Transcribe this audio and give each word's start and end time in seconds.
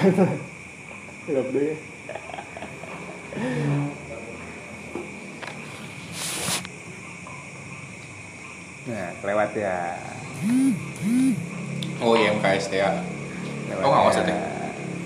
Hilap 0.00 1.46
deh 1.52 1.76
Nah, 8.88 9.08
lewat 9.22 9.50
ya. 9.54 9.76
oh 12.00 12.16
iya 12.16 12.32
MKS 12.32 12.72
teh 12.72 12.80
ya. 12.80 12.90
Lewat 13.68 13.82
Oh, 13.84 13.90
ngawas 13.92 14.16
ya? 14.18 14.24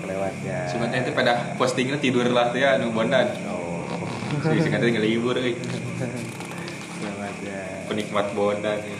Lewat 0.07 0.33
ya. 0.41 0.59
Cuma 0.71 0.87
teh 0.87 1.11
pada 1.11 1.53
postingnya 1.59 1.99
tidur 1.99 2.25
lah 2.31 2.55
ya, 2.55 2.79
nu 2.79 2.95
bondan. 2.95 3.27
Oh, 3.51 3.83
Si 4.47 4.63
sing 4.63 4.71
teh 4.71 4.89
ngelibur 4.89 5.35
euy. 5.35 5.53
lewat 7.03 7.35
ya. 7.43 7.61
Penikmat 7.85 8.25
bondan. 8.31 8.79
ya. 8.79 8.97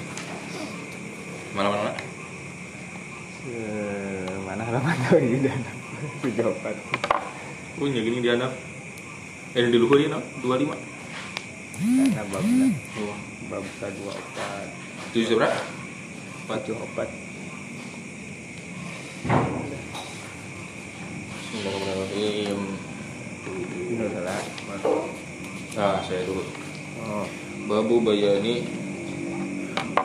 Malam-malam 1.55 1.95
Eh, 3.45 4.35
mana 4.41 4.65
halaman 4.65 4.97
tuh 5.05 5.21
ini 5.21 5.45
empat. 6.23 6.75
Oh, 7.75 7.87
nya 7.87 7.99
gini 7.99 8.23
di 8.23 8.29
anak. 8.31 8.51
Eh 9.55 9.67
di 9.67 9.77
luhur 9.79 9.99
ya, 9.99 10.07
no? 10.11 10.19
25. 10.43 10.71
Karena 11.75 12.23
babsa, 12.31 12.65
Oh, 13.03 13.15
babsa 13.51 13.85
dua 13.91 14.13
empat, 14.15 14.67
tujuh 15.11 15.35
berapa? 15.35 15.59
tujuh 16.47 16.75
empat. 16.79 17.09
Bismillahirrahmanirrahim. 21.45 22.59
Ini 23.85 24.05
salah. 24.11 24.39
Nah, 25.75 25.97
saya 26.01 26.21
dulu. 26.23 26.43
Oh, 27.03 27.25
Babu 27.65 27.97
bayani 27.99 28.61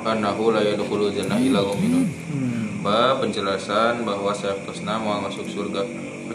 annahu 0.00 0.50
la 0.50 0.64
yadkhulu 0.64 1.12
jannah 1.12 1.36
illa 1.36 1.60
mu'minun. 1.60 2.06
hmm. 2.08 2.80
Bab 2.80 3.20
penjelasan 3.20 4.02
bahwa 4.02 4.32
sayaftusna 4.32 4.96
mau 4.96 5.20
masuk 5.20 5.44
surga 5.44 5.84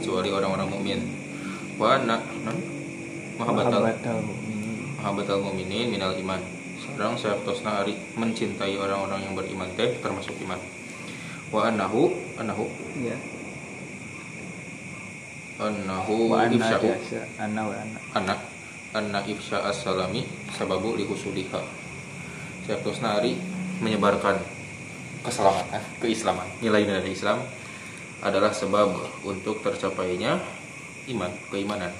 kecuali 0.05 0.29
orang-orang 0.29 0.69
mukmin. 0.69 1.01
Wa 1.81 1.97
mahabbatal 1.97 3.81
Mahabbatal 3.81 4.21
mu'minin. 4.21 5.01
mahabbatal 5.01 5.41
mu'minin 5.41 5.87
minal 5.89 6.13
iman. 6.13 6.37
Sareng 6.77 7.17
sayaftusna 7.17 7.81
ari 7.81 7.97
mencintai 8.13 8.77
orang-orang 8.77 9.25
yang 9.25 9.33
beriman 9.33 9.65
teh 9.73 9.97
termasuk 10.05 10.37
iman. 10.45 10.61
Wa 11.49 11.73
annahu 11.73 12.13
annahu 12.37 12.69
Ya. 13.01 13.17
annahu 15.57 16.29
anna 16.37 16.53
ifsya'u. 16.53 16.89
Anna 17.41 17.61
wa 17.65 17.73
anna. 17.73 17.99
anak 18.13 18.39
anna 18.93 19.19
ifsya 19.25 19.65
as-salami 19.65 20.29
sababu 20.53 20.93
lihusuliha 20.93 21.59
Sayaftusna 22.69 23.17
ari 23.23 23.41
menyebarkan 23.81 24.37
keselamatan 25.25 25.81
keislaman 25.97 26.45
nilai 26.61 26.85
dari 26.85 27.09
Islam 27.11 27.41
adalah 28.23 28.51
sebab 28.55 28.95
untuk 29.27 29.59
tercapainya 29.59 30.39
iman 31.11 31.31
keimanan. 31.51 31.91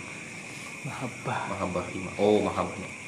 Mahabbah. 0.86 1.40
mahabbah 1.50 1.86
iman. 1.98 2.14
Oh 2.22 2.40
mahabbahnya 2.46 3.06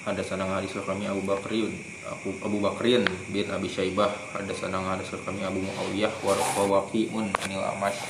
ada 0.00 0.24
sanang 0.24 0.48
hadis 0.56 0.72
kami 0.80 1.04
Abu 1.04 1.20
Bakrin 1.28 1.76
Abu, 2.08 2.32
Abu 2.40 2.56
Bakrin 2.56 3.04
bin 3.28 3.44
Abi 3.52 3.68
Syaibah. 3.68 4.08
Ada 4.32 4.56
sanang 4.56 4.88
hadis 4.88 5.12
kami 5.12 5.44
Abu 5.44 5.60
Muawiyah 5.60 6.24
warqawaqiun 6.24 7.28
anil 7.44 7.60
Amash. 7.60 8.00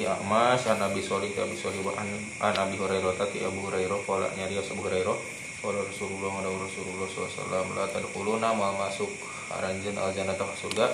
Ti 0.00 0.08
Amash 0.08 0.64
an 0.72 0.80
Abi 0.80 1.04
Sholih 1.04 1.36
ti 1.36 1.38
Abi 1.38 1.52
Sholih 1.52 1.84
wa 1.84 1.92
an, 2.00 2.08
an 2.40 2.54
Abi 2.56 2.80
Hurairah 2.80 3.12
ti 3.28 3.44
Abu 3.44 3.68
Hurairah 3.68 4.00
qala 4.08 4.32
nyarios 4.32 4.72
Abu 4.72 4.88
Hurairah 4.88 5.16
qala 5.60 5.84
Rasulullah 5.84 6.32
ada 6.40 6.48
Rasulullah 6.48 7.06
SAW 7.06 7.76
la 7.76 7.84
tadkhuluna 7.92 8.48
mal 8.56 8.72
masuk. 8.80 9.12
Aranjeun 9.52 10.00
al 10.00 10.16
jannata 10.16 10.48
ka 10.48 10.54
surga 10.56 10.86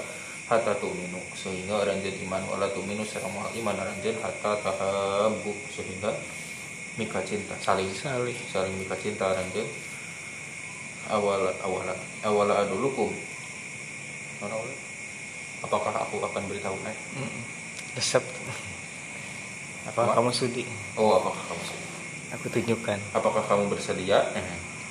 hatta 0.47 0.73
tu'minu 0.79 1.19
sehingga 1.35 1.83
aranjeun 1.83 2.17
iman 2.25 2.43
wala 2.47 2.71
tu'minu 2.71 3.03
sareng 3.03 3.31
moal 3.31 3.51
iman 3.51 3.75
aranjeun 3.75 4.15
hatta 4.23 4.55
tahabbu 4.63 5.51
sehingga 5.69 6.15
mika 6.97 7.19
cinta 7.23 7.53
saling 7.59 7.91
Salih. 7.93 8.35
saling 8.49 8.73
mika 8.79 8.95
cinta 8.97 9.35
aranjeun 9.35 9.67
awal 11.11 11.51
awal 11.63 11.87
awal 12.23 12.49
adulukum 12.51 13.11
Mana 14.37 14.53
awal? 14.53 14.69
apakah 15.65 15.95
aku 15.97 16.21
akan 16.21 16.43
beritahu 16.47 16.77
eh? 16.85 16.97
Resep. 17.97 18.21
Apa 19.89 20.13
kamu 20.15 20.31
sudi? 20.31 20.63
oh 20.95 21.17
apakah 21.17 21.43
kamu 21.47 21.63
sudah 21.63 21.91
Aku 22.35 22.47
tunjukkan. 22.51 22.99
apakah 23.15 23.43
kamu 23.47 23.71
bersedia 23.71 24.19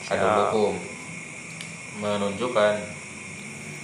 Siap. 0.04 0.16
adulukum 0.20 0.76
menunjukkan 2.00 2.76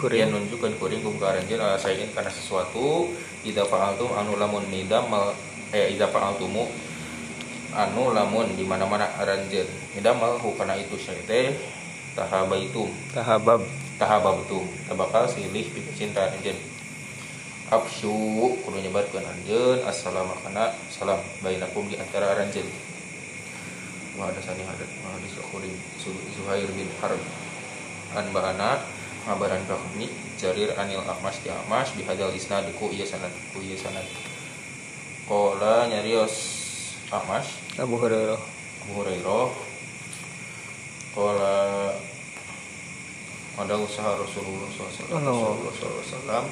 Kuring. 0.01 0.17
Dia 0.17 0.33
nunjukkan 0.33 0.81
kuring 0.81 1.05
kum 1.05 1.21
karanjeun 1.21 1.61
ala 1.61 1.77
sayin 1.77 2.09
karena 2.09 2.33
sesuatu 2.33 3.13
idza 3.45 3.61
fa'altum 3.69 4.09
anu 4.17 4.33
lamun 4.33 4.65
midam 4.65 5.05
mal 5.05 5.37
eh 5.69 5.93
idza 5.93 6.09
fa'altumu 6.09 6.65
anu 7.77 8.09
lamun 8.09 8.49
di 8.57 8.65
mana-mana 8.65 9.05
aranjeun. 9.21 9.69
Midam 9.93 10.17
mal 10.17 10.41
hu 10.41 10.57
kana 10.57 10.73
itu 10.73 10.97
syai 10.97 11.21
teh 11.29 11.53
tahabaitum. 12.17 12.89
Tahabab. 13.13 13.61
tahababtum. 14.01 14.65
Tabakal 14.89 15.29
silih 15.29 15.69
pika 15.69 15.93
cinta 15.93 16.25
aranjeun. 16.25 16.57
Afsyu 17.69 18.57
kudu 18.65 18.81
nyebarkeun 18.81 19.21
anjeun 19.21 19.85
assalamu 19.85 20.33
kana 20.41 20.73
salam 20.89 21.21
bainakum 21.45 21.85
di 21.85 22.01
antara 22.01 22.33
aranjeun. 22.33 22.65
Wa 24.17 24.33
ada 24.33 24.41
sani 24.41 24.65
hadat 24.65 24.89
hadis 24.89 25.37
kuring 25.53 25.77
Zuhair 26.33 26.65
bin 26.73 26.89
Harb. 26.97 27.21
An 28.17 28.27
ba'ana 28.33 28.81
ngabaran 29.25 29.61
ka 29.69 29.77
kami 29.77 30.09
Jarir 30.41 30.73
anil 30.73 31.05
Ahmas 31.05 31.37
di 31.45 31.53
Ahmas 31.53 31.93
bihadal 31.93 32.33
isnad 32.33 32.65
ku 32.77 32.89
ieu 32.89 33.05
sanad 33.05 33.29
ku 33.53 33.61
ieu 33.61 33.77
sanad 33.77 34.05
Qala 35.29 35.87
nyarios 35.87 36.33
Ahmas. 37.11 37.59
Abu 37.75 37.99
Hurairah. 37.99 38.39
Abu 38.87 38.91
Hurairah. 38.99 39.47
Qala 41.11 41.55
ada 43.59 43.75
usaha 43.75 44.15
Rasulullah 44.15 44.67
SAW. 44.71 45.11
Rasulullah 45.11 46.03
SAW 46.07 46.45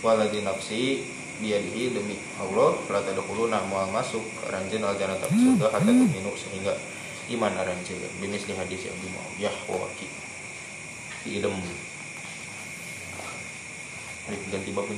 Waladi 0.00 0.40
nafsi 0.40 1.04
biadihi 1.38 1.92
demi 1.92 2.16
Allah 2.40 2.80
La 2.88 3.00
tadkhuluna 3.04 3.60
mual 3.68 3.92
masuk 3.92 4.24
Ranjen 4.48 4.80
al 4.80 4.96
jannata 4.96 5.28
ke 5.28 5.36
surga 5.36 5.68
Hatta 5.68 5.92
tuminu 5.92 6.32
sehingga 6.32 6.72
iman 7.36 7.52
aranjeun 7.60 8.08
Bimis 8.20 8.48
di 8.48 8.56
hadis 8.56 8.88
Abu 8.88 9.04
Muawiyah 9.12 9.56
wa 9.68 9.84
waki 9.84 10.08
Mari 14.26 14.42
ganti 14.50 14.74
bab 14.74 14.90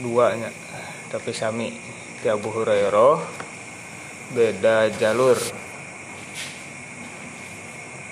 Duanya. 0.00 0.52
Tapi 1.08 1.32
sami. 1.32 1.72
Di 2.20 2.28
Abu 2.28 2.52
Hurairah. 2.52 3.16
Beda 4.36 4.92
jalur. 4.92 5.59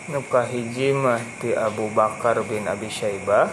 Nukah 0.08 0.48
hiji 0.48 0.96
mah 0.96 1.20
di 1.36 1.52
Abu 1.52 1.92
Bakar 1.92 2.40
bin 2.48 2.64
Abi 2.64 2.88
Syaibah. 2.88 3.52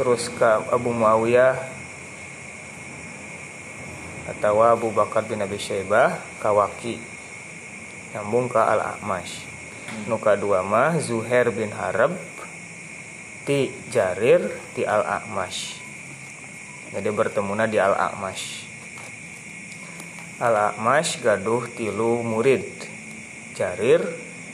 Terus 0.00 0.32
ke 0.32 0.48
Abu 0.72 0.96
Muawiyah 0.96 1.60
atau 4.32 4.64
Abu 4.64 4.88
Bakar 4.96 5.28
bin 5.28 5.44
Abi 5.44 5.60
Syaibah 5.60 6.16
kawaki 6.40 6.96
nyambung 8.16 8.48
ke 8.48 8.56
Al-A'mash. 8.56 9.44
Nuka 10.08 10.40
dua 10.40 10.64
mah 10.64 10.96
Zuhair 11.04 11.52
bin 11.52 11.68
Harab 11.68 12.16
ti 13.44 13.68
Jarir 13.92 14.48
ti 14.72 14.88
Al-A'mash. 14.88 15.76
Jadi 16.96 17.08
bertemuna 17.12 17.68
di 17.68 17.76
Al-A'mash 17.76 18.69
Al-A'mash 20.40 21.20
gaduh 21.20 21.68
tilu 21.76 22.24
murid. 22.24 22.64
Jarir 23.52 24.00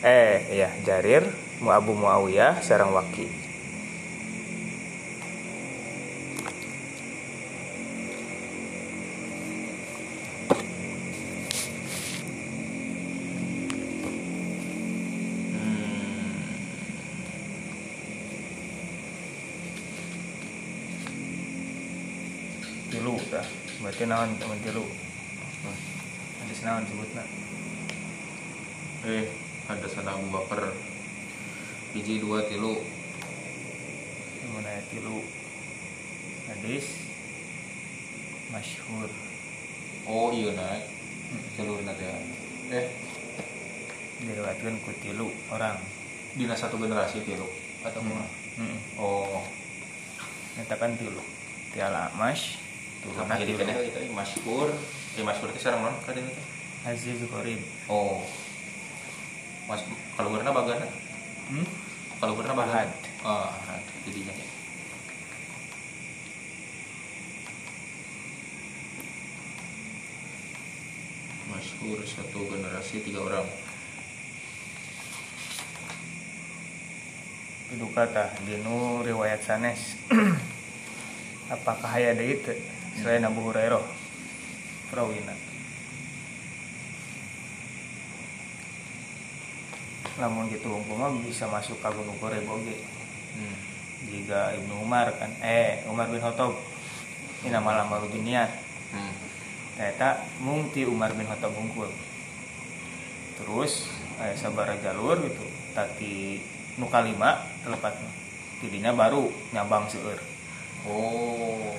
eh 0.02 0.42
ya 0.50 0.74
Jarir 0.82 1.22
Abu 1.62 1.94
Muawiyah 1.94 2.58
sareng 2.58 2.90
Waki. 2.90 3.30
Tilu 22.90 23.14
tah 23.30 23.46
berarti 23.82 24.02
naon 24.06 24.34
teman 24.38 24.58
tilu 24.66 24.85
naon 26.66 26.82
sebutna 26.82 27.22
eh 29.06 29.30
ada 29.70 29.86
sana 29.86 30.18
Abu 30.18 30.34
Bakar 30.34 30.74
hiji 31.94 32.18
dua 32.18 32.42
tilu 32.50 32.82
ayat 34.76 34.92
tilu 34.92 35.24
hadis. 36.52 36.84
Masyhur. 38.52 39.08
Oh 40.04 40.28
iya 40.36 40.52
naik 40.52 40.84
seluruh 41.56 41.80
nanti 41.80 42.04
eh. 42.74 42.86
Diriwayatkeun 44.20 44.76
ku 44.84 44.92
tilu 45.00 45.32
orang. 45.48 45.80
Dina 46.36 46.52
satu 46.52 46.76
generasi 46.76 47.24
tilu 47.24 47.48
atau 47.80 48.04
Hmm. 48.04 48.28
Hmm. 48.60 48.78
oh. 49.00 49.40
Nyatakan 50.60 51.00
tilu 51.00 51.24
tiala 51.72 52.12
amash. 52.12 52.60
Apa 53.16 53.38
jadi 53.40 53.56
kena 53.56 53.80
itu 53.80 54.12
masyhur. 54.12 54.76
Eh 55.16 55.24
masyhur 55.24 55.48
itu 55.56 55.64
sekarang 55.64 55.88
non 55.88 55.96
kadang 56.04 56.26
itu 56.28 56.42
aziz 56.86 57.18
qorib 57.26 57.58
oh. 57.90 58.22
Mas 59.66 59.82
kalau 60.14 60.30
karena 60.38 60.54
bagana? 60.54 60.86
Hmm? 61.50 61.66
kalau 62.22 62.38
karena 62.38 62.54
bagan 62.54 62.86
Ahad. 62.86 62.90
oh 63.26 63.46
ahad. 63.50 63.82
Jadinya. 64.06 64.30
Masyhur 71.50 71.98
satu 72.06 72.46
generasi 72.46 73.02
tiga 73.02 73.26
orang. 73.26 73.50
Pidu 77.66 77.90
kata 77.90 78.30
dinu 78.46 79.02
riwayat 79.02 79.42
sanes. 79.42 79.98
Apakah 81.50 81.98
aya 81.98 82.14
deui 82.14 82.38
teu 82.46 82.54
selain 83.02 83.26
Abu 83.26 83.42
Hurairah. 83.42 83.82
Perawina 84.86 85.55
lamun 90.16 90.48
gitu 90.48 90.72
umpama 90.72 91.12
bisa 91.20 91.44
masuk 91.48 91.76
ka 91.84 91.92
Gunung 91.92 92.16
oge 92.16 92.76
hmm. 93.36 93.56
jika 94.08 94.56
Ibnu 94.56 94.80
Umar 94.80 95.12
kan. 95.20 95.30
Eh 95.44 95.84
Umar 95.88 96.08
bin 96.08 96.20
Khattab. 96.20 96.56
Ini 97.44 97.52
nama 97.52 97.84
lama 97.84 98.00
niat 98.08 98.64
Hmm. 98.86 99.12
Eta 99.82 100.22
mung 100.40 100.70
ti 100.70 100.86
Umar 100.86 101.10
bin 101.18 101.26
Khattab 101.26 101.50
hungkul 101.50 101.90
terus 103.36 103.90
aya 104.22 104.32
sabara 104.38 104.78
jalur 104.78 105.20
gitu. 105.20 105.42
Tadi 105.74 106.40
nu 106.80 106.86
kalima 106.88 107.42
telepatna 107.66 108.08
tidinya 108.62 108.94
baru 108.94 109.28
nyabang 109.52 109.90
seueur. 109.90 110.22
Oh. 110.86 111.74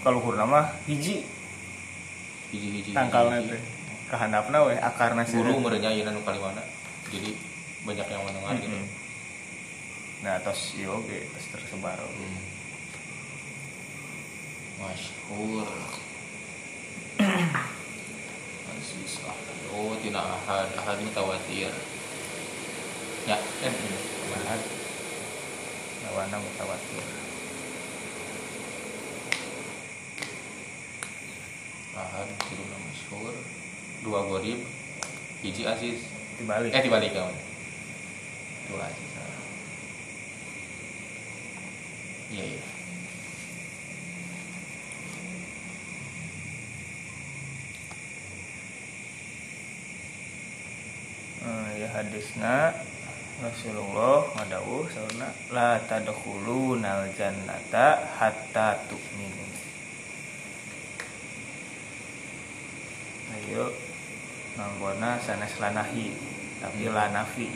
Kalau 0.00 0.16
luhur 0.16 0.34
nama 0.40 0.80
hiji 0.88 1.28
hiji 2.50 2.68
hiji. 2.80 2.92
teh 2.96 3.79
kahandapna 4.10 4.58
we 4.66 4.74
akarna 4.74 5.22
guru 5.22 5.54
seueur 5.54 5.62
merenya 5.62 5.90
ieu 5.94 6.10
nu 6.10 6.20
kalimana 6.26 6.62
jadi 7.14 7.30
banyak 7.86 8.06
yang 8.10 8.22
mendengar 8.26 8.54
gitu. 8.58 8.76
Mm-mm. 8.76 8.88
nah 10.26 10.36
tos 10.42 10.74
ieu 10.74 10.90
oge 10.90 11.30
tos 11.32 11.46
tersebar 11.54 11.96
hmm. 11.96 12.42
masyhur. 14.82 15.68
Aziz 18.70 19.14
ahad 19.24 19.58
oh 19.70 19.94
tidak 20.02 20.24
ahad. 20.24 20.68
Ahad 20.74 20.96
ini 20.98 21.10
tawatir 21.14 21.72
ya 23.30 23.36
eh 23.38 23.72
ini. 23.72 23.98
Ahad. 24.34 24.62
Lawana 26.00 26.36
mutawatir 26.40 27.04
ahad 32.00 32.28
tiruna 32.48 32.76
masyhur 32.80 33.36
dua 34.00 34.24
gorib 34.24 34.60
hiji 35.44 35.62
aziz 35.68 36.00
dibalik. 36.40 36.72
Eh 36.72 36.82
dibalik 36.84 37.12
kawan 37.12 37.36
dua 38.68 38.88
aziz 38.88 39.10
iya 42.30 42.44
iya. 42.46 42.62
Eh, 51.40 51.70
ya 51.82 51.88
hadisna 51.90 52.70
Rasulullah 53.42 54.30
ngadawuh 54.36 54.86
sauna 54.94 55.32
la 55.50 55.80
tadkhulunal 55.90 57.10
jannata 57.18 57.98
hatta 58.20 58.78
tu'minu. 58.86 59.46
Ayo 63.34 63.89
manggona 64.58 65.20
sanes 65.22 65.54
lanahi 65.62 66.14
tapi 66.60 66.84
Hmm. 66.86 66.94
lanafi 66.94 67.48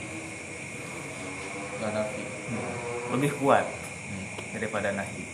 Gak 1.74 1.90
nafi 1.90 2.24
lebih 3.10 3.30
kuat 3.38 3.66
hmm. 3.66 4.26
daripada 4.56 4.88
nahi. 4.94 5.24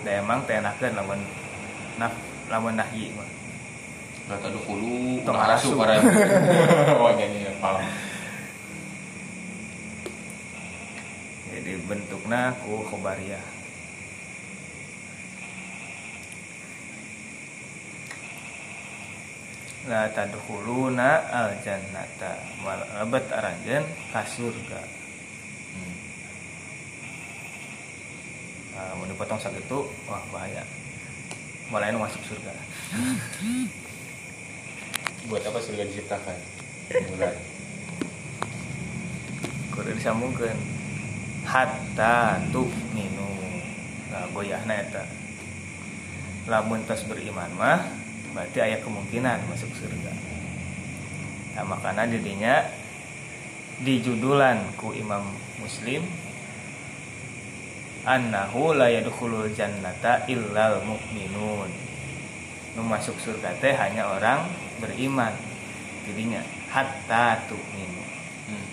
Da 0.00 0.10
emang 0.22 0.46
teh 0.48 0.56
enakeun 0.56 0.96
lamun 0.96 1.20
naf 2.00 2.14
lamun 2.48 2.74
nahi 2.78 3.12
mah. 3.12 3.28
Gak 4.30 4.38
tadu 4.46 4.62
hulu 4.64 5.26
Tong 5.26 5.36
arasu 5.36 5.74
arasu. 5.74 5.74
para 5.76 5.94
oh 6.94 7.10
nyanyi 7.18 7.50
paham 7.58 7.82
Jadi 11.50 11.72
bentukna 11.84 12.54
ku 12.62 12.86
khobariyah. 12.86 13.59
La 19.88 20.12
tadkhuluna 20.12 21.30
al 21.32 21.56
jannata 21.64 22.36
wal 22.60 22.84
abat 23.00 23.24
aranjeun 23.32 23.84
ka 24.12 24.20
surga. 24.28 24.80
hmm. 25.72 25.94
Nah, 28.76 28.92
mau 29.00 29.08
dipotong 29.08 29.40
sakitu, 29.40 29.88
wah 30.04 30.20
bahaya. 30.28 30.64
Anu 31.70 32.02
masuk 32.02 32.20
surga. 32.28 32.52
buat 35.30 35.46
apa 35.46 35.62
surga 35.62 35.86
diciptakan 35.86 36.38
mulai 37.12 37.36
Kudu 39.70 39.94
disambungkeun 39.94 40.58
hatta 41.46 42.42
tu'minu. 42.50 43.30
Nah, 44.10 44.26
goyahna 44.34 44.74
eta. 44.82 45.06
Lamun 46.50 46.82
tos 46.84 47.06
beriman 47.06 47.48
mah 47.54 47.99
berarti 48.32 48.58
aya 48.62 48.78
kemungkinan 48.82 49.46
masuk 49.50 49.70
surga. 49.74 50.12
Nah, 51.58 51.64
makanya 51.66 52.06
didinya 52.06 52.62
dijudulan 53.82 54.70
ku 54.78 54.94
Imam 54.94 55.24
Muslim 55.58 56.04
annahu 58.06 58.76
la 58.76 58.88
yadkhulul 58.88 59.50
jannata 59.52 60.24
illal 60.30 60.82
mu'minun. 60.86 61.70
Nu 62.78 62.86
masuk 62.86 63.18
surga 63.18 63.50
teh 63.58 63.74
hanya 63.74 64.06
orang 64.06 64.46
beriman. 64.78 65.34
Jadinya 66.06 66.40
hatta 66.70 67.50
tu'minu 67.50 68.02
hmm. 68.46 68.66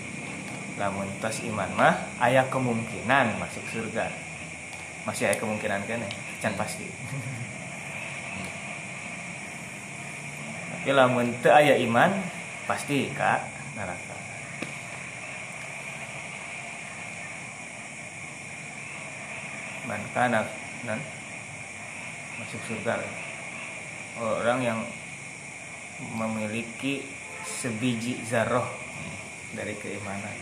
lamun 0.78 1.10
tos 1.18 1.42
iman 1.42 1.70
mah 1.74 1.94
aya 2.22 2.46
kemungkinan 2.46 3.38
masuk 3.42 3.66
surga 3.74 4.06
masih 5.02 5.26
aya 5.26 5.36
kemungkinan 5.42 5.82
kan 5.82 5.98
ya 5.98 6.50
pasti 6.54 6.86
tapi 10.88 10.96
lamun 10.96 11.36
teu 11.44 11.52
aya 11.52 11.76
iman 11.84 12.08
pasti 12.64 13.12
ka 13.12 13.44
neraka. 13.76 14.16
Man 19.84 20.00
kana 20.16 20.48
nan? 20.88 20.96
Masuk 22.40 22.56
surga. 22.64 23.04
Orang 24.16 24.64
yang 24.64 24.80
memiliki 26.16 27.04
sebiji 27.44 28.24
zarroh 28.24 28.64
dari 29.52 29.76
keimanan. 29.76 30.40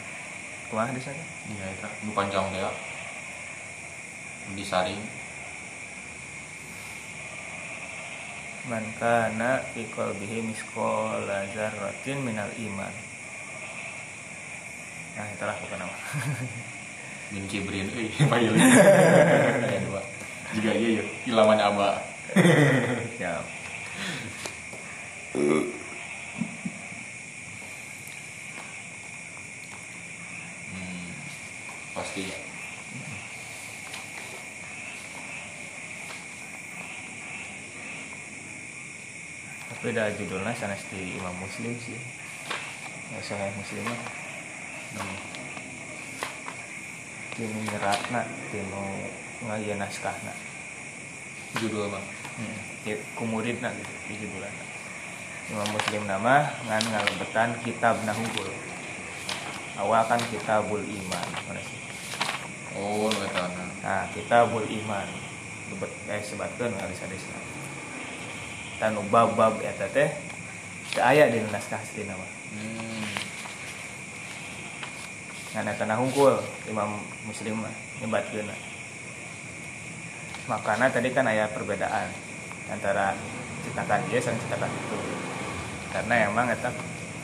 Kumaha 0.70 0.94
di 0.94 1.02
sana? 1.02 1.26
Iya 1.50 1.74
itu. 1.74 2.14
Panjang 2.14 2.54
ya 2.54 2.70
disaring 4.54 5.02
man 8.66 8.82
kana 8.99 9.62
fi 9.70 9.87
qalbihi 9.94 10.42
misqala 10.42 11.46
dzarratin 11.54 12.18
minal 12.26 12.50
iman. 12.58 12.94
Nah 15.16 15.26
itulah 15.32 15.56
bukan 15.62 15.78
nama 15.80 15.96
min 17.32 17.46
kibrin 17.46 17.87
euy 17.94 18.11
aya 18.30 19.78
dua. 19.87 20.02
Jika 20.54 20.70
iya 20.75 21.02
ya 21.02 21.04
ilaman 21.30 21.58
aba. 21.62 21.90
Ya. 23.23 23.40
Hmm. 25.32 25.73
pasti 31.96 32.28
ya 32.28 32.45
beda 39.86 40.10
judulnya 40.18 40.50
sanes 40.50 40.82
di 40.90 41.14
Imam 41.14 41.30
Muslim 41.38 41.70
sih 41.78 41.94
ya 43.14 43.22
Sahih 43.22 43.54
Muslim 43.54 43.86
mah 43.86 44.26
Hmm. 44.86 45.18
tinu 47.36 47.58
nyeratna 47.68 48.22
tinu 48.48 48.82
ngalieu 49.44 49.76
naskahna 49.76 50.32
judul 51.60 51.90
mah 51.90 52.00
hmm. 52.40 52.86
ya, 52.86 52.96
kumuridna 53.12 53.68
gitu 53.76 53.92
di 54.08 54.14
judulna 54.24 54.48
Imam 55.52 55.68
Muslim 55.68 56.08
nama 56.08 56.48
ngan 56.64 56.84
ngalebetan 56.86 57.50
kitab 57.60 58.00
nahungkul 58.08 58.48
awal 59.76 60.02
kan 60.08 60.22
kitabul 60.32 60.80
iman 60.80 61.28
mana 61.44 61.60
sih 61.60 61.86
oh 62.76 63.10
eta 63.10 63.44
na. 63.52 63.64
Nah, 63.80 64.04
kita 64.12 64.50
bul 64.50 64.66
iman. 64.66 65.08
Eh 66.10 66.22
sebatkeun 66.22 66.74
ngalis 66.74 67.02
hadisna. 67.02 67.55
Tanu 68.76 69.00
bab-bab 69.09 69.56
eta 69.64 69.88
teh 69.88 70.12
teu 70.92 71.00
aya 71.00 71.33
di 71.33 71.40
naskah 71.49 71.80
aslinya 71.80 72.12
mah. 72.12 72.30
hmm. 72.52 73.14
Ngan 75.56 75.73
eta 75.73 75.97
hungkul 75.97 76.37
Imam 76.68 77.00
Muslim 77.25 77.64
mah 77.64 77.75
nyebatkeun. 78.04 78.52
Makana 80.47 80.92
tadi 80.92 81.09
kan 81.11 81.26
aya 81.26 81.49
perbedaan 81.50 82.12
antara 82.68 83.16
cetakan 83.64 84.04
ieu 84.12 84.21
sareng 84.21 84.38
cetakan 84.45 84.71
itu. 84.71 84.99
Karena 85.90 86.28
emang 86.28 86.52
eta 86.52 86.71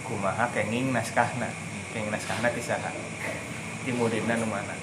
kumaha 0.08 0.48
kenging 0.56 0.90
naskahna. 0.90 1.52
Kenging 1.92 2.10
naskahna 2.10 2.48
ti 2.50 2.64
saha? 2.64 2.90
Di 3.84 3.92
muridna 3.92 4.40
nu 4.40 4.48
mana? 4.48 4.74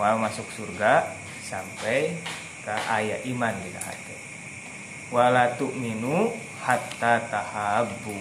Mual 0.00 0.16
masuk 0.16 0.48
surga 0.56 1.12
sampai 1.44 2.16
ke 2.64 2.72
ayat 2.88 3.20
iman 3.36 3.52
di 3.60 3.68
hati. 3.68 4.16
Wala 5.12 5.52
tu'minu 5.60 6.32
hatta 6.64 7.20
tahabu. 7.28 8.16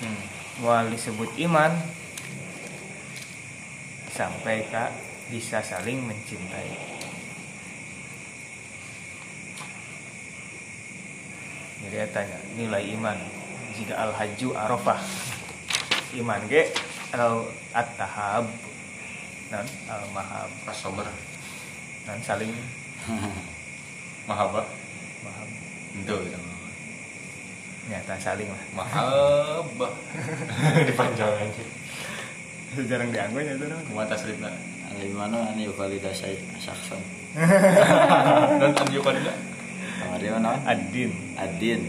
Hmm. 0.00 0.24
Mual 0.64 0.88
disebut 0.88 1.28
iman 1.36 1.68
sampai 4.08 4.64
ke 4.72 4.84
bisa 5.28 5.60
saling 5.60 6.00
mencintai. 6.00 6.72
Jadi 11.84 11.92
dia 11.92 12.08
tanya 12.08 12.40
nilai 12.56 12.88
iman 12.96 13.20
jika 13.76 14.00
al 14.00 14.16
haju 14.16 14.48
arafah 14.56 15.00
iman 16.24 16.40
ge 16.48 16.72
al 17.12 17.52
at 17.76 17.92
tahab 18.00 18.48
dan 19.54 19.62
al 19.86 20.02
mahab 20.10 20.50
asober 20.66 21.06
dan 22.02 22.18
saling 22.26 22.50
mahaba. 24.28 24.66
Mahab 25.22 25.48
itu 25.94 26.14
gitu 26.26 26.38
nyata 27.86 28.18
saling 28.18 28.50
lah. 28.50 28.62
Mahaba. 28.74 29.88
Dipanjang 30.90 31.30
aja 31.38 31.64
jarang 32.90 33.14
dianggo 33.14 33.38
nya 33.38 33.54
itu 33.54 33.70
kumaha 33.86 34.10
tasrifna 34.10 34.50
Ada 34.90 35.06
mana? 35.14 35.38
Ane 35.54 35.70
validasi 35.70 36.34
sakson. 36.58 36.98
dan 38.58 38.74
anjir 38.74 38.98
pada 38.98 39.22
Kamari 40.02 40.26
mana? 40.34 40.58
adin. 40.66 41.14
Adin. 41.38 41.80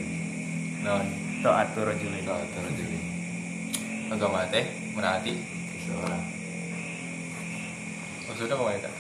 non. 0.86 1.06
To'atu 1.42 1.86
rajulin 1.86 2.26
Kau 2.26 2.38
terjadi 2.42 2.98
agama 4.10 4.46
teh 4.50 4.66
merhati 4.94 5.34
seorang. 5.86 6.35
Maksudnya 8.36 8.60
ke 8.60 8.64
mana 8.68 8.76
itu 8.76 8.92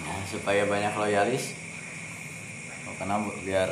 Nah, 0.00 0.16
supaya 0.24 0.64
banyak 0.64 0.96
loyalis. 0.96 1.52
Oh, 2.88 2.94
karena 2.96 3.20
biar 3.44 3.68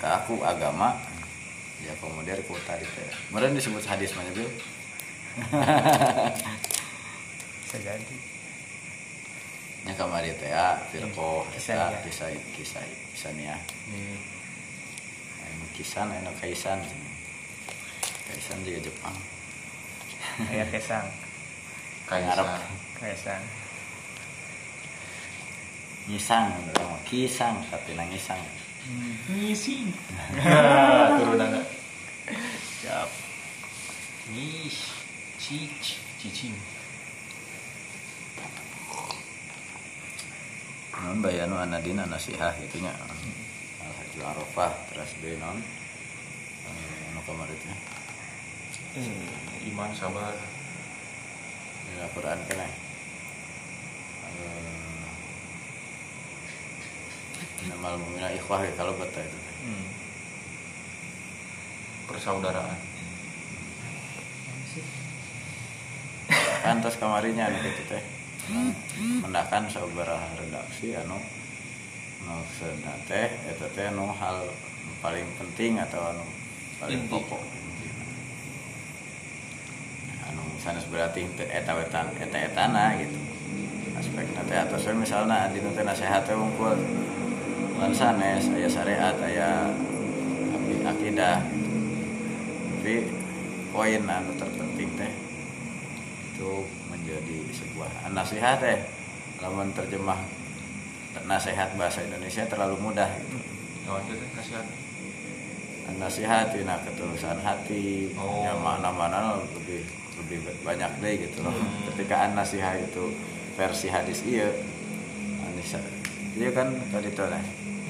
ke 0.00 0.08
aku 0.08 0.40
agama 0.40 0.96
ya 1.84 1.92
komodir 2.00 2.40
ku 2.48 2.56
tadi 2.64 2.88
teh. 2.96 3.04
Kemudian 3.28 3.52
disebut 3.52 3.84
hadis 3.84 4.16
mana 4.16 4.32
bil? 4.32 4.48
Ya 9.86 9.92
kamari 9.94 10.32
teh 10.40 10.48
ya, 10.48 10.80
firqoh, 10.88 11.44
Kisan, 11.52 11.76
kisah, 11.76 11.92
ya. 11.92 12.00
kisah, 12.02 12.28
kisah, 12.56 12.82
kisah 13.12 13.32
ya. 13.36 13.54
hmm. 13.92 14.16
Anu 15.44 15.66
kisan, 15.76 16.08
anu 16.08 16.32
kaisan. 16.40 16.80
Kaisan 18.26 18.58
juga 18.64 18.80
Jepang. 18.80 19.14
kesang 20.72 21.06
Ngarep. 22.08 22.44
kaisar 22.48 22.60
kesang 22.98 23.42
Ngisang, 26.06 26.54
orang 26.72 27.02
kisang, 27.02 27.56
tapi 27.66 27.94
nangisang. 27.94 28.38
ngisi 29.26 29.90
turunan 31.18 31.58
siap. 32.78 33.10
Nish, 34.30 34.94
cic, 35.36 35.74
cicing. 36.16 36.54
non 40.96 41.20
bayanu 41.20 41.54
anadina 41.54 42.02
nasihah 42.08 42.50
gitu 42.56 42.80
nya 42.80 42.90
al 43.84 43.92
hajju 43.92 44.20
arafah 44.22 44.72
terus 44.88 45.12
deui 45.20 45.36
non 45.36 45.58
Eh, 46.66 47.10
anu 47.10 47.20
kemarin 47.22 47.58
teh 47.58 47.78
Hmm, 48.96 49.28
iman 49.70 49.90
sabar. 49.92 50.32
di 51.84 52.00
Al-Qur'an 52.00 52.40
kene 52.48 52.66
Eh, 54.24 54.85
Innamal 57.66 57.98
mu'mina 57.98 58.30
ikhwah 58.36 58.62
ya 58.62 58.72
kalau 58.78 58.94
bata 58.96 59.20
itu 59.20 59.38
hmm. 59.66 59.86
Persaudaraan. 62.06 62.78
Pantas 66.62 66.94
kamarinya 67.02 67.50
anu 67.50 67.58
kitu 67.62 67.82
teh. 67.90 68.02
Mendakan 69.26 69.66
sabaraha 69.66 70.38
redaksi 70.38 70.94
anu 70.94 71.18
maksudna 72.26 72.94
teh 73.06 73.30
eta 73.46 73.66
teh 73.70 73.86
anu 73.90 74.10
hal 74.10 74.46
paling 74.98 75.26
penting 75.38 75.78
atau 75.78 76.10
anu 76.10 76.24
paling 76.82 77.06
pokok 77.06 77.42
anu 80.26 80.42
sanes 80.58 80.86
berarti 80.90 81.22
eta 81.38 81.72
wetan 81.78 82.10
eta 82.18 82.38
etana 82.50 82.98
gitu 82.98 83.18
aspekna 83.94 84.42
teh 84.42 84.58
atas 84.58 84.86
we 84.90 84.94
misalna 84.98 85.46
di 85.54 85.62
nasehat 85.62 86.26
teh 86.26 86.34
wungkul 86.34 86.74
lan 87.76 87.92
sanes 87.92 88.48
aya 88.50 88.64
syariat 88.66 89.16
aya 89.20 89.68
aki- 90.50 90.82
akidah 90.82 91.38
tapi 92.72 92.94
poin 93.68 94.02
anu 94.02 94.32
terpenting 94.34 94.90
teh 94.94 95.12
itu 96.32 96.50
menjadi 96.86 97.38
sebuah 97.50 97.90
nasihat 98.10 98.56
teh 98.58 98.78
lamun 99.38 99.68
terjemah 99.70 100.20
nasihat 101.24 101.72
bahasa 101.74 102.00
Indonesia 102.02 102.44
terlalu 102.46 102.76
mudah 102.80 103.08
gitu 103.18 103.36
Oh, 103.86 104.02
itu 104.02 104.18
nasihat. 104.34 104.66
nasihat 105.96 106.50
nah 106.62 106.74
ketulusan 106.82 107.38
hati 107.38 108.10
Oh. 108.14 108.42
ya 108.42 108.52
mana-mana 108.52 109.38
lebih 109.54 109.86
lebih 110.18 110.38
banyak 110.60 110.90
deh 110.98 111.14
gitu 111.20 111.40
loh 111.40 111.54
Hmm. 111.54 111.86
ketika 111.92 112.34
nasihat 112.34 112.80
itu 112.80 113.14
versi 113.54 113.86
hadis 113.86 114.26
iya 114.26 114.50
anisa 115.42 115.78
iya 116.34 116.50
kan 116.50 116.74
tadi 116.90 117.08
tuh 117.10 117.30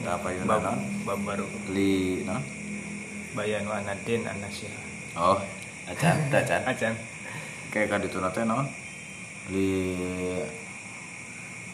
apa 0.08 0.26
itu 0.30 0.44
bab, 0.46 0.62
bab 1.02 1.18
baru. 1.22 1.46
Li 1.70 2.22
non 2.22 2.40
bayanu 3.34 3.68
anadin 3.70 4.24
anasihah 4.24 4.80
oh 5.18 5.38
acan 5.86 6.16
acan 6.32 6.62
acan 6.64 6.94
kayak 7.68 7.88
kan 7.90 8.00
itu 8.00 8.16
nanti 8.16 8.40
non 8.42 8.64
li 9.52 9.68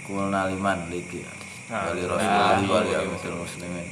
kulna 0.03 0.51
liman 0.51 0.91
liki 0.91 1.23
Ah, 1.73 1.89
wali 1.89 2.05
wali- 2.05 2.11
rasulullah 2.11 2.59
wali- 2.59 2.69
wali 2.69 2.91
wali- 2.93 3.09
amatil 3.09 3.37
muslimin. 3.39 3.87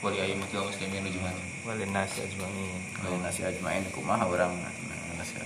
Wali 0.00 0.16
ayat 0.16 0.36
mutil 0.40 0.64
muslimin 0.64 1.02
ujungan. 1.04 1.36
walin 1.68 1.90
nasi 1.92 2.24
ajmain. 2.24 2.80
Wali 3.04 3.16
nasi 3.20 3.40
ajmain 3.44 3.84
kumaha 3.92 4.24
orang 4.24 4.56
nasihat 5.20 5.44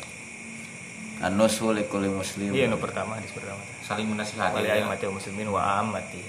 an-nusu 1.18 1.74
likulli 1.74 2.06
muslim 2.06 2.54
iya 2.54 2.70
nu 2.70 2.78
pertama 2.78 3.18
hadis 3.18 3.34
pertama. 3.34 3.58
Saling 3.82 4.06
menasihati. 4.06 4.54
wali 4.54 4.70
aimatil 4.70 5.10
muslimin 5.10 5.50
wa 5.50 5.82
ammati 5.82 6.22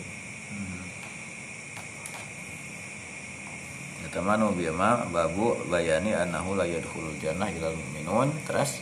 Eta 4.16 4.24
mah 4.24 4.40
nu 4.40 4.48
bieu 4.56 4.72
mah 4.72 5.12
babu 5.12 5.60
bayani 5.68 6.16
annahu 6.16 6.56
la 6.56 6.64
yadkhulul 6.64 7.20
jannah 7.20 7.52
ilal 7.52 7.76
mu'minun 7.76 8.32
terus 8.48 8.80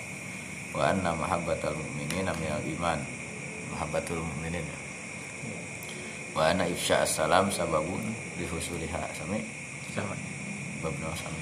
wa 0.77 0.93
anna 0.93 1.09
mahabbatal 1.09 1.73
mu'minina 1.73 2.29
minal 2.37 2.61
iman. 2.61 3.01
Mahabbatul 3.73 4.21
mu'minin 4.21 4.61
wa 6.37 6.53
anna 6.53 6.69
ifsya 6.69 7.01
salam 7.09 7.49
sababun 7.49 8.13
li 8.37 8.45
husuliha 8.45 9.01
sami? 9.17 9.41
Sama. 9.97 10.13
Bab 10.85 10.93
nu 11.01 11.09
sami. 11.17 11.41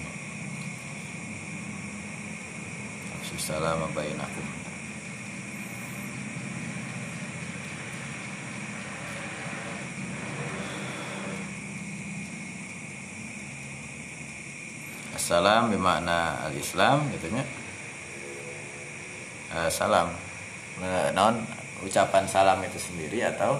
Afsus 3.19 3.43
salam 3.43 3.91
bainakum 3.91 4.60
assalam 15.21 15.69
bermakna 15.69 16.49
al-islam 16.49 17.05
gitu 17.13 17.29
nya 17.29 17.45
Eh, 19.51 19.67
salam. 19.67 20.07
Eh, 20.79 21.11
non 21.11 21.35
ucapan 21.83 22.23
salam 22.23 22.63
itu 22.63 22.79
sendiri 22.79 23.19
atau 23.35 23.59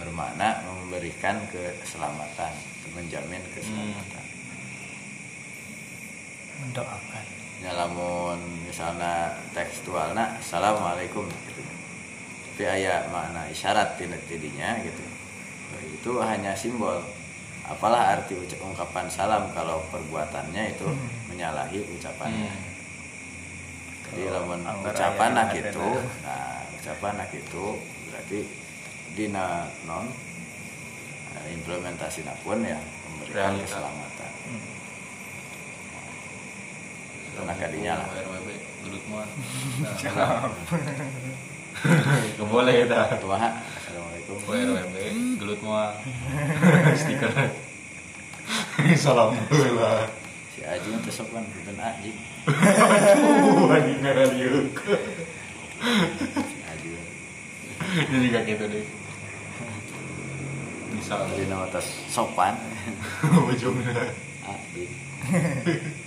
bermakna 0.00 0.64
memberikan 0.64 1.36
keselamatan 1.52 2.48
menjamin 2.96 3.44
keselamatan? 3.52 4.24
Mendoakan. 6.64 7.24
Ya 7.60 7.76
lamun 7.76 8.40
misalnya 8.64 9.36
tekstualna 9.52 10.40
assalamualaikum 10.40 11.28
gitu. 11.28 11.60
Tapi 11.60 12.64
ayat 12.80 13.12
makna 13.12 13.44
isyarat 13.52 14.00
tidak 14.00 14.24
tidinya 14.32 14.80
gitu. 14.80 15.04
Itu 15.92 16.24
hanya 16.24 16.56
simbol 16.56 17.04
apalah 17.72 18.20
arti 18.20 18.36
ungkapan 18.60 19.08
salam 19.08 19.48
kalau 19.56 19.80
perbuatannya 19.88 20.76
itu 20.76 20.84
menyalahi 21.32 21.80
ucapannya. 21.96 22.52
Jadi 24.12 24.28
lamun 24.28 24.60
ucapan 24.60 25.32
aya 25.32 25.36
nak 25.40 25.56
itu 25.56 25.88
nah 26.20 26.60
ucapan 26.76 27.12
nak 27.16 27.32
itu 27.32 27.64
berarti 28.12 28.44
dina 29.16 29.64
non 29.88 30.04
eh, 31.32 31.56
implementasi 31.56 32.28
pun 32.44 32.60
ya 32.60 32.76
memberikan 33.08 33.56
Realita. 33.56 33.64
keselamatan. 33.64 34.32
Karena 37.32 37.56
kadinya 37.56 38.04
lah 38.04 38.08
Gak 41.82 42.46
boleh 42.46 42.86
kita 42.86 43.18
Kumaha? 43.18 43.58
Assalamualaikum. 43.74 44.36
RWB 44.46 44.96
gelut 45.42 45.60
mual 45.66 45.90
stiker 47.00 47.30
Salam 48.94 49.34
lah. 49.50 50.06
Si 50.54 50.62
Aji 50.62 50.88
itu 50.94 51.10
sopan 51.10 51.42
bukan 51.42 51.76
Aji. 51.82 52.10
Lagi 53.66 53.92
ngaraliuk. 53.98 54.78
Si 56.38 56.58
Aji. 56.70 56.90
ini 57.98 58.16
juga 58.30 58.40
gitu 58.46 58.64
deh 58.70 58.86
bisa 61.02 61.18
Jadi 61.34 61.50
nama 61.50 61.66
tas 61.66 61.88
sopan. 62.06 62.54
Ujungnya. 63.50 64.06
Aji. 64.46 64.84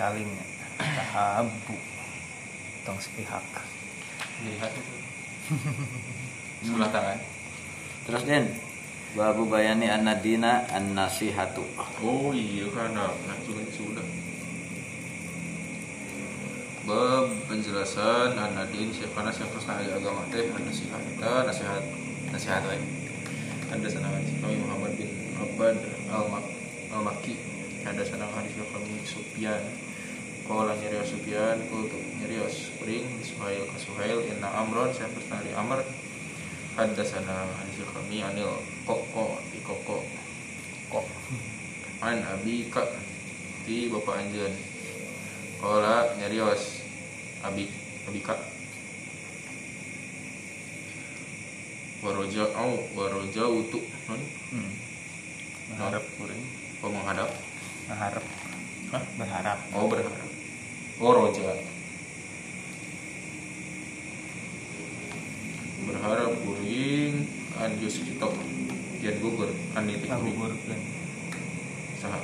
salingnya 0.00 0.44
tahabu 0.80 1.76
tong 2.88 2.96
sepihak. 2.96 3.44
Lihat 4.48 4.72
itu. 4.72 4.94
Sebelah 6.64 6.88
tangan. 6.88 7.20
Terus 8.08 8.24
Den, 8.24 8.44
Babu 9.12 9.44
bayani 9.44 9.90
an-nadina 9.90 10.64
an-nasihatu. 10.70 11.66
oh 12.00 12.30
iya 12.30 12.64
karena 12.70 13.10
nah 13.26 13.36
juga 13.42 13.66
sudah 13.74 14.06
bab 16.86 17.26
penjelasan 17.50 18.38
anadin 18.38 18.94
siapa 18.94 19.20
nasihat 19.26 19.50
terus 19.50 19.66
nanya 19.66 19.98
agama 19.98 20.22
teh 20.30 20.46
nasihat 20.48 21.02
kita 21.10 21.32
nasihat 21.42 21.82
nasihat 22.30 22.62
lain 22.70 22.82
ada 23.68 23.86
hadis 23.86 24.32
kami 24.38 24.56
Muhammad 24.62 24.94
bin 24.94 25.10
Abbad 25.42 25.76
al 26.08 26.30
al 26.94 27.02
Makki 27.02 27.34
ada 27.82 28.02
sanang 28.06 28.30
hadis 28.30 28.54
kami 28.56 28.94
Sufyan 29.02 29.60
Kala 30.50 30.74
nyerios 30.82 31.14
Sufyan 31.14 31.62
kultu 31.70 31.94
nyerios 32.18 32.74
Pring 32.82 33.06
Suhail 33.22 33.70
ke 33.70 33.78
Suhail 33.78 34.18
Inna 34.34 34.50
Amron 34.50 34.90
saya 34.90 35.06
terus 35.14 35.30
dari 35.30 35.54
Amr? 35.54 35.78
Ada 36.74 37.06
sanang 37.06 37.46
hadis 37.54 37.86
kami 37.86 38.18
Anil 38.18 38.58
Koko 38.82 39.38
di 39.54 39.62
Koko 39.62 40.02
Kok 40.90 41.06
an 42.02 42.18
abi 42.26 42.66
ka 42.66 42.82
di 43.62 43.86
bapak 43.94 44.26
anjeun. 44.26 44.50
Kala 45.62 46.18
nyarios 46.18 46.82
abi 47.46 47.70
abi 48.10 48.18
ka 48.18 48.34
waroja 52.02 52.50
au 52.58 52.74
waroja 52.98 53.46
utu 53.46 53.78
non 54.10 54.18
hmm. 54.50 55.94
kuring 56.18 56.42
oh 56.82 56.90
menghadap? 56.90 57.30
Berharap. 57.86 58.24
Hah? 58.90 59.02
berharap. 59.14 59.58
Oh 59.78 59.86
berharap 59.86 60.39
roja 61.00 61.56
berharap 65.88 66.36
kuring 66.44 67.24
an 67.56 67.72
jus 67.80 68.04
kita 68.04 68.28
yan 69.00 69.16
gugur 69.24 69.48
an 69.72 69.88
niti 69.88 70.04
kuring 70.04 70.36
ngagugurkeun 70.36 70.80
saha. 71.96 72.20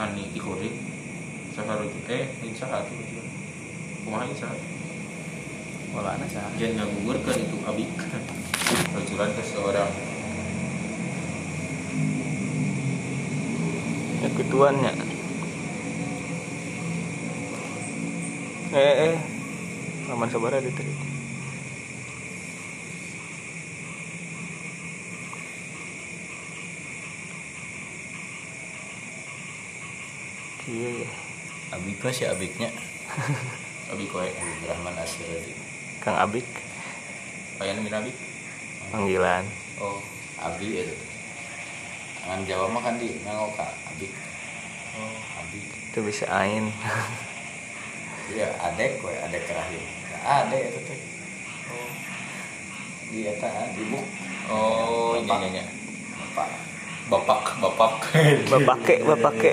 An 0.00 0.16
niti 0.16 0.40
kuring 0.40 0.72
saha 1.52 1.84
roja 1.84 2.00
eh 2.08 2.24
ini 2.40 2.56
saha 2.56 2.80
tuh 2.88 2.96
kumaha 4.08 4.24
ini 4.24 4.36
saha? 4.40 4.56
Walana 5.92 6.24
sah 6.32 6.48
Jangan 6.56 6.88
ngagugurkan 6.88 7.36
itu 7.44 7.56
abik 7.68 7.92
Rajulan 8.96 9.30
ke 9.36 9.44
seorang. 9.44 9.92
Ya 14.24 14.28
kutuannya 14.32 15.11
eh 18.72 18.94
eh 19.06 19.14
laman 20.08 20.28
sabara 20.32 20.58
di 20.64 20.70
tadi 20.72 20.94
iya 30.68 30.90
ya 31.04 31.10
Abika 31.72 32.12
si 32.12 32.28
Abiknya. 32.28 32.68
Abik 33.88 34.12
kowe 34.12 34.20
Abik 34.28 34.68
Rahman 34.68 34.92
Asyradi. 35.00 35.52
kang 36.04 36.18
abik 36.20 36.44
Payan 37.56 37.80
min 37.80 37.94
abik 37.94 38.16
panggilan 38.92 39.44
Oh 39.80 40.02
Abi 40.36 40.82
itu. 40.82 40.96
Dengan 42.22 42.42
Jawa 42.46 42.66
mah 42.70 42.82
kan 42.82 42.98
di 42.98 43.14
ngagoka 43.24 43.66
Abik. 43.94 44.12
Oh 44.98 45.16
Abik. 45.40 45.64
itu 45.92 45.98
bisa 46.04 46.24
ain 46.28 46.68
Iya, 48.32 48.48
adek 48.64 49.04
we, 49.04 49.12
adek 49.12 49.44
rahim. 49.52 49.82
Nah, 50.08 50.48
adek 50.48 50.72
itu 50.72 50.80
teh. 50.88 51.00
Di 53.12 53.28
eta 53.28 53.68
ibu. 53.76 54.00
Oh 54.48 55.14
iya 55.20 55.36
iya 55.44 55.48
iya 55.60 55.64
Bapak. 56.34 56.48
Bapak 57.12 57.40
Bapak 57.60 57.92
bapake 58.48 59.04
bapake 59.04 59.50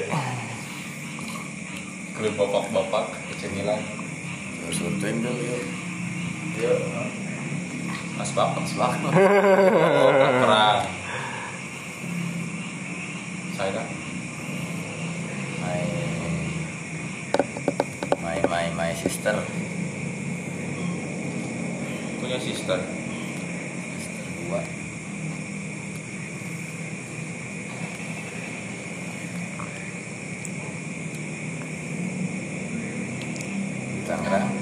Kalau 2.15 2.31
bapak 2.39 2.63
bapak 2.71 3.05
Kecemilan 3.31 3.79
Terus 4.63 4.85
untuin 4.87 5.19
dulu 5.19 5.43
yuk. 5.43 5.63
Iya 6.55 6.73
Mas 8.15 8.31
Bapak 8.31 8.63
Mas 8.63 8.73
Bapak 8.79 9.11
Oh 9.11 10.09
perang 10.15 10.87
Saya 13.59 13.75
dah 13.75 13.87
My 18.47 18.71
my 18.71 18.95
sister. 18.95 19.35
Punya 22.23 22.39
sister 22.39 22.79
Sister 23.99 24.25
dua. 24.47 24.61
Di 33.91 34.01
Tangerang. 34.07 34.59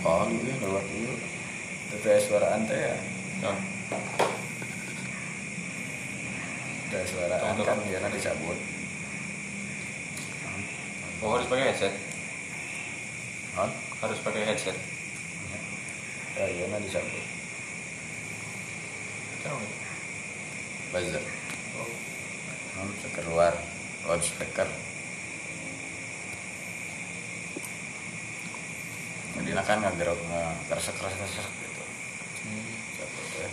Oh, 0.00 0.24
10 0.24 0.32
kali 0.32 0.48
ya 0.48 0.56
lewat 0.64 0.84
itu. 0.96 1.14
TPS 1.90 2.22
suaraan 2.32 2.64
teh 2.64 2.78
ya. 2.78 2.96
Nah 3.44 3.58
TPS 6.88 7.08
suaraan 7.12 7.52
Contoh. 7.52 7.66
kan 7.68 7.78
dia 7.84 8.08
dicabut. 8.08 8.58
Oh 11.20 11.36
harus 11.36 11.46
pakai 11.52 11.68
headset 11.68 11.92
Non? 13.52 13.68
Harus 14.00 14.18
pakai 14.24 14.42
headset 14.48 14.76
Ya, 16.40 16.48
iya 16.48 16.64
nah 16.72 16.80
dicabut. 16.80 17.24
Tahu 19.44 19.60
buzzer 20.90 21.24
non 22.80 22.88
keluar 23.12 23.52
loudspeaker 24.08 24.64
kan 29.70 29.86
gerak 29.94 30.18
nggak 30.18 30.50
keresek 30.66 30.98
keresek 30.98 31.18
keresek 31.22 31.46
gitu. 31.62 31.82
Satu 32.98 33.22
teh. 33.38 33.52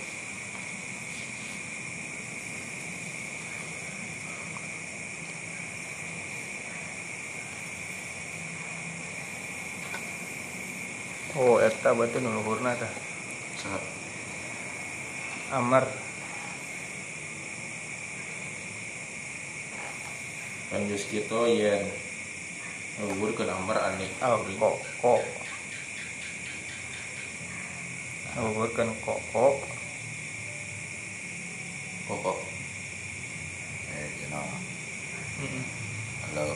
oh 11.37 11.61
eta 11.61 11.93
berarti 11.93 12.17
nu 12.17 12.33
luhurna 12.33 12.73
tah 12.73 12.89
amar. 15.53 15.85
Geus 20.87 21.05
kitu 21.13 21.45
yen 21.45 21.85
ngeuwurkeun 22.97 23.53
amar 23.53 23.77
ani 23.85 24.09
al 24.25 24.41
ko 24.57 24.81
ko 24.97 25.21
luhurkeun 28.37 28.93
ko 29.01 29.17
ko 29.33 29.57
pokok 32.05 32.37
eh 33.97 34.07
you 34.21 34.29
know. 34.29 34.45
Halo. 36.21 36.53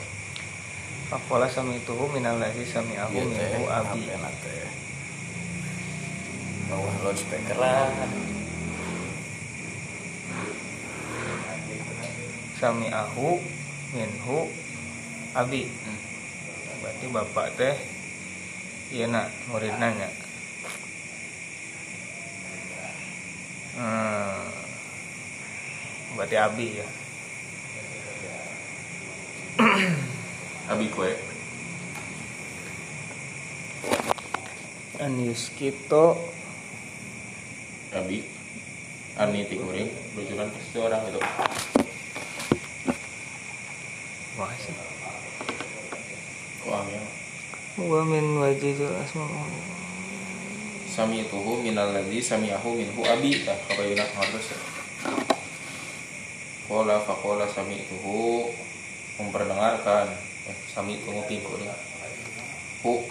Fakola 1.10 1.50
sami 1.50 1.82
tuhu 1.82 2.06
minal 2.14 2.38
ladzi 2.38 2.70
sami 2.70 2.96
aku 3.02 3.18
Iya, 3.18 3.34
teh, 3.34 3.50
minhu 3.50 3.66
abi 3.68 4.02
bawah 6.72 6.96
loudspeaker 7.04 7.58
lah 7.60 7.90
sami 12.62 12.88
aku 12.94 13.42
minhu 13.92 14.48
abi. 15.34 15.66
Berarti 16.80 17.06
bapak 17.10 17.48
teh 17.58 17.76
iya 18.94 19.10
nak 19.10 19.34
murid 19.50 19.74
nanya 19.82 20.21
hmm, 23.82 24.46
berarti 26.14 26.38
abi 26.38 26.68
ya? 26.78 26.88
Abi 30.72 30.88
kue. 30.94 31.12
Anius 35.02 35.50
Kito. 35.58 36.16
Abi. 37.92 38.24
Ani 39.20 39.44
ti 39.50 39.60
kuring 39.60 39.90
lucuran 40.16 40.48
ke 40.48 40.80
orang 40.80 41.04
itu. 41.12 41.20
Masih 44.40 44.74
kok 46.62 46.78
angin 46.78 47.04
wa 47.82 48.06
min 48.06 48.38
wajizul 48.38 48.94
asma 49.02 49.26
sami 50.92 51.24
tuhu 51.32 51.64
minal 51.64 51.96
ladzi 51.96 52.20
sami'ahu 52.20 52.76
minhu 52.76 53.00
abi. 53.08 53.48
Tah 53.48 53.56
kabayuna 53.72 54.04
harus 54.04 54.52
ya? 54.52 54.60
Kola 56.68 57.00
fakola 57.00 57.48
sami 57.48 57.88
tuhu 57.88 58.52
memperdengarkan. 59.16 60.12
Eh, 60.52 60.58
sami 60.68 61.00
tuhu 61.00 61.24
pingkuring 61.32 61.72
hu. 62.84 63.08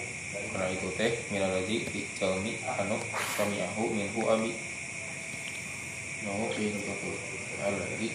Karena 0.52 0.68
itu 0.68 0.92
teh 1.00 1.16
minal 1.32 1.56
ladzi 1.56 1.88
ti 1.88 2.04
jalmi 2.20 2.60
anu 2.68 3.00
sami'ahu 3.40 3.88
minhu 3.96 4.28
abi. 4.28 4.52
No 6.20 6.52
ini 6.52 6.76
tuh 6.84 7.16
alladzi 7.64 8.12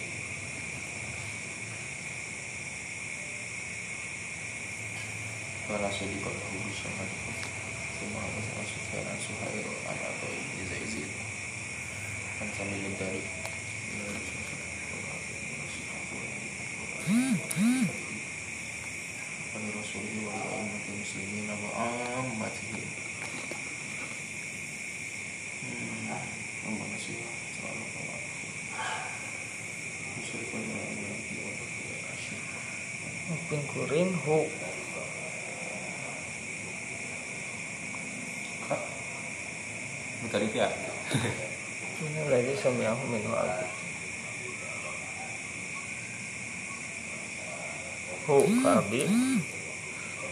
Kala 5.66 5.90
sadiqat 5.90 6.30
lahu 6.30 6.56
bisyahadikum 6.70 7.34
Thumma 7.96 8.20
awasa 8.20 8.62
sufyan 8.68 9.06
an 9.08 9.18
suhair 9.18 9.66
an 9.88 9.98
atoi 10.10 10.38
bizaizid 10.56 11.10
An 12.40 12.48
sambil 12.56 12.92
dari 13.00 13.22
Pada 19.52 19.68
Rasulullah 19.72 20.36
wa 20.36 20.60
ummati 20.60 20.90
muslimin 21.00 21.48
wa 21.48 21.70
ammatihim 22.20 22.88
Hmm, 25.66 26.12
Allah 26.68 26.86
nasih 26.92 27.18
Selalu 27.56 27.84
Allah 27.98 28.20
Musyrikan 30.20 30.62
wa 30.66 30.78
amati 30.82 31.34
wa 31.40 31.50
asyik 32.12 32.42
Ping 33.48 33.64
kuring 33.70 34.12
hu 34.26 34.38
Kak 38.66 38.82
Bentar 40.26 40.40
itu 40.42 40.56
ya 40.58 40.70
minal 41.96 42.28
aku 42.96 43.04
minhu 43.12 43.32
abi 43.36 43.66
hu 48.24 48.36
ka 48.64 48.70
abi 48.80 49.02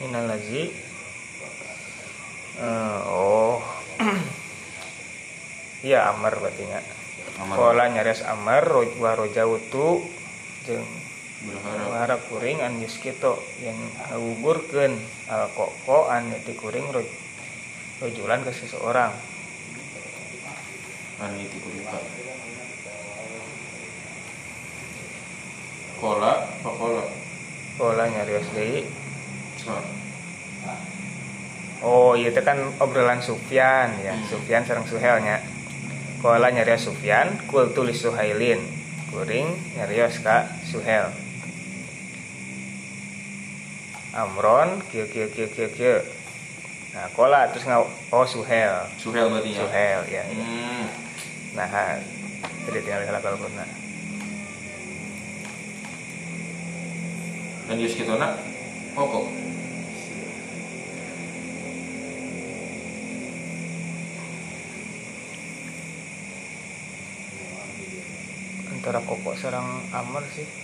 minal 0.00 0.24
ladzi 0.33 0.72
Eh, 2.55 3.00
oh 3.11 3.59
iya 5.83 6.07
amar 6.14 6.38
berarti 6.38 6.70
nya. 6.70 6.79
Kola 7.50 7.90
nyares 7.90 8.22
amar 8.22 8.62
wa 8.70 9.12
roja 9.18 9.42
wutu 9.42 10.07
jeung 10.62 10.87
Berharap. 11.44 11.92
Harap 11.92 12.20
kuring 12.31 12.62
an 12.64 12.81
geus 12.81 12.96
kitu 13.03 13.37
yang 13.61 13.77
ngagugurkeun 13.77 14.96
al 15.29 15.50
koko 15.53 16.09
an 16.09 16.33
ti 16.46 16.55
kuring 16.55 16.88
roj 16.94 17.05
rojulan 18.00 18.40
ke 18.46 18.55
seseorang. 18.55 19.12
Ani 21.20 21.44
ti 21.50 21.59
kurika 21.59 21.98
Kola 26.05 26.45
Pakola 26.61 27.01
Kola 27.81 28.05
nyarios 28.12 28.45
deui 28.53 28.85
Sa 29.57 29.81
Oh 31.85 32.12
iya 32.12 32.33
itu 32.33 32.40
kan 32.45 32.61
obrolan 32.81 33.25
Sufyan 33.25 33.97
ya. 34.05 34.12
Sufyan 34.29 34.69
sareng 34.69 34.85
Suhelnya 34.85 35.40
Kola 36.21 36.53
nyarios 36.53 36.85
Sufyan 36.85 37.40
kul 37.49 37.73
tulis 37.73 38.05
Suhailin. 38.05 38.61
Kuring 39.09 39.49
nyarios 39.81 40.21
ka 40.21 40.45
Suhel. 40.69 41.09
Amron 44.12 44.85
kieu 44.93 45.09
kieu 45.09 45.33
kieu 45.33 45.49
kieu 45.49 45.73
kieu 45.73 45.99
Nah 46.93 47.09
kola 47.17 47.49
terus 47.49 47.64
ngau 47.64 47.88
oh 48.12 48.27
Suhel. 48.29 48.93
Suhel 49.01 49.33
berarti 49.33 49.57
ya? 49.57 49.61
Suhel 49.64 50.01
ya, 50.12 50.23
ya. 50.29 50.45
Hmm. 50.45 50.87
Nah, 51.57 51.97
jadi 52.69 52.79
tinggal 52.83 53.03
salah 53.09 53.23
kalau 53.23 53.38
pernah. 53.40 53.84
Dan 57.64 57.81
Yus 57.81 57.96
kita 57.96 58.20
nak 58.20 58.37
Pokok 58.92 59.24
Antara 68.68 69.00
koko 69.00 69.33
sarang 69.33 69.81
amar 69.96 70.29
sih. 70.37 70.63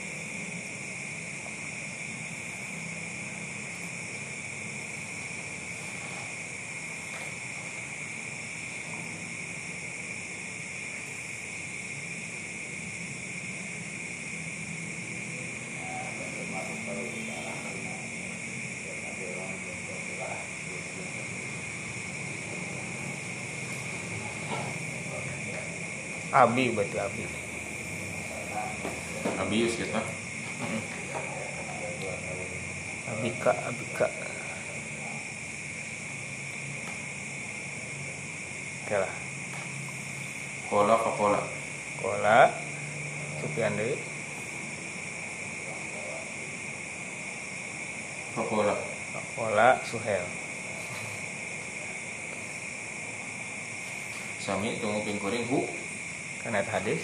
Abi 26.41 26.73
berarti 26.73 26.97
Abi. 26.97 27.25
Abi 29.37 29.55
Yus 29.61 29.77
kita 29.77 30.01
Abika, 33.13 33.53
Abika. 33.69 34.09
Oke 38.81 38.97
lah. 38.97 39.13
Kola 40.73 40.97
Pakola 40.97 41.41
Kola 42.01 42.49
Sufyan 43.45 43.77
deui. 43.77 44.01
Pakola 48.33 48.75
Kola 49.37 49.69
Suhel. 49.85 50.25
Sami 54.41 54.81
tunggu 54.81 55.05
pingkuring 55.05 55.45
Hu 55.53 55.80
Karena 56.41 56.65
itu 56.65 56.73
hadis. 56.73 57.03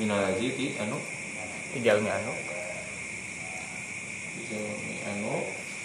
minalazi 0.00 0.48
ti 0.56 0.66
anu 0.80 0.96
ti 1.72 1.78
jalmi 1.84 2.08
anu. 2.08 2.32
Jalmi 4.48 4.96
anu 5.08 5.34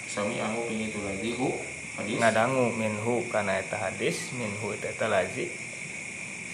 sami 0.07 0.39
anu 0.39 0.63
pingitu 0.67 1.03
lazi 1.03 1.35
hu 1.35 1.51
hadis. 1.99 2.17
Ngadangu 2.19 2.71
minhu 2.75 3.27
kana 3.27 3.59
eta 3.59 3.75
hadis 3.75 4.31
minhu 4.35 4.71
eta 4.75 5.05
lazi 5.11 5.51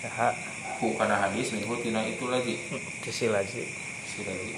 saha. 0.02 0.34
Hu 0.82 0.98
kana 0.98 1.16
hadis 1.16 1.54
minhu 1.54 1.78
tina 1.80 2.02
itu 2.04 2.26
lazi 2.28 2.58
sisi 3.06 3.30
lazi 3.30 3.64
si 4.10 4.20
lazi 4.26 4.52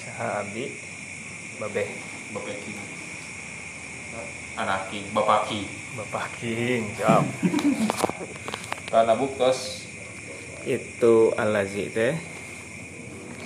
saha 0.00 0.44
abdi 0.44 0.72
babeh. 1.60 1.88
Bapeki 2.30 2.72
anaki 4.60 5.08
bapaki 5.16 5.64
bapak 5.96 6.28
king 6.36 6.92
jawab 7.00 7.24
kana 8.92 9.16
buktos 9.16 9.88
itu 10.68 11.32
alazi 11.40 11.88
teh. 11.88 12.12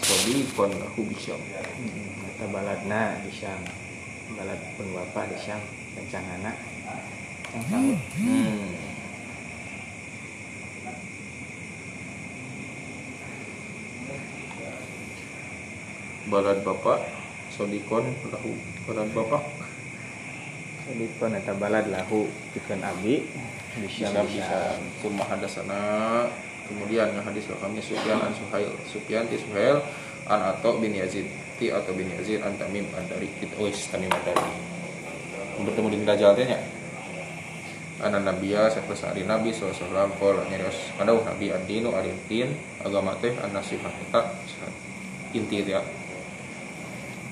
Sobi 0.04 0.44
kon 0.52 0.68
lahu 0.74 1.06
bisyam 1.06 1.38
kata 1.38 2.44
baladna 2.50 3.22
di 3.22 3.30
Syam. 3.30 3.62
Balad 4.34 4.58
pun 4.74 4.90
bapak 4.92 5.30
di 5.30 5.38
Syam 5.38 5.62
rencana 5.94 6.52
yang 7.54 7.64
tahu 7.70 7.90
hmm. 7.94 8.74
balad 16.26 16.58
bapak 16.66 16.98
sodikon 17.54 18.10
lahu 18.26 18.58
balad 18.90 19.06
bapak 19.14 19.42
jadi 20.84 21.04
pun 21.16 21.32
eta 21.32 21.56
balad 21.56 21.88
lahu 21.88 22.28
pikeun 22.52 22.84
abi. 22.84 23.24
Di 23.74 23.88
Syam 23.88 24.12
bisa. 24.28 24.28
Bisa 24.28 24.60
kumah 25.00 25.26
hadasana. 25.26 25.82
Kemudian 26.64 27.12
yang 27.12 27.24
hadis 27.24 27.48
kami 27.48 27.80
Sufyan 27.80 28.20
an 28.20 28.32
Suhail. 28.36 28.72
Sufyan 28.88 29.24
ti 29.28 29.40
Suhail 29.40 29.80
an 30.28 30.54
Ato 30.54 30.76
bin 30.80 30.92
Yazid. 30.92 31.24
Ti 31.56 31.72
Ato 31.72 31.96
bin 31.96 32.08
Yazid 32.12 32.44
an 32.44 32.56
Tamim 32.60 32.84
an 32.92 33.04
dari. 33.08 33.28
It 33.40 33.52
ois 33.56 33.88
Tamim 33.88 34.12
dari. 34.12 34.74
Bertemu 35.54 35.88
di 35.88 35.98
Dajjal 36.02 36.34
teh 36.34 36.50
nya 36.50 36.58
Ana 38.02 38.18
Nabiya 38.18 38.66
sakus 38.66 39.06
ari 39.06 39.22
Nabi 39.22 39.54
wasallam 39.54 40.10
qala 40.18 40.42
nyarios 40.50 40.90
kadau 40.98 41.22
Nabi 41.22 41.54
ad-dinu 41.54 41.94
ari 41.94 42.10
tin 42.26 42.50
agama 42.82 43.14
teh 43.22 43.30
an 43.38 43.54
nasihat 43.54 43.94
eta 44.10 44.34
inti 45.30 45.62
ya. 45.62 45.78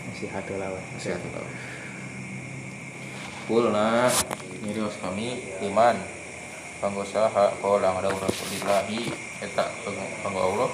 Masih 0.06 0.30
hatu 0.30 0.54
lawan 0.54 0.80
nasihat 0.94 1.18
eta 1.18 1.42
Kulna 3.42 4.06
nyarios 4.62 4.94
kami 5.02 5.42
iman. 5.66 5.98
Kanggo 6.78 7.02
saha 7.02 7.50
qala 7.58 7.90
ada 7.90 8.06
Rasulillahi. 8.06 9.10
Eta 9.42 9.66
kanggo 10.22 10.38
Allah. 10.38 10.70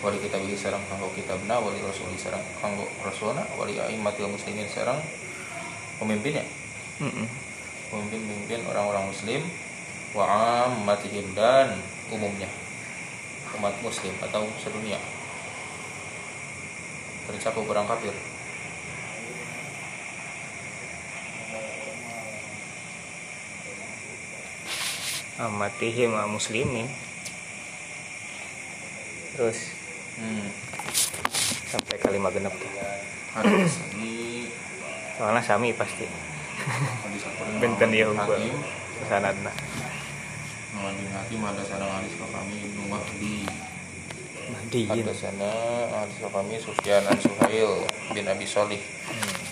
Wali 0.00 0.16
kita 0.16 0.40
bihi 0.40 0.56
sareng 0.56 0.80
kanggo 0.88 1.12
kitabna 1.12 1.60
wali 1.60 1.82
rasuli 1.84 2.16
sareng 2.16 2.40
kanggo 2.62 2.86
rasulna 3.02 3.42
wali 3.58 3.82
aimatil 3.82 4.30
muslimin 4.30 4.70
sareng 4.70 4.94
pemimpinnya 5.98 6.46
pemimpin-pemimpin 7.90 8.62
orang-orang 8.70 9.10
muslim. 9.10 9.42
Wa 10.16 10.24
ammatihim 10.64 11.36
dan 11.36 11.76
umumnya. 12.08 12.48
Umat 13.58 13.76
muslim 13.84 14.14
atau 14.24 14.48
sedunia. 14.56 14.96
Tercakup 17.28 17.68
orang 17.68 17.84
kafir 17.84 18.16
amatihim 25.38 26.14
wa 26.14 26.26
muslimin. 26.26 26.90
Terus 29.38 29.70
hmm. 30.18 30.46
sampai 31.70 31.96
kalimat 32.02 32.34
genep 32.34 32.54
tuh. 32.58 32.72
Hadis 33.38 33.78
ini 33.94 34.50
soalnya 35.18 35.42
sami 35.42 35.70
pasti. 35.74 36.06
Benten 37.62 37.94
dia 37.94 38.10
unggul 38.10 38.50
sanadna 39.06 39.54
Muhammad 40.78 41.10
hakim 41.10 41.42
ada 41.42 41.62
hadis 41.64 42.14
ke 42.14 42.26
kami 42.28 42.54
ibnu 42.60 42.82
mahdi. 42.86 43.36
Mahdiyin 44.48 45.04
ada 45.04 45.14
sana 45.16 45.52
ke 46.06 46.28
kami 46.28 46.54
Sufyan 46.62 47.02
an 47.08 47.18
Suhail 47.18 47.82
bin 48.14 48.24
Abi 48.30 48.46
Salih 48.46 48.80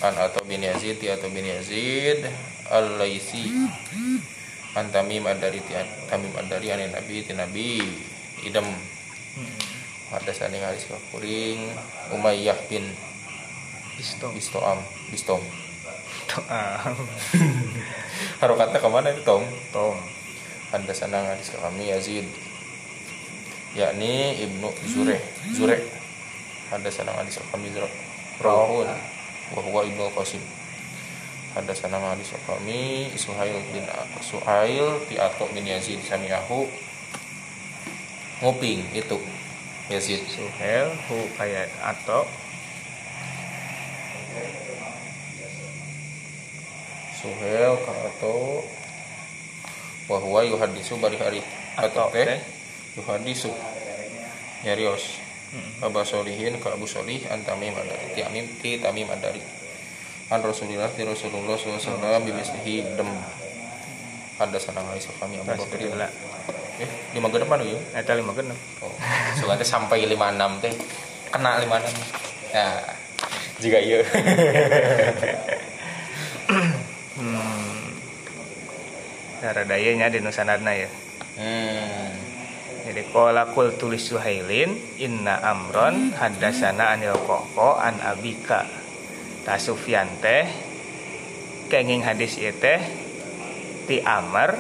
an 0.07 0.14
atau 0.16 0.44
bin 0.46 0.62
Yazid 0.62 1.03
atau 1.03 1.29
bin 1.33 1.42
Yazid 1.42 2.31
al 2.70 3.01
Laisi 3.01 3.49
an 4.76 4.92
Tamim 4.92 5.24
ad-dari 5.24 5.64
Tamim 6.06 6.32
ad-dari 6.36 6.68
an 6.68 6.84
Nabi 6.92 7.24
ti 7.24 7.32
Nabi 7.32 7.80
idam 8.44 8.68
ada 10.12 10.30
sana 10.30 10.54
hadis 10.60 10.86
ke 10.86 10.94
kuring 11.10 11.66
Umayyah 12.14 12.56
bin 12.70 12.86
Bistom 13.96 14.30
Bistoam 14.36 14.78
Bistom. 15.08 15.42
Ah, 16.46 16.78
harokatnya 18.40 18.78
ke 18.78 18.88
mana 18.92 19.08
itu 19.10 19.24
Tom? 19.24 19.42
Tom. 19.72 19.96
Ada 20.70 20.92
sana 20.92 21.24
hadis 21.24 21.50
ke 21.50 21.58
kami 21.58 21.90
Yazid. 21.90 22.28
Yakni 23.76 24.40
Ibnu 24.40 24.72
Zureh 24.88 25.20
Zureh 25.52 25.84
ada 26.72 26.88
sana 26.88 27.12
hadis 27.12 27.36
ke 27.36 27.44
kami 27.52 27.68
Zureh 27.76 27.92
Rawahun 28.40 28.88
wa 29.52 29.60
huwa 29.60 29.84
Ibnu 29.84 30.08
Qasim 30.16 30.40
ada 31.57 31.73
sana 31.73 31.97
hadis 31.97 32.29
ke 32.29 32.40
kami 32.45 33.09
Suhail 33.16 33.57
bin 33.73 33.88
Suhail 34.21 35.01
ti 35.09 35.16
Atok 35.16 35.49
bin 35.57 35.64
Yazid 35.64 36.05
samiahu. 36.05 36.69
Nguping 38.45 38.92
itu 38.92 39.16
Yazid. 39.88 40.21
Suhel 40.29 40.92
hu 41.09 41.16
kayak 41.40 41.73
atau 41.81 42.29
Suhail 47.16 47.73
ka 47.81 47.92
Atok 48.05 48.69
wa 50.12 50.19
huwa 50.21 50.45
yuhadisu 50.45 51.01
bari 51.01 51.16
hari 51.16 51.40
Atok 51.81 52.12
Atok 52.12 52.21
teh. 52.21 52.40
yuhadisu 53.01 53.49
nyarios. 54.61 55.25
Aba 55.81 56.05
Solihin 56.05 56.61
Abu 56.61 56.85
Solih 56.85 57.23
an 57.33 57.40
Tamim 57.47 57.73
Adari 57.73 58.12
ti 58.12 58.21
Amim 58.21 58.45
ti 58.61 58.77
Tamim 58.77 59.09
Adari 59.09 59.40
an 60.30 60.40
Rasulillah 60.42 60.90
ti 60.94 61.06
Rasulullah 61.06 61.54
SAW 61.54 62.22
bimislihi 62.22 62.98
dem. 62.98 63.10
Ada 64.36 64.60
sanang 64.60 64.84
Aisyah 64.92 65.16
kami 65.16 65.40
Abu 65.40 65.48
Bakar. 65.48 66.12
Eh 66.76 66.90
lima 67.16 67.32
genep 67.32 67.48
anu 67.48 67.64
yuk 67.64 67.80
eta 67.96 68.12
lima 68.12 68.36
genep 68.36 68.58
oh 68.84 68.92
soalnya 69.40 69.64
sampai 69.64 70.04
lima 70.04 70.28
enam 70.28 70.60
teh 70.60 70.68
kena 71.32 71.56
lima 71.56 71.80
enam. 71.80 71.94
Ya 72.52 72.68
jika 73.56 73.80
iya. 73.80 74.04
Hmm. 77.16 77.96
Cara 79.40 79.64
dayanya 79.64 80.12
di 80.12 80.20
nusanadna 80.20 80.76
ya. 80.76 80.88
Hmm. 81.40 82.12
Jadi 82.84 83.08
kola 83.08 83.48
kul 83.56 83.72
tulis 83.80 84.04
suhailin 84.04 84.76
inna 85.00 85.40
amron 85.40 86.12
hadasana 86.12 86.92
anil 86.92 87.16
koko 87.24 87.80
an 87.80 87.96
abika 88.04 88.68
ta 89.46 89.62
sufyan 89.62 90.11
teh 90.18 90.50
kenging 91.70 92.02
hadis 92.02 92.35
ieu 92.42 92.50
teh 92.50 92.82
ti 93.87 94.02
amar 94.02 94.59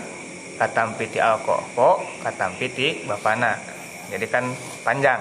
katampi 0.62 1.10
ti 1.10 1.18
al 1.18 1.42
koko 1.42 2.06
katampi 2.22 2.70
ti 2.70 2.88
bapana. 3.02 3.58
Jadi 4.06 4.26
kan 4.30 4.46
panjang. 4.86 5.18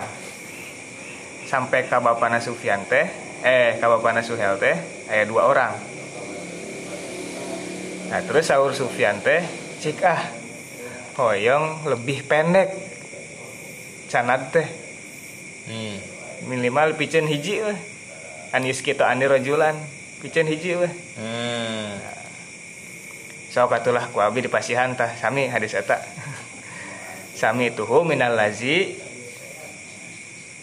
Sampai 1.49 1.89
ke 1.89 1.97
bapana 1.97 2.37
sufyan 2.37 2.85
teh 2.85 3.09
eh 3.41 3.81
ke 3.81 3.85
bapana 3.89 4.21
suhel 4.21 4.61
teh 4.61 4.77
aya 5.09 5.25
dua 5.25 5.49
orang. 5.49 5.73
Nah 8.13 8.21
terus 8.21 8.45
sahur 8.45 8.69
sufyan 8.77 9.17
teh 9.25 9.41
cik 9.81 10.05
ah 10.05 10.21
hoyong 11.17 11.89
lebih 11.89 12.21
pendek 12.29 12.69
canad 14.13 14.53
teh. 14.53 14.69
Hmm. 15.65 15.97
Minimal 16.45 16.93
picen 16.93 17.25
hiji 17.25 17.65
weh 17.65 17.94
anis 18.55 18.79
kita 18.79 19.11
ani 19.11 19.27
rajulan. 19.27 19.75
Picen 20.23 20.47
hiji 20.47 20.79
weh. 20.79 20.93
Hmm. 21.19 21.99
So 23.51 23.67
katulah 23.67 24.07
ku 24.15 24.23
abi 24.23 24.47
di 24.47 24.49
pasihan 24.49 24.95
tah. 24.95 25.11
Sami 25.19 25.51
hadis 25.51 25.75
eta. 25.75 25.99
Sami 27.39 27.67
tuhu 27.75 28.07
minal 28.07 28.39
lazi 28.39 28.95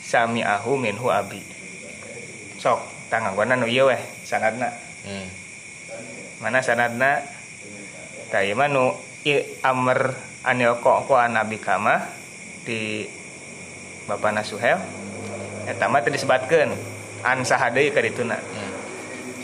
sami 0.01 0.41
ahu 0.41 0.81
minhu 0.81 1.13
abi. 1.13 1.45
Sok 2.57 2.81
tanganggona 3.13 3.61
nu 3.61 3.69
ieu 3.69 3.93
weh 3.93 4.01
sanadna. 4.25 4.73
Hmm. 5.05 5.29
Mana 6.41 6.65
sanadna? 6.65 7.21
Tah 8.33 8.41
ieu 8.41 8.57
mah 8.57 8.73
nu 8.73 8.97
i 9.29 9.41
amr 9.61 10.17
anil 10.49 10.81
koko 10.81 11.21
an 11.21 11.37
abi 11.37 11.61
kama 11.61 12.09
di 12.65 13.05
bapana 14.09 14.41
suhel. 14.41 14.81
Eta 15.69 15.87
mah 15.87 16.01
teu 16.05 16.13
disebatkeun 17.23 17.39
an 17.39 17.39
saha 17.47 17.71
deui 17.71 17.95
ka 17.95 18.03
dituna. 18.03 18.37
Hmm 18.37 18.73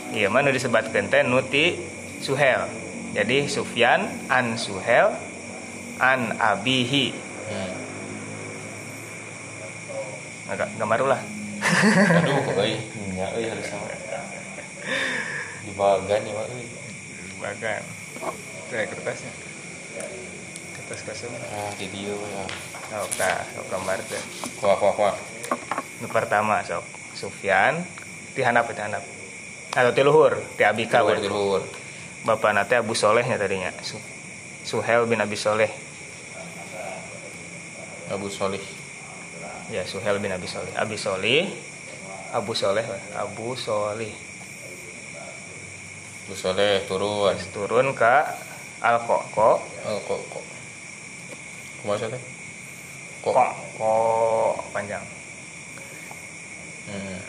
Iya 0.09 0.25
mah 0.25 0.41
nu 0.41 0.49
disebutkeun 0.49 1.05
teh 1.13 1.21
nu 1.21 1.37
ti 1.45 1.77
Suhel. 2.19 2.65
Jadi 3.13 3.45
Sufyan 3.45 4.09
an 4.25 4.57
Suhel 4.57 5.13
an 6.01 6.33
abihi. 6.41 7.13
hmm. 7.13 7.73
Agak 10.49 10.69
gambar 10.81 10.99
lah 11.05 11.21
aduh 11.59 12.41
euy 12.57 12.79
nya 13.13 13.29
euy 13.37 13.45
harus 13.53 13.67
sama. 13.69 13.85
Di 15.61 15.71
bagan 15.77 16.21
ya 16.25 16.33
euy. 16.33 16.65
Bagan 17.37 17.81
kayak 18.73 18.89
kertasnya. 18.89 19.29
Kertas 20.73 20.99
kosong 21.05 21.37
ah 21.37 21.69
di 21.77 21.85
dieu 21.93 22.17
ya. 22.17 22.43
Oh 22.97 23.05
tah 23.13 23.45
sok 23.53 23.69
gambar 23.69 24.01
teh. 24.09 24.23
Kuah 24.57 24.73
kuah 24.81 24.93
kuah. 24.97 25.15
Nu 26.01 26.09
pertama 26.09 26.65
sok 26.65 26.98
Sufyan 27.19 27.83
ti 28.31 28.39
handap 28.39 28.71
ti 28.71 28.79
handap 28.79 29.03
atau 29.75 29.91
ti 29.91 30.01
luhur 30.07 30.39
ti 30.55 30.63
Abika 30.63 31.03
luhur 31.03 31.19
di 31.19 31.27
luhur. 31.27 31.61
Bapak 32.23 32.55
nate 32.55 32.79
Abu 32.79 32.95
Solehnya 32.95 33.35
tadinya. 33.35 33.71
Su- 33.83 33.99
Suhel 34.63 35.03
bin 35.07 35.19
Abi 35.19 35.35
Soleh. 35.35 35.71
Abu 38.11 38.31
Solih 38.31 38.63
ya 39.69 39.83
Suhel 39.83 40.23
bin 40.23 40.31
Abi 40.31 40.47
Soleh. 40.47 40.71
Abi 40.79 40.95
Soleh 40.95 41.43
Abu 42.31 42.55
Soleh. 42.55 42.87
Abu 43.19 43.59
Soleh. 43.59 44.15
Abu 46.23 46.35
Soleh 46.39 46.87
turun. 46.87 47.35
Terus 47.35 47.51
turun 47.51 47.87
ke 47.91 48.15
Al 48.79 48.95
Koko 49.03 49.59
oh, 49.59 49.99
kok 50.07 50.19
kok 50.31 50.45
kumaha 51.83 52.07
teh 52.07 52.21
kok 53.19 53.33
kok 53.35 53.51
kok 53.75 54.53
panjang 54.71 55.03
hmm. 56.89 57.19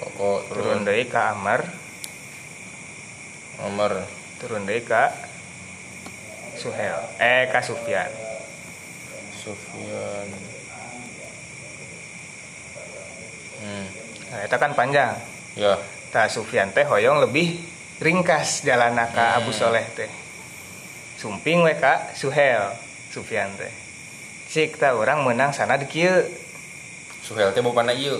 kok 0.00 0.10
kok 0.16 0.40
turun 0.48 0.64
turun 0.64 0.80
deui 0.88 1.04
ke 1.04 1.20
Amr 1.20 1.60
Umar 3.68 3.92
turun 4.40 4.64
deui 4.64 4.80
ke 4.80 5.04
Suhel 6.56 6.98
eh 7.20 7.46
ke 7.52 7.60
Sufyan 7.60 8.10
Sufyan 9.36 10.26
hmm. 13.60 13.86
nah 14.32 14.40
itu 14.42 14.56
kan 14.56 14.72
panjang 14.72 15.14
ya 15.52 15.76
Ta 16.08 16.24
Sufyan 16.32 16.72
teh 16.72 16.88
hoyong 16.88 17.20
lebih 17.28 17.60
ringkas 18.00 18.64
jalan 18.64 18.96
ka 19.12 19.36
Hmm. 19.36 19.38
Abu 19.44 19.52
Soleh 19.52 19.84
teh. 19.92 20.08
Sumping 21.20 21.68
we 21.68 21.76
ka 21.76 22.16
Suhel 22.16 22.72
Sufyan 23.12 23.52
teh. 23.60 23.72
Cik 24.48 24.80
ta 24.80 24.96
orang 24.96 25.20
menang 25.28 25.52
sana 25.52 25.76
di 25.76 25.84
kieu. 25.84 26.24
Suhel 27.28 27.52
teh 27.52 27.60
bapana 27.60 27.92
ieu 27.92 28.16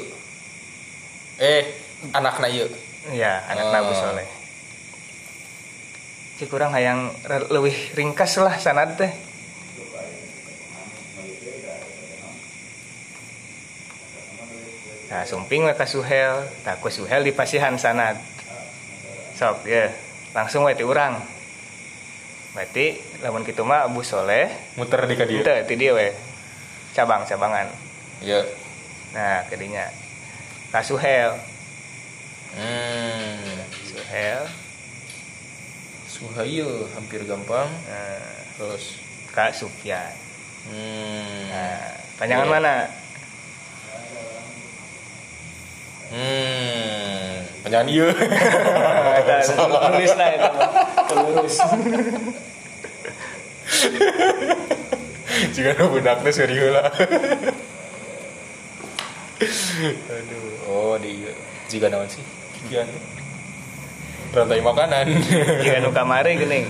eh 1.40 1.64
anakna 2.12 2.52
ieu 2.52 2.68
Ya, 3.08 3.40
anak 3.48 3.72
Oh. 3.72 3.78
Abu 3.88 3.94
Soleh. 3.96 4.28
Cik 6.36 6.52
orang 6.52 6.76
hayang 6.76 7.08
leuwih 7.48 7.96
ringkas 7.96 8.36
lah 8.36 8.52
sanad 8.60 9.00
teh. 9.00 9.08
Nah, 15.08 15.24
sumping 15.24 15.64
we 15.64 15.72
ka 15.72 15.88
Suhel, 15.88 16.44
tah 16.68 16.76
ku 16.76 16.92
Suhel 16.92 17.24
di 17.24 17.32
pasihan 17.32 17.80
sanad. 17.80 18.20
Sok 19.40 19.64
ya, 19.64 19.88
langsung 20.36 20.68
we 20.68 20.76
ti 20.76 20.84
urang. 20.84 21.24
Berarti 22.52 23.00
lamun 23.24 23.46
kitu 23.46 23.64
mah 23.64 23.88
Abu 23.88 24.04
Soleh 24.04 24.52
muter 24.76 25.00
di 25.08 25.14
ka 25.16 25.24
dieu 25.24 25.40
Itu, 25.40 25.48
itu 25.48 25.74
dia 25.80 25.92
we. 25.96 26.12
Cabang-cabangan. 26.92 27.72
ya 28.20 28.42
Nah, 29.12 29.44
kedinya. 29.48 29.88
Kasuhel. 30.68 31.32
hmm. 32.56 33.56
Suhel. 33.88 34.42
Suhayu 36.08 36.88
hampir 36.92 37.22
gampang 37.24 37.68
Nah, 37.86 38.32
terus 38.58 38.98
Kak 39.30 39.54
Sufyan. 39.54 40.12
hmm. 40.66 41.40
Nah, 41.48 41.94
panjangan 42.18 42.48
Iya. 42.48 42.52
mana? 42.52 42.76
hmm. 46.08 47.32
panjangan 47.62 47.88
ieu 47.88 48.08
Eta 48.08 49.36
nulis 49.92 50.12
lah 50.16 50.28
itu. 50.32 50.52
Lurus. 51.08 51.56
jika 55.54 55.70
nu 55.78 55.92
budaknya 55.92 56.30
serius 56.34 56.72
lah 56.74 56.88
aduh 59.38 60.66
oh 60.66 60.94
di 60.98 61.22
jika 61.70 61.86
naon 61.86 62.10
sih 62.10 62.22
kikian 62.58 62.88
rantai 64.34 64.60
makanan 64.60 65.06
Jika 65.64 65.80
nu 65.80 65.90
kamari 65.94 66.36
geuning. 66.36 66.68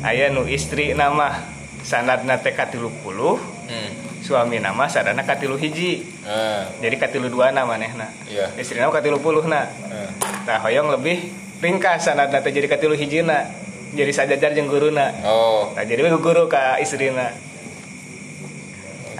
Aya 0.00 0.32
nu 0.32 0.48
istri 0.48 0.96
nama 0.96 1.44
sanadna 1.84 2.40
teh 2.40 2.56
katilu 2.56 2.88
puluh, 3.04 3.36
hmm. 3.68 4.24
suami 4.24 4.56
nama 4.56 4.88
sadana 4.88 5.20
katilu 5.20 5.60
hiji. 5.60 6.00
ah 6.24 6.64
Jadi 6.80 6.96
katilu 6.96 7.28
dua 7.28 7.52
nama 7.52 7.76
manehna. 7.76 8.08
iya 8.24 8.48
Istri 8.56 8.80
nama 8.80 8.88
katilu 8.88 9.20
puluh 9.20 9.44
na. 9.44 9.68
ah. 9.68 10.08
Tah 10.48 10.64
hoyong 10.64 10.88
lebih 10.96 11.28
ringkas 11.60 12.08
sanadna 12.08 12.40
teh 12.40 12.52
jadi 12.56 12.72
katilu 12.72 12.96
hijina. 12.96 13.52
Jadi 13.92 14.12
sajajar 14.14 14.56
jeung 14.56 14.70
guruna. 14.70 15.12
oh 15.28 15.76
Nah, 15.76 15.84
jadi 15.84 16.08
guru 16.16 16.48
ka 16.48 16.80
istrina. 16.80 17.36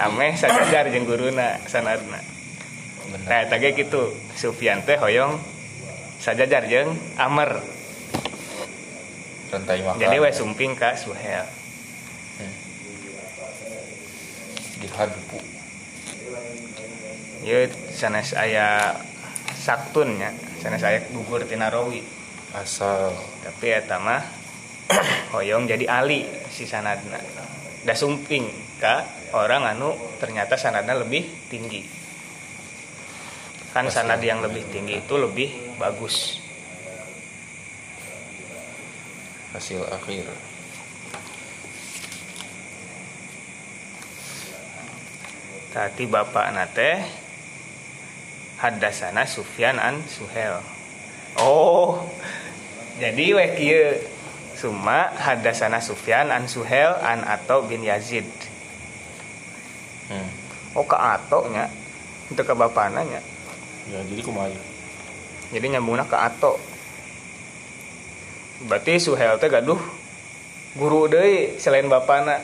Ameh 0.00 0.32
sajajar 0.32 0.88
jeung 0.88 1.04
guruna 1.04 1.60
sanadna. 1.68 2.24
Nah, 3.28 3.44
eta 3.44 3.60
ge 3.60 3.76
kitu. 3.76 4.16
Sufyan 4.32 4.80
teh 4.86 4.96
hoyong 4.96 5.36
sajajar 6.16 6.64
jeung 6.64 6.96
Amr. 7.20 7.60
rantai 9.50 9.82
makan 9.82 9.98
Jadi 9.98 10.16
we 10.22 10.30
sumping 10.30 10.72
ka 10.78 10.94
Suhel. 10.94 11.44
di 14.80 14.88
hadpu 14.88 15.36
Ieu 17.44 17.68
sanes 17.92 18.32
aya 18.32 18.96
saktunnya, 19.52 20.32
sanes 20.60 20.80
aya 20.80 21.04
gugur 21.12 21.44
tina 21.44 21.68
rawi. 21.68 22.00
asal 22.56 23.12
Tapi 23.44 23.76
eta 23.76 24.00
mah 24.00 24.24
hoyong 25.36 25.68
jadi 25.68 25.84
ali 25.88 26.24
si 26.48 26.64
sanadna. 26.64 27.20
Da 27.84 27.92
sumping 27.92 28.48
ka 28.80 29.04
orang 29.36 29.66
anu 29.76 29.94
ternyata 30.18 30.58
sanadna 30.58 30.98
lebih 30.98 31.26
tinggi. 31.50 31.82
Kan 33.70 33.86
sanad 33.86 34.18
yang 34.18 34.42
lebih 34.42 34.66
tinggi 34.70 34.98
itu 34.98 35.14
lebih 35.14 35.78
bagus. 35.78 36.40
hasil 39.50 39.82
akhir 39.90 40.30
Tadi 45.70 46.02
bapak 46.02 46.50
nate 46.50 47.06
hadasana 48.58 49.22
Sufyan 49.22 49.78
an 49.78 50.02
Suhel. 50.02 50.58
Oh, 51.38 52.10
jadi 52.98 53.38
we 53.38 53.46
kieu 53.54 54.02
Suma 54.58 55.14
hadasana 55.14 55.78
Sufyan 55.78 56.34
an 56.34 56.50
Suhel 56.50 56.98
an 56.98 57.22
Ato 57.22 57.62
bin 57.70 57.86
Yazid. 57.86 58.26
Hmm. 60.10 60.30
Oh 60.78 60.86
ke 60.86 60.94
Ato 60.94 61.46
nya, 61.50 61.66
itu 62.30 62.42
ke 62.42 62.54
bapana 62.54 63.02
nya. 63.02 63.18
ya 63.90 63.98
jadi 64.06 64.22
kumaha 64.22 64.46
Jadi 65.50 65.66
nyambungna 65.66 66.06
ke 66.06 66.14
Ato. 66.14 66.58
Berarti 68.70 69.02
Suhel 69.02 69.40
teh 69.42 69.50
gaduh 69.50 69.80
guru 70.78 71.10
deui 71.10 71.58
selain 71.58 71.86
bapana. 71.90 72.38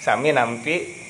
Sami 0.00 0.32
nampi 0.32 1.00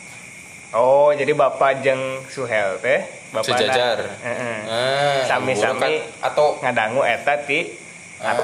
Oh, 0.71 1.11
jadi 1.11 1.35
bapak 1.35 1.83
jeung 1.83 2.23
Suhel 2.31 2.79
teh 2.79 3.03
bapana. 3.35 3.59
sejajar 3.59 3.99
Heeh. 4.23 4.59
ah, 4.71 5.27
Sami-sami. 5.27 5.83
guru 5.83 5.83
kan 5.83 5.95
atau 6.31 6.47
ngadangu 6.63 7.03
eta 7.03 7.43
ti. 7.43 7.75
Ah, 8.23 8.39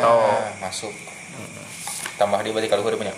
masuk 0.58 0.90
tambah 2.16 2.40
di 2.40 2.50
berarti 2.50 2.68
kalau 2.72 2.82
punya 2.96 3.12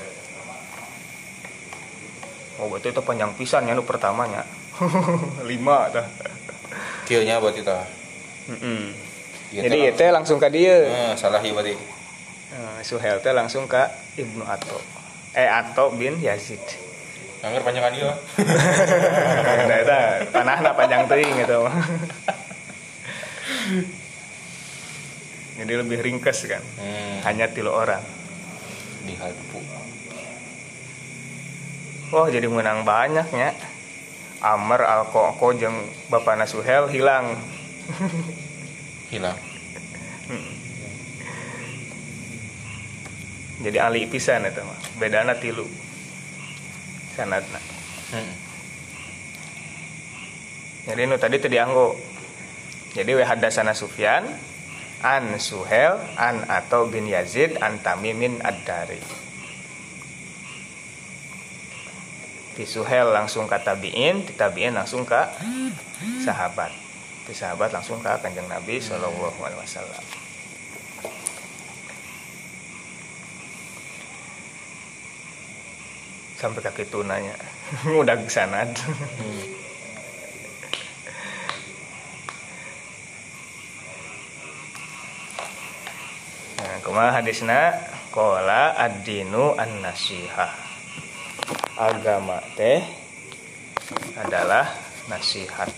Oh, 2.58 2.66
berarti 2.66 2.90
itu 2.90 3.00
panjang 3.00 3.30
pisan 3.32 3.64
ya 3.64 3.72
nu 3.72 3.82
pertamanya. 3.82 4.42
Lima 5.50 5.88
tah. 5.88 6.06
kieunya 7.04 7.40
berarti 7.40 7.62
tah 7.62 7.82
Heeh. 8.46 8.92
Ieu 9.48 9.62
Jadi 9.64 9.78
teh 9.96 10.04
itu 10.04 10.12
langsung 10.12 10.36
ke 10.36 10.48
dia. 10.52 10.76
Ah, 10.86 11.14
salah 11.14 11.40
ieu 11.40 11.54
berarti 11.54 11.72
Eh, 12.48 12.80
Suhel 12.82 13.16
teh 13.18 13.32
langsung 13.32 13.64
ke 13.64 13.80
Ibnu 14.14 14.44
Ato. 14.44 14.76
Eh 15.32 15.44
Ato 15.44 15.88
bin 15.90 16.18
Yazid. 16.18 16.60
Angger 17.38 17.62
panjangan 17.62 17.94
ieu 17.94 18.10
Nah, 19.68 19.78
eta 19.78 20.00
tanahna 20.28 20.74
panjang 20.74 21.06
teuing 21.06 21.38
gitu. 21.38 21.64
Jadi 25.58 25.72
lebih 25.74 25.98
ringkas 25.98 26.46
kan. 26.46 26.62
hmm, 26.78 27.22
Hanya 27.22 27.46
tilu 27.48 27.70
orang. 27.70 28.02
di 29.00 29.16
hadpu 29.16 29.56
Wah, 32.08 32.28
jadi 32.32 32.48
menang 32.48 32.88
banyaknya. 32.88 33.52
Amr 34.38 34.86
Al-Qoko 34.86 35.52
jeung 35.58 35.90
Bapana 36.08 36.46
Suhel 36.46 36.86
hilang. 36.88 37.34
hilang 39.12 39.38
Jadi 43.58 43.78
ali 43.82 44.06
pisan 44.06 44.46
eta 44.46 44.62
mah. 44.62 44.78
Bedana 45.02 45.34
tilu. 45.34 45.66
Sanadna. 47.18 47.58
hmm. 48.14 48.34
jadi 50.88 51.02
nu 51.04 51.18
tadi 51.18 51.36
teu 51.42 51.50
dianggo 51.50 51.98
jadi 52.94 53.10
we 53.18 53.24
hadasana 53.26 53.74
Sufyan 53.74 54.24
an 55.02 55.36
Suhel 55.42 55.98
an 56.16 56.46
atau 56.46 56.86
bin 56.88 57.10
Yazid 57.10 57.58
an 57.58 57.82
Tamimin 57.82 58.40
ad-Dari 58.40 59.27
di 62.58 62.66
Suhel 62.66 63.14
langsung 63.14 63.46
ke 63.46 63.54
tabiin 63.62 64.26
di 64.26 64.34
tabiin 64.34 64.74
langsung 64.74 65.06
ke 65.06 65.22
sahabat. 66.26 66.74
Di 67.22 67.30
sahabat 67.30 67.70
langsung 67.70 68.02
ke 68.02 68.10
kanjeng 68.18 68.50
Nabi 68.50 68.82
Shallallahu 68.82 69.38
Alaihi 69.46 69.62
Wasallam. 69.62 70.02
Sampai 76.34 76.66
kaki 76.66 76.90
tunanya. 76.90 77.38
Udah 78.02 78.18
sanad 78.26 78.74
nah 86.58 86.74
kumaha 86.82 87.22
hadisna? 87.22 87.70
Kola 88.08 88.72
ad-dinu 88.74 89.52
an-nasihah 89.54 90.67
agama 91.78 92.42
teh 92.58 92.82
adalah 94.18 94.66
nasihat. 95.06 95.70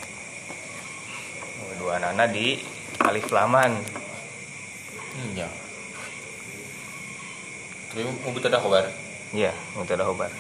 Dua 1.77 2.01
nana 2.01 2.25
di 2.25 2.57
alif 3.05 3.29
laman. 3.29 3.77
Iya. 5.37 5.49
Tapi 7.93 8.01
mau 8.09 8.33
kita 8.33 8.49
ada 8.49 8.65
kabar 8.65 8.89
ya 9.31 9.55
untuk 9.79 9.95
ada 9.95 10.07
hobar 10.07 10.31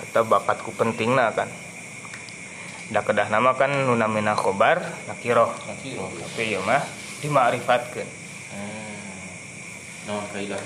tetap 0.00 0.28
bakatku 0.28 0.72
penting 0.76 1.16
nah 1.16 1.32
kan. 1.32 1.48
Dah 2.92 3.00
kedah 3.00 3.32
nama 3.32 3.56
kan 3.56 3.72
nuna 3.72 4.08
mina 4.10 4.36
khobar 4.36 4.80
nakiroh. 5.08 5.52
Nanti 5.64 5.96
roh 5.96 6.12
tapi 6.12 6.52
ya 6.52 6.60
mah 6.60 6.84
dima'rifatkeun 7.24 8.04
hmm. 8.52 9.24
non 10.12 10.20
kaidah 10.28 10.60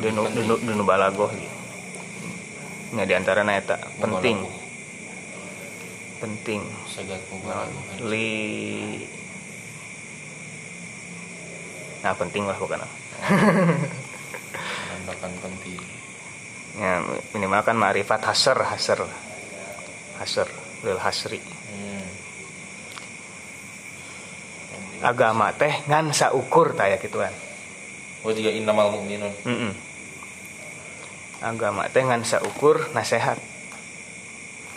denu 0.00 0.22
denu 0.32 0.54
denu 0.60 0.82
balagoh 0.84 1.28
gitu. 1.32 1.56
Nya 2.96 3.04
di 3.04 3.14
antara 3.16 3.44
eta 3.44 3.76
penting. 4.00 4.38
penting. 6.16 6.64
Naon? 6.64 7.28
mubalaghah 7.28 7.68
li 8.08 8.28
nah 12.00 12.14
penting 12.14 12.46
lah 12.46 12.56
bukan. 12.56 12.80
Menandakan 14.86 15.32
penting. 15.42 15.80
Ya 16.76 17.00
minimal 17.32 17.60
kan 17.64 17.76
ma'rifat 17.76 18.20
hasr 18.24 18.56
hasr. 18.56 19.00
Hasr 20.16 20.48
lil 20.84 21.00
hasri. 21.00 21.40
Hmm. 21.40 22.04
agama 25.04 25.52
teh 25.52 25.84
ngan 25.88 26.12
saukur 26.16 26.72
taya 26.72 26.96
gituan. 26.96 27.32
Oh 28.24 28.32
jika 28.32 28.50
innamal 28.50 28.90
mu'minun. 28.90 29.30
Mm-mm. 29.44 29.85
Agama 31.44 31.88
teh 31.92 32.04
ngan 32.04 32.24
saukur 32.24 32.92
nasehat. 32.96 33.36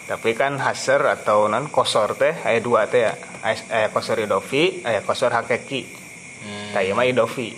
Tapi 0.09 0.33
kan 0.33 0.57
hasr 0.57 1.05
atau 1.05 1.45
non 1.45 1.69
kosor 1.69 2.17
teh 2.17 2.33
aya 2.33 2.57
dua 2.57 2.89
teh 2.89 3.05
ya. 3.05 3.13
Aya 3.45 3.55
aya 3.69 3.87
kosor 3.93 4.17
idofi 4.17 4.81
aya 4.81 5.05
kosor 5.05 5.29
hakeki. 5.31 5.85
Hmm. 6.39 6.71
taya 6.73 6.91
mah 6.95 7.05
idofi. 7.05 7.53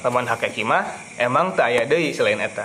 Lamun 0.00 0.24
hakeki 0.30 0.62
mah 0.64 0.86
emang 1.20 1.52
tak 1.52 1.74
aya 1.74 1.84
deui 1.84 2.16
selain 2.16 2.40
eta. 2.40 2.64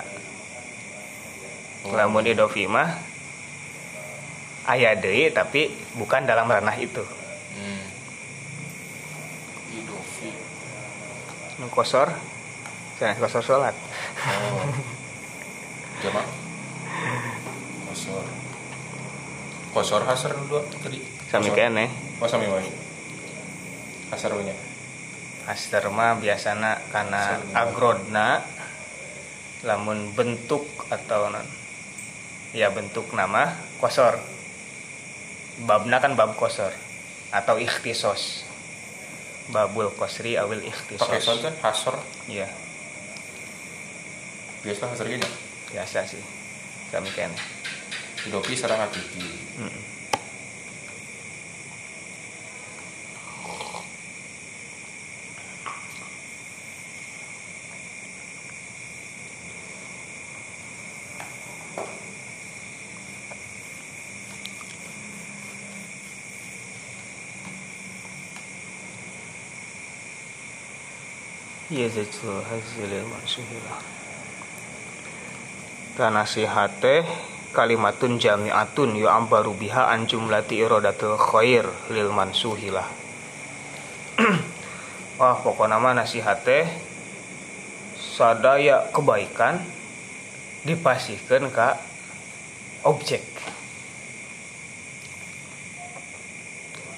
Lamun 1.92 2.24
idofi 2.24 2.64
mah 2.64 2.96
aya 4.64 4.96
deui 4.96 5.28
tapi 5.36 5.68
bukan 6.00 6.24
dalam 6.24 6.48
ranah 6.48 6.78
itu. 6.80 7.04
Hmm. 7.60 7.84
idofi. 9.84 10.32
Kosor 11.68 12.33
saya 13.00 13.18
kosor 13.18 13.44
sholat. 13.44 13.76
Oh. 14.24 14.70
Jamak 16.04 16.26
kosor. 17.94 18.26
Kosor 19.74 20.02
hasar 20.06 20.34
dua 20.50 20.66
tadi. 20.82 20.98
Sami 21.30 21.50
kene. 21.54 21.90
Oh 22.18 22.30
sami 22.30 22.50
wae. 22.50 22.66
Hasar 24.10 24.34
nya 24.42 24.54
Aster 25.44 25.84
mah 25.92 26.16
biasana 26.18 26.80
karena 26.88 27.36
agrodna 27.52 28.40
lamun 29.68 30.16
bentuk 30.16 30.64
atau 30.88 31.28
non 31.28 31.44
ya 32.56 32.72
bentuk 32.72 33.12
nama 33.12 33.52
kosor. 33.78 34.18
Babna 35.68 36.02
kan 36.02 36.18
bab 36.18 36.34
kosor 36.40 36.74
atau 37.30 37.60
ikhtisos. 37.60 38.48
Babul 39.52 39.92
kosri 39.94 40.40
awil 40.40 40.64
ikhtisos. 40.64 41.04
Pakai 41.04 41.44
kan 41.44 41.54
hasor 41.60 42.00
iya 42.32 42.48
biasa 44.64 44.88
hasar 44.88 45.08
gini? 45.12 45.28
Biasa 45.72 46.08
sih. 46.08 46.24
Kami 46.92 47.10
kene 47.12 47.36
idofi 48.28 48.56
sarang 48.56 48.80
hakiki 48.80 49.24
Mm. 49.60 49.82
Iya 71.74 71.90
zaitul 71.90 72.44
mansuhilah 75.94 76.10
Tanasihate 76.10 77.06
kalimatun 77.54 78.18
jami'atun 78.18 78.98
yu'ambaru 78.98 79.54
biha 79.54 79.94
an 79.94 80.10
jumlati 80.10 80.66
iradatul 80.66 81.22
khair 81.22 81.70
lil 81.94 82.10
mansuhilah. 82.10 82.90
Wah 85.22 85.38
pokoknya 85.38 85.78
mah 85.78 85.94
nasihate 85.94 86.66
sadaya 87.94 88.90
kebaikan 88.90 89.62
dipasihkan 90.66 91.54
ke 91.54 91.70
objek. 92.90 93.22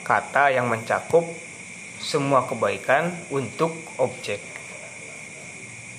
Kata 0.07 0.55
yang 0.55 0.71
mencakup 0.71 1.27
semua 1.99 2.47
kebaikan 2.47 3.11
untuk 3.27 3.75
objek. 3.99 4.39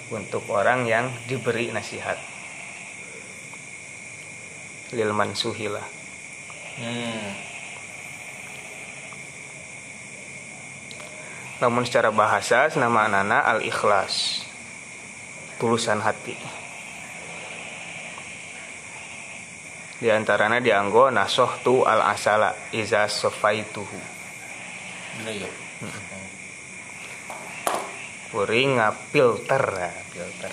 Untuk 0.08 0.48
orang 0.48 0.88
yang 0.88 1.10
diberi 1.26 1.68
nasihat 1.74 2.35
lil 4.92 5.10
mansuhilah 5.10 5.86
hmm. 6.78 7.28
namun 11.64 11.82
secara 11.88 12.12
bahasa 12.12 12.68
nama 12.76 13.08
anana 13.08 13.40
al 13.40 13.64
ikhlas 13.64 14.46
tulusan 15.56 16.00
hati. 16.04 16.36
Di 19.96 20.12
antaranya 20.12 20.60
dianggo 20.60 21.08
nasoh 21.08 21.48
tu 21.64 21.80
al 21.88 22.04
asala 22.04 22.52
iza 22.76 23.08
sofaituhu. 23.08 24.00
Gila 25.20 25.32
ya? 25.32 25.50
Kuring 28.28 28.76
ngapilter. 28.76 29.64
Nah, 29.64 29.96
filter 30.12 30.52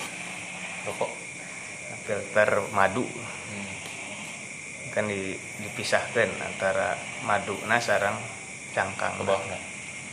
rokok 0.84 1.12
filter 2.08 2.48
madu? 2.72 3.04
hmm. 3.04 3.33
Kan 4.94 5.10
di- 5.10 5.34
dipisahkan 5.58 6.30
antara 6.38 6.94
madu 7.26 7.58
nah 7.66 7.82
sarang 7.82 8.14
cangkang. 8.70 9.18
Lebahna. 9.18 9.58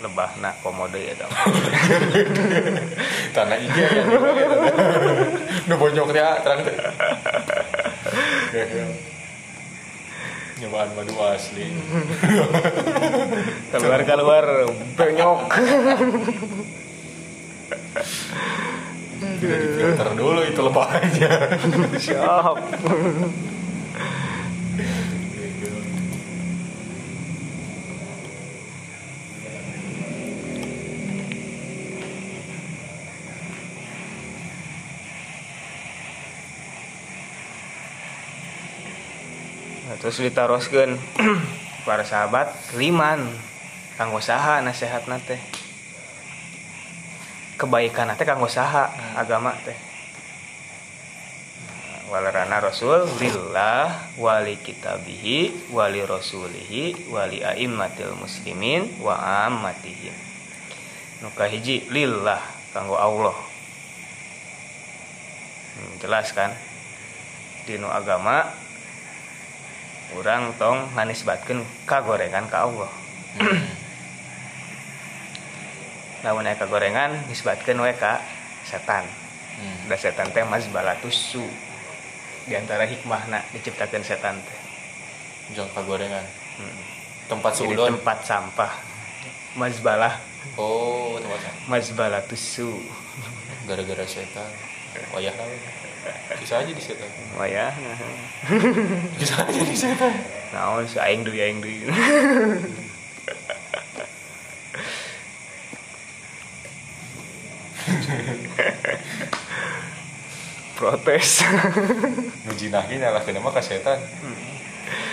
lebahna 0.02 0.50
komodo 0.66 0.98
ya 0.98 1.14
dong. 1.14 1.30
Tanah 3.38 3.54
hijau 3.54 3.86
ya 3.86 4.02
nu 5.70 5.78
bonyok 5.78 6.10
dia 6.10 6.42
terang 6.42 6.66
nyobaan 10.58 10.90
madu 10.98 11.14
asli. 11.22 11.70
Keluar 13.70 14.02
keluar 14.02 14.66
benyok 14.98 15.54
tidak 19.42 19.58
difilter 19.62 20.10
dulu 20.18 20.42
itu 20.46 20.62
lebahnya. 20.66 21.32
Siap 21.98 22.58
terus 40.02 40.18
ditaroskeun 40.18 40.98
para 41.88 42.02
sahabat 42.02 42.50
liman 42.74 43.30
kanggo 44.02 44.18
nasihat 44.66 45.06
teh? 45.30 45.38
Kebaikan 47.62 48.10
teh 48.18 48.26
kanggo 48.26 48.50
saha 48.50 48.90
agama 49.14 49.54
teh. 49.62 49.78
Walarana 52.10 52.60
rasul 52.60 53.08
lillah 53.22 54.12
wali 54.20 54.60
kitabihi 54.60 55.72
wali 55.72 56.04
rasulihi 56.04 57.08
wali 57.08 57.40
aimmatil 57.40 58.18
muslimin 58.20 59.00
wa 59.00 59.16
ammatihim 59.48 60.12
nu 61.22 61.30
hiji 61.30 61.86
lillah 61.94 62.42
kanggo 62.74 62.98
Allah. 62.98 63.38
Hmm, 65.78 65.94
jelas 66.02 66.34
kan? 66.34 66.52
Dinu 67.70 67.86
agama 67.88 68.50
orang 70.14 70.52
tong 70.56 70.92
nganisbatkeun 70.92 71.60
kagorengan 71.86 72.46
ka 72.48 72.66
Allah 72.66 72.92
lamun 76.22 76.46
aya 76.46 76.54
kagorengan 76.54 77.18
nisbatkeun 77.28 77.82
we 77.82 77.94
ka 77.94 78.22
setan 78.64 79.06
Hmm. 79.52 79.78
da 79.86 79.94
setan 79.94 80.26
teh 80.32 80.42
mazbalatusu 80.42 81.44
di 82.50 82.56
antara 82.56 82.82
hikmahna 82.82 83.46
diciptakan 83.52 84.02
setan 84.02 84.42
teh 84.42 84.58
Jong 85.52 85.70
kagorengan. 85.70 86.24
Hmm. 86.58 86.82
Tempat 87.28 87.52
Jadi 87.54 87.76
seudon. 87.76 87.88
tempat 87.94 88.18
sampah 88.24 88.72
mazbalah 89.54 90.18
Oh, 90.58 91.20
tempatnya. 91.20 91.52
mazbalatusu 91.68 92.74
Gara-gara 93.68 94.02
setan. 94.08 94.50
Wayah 95.14 95.36
lah. 95.36 95.46
Bisa 96.42 96.58
aja 96.66 96.72
di 96.74 96.82
setan. 96.82 97.10
oh 97.38 97.46
ya 97.46 97.70
Bisa 99.22 99.46
aja 99.46 99.62
di 99.62 99.78
setan. 99.78 100.14
naon 100.52 100.90
si 100.90 100.98
aing 100.98 101.22
deui 101.22 101.40
aing 101.40 101.62
deui 101.62 101.86
protes 110.78 111.46
Ngejinahin 112.50 113.06
lah 113.06 113.22
kena 113.22 113.38
mah 113.38 113.54
ka 113.54 113.62
setan. 113.62 114.02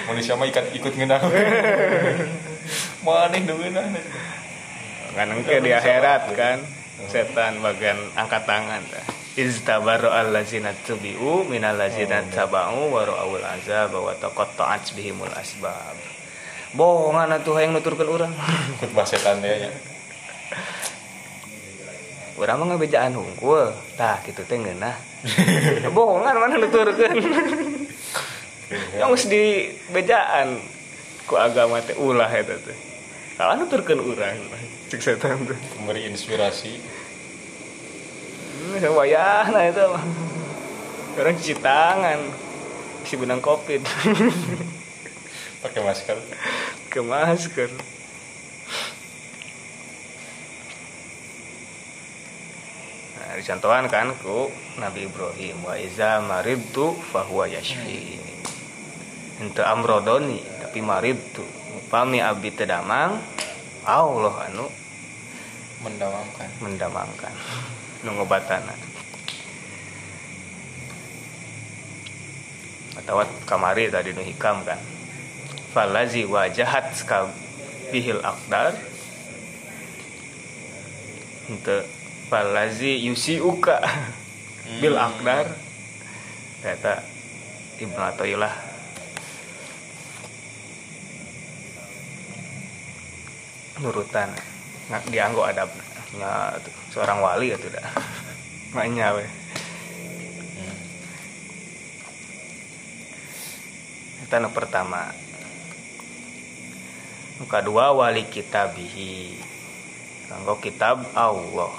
Manusia 0.09 0.33
mah 0.35 0.49
ikat 0.49 0.73
ikut 0.73 0.93
ngeunah. 0.97 1.21
Maneh 3.05 3.43
deunah. 3.45 3.87
kan 5.13 5.35
engke 5.35 5.59
di 5.59 5.75
akhirat 5.75 6.31
kan 6.39 6.63
setan 7.11 7.59
bagian 7.59 7.99
angkat 8.15 8.43
tangan 8.47 8.79
iztabaru 9.39 10.11
allazina 10.11 10.75
tubi'u 10.83 11.47
minal 11.47 11.79
ladzina 11.79 12.27
taba'u 12.27 12.91
wa 12.91 13.07
ra'awul 13.07 13.47
azab 13.47 13.95
wa 13.95 14.11
taqatta'at 14.19 14.99
bihimul 14.99 15.31
asbab. 15.31 15.95
Bohongan 16.75 17.33
atuh 17.33 17.57
hayang 17.57 17.73
nuturkeun 17.73 18.11
urang 18.13 18.33
Ikut 18.77 18.93
bah 18.97 19.07
setan 19.09 19.41
teh 19.41 19.57
nya. 19.57 19.71
urang 22.39 22.63
mah 22.63 22.67
ngabejaan 22.75 23.19
hungkul 23.19 23.73
tah 23.97 24.21
kitu 24.27 24.43
teh 24.45 24.59
ngeunah. 24.59 24.97
Bohongan 25.97 26.35
mana 26.37 26.55
nuturkeun? 26.59 27.17
Yang 29.01 29.09
geus 29.09 29.25
di 29.33 29.73
bejaan 29.95 30.61
ku 31.25 31.41
agama 31.41 31.81
teh 31.81 31.97
ulah 31.97 32.29
eta 32.29 32.59
teh. 32.59 32.77
Kalau 33.39 33.55
nuturkeun 33.65 34.03
urang 34.03 34.37
cek 34.93 35.01
setan 35.01 35.47
teh. 35.47 35.59
Memberi 35.81 36.11
inspirasi. 36.11 36.98
Wayah 38.77 39.49
nah 39.49 39.65
itu. 39.65 39.89
Orang 41.19 41.35
cuci 41.35 41.55
tangan 41.59 42.21
si 43.09 43.17
benang 43.17 43.41
covid 43.41 43.81
Pakai 45.65 45.81
masker. 45.81 46.19
ke 46.89 47.01
masker 47.05 47.69
nah 53.17 53.33
dicontohan 53.37 53.85
kan 53.93 54.13
ku 54.25 54.49
Nabi 54.81 55.05
Ibrahim 55.05 55.69
wa 55.69 55.77
iza 55.77 56.21
maridtu 56.25 56.97
fahuwa 57.13 57.45
yashfi 57.49 58.17
untuk 59.41 59.65
amrodoni 59.69 60.41
tapi 60.65 60.81
maridtu 60.81 61.45
upami 61.77 62.25
abdi 62.25 62.53
tedamang 62.57 63.21
Allah 63.85 64.35
anu 64.49 64.69
Mendamamkan. 65.79 66.49
mendamangkan 66.59 67.35
nungobatana 68.07 68.89
atau 73.09 73.25
kamari 73.49 73.89
tadi 73.89 74.13
nu 74.13 74.21
hikam 74.21 74.61
kan. 74.69 74.77
Falazi 75.73 76.29
wajahat 76.29 76.93
bihil 77.89 78.21
akdar. 78.21 78.77
Untuk 81.49 81.89
falazi 82.29 83.01
yusiuka 83.09 83.81
bil 84.85 85.01
akdar. 85.01 85.57
Kata 86.61 87.01
ibnu 87.81 87.97
atoilah 87.97 88.53
nurutan 93.79 94.35
nggak 94.91 95.03
dianggo 95.09 95.47
adab 95.47 95.71
tuh, 96.61 96.78
seorang 96.91 97.21
wali 97.21 97.53
itu 97.53 97.69
dah 97.69 97.89
maknya 98.73 99.17
we 99.17 99.27
itu 104.29 104.37
nu 104.45 104.53
pertama. 104.53 105.09
Nu 107.41 107.49
kedua 107.49 107.97
wali 107.97 108.29
kitabihi 108.29 109.41
kanggo 110.29 110.61
kitab 110.61 111.01
Allah. 111.17 111.73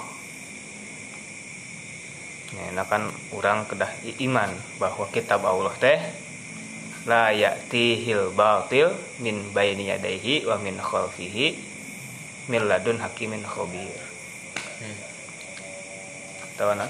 Ya, 2.50 2.74
nah 2.74 2.82
kan 2.90 3.06
orang 3.30 3.70
kedah 3.70 3.94
iman 4.26 4.50
bahwa 4.82 5.06
kitab 5.14 5.46
Allah 5.46 5.70
teh 5.78 6.02
la 7.06 7.30
ya'tihil 7.30 8.34
batil 8.34 8.98
min 9.22 9.54
baini 9.54 9.94
yadayhi 9.94 10.42
wa 10.50 10.58
min 10.58 10.74
khalfihi 10.74 11.54
min 12.50 12.66
ladun 12.66 12.98
hakimin 12.98 13.46
khabir 13.46 14.09
tahu 16.60 16.76
nah 16.76 16.88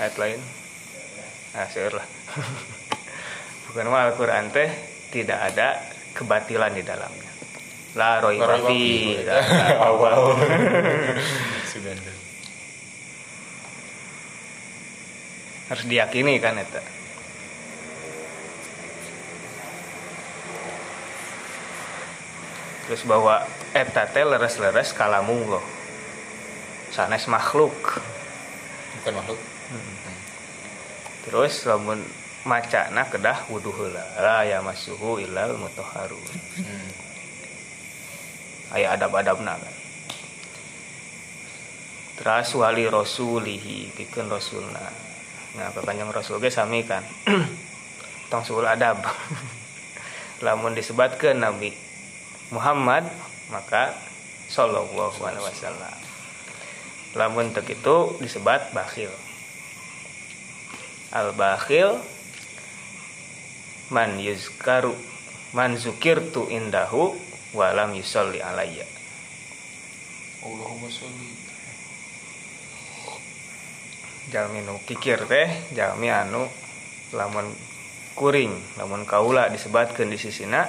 ayat 0.00 0.16
lain. 0.16 0.40
Nah 1.54 1.68
seueur 1.68 1.92
lah. 1.92 2.06
Bukan 3.70 3.86
mah 3.92 4.08
Al-Quran 4.10 4.48
teh 4.48 4.70
tidak 5.12 5.52
ada 5.52 5.76
kebatilan 6.16 6.72
di 6.74 6.82
dalamnya. 6.82 7.30
La 7.94 8.18
roiba 8.18 8.58
fi 8.64 9.14
Awal. 9.92 10.20
Harus 15.64 15.84
diyakini 15.88 16.36
kan 16.40 16.60
eta? 16.60 16.80
Terus 22.84 23.00
bahwa 23.08 23.48
eta 23.72 24.04
teh 24.12 24.24
leres-leres 24.28 24.92
kalamullah 24.92 25.73
sanes 26.94 27.26
makhluk. 27.26 27.74
Bukan 29.02 29.14
makhluk. 29.18 29.40
terus 31.26 31.66
lamun 31.66 31.98
macana 32.46 33.02
kedah 33.10 33.50
wudu 33.50 33.74
heula. 33.74 34.04
La 34.22 34.46
ya 34.46 34.62
masuhu 34.62 35.18
ilal 35.18 35.58
mutahharun. 35.58 36.22
Hmm. 36.62 36.90
aya 38.78 38.94
adab-adabna. 38.94 39.58
Kan 39.58 39.74
terus 42.14 42.54
wali 42.54 42.86
rasulihi 42.86 43.90
pikeun 43.98 44.30
rasulna. 44.30 44.86
Nah 45.58 45.74
kepanjang 45.74 46.14
rasul 46.14 46.38
ge 46.38 46.54
sami 46.54 46.86
kan. 46.86 47.02
Tong 48.30 48.46
sul 48.46 48.62
adab. 48.62 49.02
Lamun 50.46 50.78
disebatkeun 50.78 51.42
nabi 51.42 51.74
Muhammad 52.54 53.02
maka 53.50 53.98
sallallahu 54.46 55.18
alaihi 55.26 55.42
wasallam 55.42 56.13
lamun 57.14 57.54
tek 57.54 57.70
itu 57.70 58.18
disebat 58.18 58.74
bakhil 58.74 59.10
al 61.14 61.30
bakhil 61.38 62.02
man 63.94 64.18
yuzkaru 64.18 64.94
man 65.54 65.78
zukirtu 65.78 66.50
indahu 66.50 67.14
walam 67.54 67.94
yusolli 67.94 68.42
alayya 68.42 68.82
Allahumma 70.44 70.92
sholli. 70.92 71.30
jalmi 74.28 74.60
nu 74.66 74.82
kikir 74.82 75.24
teh 75.30 75.48
jalmi 75.72 76.10
anu 76.10 76.50
lamun 77.14 77.46
kuring 78.18 78.50
lamun 78.74 79.06
kaula 79.06 79.46
disebatkeun 79.46 80.10
di 80.10 80.18
sisina 80.18 80.66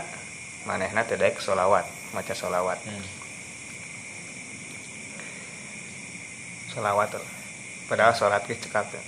manehna 0.70 1.02
teh 1.02 1.18
daek 1.18 1.42
solawat 1.42 1.90
maca 2.14 2.38
solawat 2.38 2.78
Hmm. 2.86 3.25
Solawat 6.76 7.08
tuh. 7.10 7.24
padahal 7.86 8.12
sholat 8.12 8.44
ge 8.44 8.60
cekap 8.60 8.84
teh. 8.86 9.00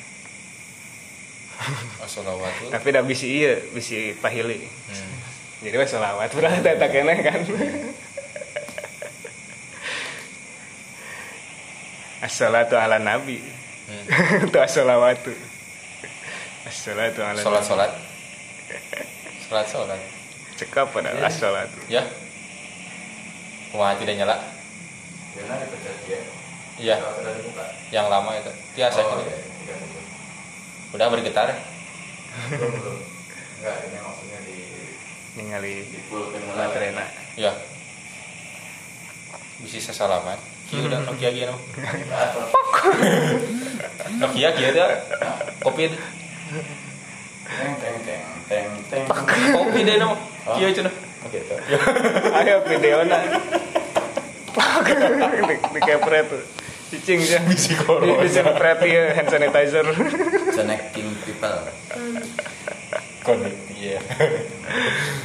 Assalawatu. 1.99 2.69
tapi 2.69 2.87
dah 2.89 3.01
bisi 3.01 3.27
iya 3.35 3.57
bisi 3.69 4.13
pahili 4.15 4.61
Hmm. 4.87 5.13
jadi 5.59 5.75
wes 5.75 5.89
selawat 5.89 6.29
berarti 6.31 6.61
tak 6.63 6.89
kena 6.89 7.13
kan 7.19 7.41
Assalatu 12.19 12.73
ala 12.75 12.97
nabi 12.97 13.41
Hmm. 13.87 14.03
itu 14.51 14.57
assalawatu 14.59 15.31
Assalatu 16.67 17.23
ala 17.23 17.39
Salat 17.39 17.63
nabi 17.63 17.69
salat. 17.71 17.91
Salat 19.47 19.65
salat. 19.65 20.01
cekap 20.59 20.91
pada 20.91 21.15
assalatu 21.23 21.79
Ya. 21.87 22.03
Wah, 23.71 23.95
tidak 23.95 24.15
nyala. 24.15 24.35
Karena 25.35 25.55
dipecat 25.59 25.95
dia. 26.03 26.19
Iya, 26.77 26.95
yang 27.89 28.05
lama 28.05 28.37
itu. 28.37 28.51
Biasa 28.77 29.01
Oh, 29.01 29.17
gitu. 29.17 29.23
iya, 29.25 29.37
iya, 29.65 29.75
iya. 29.75 30.01
Udah 30.93 31.09
bergetar. 31.09 31.49
Belum, 32.53 32.69
belum. 32.69 32.97
Enggak, 33.57 33.75
ini 33.89 33.97
maksudnya 33.97 34.39
di 34.45 34.57
ningali 35.33 35.73
di 35.89 35.99
full 36.05 36.29
kan 36.29 36.41
mulai. 36.45 36.69
baterena 36.69 37.05
Ya. 37.33 37.51
Bisa 39.57 39.89
sesalaman. 39.89 40.37
Kieu 40.69 40.85
udah 40.85 41.01
Nokia 41.01 41.33
kieu 41.33 41.47
nama. 41.49 41.57
Nokia 44.21 44.49
kieu 44.53 44.69
teh 44.69 44.85
kopi 45.57 45.89
teh. 45.89 46.01
Teng 47.47 47.73
teng 47.81 47.95
teng 48.05 48.21
teng 48.45 48.67
teng. 48.85 49.03
Kopi 49.49 49.79
deh 49.81 49.97
nama. 49.97 50.13
Kieu 50.53 50.69
cenah. 50.69 50.93
Oke, 51.25 51.41
tuh. 51.43 51.57
ayo 52.37 52.61
video 52.63 53.01
na 53.03 53.17
di, 55.49 55.55
di 55.59 55.79
kepret 55.81 56.23
tuh 56.29 56.39
cicing 56.87 57.19
aja 57.19 57.39
Bisi 57.43 57.75
corona. 57.75 58.19
di 58.19 58.29
kepret 58.29 58.79
ya 58.83 59.03
hand 59.13 59.27
sanitizer 59.27 59.85
Connecting 60.53 61.07
people. 61.21 61.57
Connect 63.21 63.59
iya. 63.75 63.99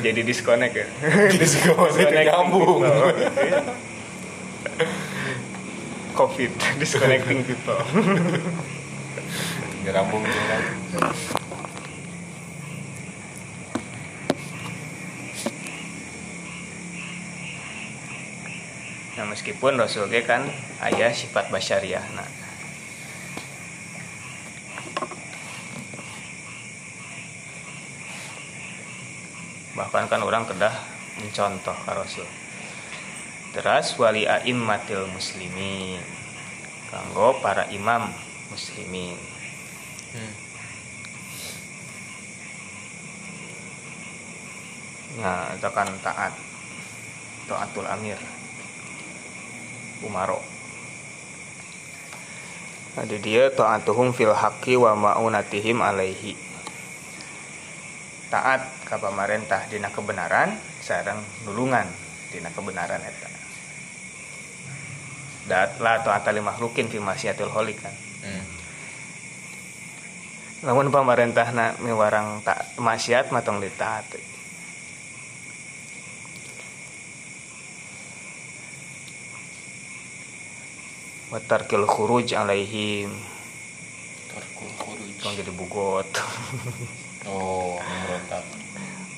jadi 0.03 0.21
disconnect 0.23 0.75
ya 0.75 0.87
Disconnecting 1.33 2.27
nyambung. 2.27 2.83
people. 2.83 3.63
covid 6.13 6.51
disconnecting 6.77 7.41
people 7.43 7.79
Dirambung 9.83 10.23
juga. 10.23 10.57
Nah 19.23 19.31
meskipun 19.31 19.79
Rasul 19.79 20.11
ge 20.11 20.27
kan 20.27 20.43
ayah 20.83 21.15
sifat 21.15 21.47
basyariah. 21.55 22.03
Nah. 22.19 22.27
Bahkan 29.79 30.11
kan 30.11 30.27
orang 30.27 30.43
kedah 30.51 30.75
mencontoh 31.23 31.77
ke 31.87 31.91
Rasul. 31.95 32.27
Teras 33.55 33.95
wali 33.95 34.27
a'immatil 34.27 35.07
muslimin. 35.15 36.03
Kanggo 36.91 37.39
para 37.39 37.71
imam 37.71 38.11
muslimin. 38.51 39.15
Hmm. 40.19 40.35
Nah, 45.23 45.55
itu 45.55 45.71
kan 45.71 45.87
taat. 46.03 46.35
Taatul 47.47 47.87
amir 47.87 48.42
umaro. 50.05 50.43
Ada 52.93 53.17
dia 53.17 53.49
taatuhum 53.49 54.13
fil 54.13 54.37
haqqi 54.37 54.77
wa 54.77 54.93
ma'unatihim 54.93 55.81
alaihi. 55.81 56.37
Taat 58.29 58.85
ka 58.85 59.01
pamarentah 59.01 59.65
dina 59.73 59.89
kebenaran 59.89 60.57
sareng 60.85 61.21
nulungan 61.49 61.89
dina 62.29 62.53
kebenaran 62.53 63.01
eta. 63.01 63.29
Dat 65.49 65.81
la 65.81 65.99
ta'ata 66.05 66.31
li 66.31 66.45
makhlukin 66.45 66.93
fi 66.93 67.01
masyiatil 67.01 67.49
khaliq 67.49 67.81
kan. 67.81 67.95
Hmm. 68.23 68.45
lamun 70.63 70.95
pamarentahna 70.95 71.75
miwarang 71.83 72.39
tak 72.47 72.79
maksiat 72.79 73.35
matong 73.35 73.59
ditaati 73.59 74.23
watarkil 81.33 81.89
khuruj 81.89 82.37
alaihim. 82.37 83.09
Tarkul 84.29 84.71
khuruj. 84.77 85.17
tong 85.25 85.33
jadi 85.33 85.53
bugot. 85.57 86.09
Oh, 87.23 87.79
memberontak. 87.79 88.43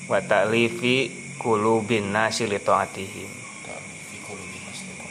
wa 0.05 0.21
ta'lifi 0.21 1.09
qulubin 1.41 2.13
nasi 2.13 2.45
li 2.45 2.61
taatihim. 2.61 3.25
Tapi 3.65 3.93
fi 4.13 4.17
qulubi 4.21 4.61
maslimun. 4.61 5.09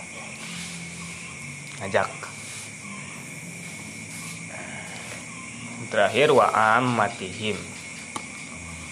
ngajak 1.83 2.11
terakhir 5.91 6.31
wa 6.31 6.55
ammatihim. 6.79 7.59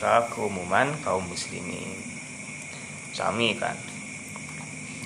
Keumuman 0.02 0.90
kaum 1.06 1.22
muslimin. 1.30 1.94
Sami 3.14 3.54
kan. 3.54 3.78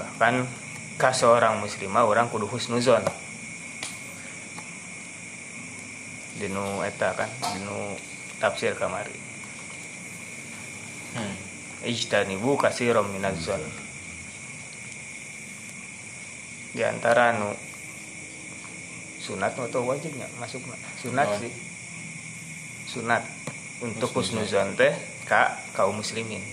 Bahkan 0.00 0.48
ka 0.96 1.12
seorang 1.12 1.60
muslimah 1.60 2.08
orang 2.08 2.28
kudu 2.28 2.48
husnuzon 2.48 3.04
dinu 6.36 6.84
eta 6.84 7.16
kan 7.16 7.30
dinu 7.54 7.96
tafsir 8.38 8.76
kamari 8.76 9.16
Hmm. 11.16 11.32
ijtanibu 11.80 12.60
katsiran 12.60 13.08
minaz-zon 13.08 13.64
di 16.76 16.84
antara 16.84 17.32
nu 17.32 17.56
sunat 19.16 19.56
atau 19.56 19.80
wajib 19.88 20.12
nggak 20.12 20.28
masuk 20.36 20.60
sunat 21.00 21.24
Oh. 21.24 21.40
sih 21.40 21.48
sunat 22.84 23.24
untuk 23.80 24.12
Husnuzon. 24.12 24.76
teh 24.76 24.92
ka 25.24 25.56
kaum 25.72 25.96
muslimin. 25.96 26.44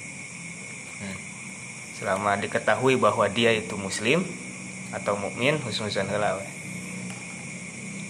Selama 2.03 2.35
diketahui 2.35 2.99
bahwa 2.99 3.31
dia 3.31 3.55
itu 3.55 3.79
muslim 3.79 4.27
atau 4.91 5.15
mukmin 5.15 5.55
husnuzon 5.63 6.11
heula 6.11 6.35
we. 6.35 6.43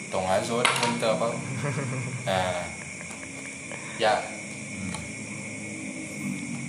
Tong 0.10 0.26
azot 0.26 0.66
untuk 0.66 1.14
apa? 1.14 1.30
Nah. 2.24 2.66
Ya. 4.02 4.18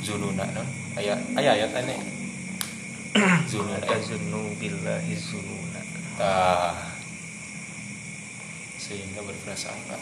Zununa 0.04 0.44
non. 0.52 0.68
Aya 1.00 1.16
aya 1.32 1.56
ayat 1.56 1.72
aneh. 1.72 1.96
Zununa. 3.50 3.80
tazunnu 3.80 4.60
billahi 4.60 5.16
zununa 5.16 5.80
Ah. 6.20 6.76
Sehingga 8.76 9.24
berprasangka. 9.24 9.96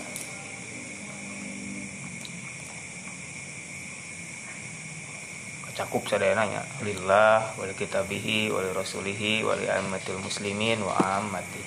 Cakup 5.72 6.04
sadananya 6.04 6.60
lillah 6.84 7.56
wal 7.56 7.72
kitabihi 7.72 8.52
wal 8.52 8.76
rasulihi 8.76 9.40
wal 9.40 9.56
ammatil 9.56 10.20
muslimin 10.20 10.84
wa 10.84 10.92
ammati. 11.20 11.62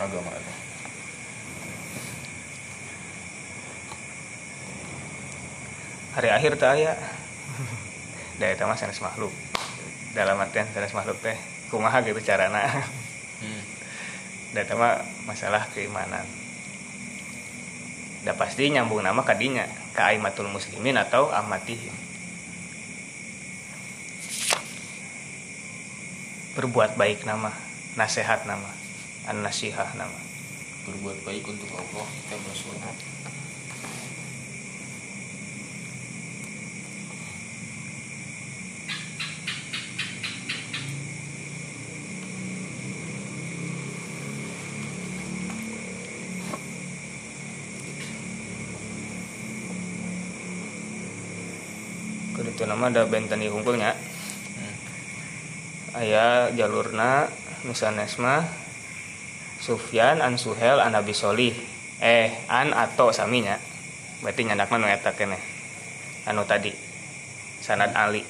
Agama 0.00 0.32
itu. 0.32 0.54
hari 6.10 6.26
akhir 6.26 6.58
teh 6.58 6.66
aya 6.66 6.98
da 8.42 8.50
eta 8.50 8.66
mah 8.66 8.74
sanes 8.74 8.98
makhluk. 8.98 9.30
Dalam 10.10 10.42
artian 10.42 10.66
sanes 10.74 10.90
makhluk 10.90 11.18
teh 11.22 11.38
kumaha 11.70 12.02
gitu 12.02 12.18
carana 12.22 12.66
Hmm. 13.40 13.62
da 14.52 14.60
eta 14.66 14.76
mah 14.76 15.00
masalah 15.24 15.64
keimanan. 15.72 16.26
Da 18.20 18.36
pasti 18.36 18.68
nyambung 18.68 19.00
nama 19.00 19.24
kadinya 19.24 19.64
ka 19.96 20.12
aimatul 20.12 20.52
muslimin 20.52 21.00
atau 21.00 21.32
amatihim 21.32 22.09
berbuat 26.50 26.98
baik 26.98 27.22
nama 27.22 27.54
nasihat 27.94 28.42
nama 28.42 28.74
an 29.30 29.46
nasihah 29.46 29.94
nama 29.94 30.18
Berbuat 30.82 31.22
baik 31.22 31.46
untuk 31.46 31.70
Allah 31.76 32.06
kita 32.08 32.36
bersyukur. 32.42 32.74
Kudu 52.34 52.64
nama 52.66 52.88
ada 52.88 53.04
benten 53.06 53.44
hungkulnya 53.46 53.94
Hmm. 53.94 54.09
Aya 56.00 56.48
jalurna 56.56 57.28
mah 58.16 58.40
Sufyan 59.60 60.24
an 60.24 60.40
Suhel 60.40 60.80
an 60.80 60.96
Abi 60.96 61.12
Solih. 61.12 61.52
Eh 62.00 62.32
an 62.48 62.72
atau 62.72 63.12
saminya. 63.12 63.60
Berarti 64.24 64.48
nyandakna 64.48 64.80
nu 64.80 64.88
eta 64.88 65.12
keneh 65.12 65.40
anu 66.24 66.48
tadi 66.48 66.72
sanad 67.60 67.92
Ali. 67.92 68.24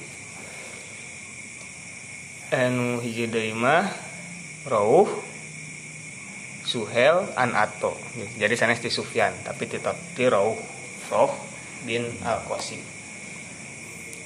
Anu 2.51 2.99
hiji 2.99 3.31
mah 3.55 3.87
Rauh 4.67 5.07
Suhel 6.67 7.31
an 7.39 7.55
Ato. 7.55 7.95
Jadi 8.35 8.59
sanes 8.59 8.83
ti 8.83 8.91
Sufyan 8.91 9.31
tapi 9.47 9.71
ti 9.71 9.79
ti 10.19 10.27
Rauh. 10.27 10.81
Roh 11.11 11.35
bin 11.83 12.07
Al 12.23 12.39
Qasim 12.47 12.79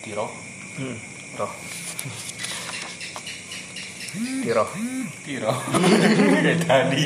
hmm. 0.06 0.98
Roh 1.42 1.52
Tiro 4.16 4.66
Kayak 5.26 6.60
tadi. 6.70 7.06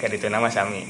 kayak 0.00 0.16
itu 0.16 0.26
nama 0.32 0.48
sami. 0.48 0.82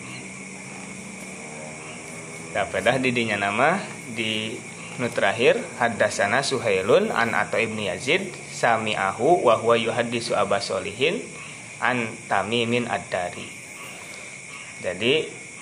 Dapat 2.54 2.80
dah 2.86 2.96
didinya 3.02 3.34
nama 3.34 3.82
di 4.14 4.54
nu 5.02 5.10
terakhir 5.10 5.58
hadasana 5.82 6.46
Suhailun 6.46 7.10
an 7.10 7.34
atau 7.34 7.58
ibni 7.58 7.90
Yazid 7.90 8.30
sami 8.54 8.94
ahu 8.94 9.42
wa 9.42 9.58
huwa 9.58 9.74
yuhaddisu 9.74 10.38
Aba 10.38 10.62
Solihin 10.62 11.18
an 11.82 12.14
Tamimin 12.30 12.86
ad-Dari. 12.86 13.50
Jadi 14.86 15.14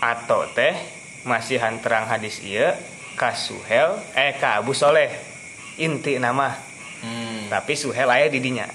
atau 0.04 0.44
teh 0.52 0.76
masih 1.24 1.58
terang 1.80 2.06
hadis 2.12 2.44
iya 2.44 2.76
ka 3.16 3.32
Suhel 3.32 3.96
eh 4.12 4.36
ka 4.36 4.60
Abu 4.60 4.76
Soleh. 4.76 5.08
Inti 5.80 6.20
nama 6.20 6.52
hmm. 7.02 7.52
tapi 7.52 7.74
Suhel 7.74 8.08
aya 8.08 8.30
didinya 8.30 8.66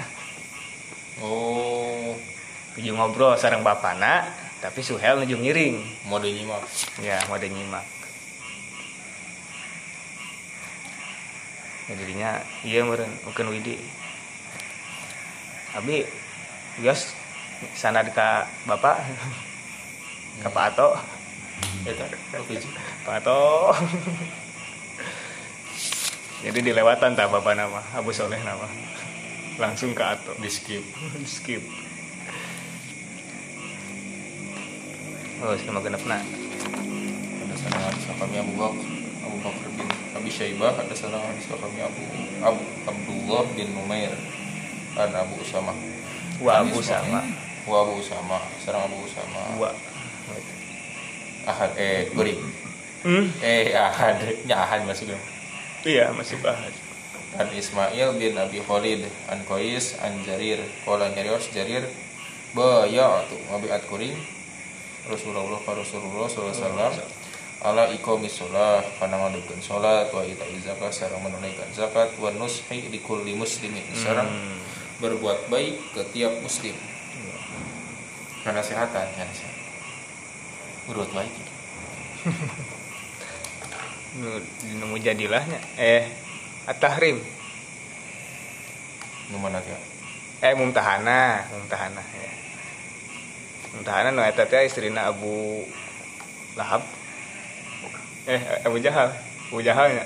oh. 1.24 1.68
Tujuh 2.78 2.94
ngobrol 2.94 3.34
sareng 3.34 3.66
bapana 3.66 4.30
tapi 4.62 4.86
Suhel 4.86 5.18
nuju 5.18 5.34
ngiring. 5.42 6.06
Mode 6.06 6.30
nyimak. 6.30 6.62
Ya 7.02 7.18
mode 7.26 7.50
nyimak. 7.50 7.82
Ya, 11.90 11.94
jadinya 11.98 12.32
iya 12.62 12.86
meren 12.86 13.10
mungkin 13.26 13.50
widi. 13.50 13.82
Abi 15.74 16.06
bias 16.78 17.18
sana 17.74 18.06
ke 18.06 18.30
bapak 18.70 19.02
ke 20.46 20.50
Pak 20.54 20.66
Ato. 20.78 21.02
Pak 23.10 23.26
Ato 23.26 23.74
jadi 26.46 26.60
dilewatan 26.62 27.18
tak 27.18 27.34
bapak 27.34 27.58
nama 27.58 27.82
Abu 27.98 28.14
Soleh 28.14 28.38
nama. 28.46 28.70
Langsung 29.58 29.98
ke 29.98 30.04
Ato. 30.06 30.38
Di 30.38 30.50
skip. 30.54 30.86
Skip. 31.26 31.66
Oh 35.38 35.54
sama 35.54 35.78
genepna 35.86 36.18
ada 36.18 37.56
sanang 37.62 37.84
hadis 37.86 38.10
kami 38.10 38.42
Abu 38.42 38.58
Bakar? 38.58 38.90
Abu 39.22 39.38
Bakar 39.46 39.70
bin 39.78 39.86
Abi 40.18 40.30
Syaibah 40.34 40.74
ada 40.74 40.94
sanang 40.98 41.22
hadis 41.30 41.46
kami 41.46 41.78
Abu 41.78 42.02
Abu 42.42 42.66
Abdullah 42.90 43.46
bin 43.54 43.70
Numair 43.78 44.18
dan 44.98 45.14
Abu 45.14 45.38
Usama. 45.38 45.78
Wa 46.42 46.66
Abu 46.66 46.82
sama 46.82 47.22
wa 47.70 47.78
Abu 47.86 48.02
Usama. 48.02 48.42
Sareng 48.66 48.90
Abu 48.90 48.98
Usama. 49.06 49.42
Wa. 49.62 49.70
Ahad 51.46 51.78
eh 51.78 52.10
Guri 52.18 52.42
hmm? 53.06 53.38
Eh 53.38 53.78
Ahad. 53.78 54.18
Nya 54.50 54.58
Ahad 54.66 54.90
masuk 54.90 55.14
dong 55.14 55.37
iya 55.88 56.12
masih 56.12 56.36
bahas 56.44 56.76
an 57.38 57.48
Ismail 57.54 58.18
bin 58.18 58.34
Abi 58.34 58.60
Khalid 58.60 59.06
an 59.30 59.40
Qais 59.46 59.94
an 60.02 60.26
Jarir. 60.26 60.58
Qala 60.84 61.14
nyarios 61.14 61.54
Jarir. 61.54 61.86
Bayatu 62.56 63.38
kuring. 63.88 64.18
Rasulullah 65.08 65.62
ka 65.64 65.72
Rasulullah 65.78 66.26
sallallahu 66.28 66.56
alaihi 66.56 66.66
wasallam. 66.66 66.94
Ala 67.58 67.84
iqamis 67.90 68.38
shalah 68.38 68.86
kana 69.02 69.18
ngadeukeun 69.18 69.62
salat 69.62 70.14
wa 70.14 70.22
ita 70.22 70.46
zakat 70.62 70.94
sareng 70.94 71.22
menunaikan 71.26 71.66
zakat 71.74 72.14
wa 72.22 72.30
nushi 72.34 72.90
li 72.90 73.00
kulli 73.02 73.34
muslimin. 73.38 73.86
Sareng 73.98 74.30
Hmm. 74.30 74.58
berbuat 74.98 75.50
baik 75.54 75.78
ke 75.94 76.02
tiap 76.14 76.34
muslim. 76.42 76.74
Karena 78.46 78.62
kesehatan 78.64 79.06
ya 79.14 79.26
berbuat 80.88 81.12
baik 81.12 81.34
nemu 84.80 84.96
jadilahnya. 85.00 85.60
Eh 85.78 86.06
at-tahrim. 86.68 87.22
Nu 89.32 89.38
mana 89.40 89.62
teh 89.64 89.76
eh 90.44 90.54
mumtahana. 90.54 91.48
Mumtahana 91.54 92.02
ya. 92.02 92.32
Mumtahana 93.76 94.10
nu 94.12 94.22
eta 94.24 94.46
teh 94.50 94.66
istrina 94.68 95.08
Abu 95.10 95.64
Lahab. 96.58 96.84
Eh 98.28 98.42
Abu 98.66 98.78
Jahal. 98.84 99.14
Abu 99.50 99.64
Jahalnya. 99.64 100.04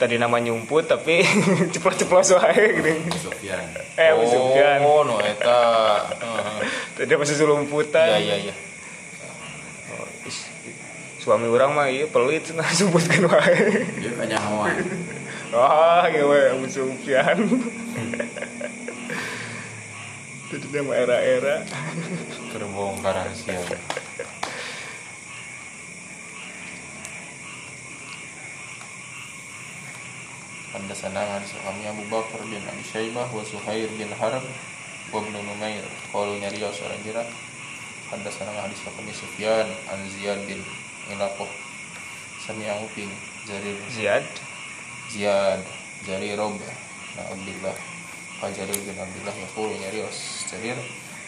Tadi 0.00 0.18
nama 0.18 0.42
nyumput 0.42 0.90
tapi 0.90 1.22
ceplos-ceplos 1.72 2.34
wae 2.34 2.74
gini 2.74 3.06
Sofyan 3.22 3.62
eh 3.94 4.10
Abu 4.10 4.26
Sufyan. 4.26 4.82
Oh 4.82 5.06
no 5.06 5.22
eta. 5.22 5.62
Heeh. 6.10 6.66
tadi 6.98 7.12
masih 7.14 7.38
sulumputan 7.38 8.18
iya 8.18 8.18
iya 8.18 8.36
iya. 8.50 8.54
Oh, 8.54 8.71
suami 11.22 11.46
orang 11.46 11.70
mah 11.70 11.86
iya 11.86 12.10
pelit 12.10 12.50
nah 12.58 12.66
sumputkan 12.74 13.30
wae 13.30 13.86
dia 14.02 14.12
kanyahoan 14.18 14.82
Wah, 15.52 16.08
gue 16.08 16.40
Abu 16.48 16.64
Sufyan. 16.64 17.36
Jadi 20.48 20.66
dia 20.72 20.80
mah 20.80 20.96
era-era. 20.96 21.60
terbongkar 22.56 23.12
rahasia 23.12 23.60
Anda 30.72 30.96
sanangan 30.96 31.44
kami 31.44 31.84
Abu 31.84 32.04
Bakar 32.08 32.40
bin 32.48 32.64
Abi 32.64 32.84
Syaibah 32.84 33.28
wa 33.28 33.44
Suhair 33.44 33.92
bin 34.00 34.08
Harb 34.16 34.44
wa 35.12 35.18
Ibnu 35.20 35.36
Numair 35.36 35.84
qalu 36.12 36.40
nyarios 36.40 36.80
orang 36.80 37.00
jira 37.04 37.24
Anda 38.08 38.32
sanangan 38.32 38.72
hadis 38.72 38.80
kami 38.88 39.12
Sufyan 39.12 39.68
an 39.92 40.00
Ziyad 40.08 40.40
bin 40.48 40.64
Ilaqah 41.10 41.50
sami 42.38 42.70
anguping 42.70 43.10
Jarir 43.48 43.74
Ziyad. 43.90 44.22
Ziyad 45.10 45.62
Jarir 46.06 46.38
Rob 46.38 46.54
na 47.18 47.22
Abdullah 47.26 47.74
Ka 48.38 48.46
Jarir 48.50 48.78
bin 48.86 48.94
Abdullah 48.94 49.34
yaqulu 49.34 49.74
nyarios 49.82 50.46
Jarir 50.46 50.78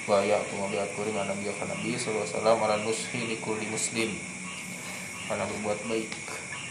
wa 0.05 0.21
ya 0.21 0.37
tu 0.45 0.61
mabiat 0.61 0.93
kuring 0.93 1.17
an 1.17 1.33
Nabi 1.33 1.49
ka 1.49 1.65
Nabi 1.65 1.97
sallallahu 1.97 2.29
alaihi 2.29 2.37
wasallam 2.37 2.59
ala 2.61 2.77
nushi 2.85 3.25
li 3.25 3.37
kulli 3.41 3.65
muslim. 3.73 4.13
Karena 5.25 5.49
berbuat 5.49 5.81
baik 5.89 6.13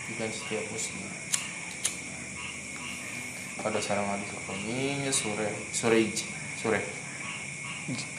dengan 0.06 0.30
setiap 0.30 0.62
muslim. 0.70 1.10
Pada 3.58 3.80
sarang 3.82 4.06
hadis 4.14 4.30
kami 4.45 5.10
sore 5.10 5.49
sore 5.74 6.14
sore. 6.62 6.80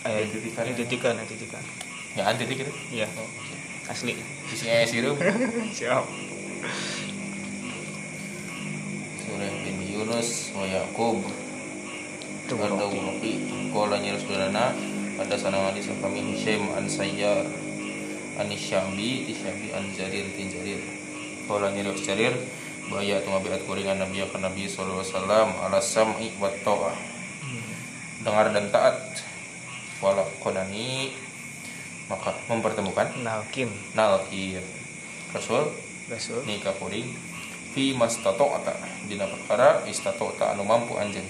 Ayah 0.03 0.27
Titikan. 0.29 0.67
titikan, 0.75 1.15
titikan. 1.25 1.65
ya 2.15 2.29
anti 2.29 2.45
kita 2.45 2.69
Iya, 2.93 3.09
oh, 3.17 3.29
asli. 3.89 4.17
sisi 4.51 4.67
es 4.69 4.91
sirup 4.91 5.19
Siap. 5.77 6.05
sore 9.25 9.49
bin 9.65 9.77
Yunus 9.85 10.53
wa 10.57 10.65
Yaqub 10.65 11.21
Tuh, 12.45 12.61
ada. 12.61 12.77
Uloki 12.77 13.41
Kola 13.73 13.97
nyerus 13.97 14.29
dolana 14.29 14.77
Ada 15.17 15.33
sanang 15.41 15.73
hadis 15.73 15.89
kami 15.89 16.37
Hisham 16.37 16.77
an 16.77 16.85
Sayyar 16.85 17.41
An 18.37 18.53
Syambi 18.53 19.25
Di 19.25 19.33
Syambi 19.33 19.73
an 19.73 19.89
Jarir 19.97 20.29
tin 20.37 20.53
Jarir. 20.53 20.77
Kola 21.49 21.73
nyerus 21.73 22.05
Jarir 22.05 22.37
Bahaya 22.93 23.25
tu 23.25 23.33
ngabiat 23.33 23.65
kuringan 23.65 23.97
Nabi 23.97 24.29
akan 24.29 24.53
Nabi 24.53 24.69
SAW 24.69 25.01
Ala 25.65 25.81
sam'i 25.81 26.37
wa 26.37 26.53
ta'ah. 26.53 26.93
Dengar 28.21 28.53
dan 28.53 28.69
taat. 28.69 29.25
Wala 30.05 30.21
konani 30.45 31.17
Maka 32.05 32.37
mempertemukan 32.53 33.09
Nalkin. 33.25 33.73
Nalkir 33.97 34.61
Rasul 35.33 35.73
Rasul. 36.13 36.45
nikah 36.45 36.77
kuring 36.77 37.09
fi 37.73 37.97
mastata'ta 37.97 38.77
dina 39.09 39.25
perkara 39.25 39.83
istata'ta 39.89 40.53
anu 40.53 40.69
mampu 40.69 40.95
anjeun 41.01 41.25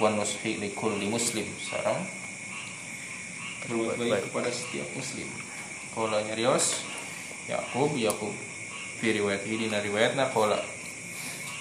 wa 0.00 0.08
nushi 0.10 0.56
li 0.58 0.72
kulli 0.72 1.06
muslim. 1.12 1.44
Sareng 1.60 2.00
berbuat 3.68 4.00
baik. 4.00 4.10
baik. 4.10 4.22
kepada 4.32 4.50
setiap 4.50 4.88
muslim. 4.96 5.28
Qala 5.92 6.24
nyarios 6.24 6.82
Yakub 7.46 7.92
Yakub 7.94 8.32
fi 8.98 9.12
riwayat 9.12 9.44
ini 9.44 9.68
dina 9.68 9.78
riwayatna 9.84 10.32
qala. 10.32 10.58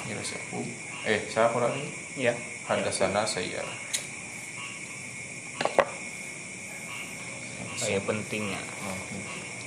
Nyarios 0.07 0.31
Yakub 0.33 0.65
eh 1.03 1.19
siapa 1.27 1.51
qala 1.51 1.69
Ya. 2.17 2.33
hadasana 2.65 3.21
saya 3.29 3.61
Ayah 7.86 8.01
pentingnya 8.01 8.57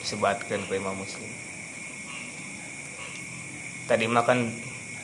sebatkan 0.03 0.67
ke 0.67 0.73
Imam 0.75 0.97
Muslim. 0.99 1.31
Tadi 3.87 4.07
makan 4.11 4.51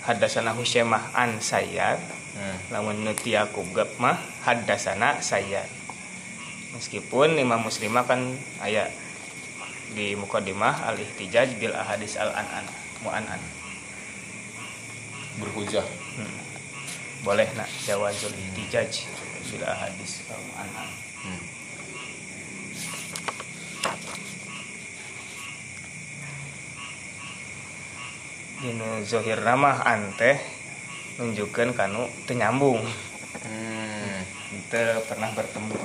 hadasana 0.06 0.54
Husyamah 0.54 1.10
an 1.14 1.42
Sayyad 1.42 1.98
hmm. 2.38 2.70
lamun 2.70 3.02
nuti 3.02 3.34
gap 3.34 3.90
mah 3.98 4.18
hadasana 4.46 5.18
Sayyad. 5.18 5.66
meskipun 6.78 7.40
Imam 7.40 7.64
Muslimah 7.64 8.04
kan 8.04 8.20
ayat 8.60 8.92
di 9.96 10.12
mukadimah 10.12 10.86
al 10.86 11.00
ihtijaj 11.00 11.56
bil 11.56 11.72
ahadis 11.72 12.20
al 12.20 12.28
anan 12.36 12.68
mu'anan 13.00 13.40
berhujah 15.40 15.86
hmm. 16.20 16.36
boleh 17.24 17.48
nak 17.56 17.70
jawazul 17.88 18.34
ihtijaj 18.34 19.08
bil 19.48 19.64
ahadis 19.64 20.20
al 20.28 20.42
anan 20.60 20.90
hmm. 21.24 21.55
Zohir 29.06 29.38
nama 29.42 29.78
anteh 29.86 30.38
nunjukkan 31.16 31.72
kanu 31.72 32.10
tenyambung 32.26 32.82
hmm. 33.46 34.18
kita 34.66 35.00
pernah 35.06 35.30
bertemu? 35.32 35.76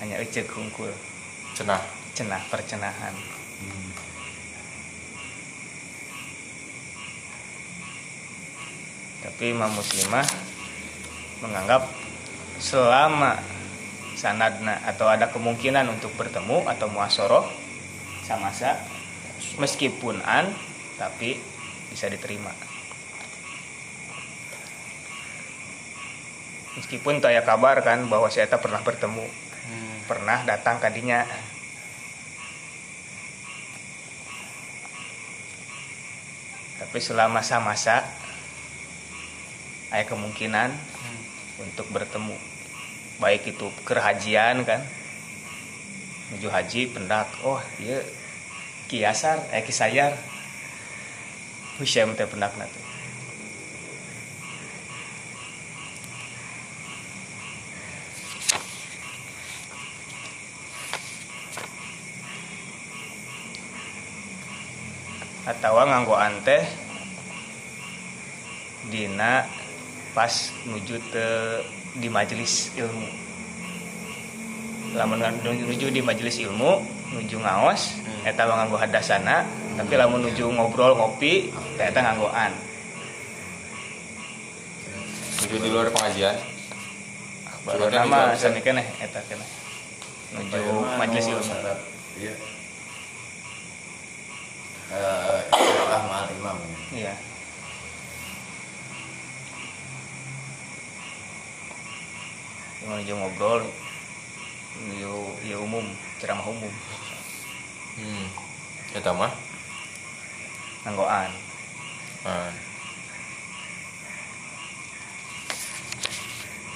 Hanya 0.00 0.16
ecek 0.22 0.48
hungkul 0.48 0.88
cenah. 1.52 1.82
Cenah 2.16 2.42
percenahan. 2.50 3.14
Tapi 9.20 9.52
Imam 9.52 9.68
Muslimah 9.72 10.24
menganggap 11.44 11.84
selama 12.60 13.40
sanadna 14.16 14.80
atau 14.84 15.08
ada 15.08 15.28
kemungkinan 15.32 15.88
untuk 15.88 16.12
bertemu 16.16 16.68
atau 16.68 16.88
muasoroh 16.92 17.44
sama 18.24 18.52
sa 18.52 18.76
meskipun 19.56 20.20
an 20.24 20.52
tapi 21.00 21.40
bisa 21.88 22.12
diterima. 22.12 22.52
Meskipun 26.76 27.24
tak 27.24 27.40
kabar 27.48 27.80
kan 27.80 28.04
bahwa 28.12 28.28
saya 28.28 28.44
tak 28.44 28.60
pernah 28.60 28.84
bertemu. 28.84 29.24
Pernah 30.04 30.44
datang 30.44 30.76
kadinya 30.76 31.24
tapi 36.80 36.98
selama 36.98 37.38
masa-masa 37.40 38.02
ada 39.88 40.04
kemungkinan 40.04 40.74
untuk 41.62 41.88
bertemu. 41.94 42.36
Baik 43.22 43.56
itu 43.56 43.72
kerhajian 43.88 44.68
kan. 44.68 44.82
Menuju 46.30 46.48
haji 46.50 46.82
pendak. 46.92 47.30
Oh 47.46 47.62
iya. 47.78 48.02
Kiasar 48.90 49.46
eh 49.54 49.62
kisayar 49.62 50.29
Husyam 51.80 52.12
teh 52.12 52.28
pendak 52.28 52.52
nanti 52.60 52.90
atau 65.48 65.80
nganggo 65.82 66.14
ante 66.14 66.62
dina 68.92 69.48
pas 70.12 70.32
menuju 70.68 71.00
ke 71.10 71.26
di 71.96 72.08
majelis 72.12 72.70
ilmu 72.76 73.08
lamun 74.94 75.22
menuju 75.42 75.90
di 75.90 76.04
majelis 76.04 76.38
ilmu 76.44 76.84
menuju 77.10 77.40
ngaos 77.40 77.98
hmm. 77.98 78.28
eta 78.30 78.46
nganggo 78.46 78.78
hadasana 78.78 79.48
tapi 79.78 79.92
lamun 79.94 80.26
menuju 80.26 80.46
ngobrol 80.50 80.96
ngopi 80.96 81.52
eta 81.78 82.00
nganggoan. 82.00 82.52
Menuju 85.44 85.56
di 85.62 85.68
luar 85.68 85.90
pengajian. 85.92 86.36
Baru 87.66 87.92
nama 87.92 88.32
sami 88.34 88.64
keneh 88.64 88.86
eta 89.04 89.20
keneh 89.28 89.60
menuju 90.30 90.74
majelis 90.94 91.26
ilmu. 91.26 91.54
Iya. 92.18 92.34
Uh, 94.90 96.02
mal 96.06 96.26
imam. 96.30 96.58
Iya. 96.94 97.14
Menuju 102.86 103.12
ngobrol 103.18 103.62
menuju 104.80 105.14
ya 105.46 105.56
umum 105.58 105.86
ceramah 106.22 106.46
umum. 106.46 106.72
Hmm. 107.98 108.26
Ya 108.90 109.12
mah 109.14 109.32
nanggoan 110.84 111.30
ah. 112.24 112.52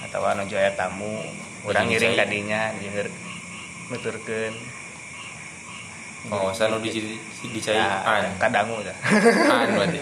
atau 0.05 0.21
menuju 0.21 0.55
aya 0.61 0.73
tamu 0.77 1.25
orang 1.65 1.89
ngiring 1.89 2.13
kadinya 2.13 2.73
jeung 2.81 3.09
nuturkeun 3.89 4.55
Pengawasan 6.25 6.81
di 6.81 7.21
dicai 7.53 7.77
ya, 7.77 8.01
an 8.01 8.25
kadangu 8.41 8.81
dah. 8.81 8.97
an 9.61 9.77
berarti. 9.77 10.01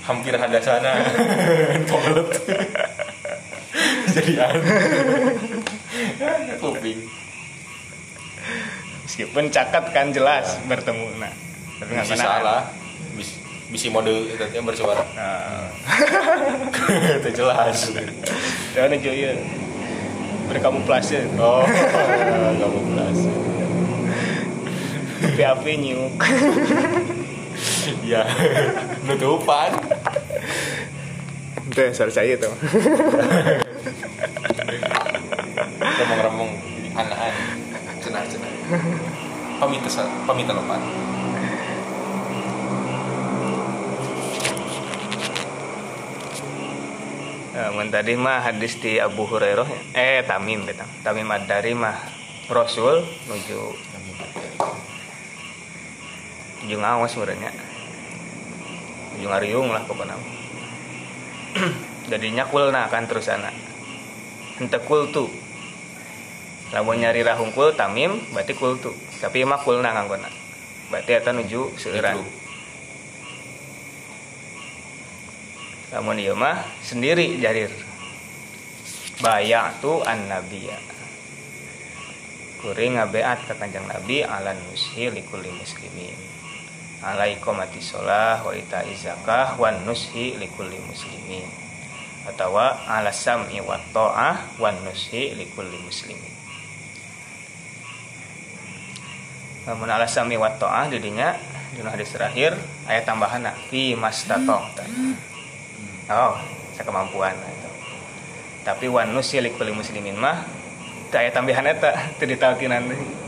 Hampir 0.00 0.32
ada 0.32 0.56
sana. 0.64 0.96
Toilet. 1.92 2.28
Jadi 4.16 4.32
an. 4.40 4.56
Kuping. 6.56 7.04
Meskipun 9.04 9.44
cakat 9.52 9.92
kan 9.92 10.16
jelas 10.16 10.56
bertemu 10.64 11.20
nah. 11.20 11.45
Tapi 11.76 11.90
nggak 11.92 12.06
Bisa 12.08 12.16
salah. 12.16 12.62
Bis, 13.16 13.36
bisi 13.68 13.88
mode 13.92 14.12
itu 14.32 14.44
yang 14.52 14.64
bersuara. 14.64 15.04
Nah, 15.12 15.68
Itu 17.20 17.28
jelas. 17.32 17.92
jangan 18.72 18.88
nuju 18.96 19.10
ieu. 19.12 19.36
Berkamuflase. 20.46 21.26
Oh, 21.36 21.66
kamu 22.60 22.80
belas. 22.94 23.18
Api-api 25.26 25.72
nyuk. 25.80 26.12
Ya, 28.06 28.22
nutupan. 29.04 29.74
Itu 31.66 31.82
suara 31.92 32.12
saya 32.14 32.38
tuh. 32.38 32.54
Remong-remong 35.82 36.50
anak 36.94 37.34
cenah-cenah. 38.00 38.52
Pamit 39.58 39.82
pamit 40.28 40.46
lepan. 40.46 40.80
Namun 47.56 47.88
tadi 47.88 48.12
mah 48.20 48.44
hadis 48.44 48.76
di 48.76 49.00
Abu 49.00 49.24
Hurairah 49.24 49.96
eh 49.96 50.20
Tamim 50.28 50.68
betang. 50.68 50.92
Tamim 51.00 51.24
ad-Dari 51.24 51.72
mah 51.72 51.96
Rasul 52.52 53.00
nuju 53.32 53.60
nuju 56.60 56.76
ngawas 56.76 57.16
sebenarnya. 57.16 57.48
Nuju 59.16 59.26
ngariung 59.32 59.72
lah 59.72 59.88
pokoknya. 59.88 60.20
Jadinya 62.12 62.44
kulna 62.44 62.92
kan 62.92 63.08
terus 63.08 63.32
anak. 63.32 63.56
Henteu 64.60 64.84
kultu. 64.84 65.32
Lamun 66.76 67.00
nyari 67.00 67.24
rahungkul 67.24 67.72
Tamim 67.72 68.20
berarti 68.36 68.52
kultu. 68.52 68.92
Tapi 69.16 69.48
mah 69.48 69.64
kulna 69.64 69.96
nganggona. 69.96 70.28
Berarti 70.92 71.10
eta 71.16 71.32
nuju 71.32 71.72
seueuran. 71.80 72.20
Namun 75.96 76.20
ieu 76.20 76.36
mah 76.36 76.60
sendiri 76.84 77.40
jarir. 77.40 77.72
Bayatu 79.24 80.04
an 80.04 80.28
nabiya. 80.28 80.76
Kuring 82.60 83.00
ngabeat 83.00 83.48
ka 83.48 83.56
kanjeng 83.56 83.88
Nabi 83.88 84.20
ala 84.20 84.52
nushi 84.52 85.08
likulli 85.08 85.48
muslimin. 85.56 86.12
Ala 87.00 87.24
iqamati 87.32 87.80
sholah 87.80 88.44
wa 88.44 88.52
ita 88.52 88.84
zakah 88.92 89.56
wa 89.56 89.72
nushi 89.88 90.36
likulli 90.36 90.76
muslimin. 90.84 91.48
Atawa 92.28 92.76
ala 92.84 93.08
sam'i 93.08 93.64
wa 93.64 93.80
ta'ah 93.80 94.60
wa 94.60 94.68
nushi 94.84 95.32
likulli 95.32 95.80
muslimin. 95.80 96.34
Namun 99.64 99.88
ala 99.88 100.04
sam'i 100.04 100.36
wa 100.36 100.52
ta'ah 100.52 100.92
didinya 100.92 101.32
dina 101.72 101.88
hadis 101.88 102.12
terakhir 102.12 102.52
ayat 102.84 103.08
tambahan 103.08 103.48
fi 103.72 103.96
mastata'ta. 103.96 104.84
Oh, 106.06 106.38
kemampuan 106.78 107.34
itu. 107.34 107.70
Tapi 108.62 108.86
wan 108.86 109.10
nusilik 109.10 109.50
kulli 109.58 109.74
muslimin 109.74 110.14
mah 110.14 110.46
teu 111.10 111.18
aya 111.22 111.30
tambahan 111.34 111.66
eta 111.66 111.90
teu 112.18 112.26
ditalkinan 112.30 112.86
deui. 112.86 113.26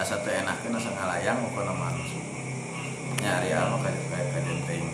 asa 0.00 0.16
teu 0.24 0.32
enakeun 0.32 0.74
asa 0.80 0.90
ngalayang 0.96 1.38
pokona 1.44 1.76
mah 1.76 1.92
nyari 3.20 3.52
al 3.52 3.68
mah 3.68 3.84
kayak 3.84 4.00
kayak 4.08 4.26
kadenting 4.32 4.84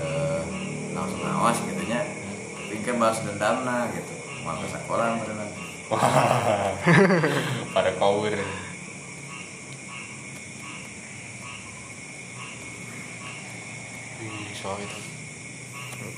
eh 0.00 0.40
langsung 0.96 1.20
awas 1.20 1.60
gitu 1.60 1.84
nya 1.84 2.00
tapi 2.56 2.80
kan 2.80 2.96
balas 2.96 3.20
dendamna 3.20 3.92
gitu 3.92 4.14
mau 4.40 4.56
ke 4.56 4.72
sekolah 4.72 5.20
beneran 5.20 5.50
Wah, 5.90 6.70
pada 7.74 7.90
power. 7.98 8.30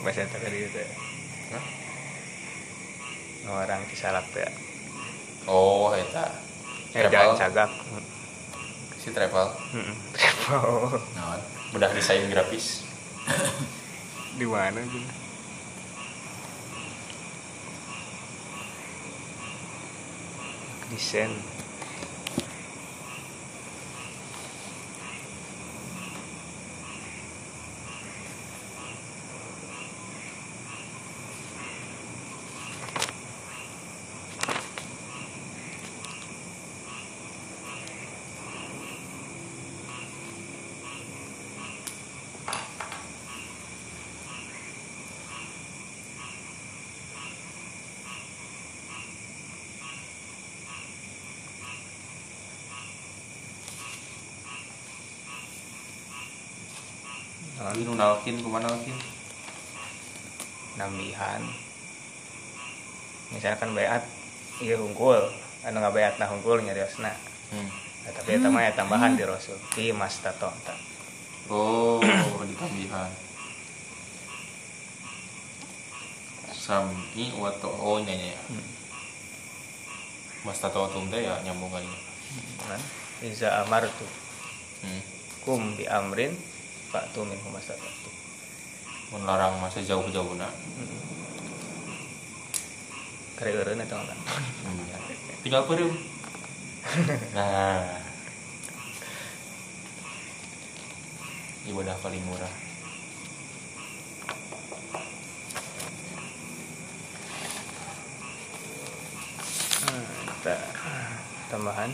Eta 0.02 0.36
tadi 0.36 0.58
itu 0.68 0.82
Hah? 1.52 1.64
orang 3.52 3.82
cisalak 3.90 4.26
teh 4.30 4.46
oh 5.50 5.90
eta 5.92 6.30
eh 6.92 7.08
Travel. 7.08 7.10
jangan 7.10 7.40
cagak. 7.40 7.70
Si 9.02 9.10
travel. 9.10 9.48
Travel. 10.16 11.00
Bedah 11.74 11.90
desain 11.90 12.22
grafis. 12.30 12.84
Di 14.38 14.46
mana 14.46 14.78
gitu 14.84 15.10
desain 20.92 21.32
Ini 57.82 57.90
nu 57.90 57.98
nalkin 57.98 58.38
kumaha 58.38 58.62
nalkin? 58.62 58.94
Nambihan 60.78 61.42
misalkan 63.34 63.74
beat 63.74 64.06
iya 64.62 64.78
hungkul 64.78 65.18
anu 65.66 65.82
nggak 65.82 65.90
beat 65.90 66.14
nah 66.22 66.30
hungkul 66.30 66.62
nyariosna 66.62 67.10
hmm. 67.50 67.68
nah, 68.06 68.12
tapi 68.14 68.38
mah 68.38 68.62
ya 68.62 68.70
tambahan 68.78 69.18
di 69.18 69.26
rasul. 69.26 69.58
Di 69.74 69.90
mas 69.90 70.14
tato 70.22 70.54
oh 71.50 71.98
di 72.46 72.54
tambihan. 72.54 73.10
Sami 76.54 77.34
wato 77.34 77.66
oh 77.66 77.98
nya 77.98 78.14
nya. 78.14 78.38
Hmm. 78.46 78.62
mas 80.46 80.62
tato 80.62 80.86
tum 80.86 81.10
teh 81.10 81.26
ya 81.26 81.34
nyambung 81.42 81.74
kali 81.74 81.90
kan 82.62 82.78
iza 83.26 83.66
amartu. 83.66 84.06
Hmm. 84.86 85.02
kum 85.42 85.74
bi 85.74 85.90
amrin 85.90 86.30
pak 86.92 87.08
tu 87.16 87.24
min 87.24 87.40
humas 87.40 87.64
tato 87.64 88.10
mun 89.10 89.24
larang 89.24 89.56
masa 89.58 89.80
jauh-jauh 89.80 90.36
na 90.36 90.52
kare 93.40 93.50
eureun 93.56 93.80
eta 93.80 93.96
mah 93.96 94.18
tinggal 95.40 95.64
perum 95.64 95.96
nah. 97.36 98.02
Ibadah 101.62 101.94
paling 102.02 102.18
murah. 102.26 102.54
Hmm, 109.86 110.04
tambahan. 111.46 111.90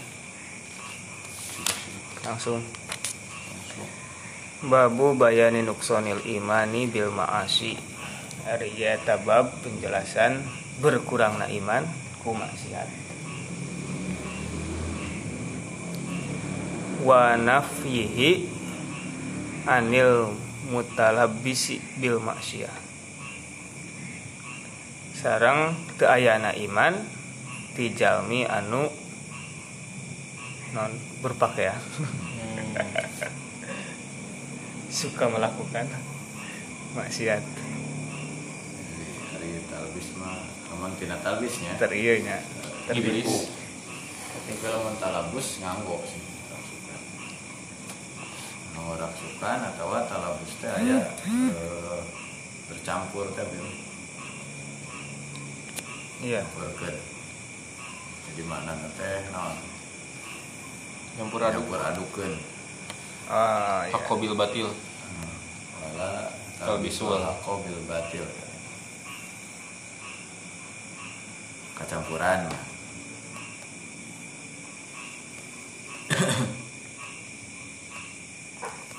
Langsung 2.25 2.65
Babu 4.59 5.15
bayani 5.15 5.63
nuksonil 5.63 6.27
imani 6.27 6.91
bil 6.91 7.15
ma'asi. 7.15 7.79
Hari 8.43 8.75
ya 8.75 8.99
tabab 9.07 9.55
penjelasan 9.63 10.43
berkurangna 10.83 11.47
iman 11.47 11.87
ku 12.25 12.35
maksiat. 12.35 12.91
Wa 17.07 17.39
nafyihi 17.39 18.59
anil 19.69 20.35
mutalabbisi 20.73 21.81
bil 22.01 22.19
maksiyah 22.19 22.73
Sarang 25.19 25.77
teu 26.01 26.09
ayana 26.09 26.55
iman 26.55 26.95
ti 27.75 27.91
jalmi 27.93 28.47
anu 28.47 28.87
non 30.73 30.93
berpakaian 31.21 31.79
suka 34.99 35.31
melakukan 35.31 35.87
maksiat. 36.99 37.39
Hari 39.31 39.51
talbis 39.71 40.11
mah 40.19 40.43
aman 40.75 40.91
tina 40.99 41.15
talbisnya 41.23 41.79
terieunya 41.79 42.43
tertipu 42.91 43.31
Iblis. 43.31 43.47
tapi 44.35 44.53
kalau 44.59 44.91
mun 44.91 44.99
talabus 44.99 45.63
nganggo 45.63 46.03
sih. 46.03 46.19
Nu 48.75 48.99
rasukan 48.99 49.59
atau 49.71 49.95
talabus 50.11 50.53
teh 50.59 50.67
aya 50.67 50.99
eh, 51.31 52.03
bercampur 52.67 53.31
teh 53.39 53.47
Bil. 53.55 53.67
iya. 56.27 56.43
Burger 56.59 56.99
jadi 58.35 58.43
mana 58.51 58.75
teh 58.99 59.31
naon? 59.31 59.55
Nyampur 61.23 61.39
aduk. 61.43 61.63
Campur 61.71 61.81
adukeun. 61.87 62.35
Ah 63.31 63.87
iya. 63.87 64.35
Batil 64.35 64.88
wala 65.99 66.31
Talbisul. 66.59 67.19
qabil 67.43 67.75
batil 67.87 68.23
kecampuran. 71.75 72.47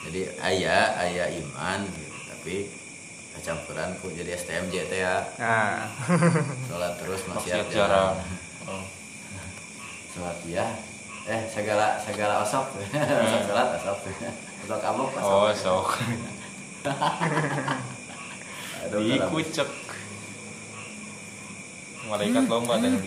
Jadi 0.04 0.22
ayah 0.42 0.96
ayah 1.04 1.28
iman 1.30 1.80
gitu 1.86 2.18
tapi 2.26 2.56
kecampuran 3.36 3.94
ku 4.00 4.10
jadi 4.10 4.32
STMJ 4.34 4.76
teh 4.90 5.00
ya? 5.00 5.22
Nah. 5.38 5.86
Sholat 6.68 6.98
terus 6.98 7.22
maksiat 7.28 7.68
jarang 7.70 8.16
jarang. 8.16 8.16
Oh. 8.66 8.84
sholat 10.10 10.38
ya 10.44 10.66
eh 11.26 11.46
segala 11.46 12.02
segala 12.02 12.42
osok 12.42 12.74
osok 12.74 13.42
sholat 13.48 13.68
osok 13.78 13.98
osok 14.66 14.82
osok 14.82 15.22
oh 15.22 15.50
sok 15.54 15.88
Aduh, 15.94 16.10
dalam- 16.10 16.39
dikucek 18.90 19.70
malaikat 22.10 22.46
lomba 22.50 22.82
dan 22.82 22.98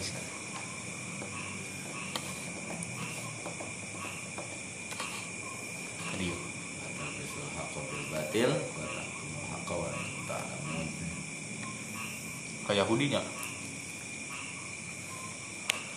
Keriu. 6.13 6.37
Talbisul 6.95 7.49
haqqo 7.59 7.81
bil 7.91 8.05
batil 8.15 8.51
kayak 12.63 12.79
Yahudinya 12.87 13.19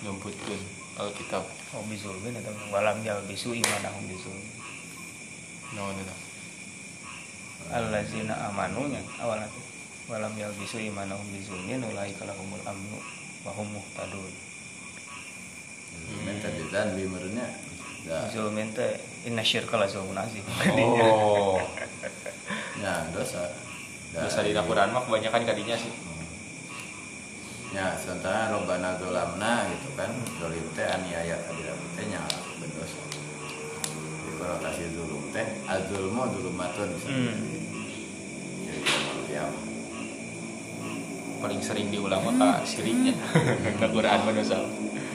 nyebutkan 0.01 0.61
Alkitab. 0.97 1.45
Oh 1.77 1.83
bizulmin 1.85 2.33
atau 2.41 2.55
walam 2.73 3.05
jal 3.05 3.21
bisu 3.29 3.53
imanahum 3.53 4.09
bizulmin 4.09 4.49
no 5.77 5.91
no 5.91 6.01
no 6.01 6.24
allazina 7.73 8.35
amanunya 8.49 9.01
awalnya 9.17 9.49
tuh 9.49 9.65
walam 10.11 10.33
jal 10.37 10.53
bisu 10.59 10.77
imanahum 10.77 11.25
bizulmin 11.33 11.81
ulai 11.81 12.13
kalahumul 12.13 12.61
amnu 12.65 12.97
wa 13.45 13.51
hum 13.57 13.67
muhtadun 13.73 14.33
Minta 16.27 16.51
didan 16.51 16.93
bimernya. 16.93 17.47
Ya, 18.05 18.29
bizulmin 18.29 18.69
teh 18.77 18.99
inna 19.25 19.41
syirka 19.41 19.81
la 19.81 19.89
zulmun 19.89 20.13
azim 20.13 20.45
oh 20.77 21.57
ya 22.77 23.01
dosa. 23.09 23.49
Bisa 24.13 24.45
di 24.45 24.53
Quran 24.53 24.93
mah 24.93 25.01
kebanyakan 25.09 25.43
kadinya 25.43 25.73
sih 25.73 25.89
Ya, 27.73 27.97
sementara 27.99 28.53
robbana 28.53 28.95
dolamna 29.01 29.67
gitu 29.73 29.89
kan. 29.97 30.13
Dolim 30.37 30.63
teh 30.77 30.85
aniaya 30.85 31.35
kadira 31.49 31.73
teh 31.97 32.05
nya 32.05 32.21
berdosa. 32.21 32.44
Di 32.44 32.44
konotasi 34.45 34.93
zulum 34.93 35.33
teh 35.33 35.47
azulmu 35.65 36.23
dulumatun. 36.37 36.89
hmm. 37.01 37.33
Jadi 38.65 38.81
kiamat. 39.25 39.63
paling 41.41 41.61
sering 41.61 41.89
diulang 41.89 42.21
mah 42.21 42.33
kak 42.37 42.57
siriknya 42.65 43.13
ke 43.81 43.85
Quran 43.89 44.19
mah 44.21 44.33
dosa 44.33 44.61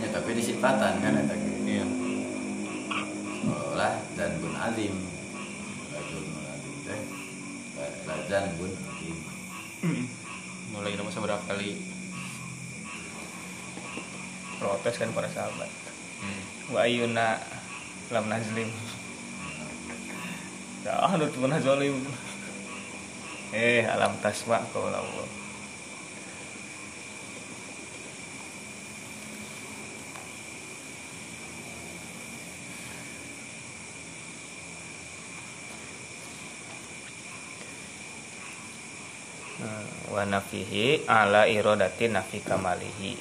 Ya, 0.00 0.08
tapi 0.08 0.32
disipatan 0.32 0.96
kan 0.98 1.12
eta 1.12 1.34
gitu. 1.36 1.60
iya 1.68 1.84
Seolah 3.44 3.94
dan 4.16 4.30
bun 4.40 4.54
azim. 4.56 4.94
Lazul 5.92 6.24
bun 6.26 6.44
azim 6.48 6.74
teh. 6.88 7.00
Lazan 8.08 8.44
bun 8.58 8.72
azim. 8.74 9.16
mulai 10.70 10.94
nama 10.94 11.10
seberapa 11.10 11.42
kali 11.50 11.76
protes 14.60 14.94
kan 15.00 15.10
para 15.10 15.26
sahabat 15.32 15.66
hmm. 16.20 16.42
wa 16.70 16.78
ayyuna 16.84 17.40
lam 18.12 18.24
nazlim 18.28 18.68
ya 20.80 20.96
anu 21.12 21.28
tuh 21.28 21.44
zalim 21.60 22.00
eh 23.52 23.84
alam 23.84 24.16
tasma 24.24 24.64
qaul 24.72 24.92
Allah 24.94 25.28
Nah, 39.60 39.84
wa 40.16 40.24
nafihi 40.24 41.04
ala 41.04 41.44
irodati 41.44 42.08
nafi 42.08 42.40
kamalihi. 42.40 43.12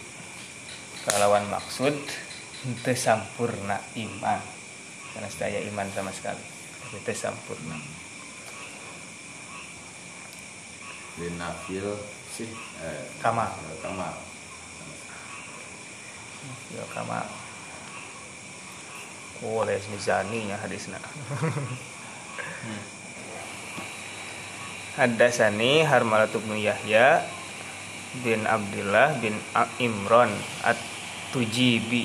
Kalawan 1.03 1.51
maksud 1.51 1.99
sampurna 2.95 3.76
iman. 3.99 4.39
Karena 5.12 5.28
saya 5.28 5.60
iman 5.68 5.91
sama 5.91 6.16
sekali 6.16 6.59
tapi 6.90 7.06
teu 7.06 7.14
sampurna 7.14 7.78
Linafil 11.22 11.86
sih 12.34 12.50
eh, 12.82 13.06
kamal 13.22 13.54
kamal 13.86 14.18
ya 16.74 16.84
kamal 16.98 17.28
oh 19.44 19.64
les 19.64 19.84
mizani 19.88 20.52
ya 20.52 20.58
hadisna. 20.60 21.00
Hadasani 25.00 25.88
Harmalat 25.88 26.36
bin 26.36 26.60
Yahya 26.60 27.24
bin 28.20 28.44
Abdullah 28.44 29.16
bin 29.24 29.32
Imron 29.80 30.28
At-Tujibi. 30.68 32.04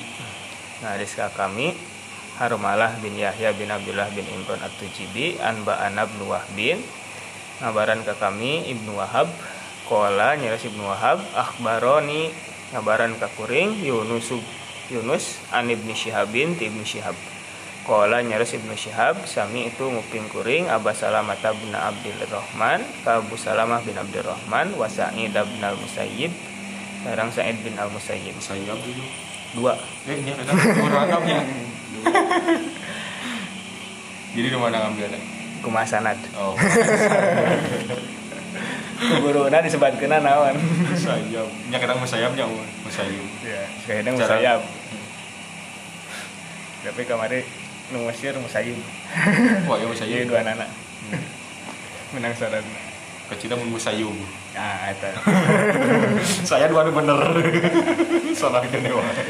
Nah, 0.78 0.95
hadis 0.95 1.18
kami 1.35 1.74
Harmalah 2.41 2.99
bin 2.99 3.14
Yahya 3.14 3.55
bin 3.55 3.70
Abdullah 3.70 4.11
bin 4.11 4.26
Imron 4.26 4.59
At-Tujibi 4.59 5.39
Anba 5.39 5.78
Anab 5.87 6.11
bin 6.18 6.26
Wahbin 6.26 6.78
ngabaran 7.62 8.03
ke 8.03 8.14
kami 8.18 8.66
Ibnu 8.74 8.99
Wahab 8.99 9.30
Kola 9.85 10.32
nyaris 10.32 10.64
Ibnu 10.64 10.80
Wahab 10.80 11.20
Akhbaroni. 11.37 12.32
Ngabaran 12.72 13.20
ke 13.20 13.28
kuring 13.37 13.85
Yunus 13.85 14.32
Yunus 14.89 15.45
an 15.53 15.68
Ibnu 15.68 15.93
Syihabin 15.93 16.57
ti 16.57 16.72
Ibnu 16.72 16.80
Syihab. 16.82 17.12
Kola 17.85 18.24
nyaris 18.24 18.57
Ibnu 18.57 18.72
Syihab 18.72 19.28
Sami 19.28 19.68
itu 19.68 19.85
nguping 19.85 20.32
kuring 20.32 20.72
Aba 20.72 20.97
Salamah 20.97 21.37
bin 21.37 21.76
Abdul 21.76 22.16
Rahman 22.32 22.80
Ka 23.05 23.20
Abu 23.20 23.37
Salamah 23.37 23.85
bin 23.85 24.01
Abdul 24.01 24.24
Rahman 24.24 24.72
Wa 24.72 24.89
Sa'id 24.89 25.37
bin 25.37 25.61
Al-Musayyib. 25.61 26.32
Sarang 27.05 27.28
Sa'id 27.28 27.61
bin 27.61 27.76
Al-Musayyib. 27.76 28.41
Dulu. 28.41 29.05
Dua. 29.53 29.76
Eh, 30.09 30.16
ini 30.16 30.32
ada. 30.32 30.51
Jadi 34.34 34.48
di 34.52 34.59
mana 34.59 34.76
ngambilnya? 34.84 35.20
Kumasanad 35.64 36.18
Oh, 36.36 36.52
Guruna 39.20 39.59
disebutkeun 39.61 40.12
naon 40.12 40.57
musayab. 40.88 41.48
Nya 41.72 41.78
kadang 41.80 41.98
musayabnya 41.98 42.44
musayab. 42.84 43.26
Ya, 43.42 43.62
kadang 43.88 44.14
musayab 44.16 44.61
Tapi 46.84 47.02
kemarin 47.09 47.42
Nu 47.92 48.00
Mesir 48.09 48.32
musayyib 48.36 48.76
Wah, 49.68 49.76
ya 49.76 49.84
Jadi 49.88 50.24
musayab. 50.24 50.28
dua 50.28 50.40
anak 50.40 50.68
Menang 52.16 52.32
saran 52.36 52.64
Kecilnya 53.24 53.57
mun 53.57 53.72
musayub. 53.72 54.12
Nah, 54.52 54.92
itu 54.92 55.09
Saya 56.48 56.68
dua 56.68 56.84
bener. 56.92 57.16
Salah 58.36 58.61
kene 58.68 58.92
wae. 58.92 59.24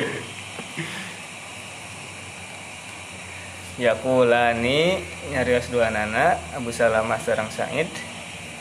Yakulani 3.74 5.02
nyarios 5.34 5.66
dua 5.66 5.90
nana 5.90 6.38
Abu 6.54 6.70
Salamah 6.70 7.18
sarang 7.18 7.50
Said. 7.50 7.90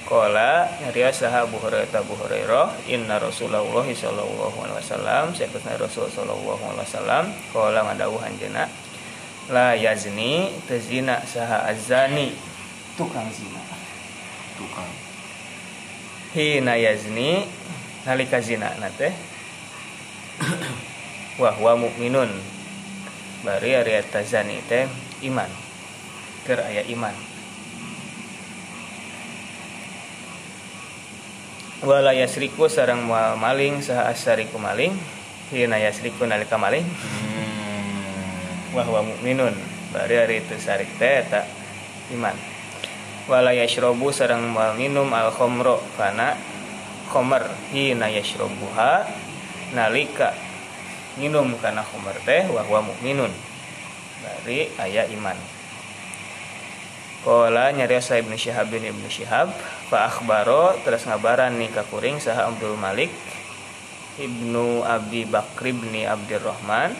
Kola 0.09 0.65
nyarios 0.81 1.21
saha 1.21 1.45
Abu 1.45 1.61
Hurairah 1.61 2.01
Abu 2.01 2.17
Hurairah. 2.17 2.89
Inna 2.89 3.21
Rasulullah 3.21 3.85
sallallahu 3.85 4.57
alaihi 4.57 4.81
wasallam 4.81 5.37
Sayyidina 5.37 5.77
Rasul 5.77 6.09
sallallahu 6.09 6.65
alaihi 6.65 6.89
wasallam. 6.89 7.29
Kola 7.53 7.85
ngadawuh 7.85 8.25
anjeuna 8.25 8.65
La 9.53 9.77
yazni 9.77 10.49
tezina 10.65 11.21
saha 11.29 11.69
azani. 11.69 12.33
Tukang 12.97 13.29
zina. 13.29 13.61
Tukang. 14.57 14.89
Hina 16.33 16.73
yazni 16.73 17.45
Nalika 18.09 18.41
zina 18.41 18.73
nate. 18.81 19.13
Wahwa 21.41 21.77
mu'minun 21.77 22.52
Bari 23.43 23.75
ari 23.75 23.99
eta 23.99 24.23
zani 24.23 24.63
teh 24.71 24.87
iman. 25.27 25.51
Keur 26.47 26.63
aya 26.63 26.87
iman. 26.87 27.11
Wala 31.83 32.15
yasriku 32.15 32.71
sareng 32.71 33.03
moal 33.03 33.35
maling 33.35 33.83
saha 33.83 34.07
asariku 34.07 34.55
maling 34.55 34.95
Hina 35.51 35.75
yasriku 35.75 36.23
nalika 36.23 36.55
maling. 36.55 36.87
Hmm. 36.87 38.79
Wahwa 38.79 39.03
mu'minun. 39.11 39.51
Bari 39.91 40.15
ari 40.23 40.39
itu 40.39 40.55
sarik 40.55 40.95
teh 40.95 41.27
eta 41.27 41.43
iman. 42.15 42.39
Wala 43.27 43.51
yashrobu 43.51 44.15
sareng 44.15 44.55
moal 44.55 44.79
minum 44.79 45.11
al 45.11 45.35
khomro 45.35 45.83
Kana 45.99 46.39
khomer. 47.11 47.43
Hina 47.75 48.07
yashrobuha 48.07 49.03
Nalika 49.75 50.52
minum 51.19 51.55
kana 51.61 51.83
khomer 51.83 52.17
teh 52.23 52.47
Wahwa 52.49 52.85
mu'minun. 52.93 53.31
Bari 54.23 54.71
aya 54.79 55.07
iman. 55.13 55.35
Kola 57.23 57.71
nyarios 57.71 58.11
sa 58.11 58.19
Ibnu 58.19 58.35
Syihab 58.35 58.67
bin 58.67 58.83
Ibnu 58.83 59.07
Syihab 59.07 59.47
Fa 59.87 60.11
akhbaro 60.11 60.75
terus 60.83 61.07
ngabaran 61.07 61.55
nih 61.55 61.71
ka 61.71 61.87
kuring 61.87 62.19
saha 62.19 62.51
Abdul 62.51 62.75
Malik 62.75 63.07
Ibnu 64.19 64.83
Abi 64.83 65.23
Bakri 65.23 65.71
bin 65.71 66.03
Abdurrahman 66.03 66.91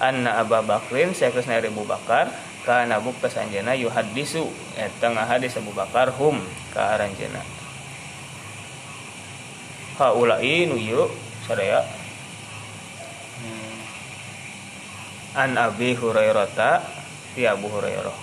Anna 0.00 0.40
Aba 0.40 0.64
Bakrin 0.64 1.12
sayakusna 1.12 1.60
Abu 1.60 1.84
Bakar 1.84 2.32
kana 2.64 2.96
bukta 3.02 3.28
sanjana 3.28 3.76
yuhaddisu 3.76 4.48
eta 4.80 5.12
ngahadis 5.12 5.60
Abu 5.60 5.76
Bakar 5.76 6.08
hum 6.16 6.40
ka 6.72 6.96
aranjeuna 6.96 7.44
Haulai 10.00 10.64
nu 10.64 10.80
ieu 10.80 11.12
sadaya 11.44 11.84
an 15.32 15.56
Abi 15.56 15.96
Hurairah 15.96 16.48
ti 17.32 17.48
Abu 17.48 17.68
Hurairah. 17.72 18.16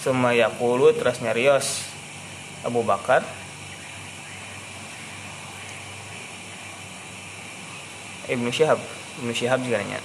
Suma 0.00 0.36
yaqulu 0.36 0.92
terus 0.92 1.18
nyarios 1.24 1.88
Abu 2.62 2.84
Bakar 2.84 3.24
Ibnu 8.26 8.50
Syihab. 8.50 8.78
Ibnu 9.22 9.32
Syihab 9.32 9.62
juga 9.62 9.78
nanya. 9.80 10.02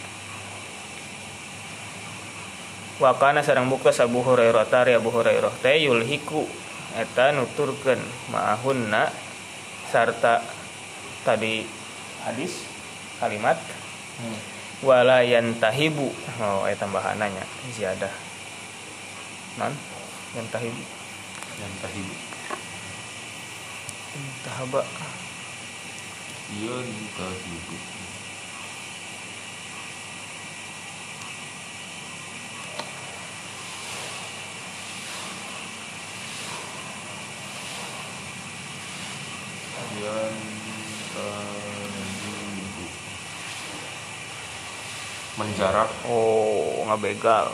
Wa 3.02 3.18
kana 3.18 3.42
sareng 3.42 3.66
Abu 3.66 4.20
Hurairah 4.22 4.66
tari 4.70 4.94
Abu 4.94 5.10
Hurairah 5.10 5.52
teh 5.66 5.90
yulhiku 5.90 6.46
eta 6.94 7.34
nuturkeun 7.34 7.98
ma'ahunna 8.30 9.10
sarta 9.90 10.46
tadi 11.26 11.66
hadis 12.24 12.62
kalimat 13.18 13.58
Hmm. 14.22 14.38
wala 14.86 15.26
yantahibu. 15.26 16.14
Oh 16.42 16.70
eta 16.70 16.86
tambahannya 16.86 17.42
ziyadah. 17.74 18.14
Non 19.58 19.74
yantahibu. 20.38 20.84
Yang 21.58 21.74
tahibu. 21.82 22.16
tahaba 24.46 24.82
Iya, 26.52 26.78
tahibu. 27.18 27.76
Yang 40.02 40.36
tahibu. 41.16 41.62
Menjarak. 45.42 45.90
oh 46.06 46.86
ngabegal 46.86 47.50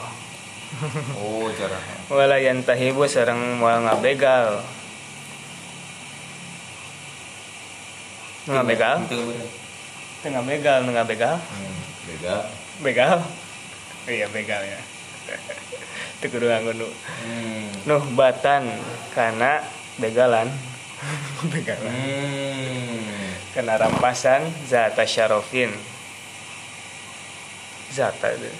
Oh, 1.16 1.48
jarak. 1.56 1.80
wala 2.12 2.36
yantahibu 2.38 3.08
sareng 3.08 3.56
moal 3.56 3.80
ngabegal 3.82 4.60
ngabegal 8.46 8.96
Itu 9.04 9.16
bener. 9.22 9.48
teu 10.20 10.30
ngabegal 10.30 10.78
nu 10.84 10.92
ngabegal 10.92 11.36
Hmm. 11.40 11.76
begal 12.80 13.20
oh, 14.04 14.10
iya 14.10 14.28
begal 14.28 14.60
ya 14.60 14.80
teu 16.20 16.28
kudu 16.28 16.48
nganggo 16.48 16.72
Hmm. 17.24 17.68
nuh 17.84 18.04
batan 18.16 18.68
kana 19.12 19.64
begalan 19.98 20.48
begalan 21.54 21.92
Hmm. 21.92 23.28
kena 23.52 23.76
rampasan 23.78 24.44
zata 24.64 25.04
syarofin 25.04 25.72
zata 27.98 28.30
itu 28.38 28.54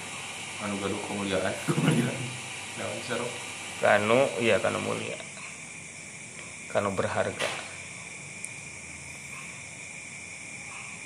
Anu 0.58 0.74
gaduh 0.82 0.98
kemuliaan, 1.06 1.54
kemuliaan. 1.70 2.18
Nah, 2.82 2.90
seru. 3.06 3.22
kanu 3.78 4.26
iya 4.42 4.58
kanu 4.58 4.82
mulia. 4.82 5.14
Kanu 6.74 6.90
berharga. 6.98 7.46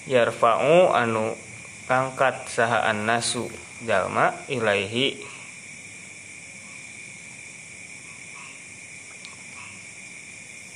Yarfa'u 0.09 0.97
anu 0.97 1.37
kangkat 1.85 2.49
saha 2.49 2.97
nasu 2.97 3.53
jalma 3.85 4.33
ilaihi. 4.49 5.21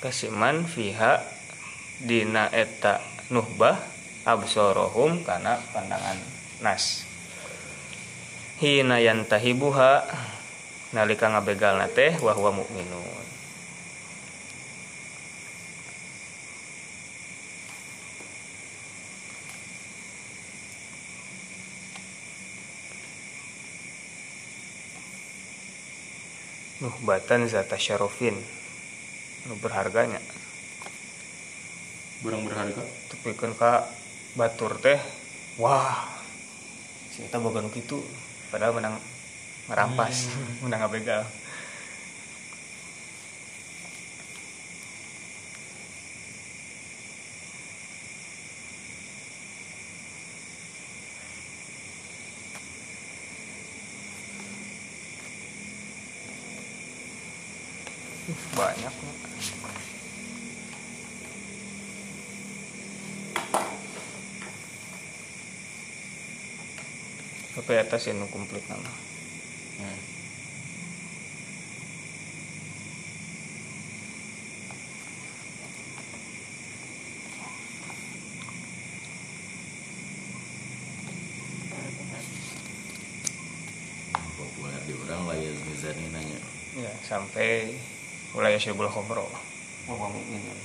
Kasiman 0.04 0.68
fiha 0.68 1.24
dina 2.04 2.52
eta 2.52 3.00
nuhbah 3.32 3.80
absorohum 4.28 5.24
kana 5.24 5.56
pandangan 5.72 6.20
nas 6.60 7.05
hina 8.60 8.96
yantahibuha 9.02 10.04
nalika 10.96 11.28
ngabegal 11.28 11.80
teh 11.92 12.16
wa 12.24 12.32
huwa 12.32 12.50
mukminun 12.64 13.26
nuhbatan 26.86 27.48
zata 27.50 27.80
syarofin. 27.80 28.36
Nu 29.46 29.54
berharganya. 29.58 30.20
Burang 32.20 32.46
berharga. 32.46 32.82
tapi 33.10 33.36
kan 33.36 33.52
ka 33.54 33.86
batur 34.38 34.78
teh 34.78 34.98
wah. 35.58 36.14
Boga 37.36 37.64
nu 37.64 37.72
kitu 37.72 38.00
padahal 38.50 38.72
menang 38.76 38.96
merampas 39.66 40.30
menang 40.62 40.86
ngabegal 40.86 41.26
Uh, 58.26 58.34
banyak 58.58 58.94
Tapi 67.66 67.82
atas 67.82 68.06
yang 68.06 68.22
nu 68.22 68.30
komplit 68.30 68.62
nama 68.70 68.86
Hmm. 69.76 69.98
populer 84.36 84.80
di 84.86 84.94
orang 85.06 85.22
lah 85.28 85.36
ya 85.36 85.50
Mizani 85.66 86.06
nanya. 86.12 86.40
Ya 86.76 86.92
sampai 87.04 87.76
mulai 88.36 88.60
syubul 88.60 88.88
khomro. 88.88 89.28
Wah 89.86 90.10
mukminun 90.10 90.58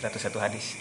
101 0.00 0.36
hadis 0.36 0.76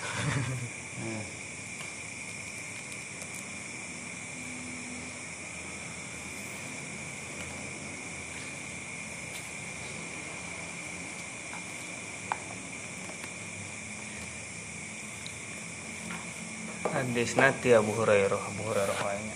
hadis 17.24 17.40
nanti 17.40 17.72
Abu 17.72 17.96
Hurairah 17.96 18.36
Abu 18.36 18.68
Hurairah 18.68 19.00
lainnya. 19.00 19.36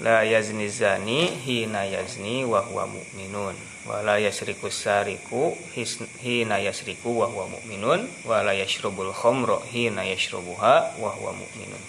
La 0.00 0.24
yazni 0.24 0.64
zani 0.72 1.28
hina 1.44 1.84
yazni 1.84 2.48
wa 2.48 2.64
huwa 2.64 2.88
mu'minun. 2.88 3.52
Wa 3.84 4.00
la 4.00 4.16
yasriku 4.16 4.72
sariku 4.72 5.52
hina 6.24 6.56
yasriku 6.56 7.20
wa 7.20 7.28
huwa 7.28 7.52
mu'minun. 7.52 8.08
Wa 8.24 8.40
la 8.40 8.56
yashrubul 8.56 9.12
khamra 9.12 9.60
hina 9.68 10.08
yashrubuha 10.08 10.96
wa 10.96 11.10
huwa 11.12 11.36
mu'minun. 11.36 11.84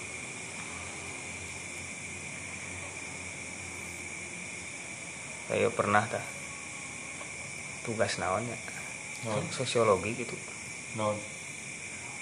Ayo 5.55 5.71
pernah 5.71 6.03
tah 6.03 6.36
tugas 7.87 8.19
naonnya 8.19 8.59
Naon? 9.23 9.43
sosiologi 9.49 10.11
gitu. 10.13 10.35
Non. 10.99 11.15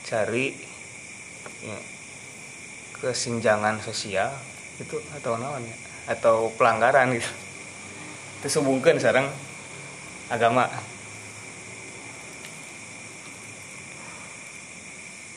cari 0.06 0.54
ya, 1.66 1.80
kesenjangan 3.02 3.82
sosial 3.82 4.30
itu 4.78 5.02
atau 5.18 5.34
naon 5.42 5.66
ya? 5.66 5.76
Atau 6.14 6.54
pelanggaran 6.62 7.18
gitu. 7.18 7.26
Itu 8.40 8.48
sehubungkan 8.54 9.02
sekarang 9.02 9.26
agama. 10.30 10.70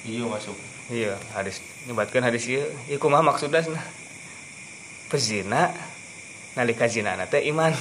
Iya 0.05 0.25
masuk. 0.29 0.57
iya 0.89 1.21
hadis 1.37 1.61
nyebatkan 1.85 2.25
hadis 2.25 2.49
iya. 2.49 2.65
Iya 2.89 2.97
kumaha 3.01 3.25
maksudnya 3.25 3.61
nah 3.73 3.85
pezina 5.09 5.73
nalika 6.57 6.89
zina 6.89 7.17
teh 7.29 7.45
iman 7.53 7.73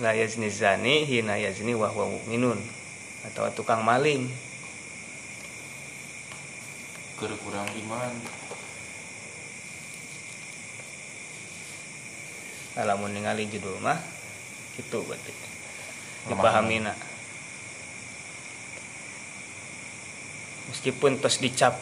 la 0.00 0.12
yazni 0.12 0.50
zani 0.52 1.04
hina 1.08 1.36
yazni 1.36 1.72
wa 1.72 1.88
huwa 1.88 2.12
mu'minun. 2.12 2.60
Atau 3.26 3.48
tukang 3.56 3.80
maling. 3.82 4.28
Kurang 7.16 7.68
iman. 7.80 8.12
alamun 12.76 13.08
ningali 13.08 13.48
judul 13.48 13.80
mah 13.80 13.96
itu 14.76 14.98
berarti. 15.00 15.32
Pemahaman. 16.28 16.28
dipahami 16.28 16.76
meskipun 20.68 21.12
terus 21.22 21.38
dicap 21.40 21.74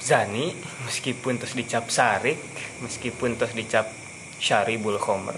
zani 0.00 0.54
meskipun 0.88 1.36
terus 1.36 1.52
dicap 1.52 1.90
sarik 1.92 2.38
meskipun 2.80 3.36
terus 3.36 3.52
dicap 3.52 3.90
syaribul 4.40 4.96
khomer 4.96 5.36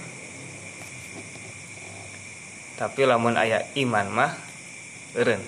tapi 2.78 3.02
lamun 3.10 3.34
aya 3.34 3.58
iman 3.82 4.06
mah 4.08 4.32
eureun 5.18 5.42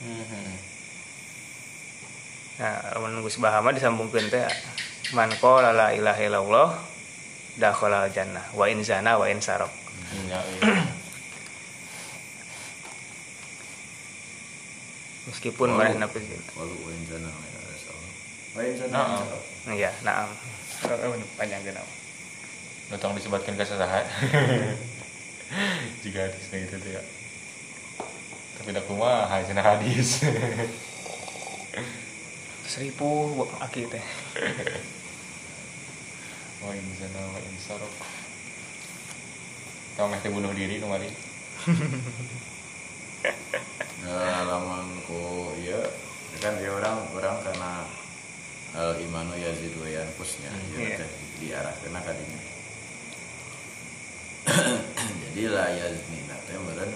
Hmm. 0.00 0.56
Nah, 2.60 2.96
lamun 2.96 3.20
Gus 3.24 3.36
Bahama 3.36 3.72
disambungkeun 3.72 4.32
teh 4.32 4.44
man 5.12 5.28
qala 5.40 5.76
la 5.76 5.92
ilaha 5.92 6.20
illallah 6.24 6.68
dakhala 7.60 8.08
jannah 8.08 8.44
wa 8.56 8.64
in 8.68 8.80
zana 8.80 9.20
wa 9.20 9.28
in 9.28 9.40
sarok. 9.44 9.68
Ya, 10.28 10.40
iya. 10.40 10.80
Meskipun 15.30 15.76
pezina. 16.10 16.42
walau 16.56 16.74
wain 16.82 17.04
sana 17.06 17.28
ya 17.28 17.60
Rasulullah 17.70 18.10
wain 18.56 18.74
sana 18.74 18.90
Nah, 18.98 19.20
Iya, 19.76 19.92
naam. 20.02 20.32
Oh, 20.80 21.12
panjang 21.36 21.60
genap. 21.60 21.84
Datang 22.88 23.12
disebutkan 23.12 23.52
ke 23.54 23.64
sasaha. 23.68 24.00
Jika 26.02 26.24
hadis 26.24 26.48
gitu 26.48 26.76
tuh 26.80 26.90
ya. 26.96 27.02
Tapi 28.56 28.72
dak 28.72 28.88
kumaha 28.88 29.44
cenah 29.44 29.60
hadis. 29.60 30.20
Seribu 32.70 33.36
buat 33.36 33.50
aki 33.60 33.92
teh. 33.92 34.00
Wa 36.64 36.72
in 36.72 36.86
zana 36.96 37.20
wa 37.28 37.40
in 37.40 37.56
sarok. 37.60 37.94
Kamu 39.96 40.16
meh 40.16 40.20
teh 40.22 40.30
bunuh 40.32 40.52
diri 40.56 40.80
kemarin. 40.80 41.12
Nah, 44.00 44.48
lamun 44.48 44.96
ku 45.04 45.52
iya 45.60 45.76
kan 46.40 46.56
dia 46.56 46.72
orang 46.72 47.04
orang 47.12 47.36
karena 47.44 47.84
al 48.72 48.94
imanu 48.96 49.34
yazid 49.34 49.74
wa 49.76 49.86
yanqusnya 49.86 50.50
Hmm, 50.50 50.78
iya. 50.78 50.96
teh 51.00 51.10
diarahkeun 51.40 51.96
ka 51.96 52.12
dinya 52.14 52.40
jadi 55.22 55.42
la 55.48 55.66
yaznina 55.70 56.36
teh 56.44 56.56
meureun 56.56 56.92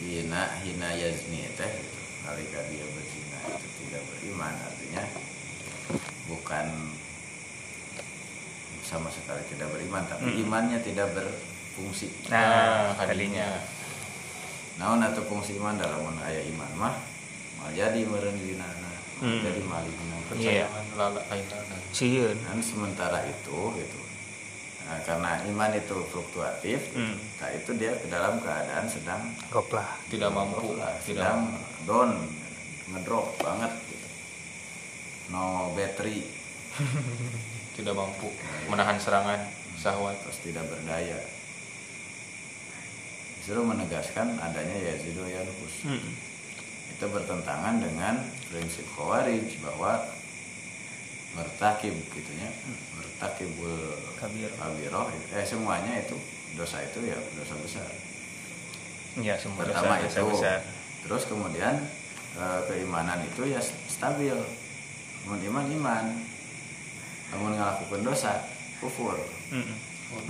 hina 0.00 0.42
hina 0.62 0.88
yazni 0.94 1.44
teh 1.54 1.70
gitu. 1.70 2.00
nalika 2.24 2.60
dia 2.68 2.84
berzina 2.88 3.38
itu 3.52 3.66
tidak 3.80 4.02
beriman 4.10 4.54
artinya 4.54 5.02
bukan 6.26 6.66
sama 8.82 9.10
sekali 9.10 9.42
tidak 9.50 9.68
beriman 9.72 10.04
tapi 10.06 10.30
Hmm. 10.30 10.42
imannya 10.46 10.78
tidak 10.80 11.10
berfungsi 11.12 12.06
nah 12.30 12.94
Ah, 12.94 13.02
tadinya 13.02 13.60
naon 14.76 15.00
atau 15.00 15.24
fungsi 15.24 15.56
iman 15.56 15.74
dalam 15.74 16.00
mun 16.00 16.18
aya 16.22 16.42
iman 16.52 16.70
mah 16.76 16.94
mal 17.56 17.70
jadi 17.70 18.00
meureun 18.02 18.36
dinana 18.36 18.92
Hmm. 19.16 19.40
jadi 19.40 19.60
malingna 19.62 20.12
Iya. 20.12 20.24
percayaan 20.28 20.84
lala 20.94 21.20
aing 21.30 21.48
lala 21.48 21.76
sieun 21.88 22.36
dan 22.36 22.60
sementara 22.60 23.24
itu 23.24 23.58
gitu. 23.72 24.00
Nah, 24.84 25.00
karena 25.02 25.40
iman 25.46 25.72
itu 25.72 25.96
fluktuatif 26.06 26.92
Hmm. 26.92 27.16
nah 27.36 27.48
itu 27.48 27.70
dia 27.74 27.90
ke 27.92 28.06
dalam 28.06 28.36
keadaan 28.38 28.84
sedang 28.86 29.22
goplah 29.48 29.88
tidak 30.06 30.30
mampu 30.30 30.76
lah, 30.76 30.92
tidak 31.00 31.24
sedang 31.24 31.40
down 31.82 32.10
ngedrop 32.86 33.32
banget 33.38 33.72
gitu. 33.86 34.08
no 35.28 35.72
battery. 35.72 36.22
Tidak 37.74 37.92
mampu 37.92 38.28
menahan 38.66 38.96
serangan 38.96 39.36
syahwat 39.74 40.16
terus 40.18 40.40
tidak 40.40 40.64
berdaya. 40.66 41.20
Justru 43.38 43.60
menegaskan 43.62 44.36
adanya 44.36 44.76
yazidu 44.82 45.24
yankus 45.24 45.84
Hmm. 45.84 46.04
Itu 46.96 47.06
bertentangan 47.12 47.76
dengan 47.76 48.24
prinsip 48.48 48.88
khawarij 48.96 49.60
bahwa 49.60 50.00
mertakib 51.36 51.92
gitunya 52.16 52.48
mertakibul 52.96 53.76
Kabir. 54.16 54.48
kabiroh 54.56 55.12
eh 55.36 55.44
semuanya 55.44 56.00
itu 56.00 56.16
dosa 56.56 56.80
itu 56.80 57.04
ya 57.04 57.20
dosa 57.36 57.52
besar. 57.60 57.88
Ya 59.20 59.36
semua 59.36 59.68
pertama 59.68 60.00
dosa, 60.00 60.08
itu. 60.08 60.08
dosa 60.08 60.20
besar. 60.32 60.58
Terus 61.04 61.22
kemudian 61.28 61.74
eh, 62.40 62.60
keimanan 62.72 63.20
itu 63.28 63.44
ya 63.44 63.60
stabil. 63.92 64.36
Mun 65.28 65.40
iman 65.52 65.66
iman. 65.76 66.04
Namun 67.36 67.60
ngelakukan 67.60 68.00
dosa 68.00 68.40
kufur. 68.80 69.20
Mm-mm. 69.52 69.76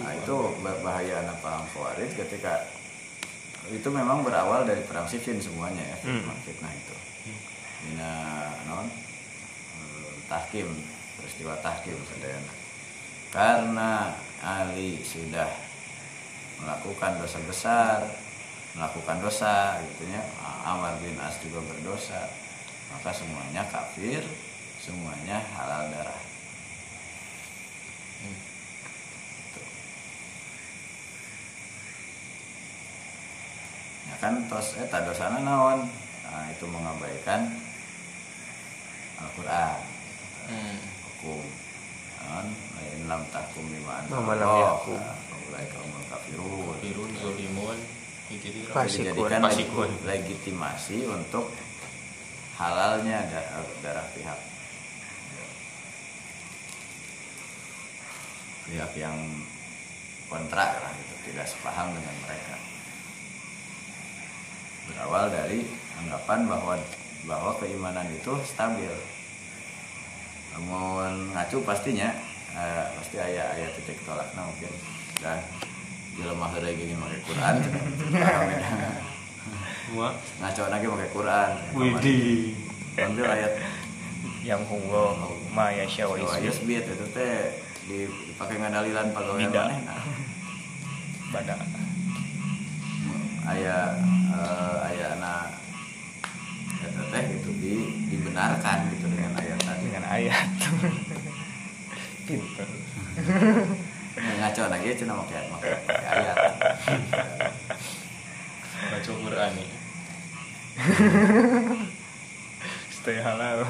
nah 0.00 0.08
itu 0.16 0.36
bah- 0.64 0.80
bahaya 0.82 1.20
anak 1.22 1.38
paham 1.44 1.62
khawarij 1.70 2.10
ketika 2.16 2.64
itu 3.68 3.88
memang 3.88 4.22
berawal 4.22 4.62
dari 4.62 4.82
perang 4.84 5.06
Siffin 5.06 5.38
semuanya 5.38 5.82
ya 5.82 5.96
fitnah, 5.98 6.32
Hmm. 6.32 6.42
fitnah 6.42 6.72
itu. 6.72 6.96
Dina 7.86 8.12
non 8.66 8.86
eh, 8.86 10.12
tahkim 10.26 10.68
peristiwa 11.16 11.54
tahkim 11.60 11.94
sadayana 12.06 12.52
karena 13.30 14.14
Ali 14.42 15.02
sudah 15.02 15.48
melakukan 16.56 17.20
dosa 17.20 17.38
besar 17.44 17.98
melakukan 18.72 19.18
dosa 19.20 19.80
gitunya 19.82 20.20
Amar 20.64 20.96
bin 21.00 21.16
As 21.16 21.36
juga 21.40 21.64
berdosa. 21.64 22.28
Maka 22.92 23.10
semuanya 23.10 23.64
kafir 23.66 24.20
semuanya 24.78 25.42
halal 25.56 25.90
darah 25.90 26.20
ya 34.06 34.16
kan 34.18 34.34
tos 34.46 34.74
eta 34.74 35.02
dosana 35.02 35.38
naon? 35.38 35.86
Nah, 36.22 36.46
itu 36.48 36.64
mengabaikan 36.66 37.48
Al-Quran. 39.16 39.78
Hmm. 40.46 40.76
hukum. 41.06 41.42
Naon? 42.18 42.46
Lain 42.76 43.00
lam 43.06 43.22
tahkum 43.30 43.64
bima 43.66 44.02
Wa 44.06 44.34
lam 44.34 44.52
yahkum. 44.60 44.98
mulai 45.46 45.64
kaum 45.70 45.90
kafirun. 46.06 46.76
Firun 46.80 47.10
zolimun 47.16 47.78
itu 48.26 48.46
dia 48.50 48.66
Fasikun. 48.68 49.14
dijadikan 49.14 49.42
legitimasi 50.04 51.06
untuk 51.06 51.46
halalnya 52.58 53.22
da- 53.30 53.50
darah 53.80 54.06
pihak. 54.10 54.38
Pihak 58.66 58.92
yang 58.98 59.14
kontra 60.26 60.74
lah 60.74 60.90
gitu 60.98 61.30
tidak 61.30 61.46
sepaham 61.46 61.94
dengan 61.94 62.14
mereka 62.26 62.54
berawal 64.90 65.26
dari 65.28 65.66
anggapan 65.98 66.46
bahwa 66.46 66.74
bahwa 67.26 67.50
keimanan 67.58 68.06
itu 68.10 68.32
stabil. 68.46 68.92
Namun 70.54 71.34
ngacu 71.34 71.60
pastinya 71.66 72.14
eh, 72.54 72.84
pasti 72.96 73.16
ayah 73.20 73.52
ayah 73.58 73.68
titik 73.76 74.00
tolaknya 74.06 74.40
mungkin 74.40 74.72
dan 75.20 75.42
jelema 76.16 76.48
heureuy 76.48 76.72
gini 76.72 76.94
make 76.96 77.20
Quran 77.28 77.54
ya. 77.60 77.70
ngaco 80.40 80.62
lagi 80.70 80.86
pakai 80.88 81.10
Quran. 81.12 81.50
Widih. 81.76 82.56
ambil 82.96 83.26
ayat. 83.28 83.52
Yang 84.40 84.62
huwa 84.70 85.12
ma 85.52 85.68
yasha 85.74 86.06
wa 86.06 86.16
Jawa 86.16 86.38
yusbit 86.38 86.80
Yusbit 86.80 86.84
itu 86.86 87.06
teh 87.12 87.36
di- 87.90 88.08
dipakai 88.30 88.62
ngadalilan 88.62 89.10
pegawai 89.10 89.42
Tidak. 89.50 89.66
maneh 89.66 89.82
nah 93.46 93.54
pada 93.54 93.54
aya 93.54 93.78
eh, 94.34 94.76
aya 94.90 95.08
na 95.22 95.54
eta 96.82 97.02
teh 97.14 97.22
gitu 97.38 97.54
di 97.62 97.94
dibenarkan 98.10 98.90
gitu 98.90 99.06
dengan 99.06 99.38
ayat 99.38 99.58
tadi. 99.62 99.86
Dengan 99.86 100.04
ayat 100.18 100.50
pinter 102.26 102.66
ngaco 104.16 104.62
lagi 104.66 104.98
cina 104.98 105.14
pakai 105.14 105.46
pakai 105.46 105.78
pakai 105.86 106.08
ayat. 106.10 106.36
Baca 108.76 109.10
Quran 109.14 109.50
nih 109.54 109.70
stay 112.96 113.22
halal. 113.22 113.62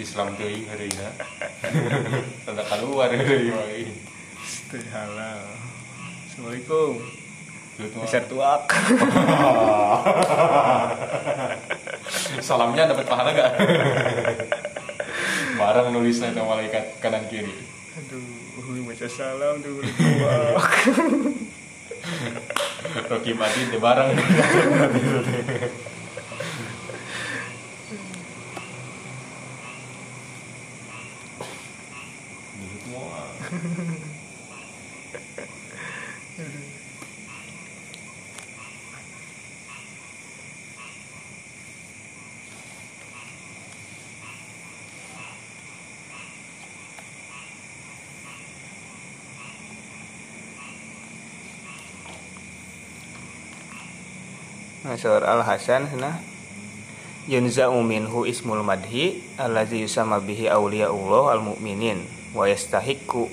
Islam 0.00 0.32
teuing 0.40 0.64
heureuy 0.72 0.88
tanda 2.48 2.64
keluar 2.64 3.12
heureuy 3.12 3.52
mah 3.52 3.68
ieu. 3.68 3.92
stay 4.42 4.82
halal. 4.88 5.44
Assalamualaikum. 6.26 6.96
Tuh, 6.96 7.04
tuh. 7.04 7.21
Bisa 7.90 8.20
tuak. 8.28 8.70
Salamnya 12.42 12.90
dapat 12.90 13.06
pahala 13.06 13.30
gak 13.32 13.54
barang 15.62 15.94
nulisnya 15.94 16.34
itu 16.34 16.42
malaikat 16.42 16.98
kanan 16.98 17.22
kiri. 17.30 17.54
Aduh 17.98 18.42
baca 18.92 19.08
salam 19.08 19.56
tuh 19.62 19.80
tuak. 19.80 20.64
Rocky 23.08 23.32
Madin 23.32 23.72
di 23.72 23.78
barang 23.78 24.10
Dulu 33.52 34.01
Nasar 54.92 55.24
al 55.24 55.40
Hasan 55.40 55.88
sana 55.88 56.20
yunza'u 57.24 57.80
minhu 57.80 58.28
ismul 58.28 58.60
madhi 58.60 59.24
allazi 59.40 59.80
yusama 59.80 60.20
bihi 60.20 60.52
awliyaullah 60.52 61.32
al 61.32 61.40
mu'minin 61.40 62.04
wa 62.36 62.44
yastahiqqu 62.44 63.24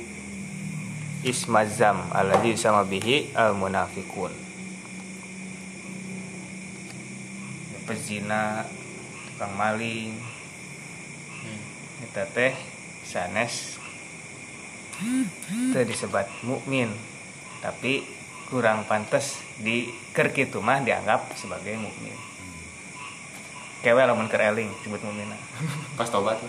ismazam 1.27 1.99
allazi 2.15 2.55
yusama 2.55 2.87
bihi 2.87 3.35
al 3.35 3.59
munafiqun 3.59 4.31
pezina 7.83 8.63
tukang 9.27 9.51
maling 9.59 10.15
kita 11.99 12.23
teh 12.31 12.53
sanes. 13.03 13.75
Itu 15.43 15.79
disebat 15.83 16.29
mukmin 16.47 16.93
tapi 17.59 18.18
kurang 18.49 18.85
pantas 18.89 19.39
di 19.61 19.93
ker 20.13 20.33
kitu 20.33 20.57
mah 20.59 20.81
dianggap 20.81 21.37
sebagai 21.37 21.77
mukmin. 21.77 22.17
Kewe 23.85 24.01
lamun 24.03 24.27
keur 24.27 24.43
eling 24.43 24.73
disebut 24.81 25.01
mukmin. 25.05 25.29
Pas 25.97 26.09
tobat 26.09 26.41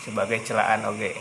sebagai 0.00 0.42
celaan 0.42 0.82
oge 0.88 1.12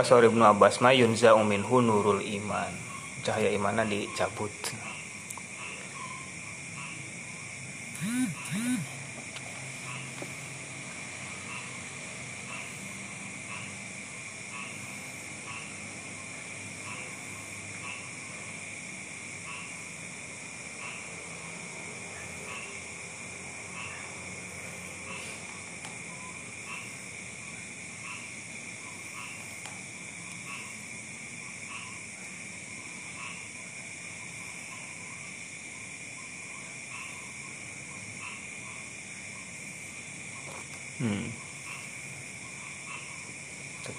Tawa 0.00 0.16
sore 0.16 0.32
Ibnu 0.32 0.40
Abbas 0.40 0.80
ma 0.80 0.96
yunza 0.96 1.36
minhu 1.44 1.84
nurul 1.84 2.24
iman. 2.24 2.72
Cahaya 3.20 3.52
imanna 3.52 3.84
dicabut. 3.84 4.48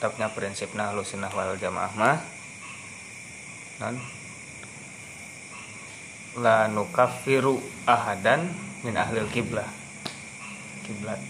Tetapnya 0.02 0.34
prinsipnya 0.34 0.90
sunnah 1.06 1.30
wal 1.30 1.54
jamaah 1.62 1.94
mah. 1.94 2.18
Non 3.86 4.02
la 6.42 6.66
nukafiru 6.66 7.62
ahadan 7.86 8.50
min 8.82 8.98
ahlil 8.98 9.30
kiblah. 9.30 9.70
Kiblat. 10.90 11.22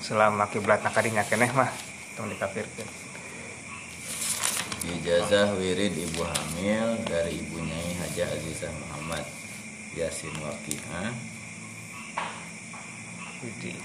Selama 0.00 0.48
kiblat 0.48 0.80
nakadinya 0.80 1.28
keneh 1.28 1.52
mah 1.52 1.68
tong 2.16 2.26
dikafirkan 2.26 2.88
Ijazah 4.82 5.54
wirid 5.54 5.94
ibu 5.94 6.26
hamil 6.26 6.98
dari 7.06 7.38
ibu 7.38 7.62
Nyai 7.62 7.92
Haja 8.02 8.26
Azizah 8.34 8.72
Muhammad 8.82 9.22
Yasin 9.94 10.34
Waqi'ah. 10.42 11.14
Jadi 13.42 13.78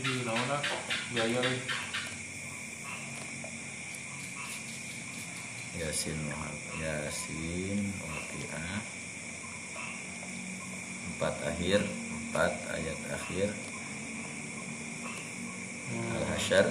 Jadi 0.00 0.24
naon 0.24 0.46
lah 0.48 0.62
biaya 1.12 1.38
lagi. 1.44 1.60
Yasin 5.76 6.16
Muhammad 6.24 6.56
Yasin 6.80 7.80
Waqi'ah 8.00 8.80
Empat 11.08 11.34
akhir 11.46 11.80
Empat 11.84 12.52
ayat 12.72 12.98
akhir 13.12 13.48
Al-Hasyar 16.50 16.66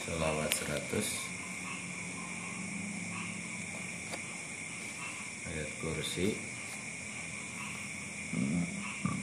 Selawat 0.00 0.48
100 0.48 0.96
Ayat 5.44 5.68
kursi. 5.84 6.40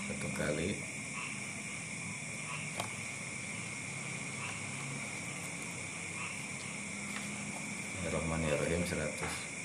Satu 0.06 0.30
kali. 0.38 0.78
Bismillahirrahmanirrahim 7.98 8.86
100 8.86 9.58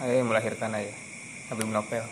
ayo 0.00 0.24
melahirkan 0.26 0.74
aja 0.74 0.90
Habib 1.52 1.70
Nopel 1.70 2.02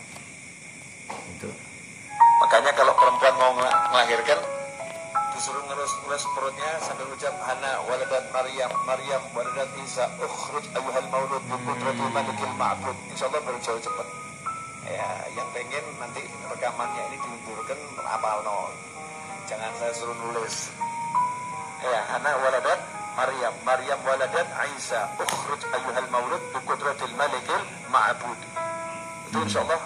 perutnya 6.35 6.71
sambil 6.83 7.07
ucap 7.09 7.35
Hana 7.41 7.81
waladat 7.87 8.25
Maryam 8.29 8.71
Maryam 8.85 9.21
waladat 9.33 9.69
Isa 9.81 10.05
ukhruj 10.21 10.65
ayuhal 10.75 11.09
maulud 11.09 11.43
bi 11.47 11.55
qudratil 11.65 12.11
malikil 12.13 12.53
ma'bud. 12.59 12.97
Insyaallah 13.13 13.41
baru 13.41 13.57
jauh 13.63 13.81
cepat. 13.81 14.07
Ya 14.89 15.09
yang 15.37 15.49
pengen 15.53 15.85
nanti 15.97 16.23
rekamannya 16.49 17.03
ini 17.13 17.17
diunturkan 17.21 17.79
apal 18.09 18.41
nol 18.41 18.73
jangan 19.49 19.71
saya 19.81 19.93
suruh 19.95 20.17
nulis. 20.17 20.69
Ya 21.81 22.01
Hana 22.13 22.31
waladat 22.41 22.79
Maryam 23.17 23.53
Maryam 23.65 23.99
waladat 24.05 24.47
Isa 24.77 25.09
ukhruj 25.17 25.61
ayuhal 25.71 26.09
maulud 26.13 26.43
bi 26.53 26.59
qudratil 26.67 27.13
malikil 27.17 27.61
ma'bud. 27.89 28.39
Itu 29.29 29.37
insyaallah 29.45 29.81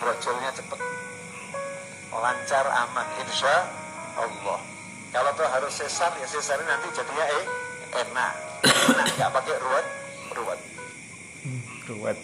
brojolnya 0.00 0.50
cepat. 0.56 0.80
Lancar 2.10 2.66
aman 2.68 3.08
insya 3.24 3.70
Allah 4.18 4.69
kalau 5.10 5.30
tuh 5.34 5.48
harus 5.50 5.74
sesar 5.74 6.14
ya 6.18 6.26
sesar 6.26 6.58
nanti 6.62 6.88
jadinya 6.94 7.26
eh 7.26 7.44
enak. 8.06 8.34
Enak 8.66 9.06
nggak 9.18 9.30
pakai 9.34 9.54
ruwet 9.58 9.86
ruwet. 10.38 10.60
Ruwet. 11.90 12.20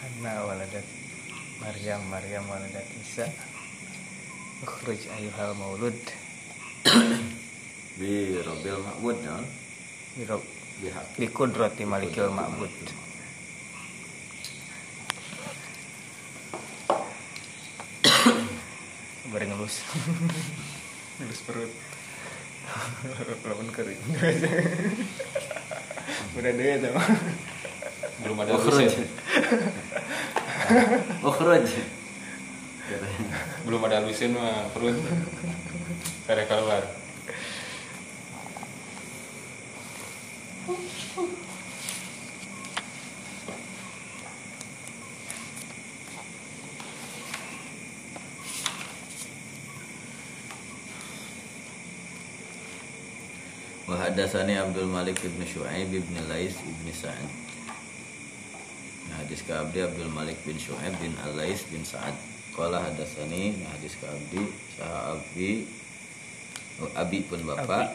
Hana 0.00 0.32
waladat 0.48 0.86
Maryam 1.60 2.00
Maryam 2.08 2.44
waladat 2.48 2.86
Isa 2.96 3.28
Ukhruj 4.64 5.08
ayuhal 5.16 5.52
maulud. 5.56 5.96
Bi 8.00 8.40
Robil 8.40 8.80
Mahmud 8.80 9.16
non 9.28 9.44
Birok 10.16 10.40
Bihak 10.80 11.04
Bikudrati 11.20 11.84
malikil 11.84 12.32
ma'bud 12.32 12.72
Bari 19.28 19.46
ngelus 19.70 19.78
Ngelus 21.20 21.40
perut. 21.46 21.70
Lawan 23.46 23.68
kering. 23.70 24.00
Udah 26.38 26.52
deh 26.54 26.78
sama 26.78 27.02
Belum 28.22 28.38
ada 28.42 28.50
Ukhruj 28.54 28.86
lusin. 28.86 29.06
Ukhruj 31.22 31.66
Belum 33.66 33.82
ada 33.86 33.98
lusin 34.02 34.34
mah 34.34 34.66
perut. 34.74 34.98
Kare 36.26 36.44
keluar. 36.46 36.82
Wa 54.10 54.18
hadatsani 54.18 54.58
Abdul 54.58 54.90
Malik 54.90 55.22
ibn 55.22 55.38
Syuaib 55.46 55.94
ibn 55.94 56.14
Lais 56.26 56.58
ibn 56.66 56.86
Sa'ad. 56.90 57.30
Nah, 59.06 59.22
hadis 59.22 59.38
ke 59.46 59.54
Abdi 59.54 59.86
Abdul 59.86 60.10
Malik 60.10 60.34
bin 60.42 60.58
Syuaib 60.58 60.98
bin 60.98 61.14
Al-Lais 61.22 61.62
bin 61.70 61.86
Sa'ad. 61.86 62.18
Qala 62.50 62.82
hadatsani 62.90 63.54
nah, 63.62 63.70
hadis 63.70 63.94
ke 63.94 64.10
Abdi 64.10 64.50
saha 64.74 65.14
Abdi 65.14 65.62
oh, 66.82 66.90
Abi 66.98 67.22
pun 67.22 67.38
bapak. 67.46 67.94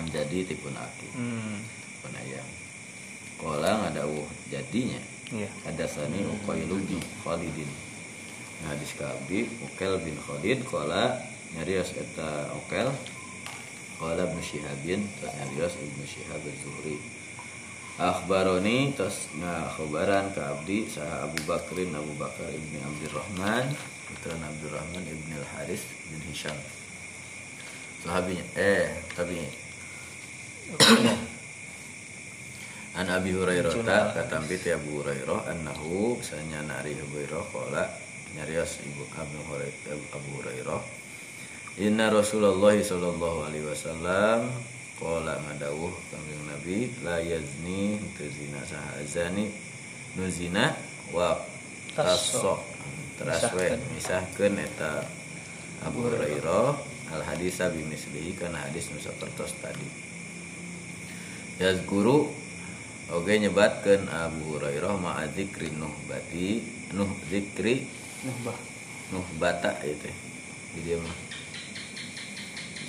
Menjadi 0.00 0.56
tipun 0.56 0.72
aki 0.72 1.12
Hmm. 1.12 1.68
Pun 2.00 2.16
ayam. 2.16 2.48
Qala 3.36 3.76
ngadawuh 3.76 4.24
jadinya. 4.48 5.04
Iya. 5.36 5.52
Hadasani 5.68 6.24
Uqailu 6.24 6.80
bin 6.88 6.96
Khalidin. 7.20 7.68
Nah, 8.64 8.72
hadis 8.72 8.96
ke 8.96 9.04
Abdi 9.04 9.52
Uqail 9.68 10.00
bin 10.00 10.16
Khalid. 10.16 10.64
Qala 10.64 11.20
nyarios 11.52 11.92
eta 11.92 12.56
Uqail 12.56 12.88
Qala 14.00 14.24
Ibnu 14.24 14.40
Syihabin 14.40 15.04
terus 15.20 15.36
nyarios 15.36 15.76
Ibnu 15.76 16.04
Syihab 16.08 16.40
az-Zuhri 16.40 16.96
Akhbaroni 18.00 18.96
terus 18.96 19.28
ngakhbaran 19.36 20.32
ke 20.32 20.40
Abdi 20.40 20.88
saha 20.88 21.28
Abu 21.28 21.36
Bakrin 21.44 21.92
Abu 21.92 22.16
Bakar 22.16 22.48
ibni 22.48 22.80
Abdurrahman 22.80 23.76
putra 24.08 24.40
Abdurrahman 24.40 25.04
ibni 25.04 25.36
Al-Haris 25.36 25.84
bin 26.08 26.24
Hisham. 26.32 26.56
Sahabinya 28.00 28.40
eh 28.56 29.04
tabinya 29.12 29.52
An 32.98 33.06
Abi 33.12 33.36
Hurairah 33.36 33.84
ta 33.84 34.16
katampi 34.16 34.56
ti 34.56 34.72
Abu 34.72 35.04
Hurairah 35.04 35.52
annahu 35.52 36.16
sanya 36.24 36.64
nari 36.64 36.96
Abu 36.96 37.20
Hurairah 37.20 37.44
qala 37.52 37.84
nyarios 38.32 38.80
ibu 38.80 39.04
Abu 39.12 39.44
Hurairah 39.44 40.16
Abu 40.16 40.40
Hurairah 40.40 40.99
Inna 41.78 42.10
Rasulullah 42.10 42.74
sallallahu 42.74 43.46
alaihi 43.46 43.66
wasallam 43.68 44.50
qala 44.98 45.38
ngadawuh 45.46 45.94
kanjeng 46.10 46.42
Nabi 46.50 46.90
la 47.06 47.22
yazni 47.22 47.96
tu 48.18 48.26
zina 48.26 48.60
saha 48.66 49.00
azani 49.00 49.48
nu 50.18 50.26
zina 50.28 50.74
wa 51.14 51.38
tasso 51.94 52.58
teraswe 53.16 53.78
misahkeun 53.94 54.58
eta 54.60 55.06
Abu 55.86 56.04
Hurairah 56.10 56.74
al 57.16 57.22
hadisa 57.24 57.70
bimislihi 57.72 58.36
kana 58.36 58.60
hadis 58.68 58.90
nu 58.92 58.98
sapertos 59.00 59.54
tadi. 59.62 59.86
Yazguru 61.60 62.28
Oke 63.10 63.34
nyebatkan 63.42 64.06
Abu 64.06 64.54
Hurairah 64.54 64.94
ma'a 64.94 65.26
zikri 65.34 65.66
nuhbati 65.74 66.62
Nuh 66.94 67.10
zikri 67.26 67.82
Nuhbah. 68.22 68.54
nuhbata 69.10 69.82
itu 69.82 70.06
Di 70.78 70.80
dia 70.86 70.94
mah 71.02 71.10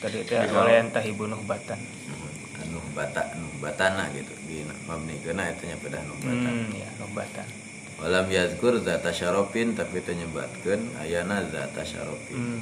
Tadi 0.01 0.17
itu 0.25 0.33
oleh 0.33 0.81
entah 0.81 1.03
ibu 1.05 1.29
nuhbatan. 1.29 1.77
Nuhbata 2.73 3.37
Nuhbatana 3.37 4.09
gitu. 4.17 4.33
Di 4.49 4.65
mabni 4.89 5.21
kena 5.21 5.53
itu 5.53 5.69
nyepedah 5.69 6.01
nuhbata 6.09 6.49
Hmm 6.49 6.73
ya 6.73 6.89
nuhbatan. 6.97 7.47
Walam 8.01 8.25
yazkur 8.33 8.81
zata 8.81 9.13
syarofin 9.13 9.77
Tapi 9.77 10.01
itu 10.01 10.17
nyebatkan 10.17 10.89
Ayana 10.97 11.45
zata 11.45 11.85
syarofin 11.85 12.33
Hmm. 12.33 12.61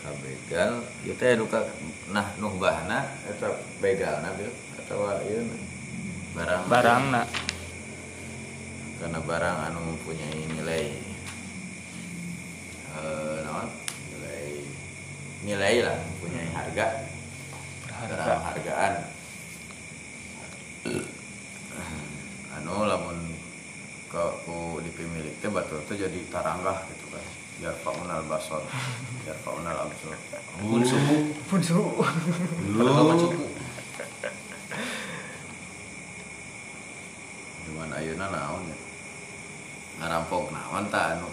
Kabegal 0.00 0.80
Itu 1.04 1.20
ya 1.20 1.34
duka 1.36 1.60
Nah 2.08 2.32
nuhbahna 2.40 3.04
Itu 3.28 3.52
begalna 3.84 4.32
bil. 4.40 4.48
Atau 4.80 5.04
iya 5.28 5.44
Barang 6.32 6.62
Barang. 6.72 7.02
Nak 7.12 7.28
karena 9.04 9.20
barang 9.20 9.56
anu 9.68 9.80
mempunyai 9.92 10.42
nilai 10.48 10.86
eh, 12.96 13.36
nilai 13.44 13.68
nilai 15.44 15.84
lah 15.84 16.00
punya 16.18 16.40
harga. 16.56 17.06
Dalam 18.04 18.40
hargaan. 18.52 18.92
Anu 22.60 22.84
lamun 22.84 23.16
ke 24.12 24.24
ku 24.44 24.76
dipemilik 24.84 25.32
teh 25.40 25.48
batur 25.48 25.80
teh 25.88 25.96
jadi 25.96 26.20
taranggah 26.28 26.84
gitu 26.92 27.08
kan. 27.08 27.24
Biar 27.54 27.72
faunal 27.80 28.26
basor 28.26 28.66
biar 29.22 29.38
faunal 29.46 29.86
absor 29.86 30.10
pun 30.58 30.82
suku 30.82 31.16
pun 31.46 31.62
su 31.62 31.78
Lu. 32.74 32.84
Cuman 37.64 37.94
ayeuna 37.94 38.26
naon 38.28 38.68
ya? 38.68 38.76
Ngarampok 40.02 40.50
naon 40.50 40.84
tah 40.90 41.14
anu? 41.16 41.30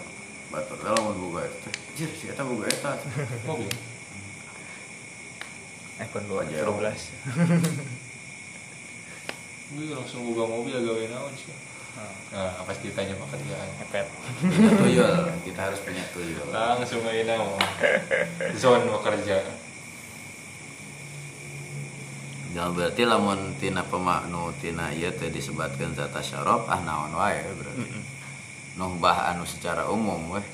Batur 0.48 0.78
teh 0.78 0.88
lamun 0.94 1.20
boga 1.20 1.42
eta 1.44 1.68
jir 1.98 2.08
si 2.16 2.30
eta 2.32 2.46
boga 2.46 2.70
eta 2.70 2.96
mobil 6.04 6.10
iPhone 6.10 6.26
Pajero. 6.26 6.74
12 6.74 6.82
gue 9.72 9.88
langsung 9.88 10.28
buka 10.28 10.44
mobil 10.44 10.76
gawe 10.76 11.04
naon 11.08 11.32
sih 11.32 11.48
nah 12.32 12.64
pas 12.64 12.76
ditanya 12.76 13.12
pekerjaan 13.16 13.68
punya 14.40 14.72
tuyul. 14.80 15.28
Kita 15.44 15.60
harus 15.68 15.80
punya 15.84 16.00
tuyul. 16.08 16.48
Langsung 16.48 17.04
aja. 17.04 17.36
Nama 17.36 17.52
zone 18.60 18.88
bekerja. 18.88 19.44
Ya 22.52 22.64
berarti 22.72 23.04
lamun 23.04 23.52
tina 23.60 23.84
pemaknu 23.84 24.56
tina 24.56 24.88
ieu 24.88 25.12
teh 25.12 25.28
disebutkeun 25.28 25.92
zat 25.92 26.16
syarab 26.20 26.64
ah 26.64 26.80
naon 26.80 27.12
wae 27.12 27.44
berarti. 27.44 27.88
Nu 28.76 28.96
bah 28.96 29.28
anu 29.28 29.44
secara 29.44 29.84
umum 29.88 30.32
weh. 30.32 30.44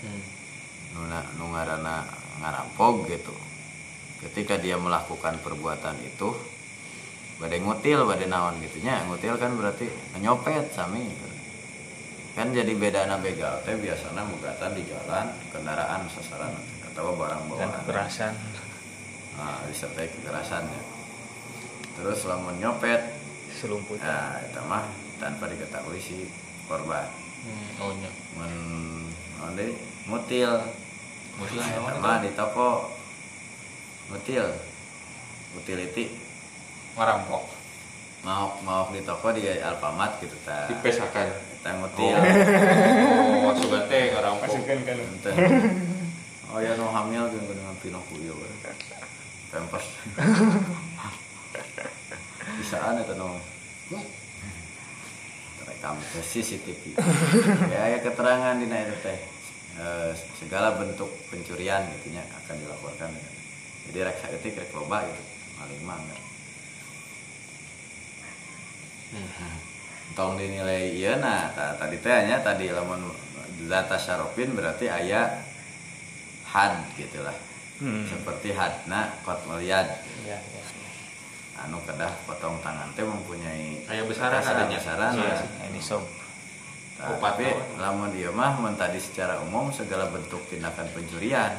Nu 0.91 1.07
na- 1.07 1.27
nu 1.39 1.55
ngaranna 1.55 2.03
ngarampok 2.43 3.07
gitu. 3.07 3.35
Ketika 4.19 4.59
dia 4.59 4.75
melakukan 4.75 5.39
perbuatan 5.39 5.95
itu 6.03 6.35
badai 7.39 7.63
ngutil 7.63 8.03
badai 8.03 8.27
naon 8.27 8.59
gitu 8.59 8.83
nya. 8.83 9.07
Ngutil 9.07 9.39
kan 9.39 9.55
berarti 9.55 9.87
nyopet 10.19 10.75
sami 10.75 11.07
kan 12.39 12.55
jadi 12.55 12.71
beda 12.71 13.11
begal 13.19 13.59
teh 13.67 13.75
biasanya 13.75 14.23
mugatan 14.23 14.71
di 14.71 14.87
jalan 14.87 15.27
kendaraan 15.51 16.07
sasaran 16.07 16.55
atau 16.87 17.19
barang 17.19 17.43
dan 17.59 17.67
bawaan 17.67 17.83
kekerasan. 17.83 18.35
Nah, 19.39 19.59
disertai 19.67 20.07
kekerasannya 20.07 20.83
terus 21.99 22.27
lamun 22.31 22.59
nyopet. 22.63 23.19
Selumputan. 23.49 24.07
Nah 24.07 24.39
itu 24.45 24.61
mah 24.71 24.87
tanpa 25.19 25.51
diketahui 25.51 25.99
si 25.99 26.31
korban. 26.71 27.11
Hmm, 27.43 27.83
oh 27.83 27.91
nya. 27.97 28.11
Men 28.39 28.55
mutil. 30.07 30.63
Mutil 31.43 31.59
mah 31.99 32.23
di 32.23 32.31
toko 32.39 32.98
mutil 34.11 34.47
utility. 35.57 36.13
Ngarampok 36.99 37.59
mau 38.27 38.59
mau 38.67 38.91
di 38.91 39.01
toko 39.07 39.31
di 39.31 39.47
Alfamart 39.47 40.19
gitu 40.19 40.35
ta. 40.43 40.67
Dipesakan 40.67 41.29
kita 41.31 41.71
mutil 41.79 42.17
oh 43.47 43.55
sugan 43.55 43.87
teh 43.87 44.11
ngarampok 44.11 44.51
masukkan 44.51 44.79
kan. 44.83 44.97
Ente. 44.99 45.33
oh 46.51 46.59
ya 46.59 46.75
no 46.75 46.91
hamil 46.91 47.31
jeung 47.31 47.47
dengan 47.47 47.75
Pinocchio 47.79 48.35
pempes 49.49 49.87
bisaan 52.59 53.01
eta 53.01 53.15
no. 53.15 53.39
Rekam 55.69 56.01
ke 56.01 56.21
CCTV. 56.25 56.97
Ya 57.69 57.93
ya 57.93 57.99
keterangan 58.01 58.57
di 58.57 58.67
itu 58.67 58.97
teh. 59.05 59.19
Eh, 59.79 60.11
segala 60.35 60.75
bentuk 60.75 61.07
pencurian 61.31 61.87
gitunya 61.95 62.19
akan 62.35 62.57
dilaporkan 62.59 63.15
jadi 63.89 63.99
rek 64.07 64.19
saeutik 64.21 64.55
rek 64.55 64.73
loba 64.73 65.03
gitu 65.05 65.23
maling 65.57 65.83
mah 65.83 65.97
enggak. 65.97 66.21
tong 70.13 70.35
dinilai 70.35 70.93
iya 70.93 71.17
nah 71.17 71.49
ta- 71.55 71.77
tadi 71.79 71.97
teh 71.99 72.27
nya 72.27 72.43
tadi 72.43 72.69
lamun 72.69 73.07
data 73.65 73.97
syarofin 73.97 74.53
berarti 74.53 74.91
aya 74.91 75.43
had 76.49 76.75
gitulah 76.97 77.35
hmm. 77.79 78.09
seperti 78.09 78.51
hadna 78.53 79.15
kot 79.23 79.39
melihat 79.47 79.87
ya, 80.27 80.35
ya. 80.37 80.65
anu 81.65 81.79
kedah 81.85 82.11
potong 82.27 82.59
tangan 82.61 82.91
teh 82.95 83.05
mempunyai 83.05 83.83
Aya 83.87 84.03
besaran 84.07 84.43
adanya. 84.43 84.79
besaran 84.79 85.13
Iya 85.17 85.35
ya. 85.35 85.67
ini 85.71 85.81
sob 85.81 86.03
Nah, 86.99 87.15
tapi 87.15 87.47
lamun 87.79 88.11
dia 88.11 88.27
mah 88.35 88.59
mun 88.59 88.75
tadi 88.75 88.99
secara 88.99 89.39
umum 89.39 89.71
segala 89.71 90.11
bentuk 90.11 90.43
tindakan 90.51 90.83
pencurian 90.91 91.55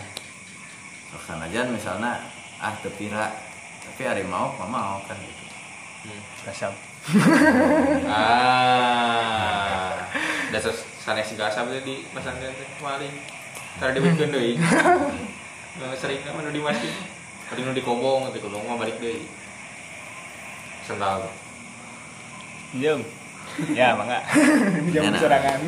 sanajan 1.18 1.73
misalnya 1.73 2.22
ah 2.61 2.76
tepira 2.84 3.34
tapi 3.81 4.06
hari 4.06 4.23
mau 4.27 4.53
mah 4.60 4.69
mau 4.69 4.98
kan 5.07 5.18
gitu. 5.18 5.45
kasam 6.45 6.73
ah. 8.11 10.06
Dasar 10.49 10.73
sanes 10.73 11.30
gasap 11.38 11.69
teh 11.69 11.81
di 11.86 12.06
pesantren 12.10 12.53
teh 12.53 12.68
maling 12.81 13.14
tara 13.77 13.94
dibikin 13.94 14.34
deui 14.34 14.57
Yang 15.80 15.95
sering 15.95 16.19
kan 16.26 16.36
nu 16.36 16.52
di 16.52 16.60
masjid 16.60 16.91
tadi 17.48 17.61
nu 17.64 17.72
di 17.72 17.81
kobong 17.86 18.30
teh 18.34 18.41
kobong 18.41 18.65
mah 18.65 18.77
balik 18.77 18.98
deui 18.98 19.26
sendal. 20.86 21.30
Jam 22.77 23.02
ya 23.73 23.98
mangga 23.98 24.19
jam 24.94 25.14
serangan 25.18 25.60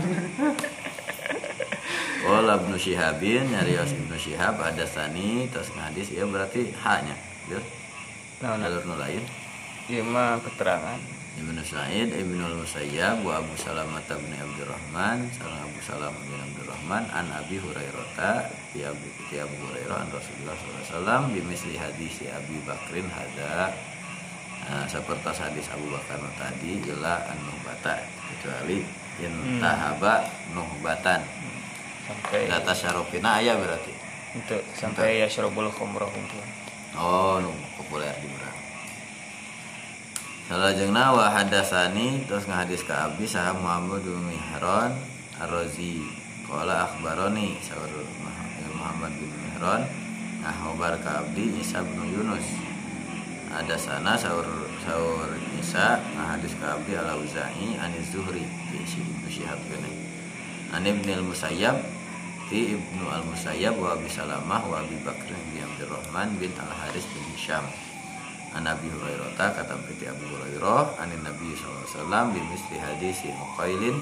Wala 2.22 2.54
Ibnu 2.62 2.78
Syihabin 2.78 3.50
nyarios 3.50 3.98
Ibnu 3.98 4.14
Syihab 4.14 4.62
ada 4.62 4.86
sani 4.86 5.50
terus 5.50 5.74
ngadis 5.74 6.14
ya 6.14 6.30
berarti 6.30 6.70
haknya 6.78 7.18
ya. 7.50 7.58
Nah, 8.42 8.58
nah. 8.58 8.70
jalur 8.70 8.84
nu 8.86 8.96
lain 8.98 9.24
mah 10.08 10.38
keterangan. 10.42 11.00
Ibnu 11.32 11.64
Sa'id, 11.64 12.12
Ibnu 12.12 12.44
Musayyab, 12.60 13.24
wa 13.24 13.40
Abu 13.40 13.56
Salamah 13.56 14.04
bin 14.04 14.36
Abdurrahman, 14.36 15.32
salam 15.32 15.64
Abu 15.64 15.80
Salamah 15.80 16.20
bin 16.28 16.36
Abdurrahman, 16.36 17.08
an 17.08 17.24
Abi 17.32 17.56
Hurairah, 17.56 18.52
ti 18.76 18.84
Abu 18.84 19.08
ti 19.32 19.40
Abu 19.40 19.56
Hurairah 19.64 19.96
an 19.96 20.12
Rasulullah 20.12 20.60
SAW, 20.60 21.32
bimisli 21.32 21.80
hadis 21.80 22.20
Abi 22.28 22.60
Bakrin 22.68 23.08
hada 23.08 23.72
Nah, 24.62 24.86
seperti 24.86 25.26
hadis 25.42 25.68
Abu 25.74 25.90
Bakar 25.90 26.22
tadi 26.38 26.78
ila 26.94 27.18
an 27.26 27.38
nuhbata 27.44 27.98
kecuali 28.30 28.86
in 29.18 29.58
tahaba 29.58 30.22
nuhbatan 30.54 31.26
sampai 32.08 32.50
data 32.50 32.74
syarofina 32.74 33.42
aya 33.42 33.58
berarti. 33.58 33.94
Itu 34.32 34.56
sampai 34.74 35.20
ya 35.20 35.28
syarabul 35.28 35.68
khomroh 35.68 36.08
Oh, 36.96 37.40
nu 37.40 37.52
populer 37.80 38.12
di 38.20 38.28
urang. 38.28 38.58
Salajengna 40.52 41.16
wa 41.16 41.32
hadasani 41.32 42.28
terus 42.28 42.44
ngahadis 42.44 42.84
ka 42.84 43.08
Abi 43.08 43.24
saha 43.24 43.56
Muhammad 43.56 44.04
bin 44.04 44.20
Mihran 44.28 44.92
Ar-Razi. 45.40 46.04
Qala 46.44 46.92
akhbaroni 46.92 47.56
sawar 47.64 47.88
Muhammad 48.76 49.16
bin 49.16 49.32
Mihran. 49.32 49.88
Nah 50.44 50.52
khobar 50.52 51.00
ka 51.00 51.24
Abdi 51.24 51.64
Isa 51.64 51.80
bin 51.80 52.04
Yunus. 52.12 52.44
Ada 53.52 53.80
sana 53.80 54.20
sahur 54.20 54.48
sahur 54.84 55.32
Isa 55.56 56.00
ngahadis 56.16 56.56
ka 56.60 56.76
Abdi 56.76 57.00
Al-Auza'i 57.00 57.80
Aniz 57.80 58.12
Zuhri 58.12 58.44
di 58.44 58.84
si 58.84 59.00
Ibnu 59.00 59.28
Syihab 59.32 59.60
kene 59.72 59.91
An 60.72 60.88
Ibnu 60.88 61.12
Al-Musayyab 61.12 61.78
ti 62.48 62.76
Ibnu 62.76 63.06
Al-Musayyab 63.12 63.76
wa 63.76 63.96
Abi 63.96 64.08
Salamah 64.08 64.64
wa 64.64 64.80
Abi 64.80 64.96
Bakr 65.04 65.36
bin 65.52 65.60
Abdurrahman 65.68 66.40
bin 66.40 66.52
Al-Haris 66.56 67.04
bin 67.12 67.24
Hisham. 67.36 67.68
An 68.52 68.68
Abi 68.68 68.92
Hurairah 68.92 69.32
kata 69.36 69.80
piti 69.88 70.04
Abu 70.08 70.28
Hurairah 70.28 71.00
anin 71.00 71.24
Nabi 71.24 71.56
sallallahu 71.56 71.88
alaihi 71.88 71.96
wasallam 71.96 72.26
bi 72.36 72.40
misli 72.52 72.78
hadis 72.84 73.20
Muqailin 73.32 73.96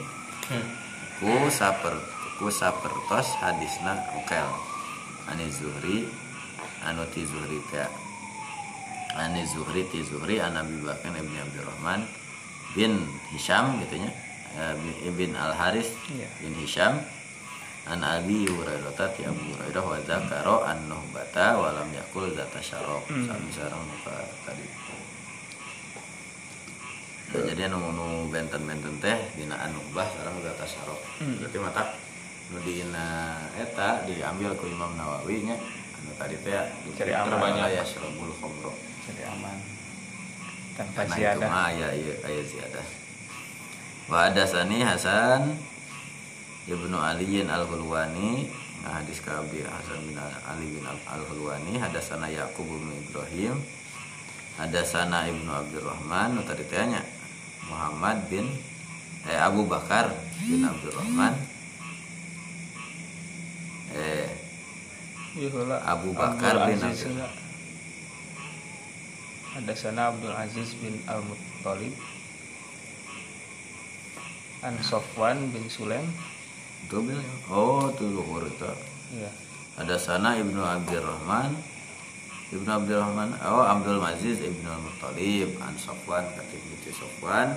ku 1.21 1.33
saper 1.53 1.93
ku 2.41 2.49
sapertos 2.49 3.29
hadisna 3.37 3.93
Uqail 4.17 4.49
ani 5.29 5.45
Zuhri 5.53 6.09
anu 6.81 7.05
ti 7.13 7.29
Zuhri 7.29 7.61
teh 7.69 7.85
ani 9.21 9.45
Zuhri 9.45 9.85
ti 9.93 10.01
Zuhri 10.01 10.41
an 10.41 10.57
Abi 10.57 10.81
Bakr 10.81 11.13
bin 11.13 11.29
Abdurrahman 11.29 12.01
bin 12.73 13.05
Hisham 13.29 13.77
gitu 13.85 14.01
nya 14.01 14.09
bin- 15.11 15.35
Al 15.35 15.53
Haris 15.53 15.89
Iya. 16.09 16.27
bin 16.39 16.53
Hisham 16.55 16.99
an 17.85 17.99
Abi 17.99 18.45
Hurairah 18.45 18.93
ti 19.11 19.23
Abu 19.23 19.41
Hurairah 19.49 19.81
wa 19.81 19.97
zakaro 19.99 20.61
an 20.61 20.85
nuhbata 20.85 21.55
wa 21.55 21.69
lam 21.71 21.89
yakul 21.89 22.29
zata 22.29 22.59
syarab. 22.59 23.01
Sami 23.07 23.49
sareng 23.49 23.81
muka 23.81 24.13
tadi. 24.43 24.65
Nah, 27.29 27.45
jadi 27.45 27.61
anu 27.65 27.93
nu 27.93 28.07
benten-benten 28.27 28.97
teh 28.97 29.17
dina 29.35 29.53
anu 29.59 29.77
bah 29.91 30.05
sareng 30.07 30.41
zata 30.41 30.65
syarab 30.65 30.97
berarti 31.37 31.57
mata 31.57 31.83
nu 32.49 32.57
dina 32.59 33.37
eta 33.53 34.01
diambil 34.03 34.57
ku 34.57 34.65
Imam 34.65 34.93
Nawawi 34.93 35.45
nya. 35.45 35.53
Anu 35.95 36.11
tadi 36.15 36.35
teh 36.41 36.57
Cari 36.95 37.13
terbanyak 37.13 37.67
ya 37.71 37.83
syarabul 37.83 38.33
khamro 38.35 38.73
jadi 39.05 39.29
aman. 39.29 39.57
Tanpa 40.73 41.05
karena 41.05 41.11
itu 41.11 41.17
ziyadah. 41.17 41.49
mah 41.49 41.65
aya 41.67 41.87
aya 41.91 42.13
aya 42.23 42.41
ziyadah 42.43 42.85
wa 44.09 44.25
hadasani 44.29 44.81
Hasan 44.81 45.53
Ibnu 46.69 46.97
Aliyin 46.97 47.49
Al-Hulwani 47.49 48.49
Nah, 48.79 49.03
hadis 49.03 49.19
ka 49.19 49.43
Abi 49.43 49.59
Hasan 49.59 49.99
bin 50.07 50.15
Ali 50.15 50.63
bin 50.71 50.87
Al-Hulwani 50.87 51.75
hadasana 51.83 52.31
Yaqub 52.31 52.63
bin 52.63 52.95
Ibrahim 53.03 53.59
hadasana 54.55 55.27
Ibnu 55.27 55.51
Abdurrahman 55.51 56.39
nu 56.39 56.41
tadi 56.47 56.63
tanya 56.71 57.03
Muhammad 57.67 58.23
bin 58.31 58.47
eh 59.27 59.35
Abu 59.35 59.67
Bakar 59.67 60.15
bin 60.39 60.63
Abdurrahman 60.63 61.35
eh. 63.99 64.31
Abu 65.83 66.15
Bakar 66.15 66.63
Abdul 66.63 66.71
bin 66.71 66.79
Aziz 66.79 67.03
Abdul- 67.03 67.19
heula. 67.19 67.27
Ada 69.59 69.73
sana 69.75 70.01
Abdul 70.07 70.31
Aziz 70.39 70.71
bin 70.79 71.03
Al 71.03 71.19
Muttalib. 71.19 71.91
An 74.59 74.75
Sofwan 74.83 75.55
bin 75.55 75.63
Sulaim. 75.71 76.03
itu 76.79 76.95
bilang 77.05 77.27
oh 77.51 77.91
tuh 77.95 78.07
luhur 78.07 78.43
itu 78.47 78.65
Iya. 79.13 79.29
hadasana 79.77 80.35
Ibnu 80.39 80.57
Abdurrahman. 80.59 81.53
Ibnu 82.49 82.65
Abdurrahman 82.65 83.29
oh 83.45 83.63
Abdul 83.63 83.99
Aziz 84.03 84.41
Ibnu 84.41 84.67
Muttalib. 84.83 85.53
An 85.63 85.75
Sofwan 85.79 86.25
kata 86.35 86.55
itu 86.55 86.91
Sofwan 86.91 87.55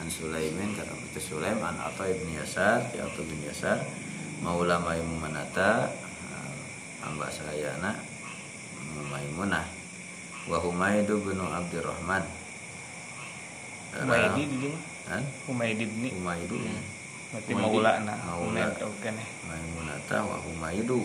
an 0.00 0.06
Sulaimin 0.10 0.74
kata 0.74 0.90
itu 0.96 1.20
Sulaim. 1.34 1.58
An 1.62 1.76
Atha 1.78 2.08
ibn 2.10 2.26
Yasar 2.34 2.82
ya 2.94 3.06
Atha 3.06 3.22
bin 3.22 3.40
Yasar. 3.46 3.78
Maula 4.40 4.80
Maimunata 4.80 5.92
amba 7.04 7.28
sayana 7.28 7.94
Maimunah. 9.12 9.66
Wa 10.48 10.56
Humaydu 10.58 11.20
bin 11.20 11.36
Abdurrahman. 11.38 12.24
Humaydi 13.90 14.42
di 14.46 14.70
kan 15.06 15.22
Humaydi 15.46 15.84
bin 15.86 16.10
Humaydu 16.12 16.56
Berarti 17.30 17.50
Humaydi. 17.54 17.62
maula 17.78 17.92
na. 18.02 18.14
Maula. 18.26 18.42
Humaydi 18.66 18.82
oke 18.82 19.08
nih. 19.08 19.28
Maimunata 19.46 20.16
wa 20.22 20.36
Humaydu 20.40 21.00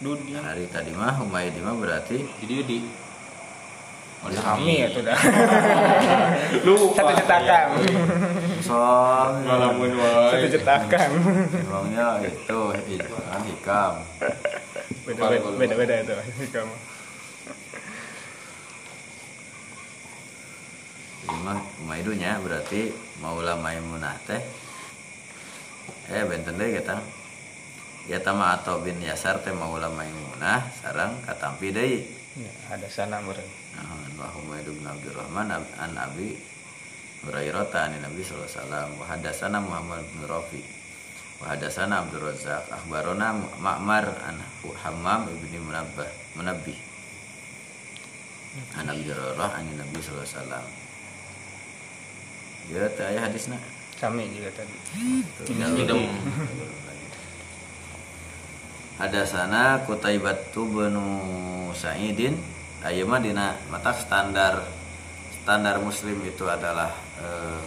Dudi. 0.00 0.32
hari 0.32 0.64
tadi 0.66 0.92
mah 0.92 1.12
Humaydi 1.18 1.60
mah 1.60 1.76
berarti 1.76 2.24
jadi 2.40 2.64
di 2.64 2.78
Kami 4.20 4.84
ya 4.84 4.88
tuh 4.92 5.00
dah. 5.00 5.16
lupa 6.68 6.92
Satu 7.08 7.12
cetakan. 7.24 7.66
soal 8.60 9.40
ngalamun 9.48 9.96
Satu 9.96 10.36
wae 10.36 10.48
cetakan. 10.52 11.08
Emangnya 11.56 12.08
itu 12.20 12.60
hikam 12.86 13.40
hikam 13.48 13.92
Beda 15.08 15.20
beda 15.32 15.48
beda, 15.56 15.74
beda 15.74 15.94
itu 16.04 16.12
kamu. 16.52 16.74
Lima 21.28 21.60
maidunya 21.84 22.40
berarti 22.40 22.88
maula 23.20 23.58
maimunah 23.60 24.16
teh. 24.24 24.40
Eh 26.10 26.24
benten 26.24 26.56
deh 26.56 26.80
kita 26.80 26.96
ya 28.08 28.18
tama 28.24 28.56
atau 28.56 28.80
bin 28.80 28.96
yasar 29.04 29.38
teh 29.44 29.52
maula 29.52 29.92
maimunah 29.92 30.64
sarang 30.80 31.12
katampi 31.28 31.68
deui. 31.70 32.00
Ya, 32.38 32.52
ada 32.72 32.86
sana 32.86 33.18
meren. 33.20 33.44
nah 33.74 33.86
wa 34.16 34.30
humaydu 34.38 34.70
bin 34.70 34.86
abdurrahman 34.86 35.50
ab- 35.50 35.74
an 35.82 35.98
abi 35.98 36.38
Hurairah 37.20 37.68
an 37.76 38.00
Nabi 38.00 38.24
sallallahu 38.24 38.48
alaihi 38.48 38.56
wasallam. 38.64 38.88
Wa 38.96 39.04
hadatsana 39.12 39.58
Muhammad 39.60 40.00
bin 40.08 40.24
Rafi. 40.24 40.62
Wa 41.36 41.52
hadatsana 41.52 42.00
Abdul 42.00 42.24
Razzaq. 42.32 42.64
Akhbarana 42.72 43.36
Ma'mar 43.60 44.08
an 44.24 44.40
Hammam 44.80 45.28
ibni 45.28 45.60
Munabbah 45.60 46.08
Munabbih. 46.40 46.78
An 48.72 48.88
Hurairah 48.88 49.50
an 49.52 49.68
Nabi 49.68 50.00
sallallahu 50.00 50.24
alaihi 50.24 50.38
wasallam 50.40 50.64
ya 52.70 52.86
teh 52.90 53.04
aya 53.04 53.20
hadisna. 53.26 53.58
Kami 54.00 54.32
juga 54.32 54.48
tadi. 54.56 54.74
idem 55.76 56.08
ada 59.00 59.24
sana 59.24 59.80
Kutaibatu 59.88 60.68
benu 60.68 61.08
Sa'idin. 61.72 62.36
Ayeuna 62.80 63.16
mah 63.16 63.20
dina 63.20 63.46
mata 63.68 63.92
standar 63.92 64.64
standar 65.40 65.76
muslim 65.84 66.16
itu 66.24 66.48
adalah 66.48 66.88
eh, 67.20 67.60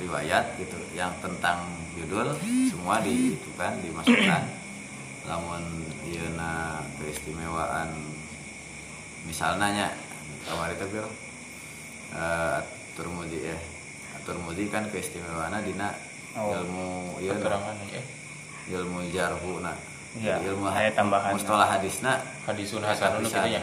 riwayat 0.00 0.60
gitu 0.60 0.76
yang 0.96 1.12
tentang 1.24 1.64
judul 1.96 2.32
semua 2.68 3.00
di 3.04 3.36
itu 3.36 3.50
kan 3.56 3.76
dimasukkan 3.84 4.42
namun 5.28 5.60
na 6.36 6.80
keistimewaan 6.98 7.92
misalnya 9.28 9.68
nya 9.70 9.88
kamar 10.48 10.72
itu 10.74 10.86
Bil 10.90 11.06
eh 12.16 12.60
Turmudi 12.96 13.38
ya 13.44 13.56
Turmudi 14.30 14.70
kan 14.70 14.86
keistimewaannya 14.94 15.66
dina. 15.66 15.90
Oh. 16.38 16.54
ilmu 16.54 17.18
keterangan 17.18 17.74
ya. 17.90 18.02
Ilmu 18.78 19.10
jarhu 19.10 19.58
nah. 19.58 19.74
Iya, 20.14 20.38
ilmu 20.46 20.66
aya 20.70 20.90
tambahan. 20.94 21.34
mustalah 21.34 21.66
hadisna 21.66 22.22
hadisun 22.46 22.82
hasanun 22.82 23.26
gitu 23.26 23.38
ya 23.46 23.62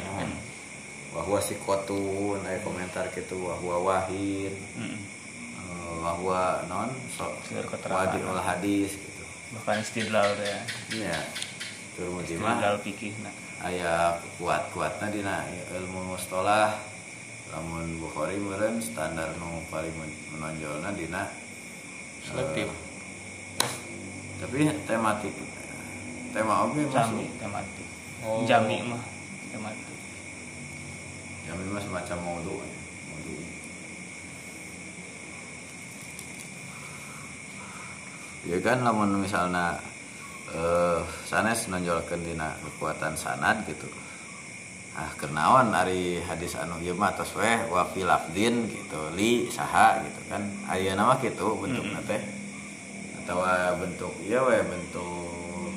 wahwa 1.16 1.40
sikotun 1.40 2.40
aya 2.44 2.60
komentar 2.62 3.08
gitu. 3.16 3.40
Wahwa 3.40 3.84
wahin. 3.84 4.54
Mm-mm. 4.76 5.00
eh, 5.00 5.96
wahwa 6.04 6.62
non 6.68 6.92
so 7.16 7.26
wadi 7.90 8.20
ul 8.22 8.40
hadis 8.40 9.00
gitu. 9.00 9.24
Bahkan 9.58 9.82
istidlal 9.82 10.36
ya. 10.40 10.60
iya 10.94 11.18
mah. 12.04 12.22
Istidlal 12.28 12.78
fikih 12.84 13.14
nah. 13.24 13.34
aya 13.66 14.20
kuat 14.38 14.70
kuatnya 14.76 15.08
dina. 15.10 15.38
Ilmu 15.74 16.16
mustalah 16.16 16.78
lamun 17.54 18.00
Bukhari 18.04 18.36
meureun 18.38 18.78
standar 18.84 19.32
nu 19.40 19.64
paling 19.72 19.94
men- 19.96 20.20
menonjolna 20.36 20.90
dina 20.94 21.24
selektif 22.28 22.68
tapi 24.38 24.70
tematik 24.86 25.34
tema 26.36 26.70
oke 26.70 26.82
Jami 26.94 27.26
masuk 27.26 27.40
tematik. 27.42 27.88
Oh. 28.22 28.44
Jami 28.46 28.76
mah 28.86 29.04
tematik. 29.50 29.98
jami 31.48 31.64
mah 31.72 31.82
semacam 31.82 32.18
maudhu 32.28 32.54
maudhu 33.10 33.36
ya 38.46 38.58
kan 38.60 38.84
lamun 38.84 39.24
misalnya 39.24 39.80
eh 40.52 41.00
sanes 41.24 41.72
nonjolkeun 41.72 42.22
dina 42.24 42.52
kekuatan 42.62 43.16
sanad 43.16 43.64
gitu 43.64 43.88
ah 44.98 45.14
kenaon 45.14 45.70
ari 45.78 46.18
hadis 46.26 46.58
anu 46.58 46.82
ieu 46.82 46.98
mah 46.98 47.14
tos 47.14 47.38
weh 47.38 47.70
wa 47.70 47.86
fil 47.94 48.10
lafdin 48.10 48.66
gitu 48.66 49.14
li 49.14 49.46
saha 49.54 50.02
gitu 50.02 50.22
kan. 50.26 50.42
Ayeuna 50.66 51.06
mah 51.06 51.22
kitu 51.22 51.46
bentukna 51.62 52.02
teh. 52.10 52.18
Atau 53.22 53.46
bentuk 53.78 54.14
iya 54.26 54.42
weh 54.42 54.58
bentuk 54.66 55.70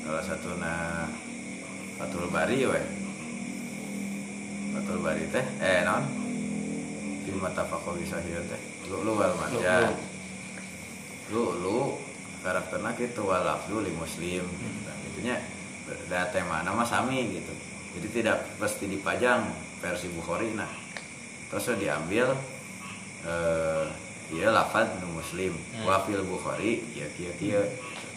salah 0.00 0.24
satuna 0.24 1.04
Fatul 2.00 2.32
Bari 2.32 2.64
weh. 2.64 2.86
Fatul 4.72 4.98
Bari 5.04 5.28
teh 5.28 5.44
eh 5.60 5.84
non 5.84 6.02
di 7.22 7.30
mata 7.36 7.62
fakowi 7.68 8.08
sahih 8.08 8.40
teh. 8.48 8.60
Lu 8.88 9.04
lu 9.04 9.20
wal 9.20 9.36
marjan 9.36 9.92
lu 11.28 11.44
lu. 11.60 11.80
Karakternya 12.46 12.94
gitu 12.94 13.26
walafdu 13.26 13.82
li 13.82 13.90
muslim 13.90 14.46
nah, 14.86 14.94
gitunya 15.02 15.34
da 16.06 16.30
tema 16.30 16.62
nama 16.62 16.86
sami 16.86 17.26
gitu 17.34 17.50
jadi 17.96 18.08
tidak 18.12 18.38
pasti 18.60 18.84
dipajang 18.92 19.48
versi 19.80 20.12
Bukhari 20.12 20.52
nah 20.52 20.68
terus 21.48 21.72
diambil 21.80 22.36
eh 23.26 23.86
iya 24.34 24.50
lafaz 24.50 24.90
nu 24.98 25.22
muslim 25.22 25.54
wafil 25.86 26.20
Bukhari 26.26 26.82
ya 26.98 27.06
kia 27.14 27.32
kia 27.38 27.62
gitu. 27.62 28.08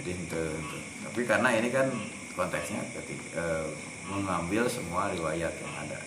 jadi 0.00 0.10
itu, 0.16 0.40
itu. 0.40 0.76
tapi 1.04 1.20
karena 1.28 1.48
ini 1.52 1.68
kan 1.68 1.86
konteksnya 2.32 2.80
ketika 2.96 3.36
eh, 3.36 3.66
mengambil 4.08 4.64
semua 4.66 5.12
riwayat 5.12 5.52
yang 5.52 5.74
ada 5.84 6.00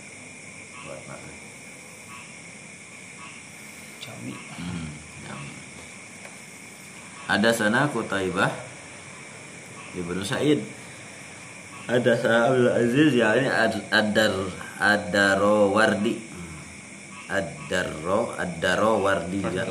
buat 0.84 1.02
materi 1.06 1.38
Jami. 4.04 4.36
ada 7.24 7.50
sana 7.56 7.88
Kutaibah 7.88 8.52
Ibnu 9.96 10.26
Sa'id 10.26 10.60
ada 11.84 12.14
Abdul 12.48 12.70
Aziz 12.72 13.12
ya 13.12 13.36
ini 13.36 13.50
Ad- 13.52 13.88
Adar 13.92 14.34
Adaro 14.80 15.72
Wardi 15.72 16.16
Adaro 17.28 18.32
Adaro 18.36 19.04
Wardi 19.04 19.40
ya. 19.52 19.64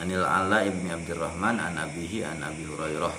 Anil 0.00 0.24
Ala 0.24 0.64
ibni 0.64 0.88
Abdurrahman 0.88 1.60
an 1.60 1.76
Abihi 1.76 2.24
an 2.24 2.40
Abi 2.40 2.64
Hurairah 2.64 3.12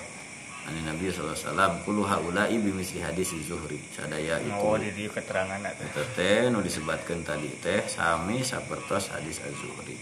an 0.62 0.74
Nabi 0.82 1.10
sallallahu 1.10 1.34
alaihi 1.34 1.46
wasallam 1.46 1.72
kullu 1.82 2.02
haula'i 2.06 2.54
bimisli 2.58 3.02
hadis 3.02 3.34
Zuhri 3.42 3.78
sadaya 3.90 4.38
itu 4.38 4.54
Oh 4.62 4.78
di 4.78 5.10
keterangan 5.10 5.58
teh. 5.58 5.86
Eta 5.90 6.02
teh 6.14 6.38
nu 6.50 6.62
disebatkeun 6.62 7.26
tadi 7.26 7.50
teh 7.58 7.82
sami 7.86 8.42
sapertos 8.42 9.10
hadis 9.10 9.42
Az-Zuhri. 9.42 9.98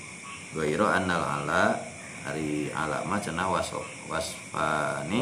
Ghairo 0.53 0.85
annal 0.85 1.21
ala 1.25 1.81
hari 2.29 2.69
ala 2.77 3.01
mah 3.09 3.21
cenah 3.21 3.49
wasof 3.49 3.89
wasfani 4.05 5.21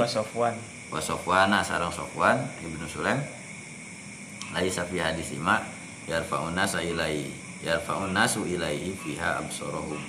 Wa 0.89 1.01
Sofwan. 1.01 1.52
wasofwana 1.52 1.59
sareng 1.60 1.93
Sofwan 1.93 2.36
Ibnu 2.65 2.89
Sulaim. 2.89 3.20
Lai 4.56 4.73
safi 4.73 4.97
hadis 4.97 5.36
ima 5.36 5.60
yarfa'un 6.09 6.56
nasa 6.56 6.81
ilai 6.81 7.28
yarfa'un 7.60 8.16
nasu 8.16 8.48
ilaihi 8.48 8.97
fiha 8.97 9.44
absorohum 9.44 10.01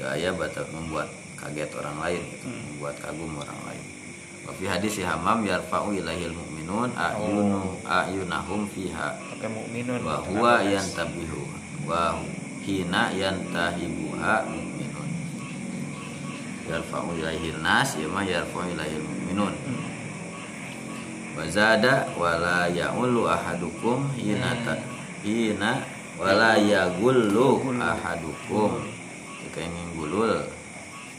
gaya 0.00 0.32
batal 0.32 0.64
membuat 0.72 1.12
kaget 1.36 1.68
orang 1.76 1.96
lain 2.00 2.22
gitu 2.24 2.48
membuat 2.48 2.96
kagum 3.04 3.36
orang 3.36 3.60
lain. 3.68 3.84
Wa 4.48 4.56
fi 4.56 4.64
hadis 4.64 4.96
si 4.96 5.02
hamam 5.04 5.44
yarfa'u 5.44 5.92
ilaihil 5.92 6.32
mu'minun 6.32 6.88
ayunu 6.96 7.76
ayunahum 7.84 8.64
fiha. 8.72 9.12
Pakai 9.36 9.52
mukminun 9.52 10.00
wa 10.00 10.24
huwa 10.24 10.64
yantabihu 10.64 11.44
wa 11.84 12.16
hina 12.64 13.12
yantahibuha 13.12 14.48
mu'minun. 14.48 15.10
Yarfa'u 16.64 17.12
ilaihil 17.12 17.60
nas 17.60 17.92
ya 18.00 18.08
ma 18.08 18.24
yarfa'u 18.24 18.72
ilaihil 18.72 19.04
mu'minun 19.04 19.52
wa 21.40 21.48
zada 21.48 22.04
wala 22.20 22.68
ya'ulu 22.68 23.24
ahadukum 23.24 24.12
hina 24.12 24.52
ta, 24.60 24.76
hina 25.24 25.80
wala 26.20 26.60
yagullu 26.60 27.64
ahadukum. 27.80 28.84
Jika 29.40 29.64
ingin 29.64 29.88
gulul 29.96 30.44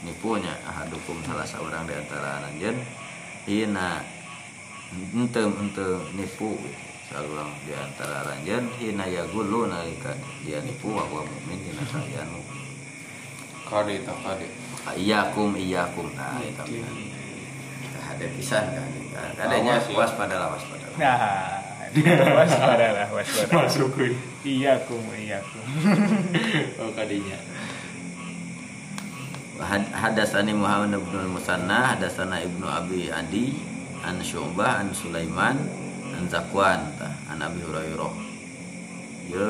nipunya 0.06 0.54
ahadukum 0.62 1.18
salah 1.26 1.42
seorang 1.42 1.90
di 1.90 1.98
antara 1.98 2.38
anjeun 2.38 2.78
hina 3.50 3.98
ente 4.94 5.42
ente 5.42 5.86
nipu 6.14 6.54
saluang 7.10 7.50
di 7.66 7.74
antara 7.74 8.22
ranjen 8.22 8.70
hina 8.78 9.10
yagullu 9.10 9.66
nalika 9.66 10.14
dia 10.46 10.62
nipu 10.62 10.94
wa 10.94 11.02
huwa 11.02 11.26
mukmin 11.26 11.58
hina 11.66 11.82
kalian 11.90 12.30
mukmin 12.30 12.62
kade 13.66 14.06
tak 14.06 14.18
kade 14.22 14.46
iyakum 14.94 15.58
iyakum 15.58 16.14
nah 16.14 16.38
itu. 16.46 16.78
Ada 18.12 18.26
pisan 18.38 18.64
kan 18.70 19.01
kadanya 19.36 19.72
Awas 19.78 19.86
ya. 19.88 19.96
waspadalah 19.98 20.48
waspadalah 20.56 20.96
nah 20.96 21.18
waspada 22.40 22.86
lah 22.96 23.08
waspada 23.12 23.52
masukin 23.52 24.12
iya 24.48 24.80
kum 24.88 25.04
iya 25.12 25.44
kum. 25.44 25.60
Oh 26.80 26.88
kadinya. 26.96 27.36
Had- 29.62 29.92
Hadasani 29.94 30.56
Muhammad 30.56 30.98
bin 31.06 31.22
Musanna 31.30 31.94
Hadasana 31.94 32.42
Ibnu 32.42 32.66
Abi 32.66 33.12
Adi 33.12 33.54
An 34.02 34.18
Syu'bah 34.18 34.82
An 34.82 34.90
Sulaiman 34.90 35.54
An 36.16 36.26
Zakwan 36.26 36.82
An 37.30 37.38
Abi 37.38 37.62
Hurairah. 37.62 38.10
Ya 39.30 39.46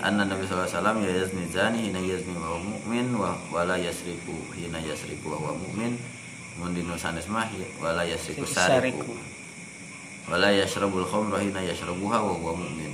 Anna 0.00 0.24
Nabi 0.24 0.48
SAW 0.48 0.64
Ya 1.04 1.12
yazni 1.20 1.44
zani 1.52 1.90
Hina 1.90 2.00
yazni 2.00 2.32
wa 2.32 2.56
mu'min 2.56 3.12
wa, 3.12 3.36
Wala 3.52 3.76
yasriku 3.76 4.32
Hina 4.56 4.80
yasriku 4.80 5.34
wa 5.36 5.52
mu'min 5.52 6.00
Mundinu 6.60 6.94
sanes 7.00 7.26
mah 7.32 7.48
ya, 7.48 7.64
Wala 7.80 8.04
yasriku 8.04 8.44
sariku. 8.44 9.16
Wala 10.28 10.52
yashrabul 10.52 11.04
khomra 11.08 11.40
Hina 11.40 11.64
yashrabuha 11.64 12.18
wa 12.20 12.32
huwa 12.36 12.52
mu'min. 12.60 12.92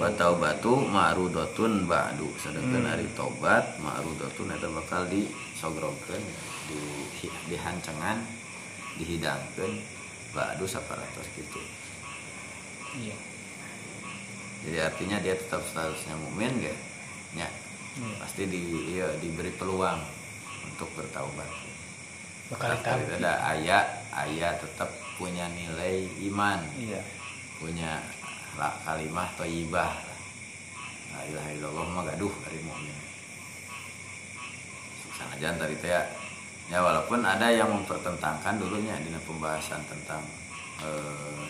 Wa 0.00 0.08
taubatu 0.16 0.80
ma'rudatun 0.84 1.84
ba'du. 1.88 2.28
Sedangkan 2.40 2.88
hari 2.88 3.08
taubat 3.12 3.76
ma'rudatun 3.80 4.52
eta 4.52 4.68
bakal 4.72 5.04
disogrogkeun 5.08 6.24
di 6.68 6.78
dihancengan 7.48 8.20
dihidangkeun 8.98 9.72
ba'du 10.34 10.66
saparatos 10.68 11.24
gitu 11.38 11.60
iya. 12.98 13.16
Jadi 14.66 14.78
artinya 14.82 15.16
dia 15.22 15.38
tetap 15.38 15.62
statusnya 15.64 16.18
mukmin 16.18 16.50
gak 16.60 16.78
ya 17.38 17.48
Iya. 17.98 18.14
pasti 18.22 18.46
di 18.46 18.62
iya, 18.94 19.10
diberi 19.18 19.50
peluang 19.58 19.98
untuk 20.70 20.86
bertaubat 20.94 21.50
bakal 22.48 22.72
tahu 22.80 23.00
ada 23.20 23.32
ayat 23.44 23.86
ayat 24.12 24.60
tetap 24.60 24.88
punya 25.16 25.48
nilai 25.52 26.08
iman. 26.32 26.60
Iya. 26.76 27.00
Punya 27.58 28.00
kalimah 28.58 29.28
thayyibah 29.38 29.92
la 31.08 31.20
ilaha 31.26 31.50
illallah 31.54 31.86
mah 31.94 32.04
gaduh 32.06 32.34
dari 32.46 32.60
mukmin 32.62 32.98
sanajan 35.18 35.58
tadi 35.58 35.74
teh 35.82 35.90
ya. 35.90 36.02
Ya 36.68 36.84
walaupun 36.84 37.24
ada 37.24 37.48
yang 37.48 37.72
mempertentangkan 37.72 38.60
dulunya 38.60 38.92
di 39.00 39.08
pembahasan 39.24 39.80
tentang 39.88 40.20
eh, 40.84 41.42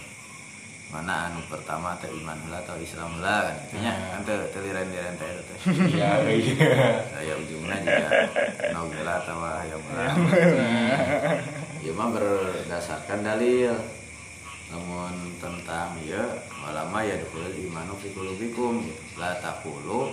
mana 0.88 1.28
anu 1.28 1.44
pertama 1.52 1.92
teh 2.00 2.08
iman 2.08 2.38
heula 2.48 2.64
atau 2.64 2.80
Islam 2.80 3.20
heula 3.20 3.44
kan 3.44 3.56
intinya 3.68 3.92
kan 4.16 4.20
teu 4.24 4.40
teu 4.48 4.60
liren-liren 4.64 5.14
teh 5.20 5.28
teh. 5.44 5.58
Iya 5.92 6.10
iya. 6.32 7.04
Saya 7.12 7.32
ujungnya 7.36 7.76
juga 7.84 8.08
nogela 8.72 9.20
atau 9.20 9.36
hayam 9.36 9.82
heula 9.84 10.04
ya 11.84 11.92
mah 11.92 12.08
berdasarkan 12.08 13.20
dalil. 13.20 13.76
Namun 14.68 15.32
tentang 15.40 15.96
ya 16.04 16.20
malama 16.60 17.00
ya 17.00 17.16
dukul 17.20 17.48
imanu 17.52 17.96
fi 18.00 18.08
qulubikum. 18.12 18.84
La 19.20 19.36
taqulu 19.44 20.12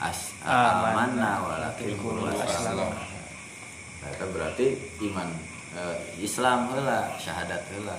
as 0.00 0.36
amanna 0.44 1.40
walakin 1.40 1.96
qulu 1.96 2.28
aslam 2.28 2.92
Nah, 3.96 4.14
itu 4.14 4.26
berarti 4.30 4.66
iman 5.10 5.26
eh, 5.74 5.96
Islam 6.22 6.70
heula 6.70 7.10
syahadat 7.18 7.58
heula 7.74 7.96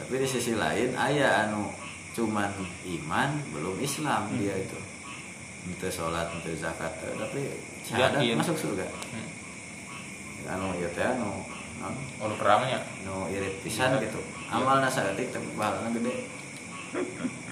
tapi 0.00 0.16
di 0.16 0.28
sisi 0.28 0.56
lain 0.56 0.96
ayah 0.96 1.44
anu 1.46 1.68
cuman 2.16 2.48
iman 2.84 3.30
belum 3.52 3.76
Islam 3.84 4.32
dia 4.40 4.56
itu. 4.56 4.78
Ente 5.68 5.92
sholat 5.92 6.32
ente 6.32 6.56
zakat 6.56 6.88
teu, 7.04 7.12
tapi 7.20 7.52
syahadat 7.84 8.24
Yakin. 8.24 8.40
masuk 8.40 8.56
surga. 8.56 8.88
Anu 10.48 10.72
ya 10.80 10.88
teh 10.96 11.04
anu 11.04 11.44
non 11.80 11.94
oh 12.20 12.36
perangnya 12.36 12.80
nu 13.04 13.28
irit 13.28 13.60
pisan 13.60 14.00
gitu. 14.00 14.20
Amalna 14.48 14.88
saeutik 14.88 15.30
tapi 15.30 15.46
pahalana 15.54 15.92
gede. 15.92 16.14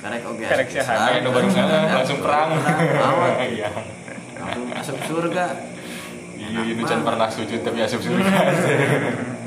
Karek 0.01 0.25
oge 0.25 0.45
Karek 0.49 0.69
syahadat. 0.73 1.21
Baru 1.29 1.49
sana, 1.53 2.01
langsung 2.01 2.19
perang. 2.25 2.57
iya. 3.55 3.71
Langsung 4.41 4.67
masuk 4.73 4.97
surga. 5.05 5.47
Iya 6.39 6.61
itu 6.65 6.83
jangan 6.87 7.05
pernah 7.05 7.29
sujud 7.29 7.61
tapi 7.61 7.79
asup 7.85 8.01
surga 8.01 8.31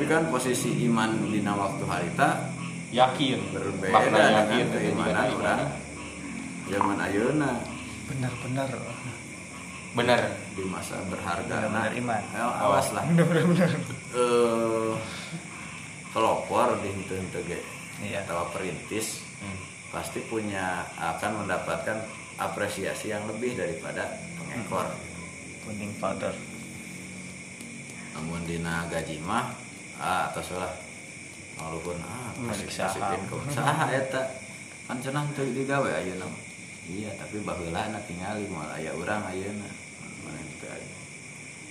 tapi 0.00 0.16
kan 0.16 0.32
posisi 0.32 0.88
iman 0.88 1.28
dina 1.28 1.52
waktu 1.52 1.84
harita 1.84 2.48
yakin. 2.88 3.52
berbeda 3.52 3.92
makna 3.92 4.16
dengan 4.16 4.32
yakin 4.32 4.64
juga 4.64 4.78
keimanan 4.80 5.12
iman 5.12 5.36
orang 5.36 5.60
zaman 6.72 6.96
ayeuna 7.04 7.50
benar-benar. 8.08 8.70
Benar. 9.92 10.20
Di 10.56 10.64
masa 10.64 10.96
berharga. 11.04 11.68
Benar-benar 11.68 11.92
iman. 12.00 12.22
ya, 12.32 12.48
awas 12.48 12.96
lah. 12.96 13.04
Benar-benar. 13.12 13.70
Eh 14.16 14.92
pelopor 16.16 16.80
di 16.80 16.88
henteu 16.96 17.44
ge. 17.44 17.60
Iya. 18.00 18.24
Atau 18.24 18.48
perintis 18.56 19.28
Hmm. 19.44 19.60
pasti 19.92 20.24
punya 20.24 20.88
akan 20.96 21.44
mendapatkan 21.44 22.00
apresiasi 22.40 23.12
yang 23.12 23.28
lebih 23.28 23.52
daripada 23.52 24.16
pengekor. 24.40 24.88
Kuning 25.68 25.92
powder 26.00 26.32
namun 28.16 28.42
dina 28.44 28.84
gaji 28.92 29.16
mah 29.24 29.69
ah 30.00 30.32
atau 30.32 30.40
salah 30.40 30.72
walaupun 31.60 32.00
ah 32.00 32.32
kasih 32.50 32.88
saham. 32.88 33.20
income 33.20 33.44
saha 33.52 33.92
eta 33.92 34.22
kan 34.88 34.96
cenah 34.98 35.28
teu 35.36 35.44
digawe 35.44 35.86
ayeuna 35.92 36.24
iya 36.88 37.12
tapi 37.20 37.44
baheula 37.44 37.92
na 37.92 38.00
tingali 38.08 38.48
moal 38.48 38.72
aya 38.72 38.96
urang 38.96 39.20
ayeuna 39.28 39.68
mana 40.24 40.40
teu 40.56 40.72
aya 40.72 40.88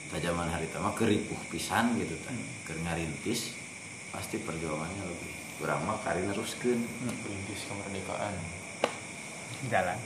Ta 0.09 0.17
zaman 0.17 0.49
hari 0.49 0.65
mah 0.73 0.97
keripuh 0.97 1.37
pisan 1.53 1.93
gitu 2.01 2.17
tah 2.25 2.33
keur 2.65 2.81
ngarintis 2.81 3.53
pasti 4.09 4.41
perjuangannya 4.41 5.05
lebih. 5.05 5.33
Urang 5.61 5.85
mah 5.85 6.01
kari 6.01 6.25
neruskeun. 6.25 6.81
Perintis 7.21 7.69
kemerdekaan. 7.69 8.33
Jalan 9.69 9.97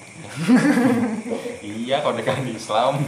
iya 1.88 2.04
kemerdekaan 2.04 2.44
di 2.44 2.52
Islam. 2.60 3.00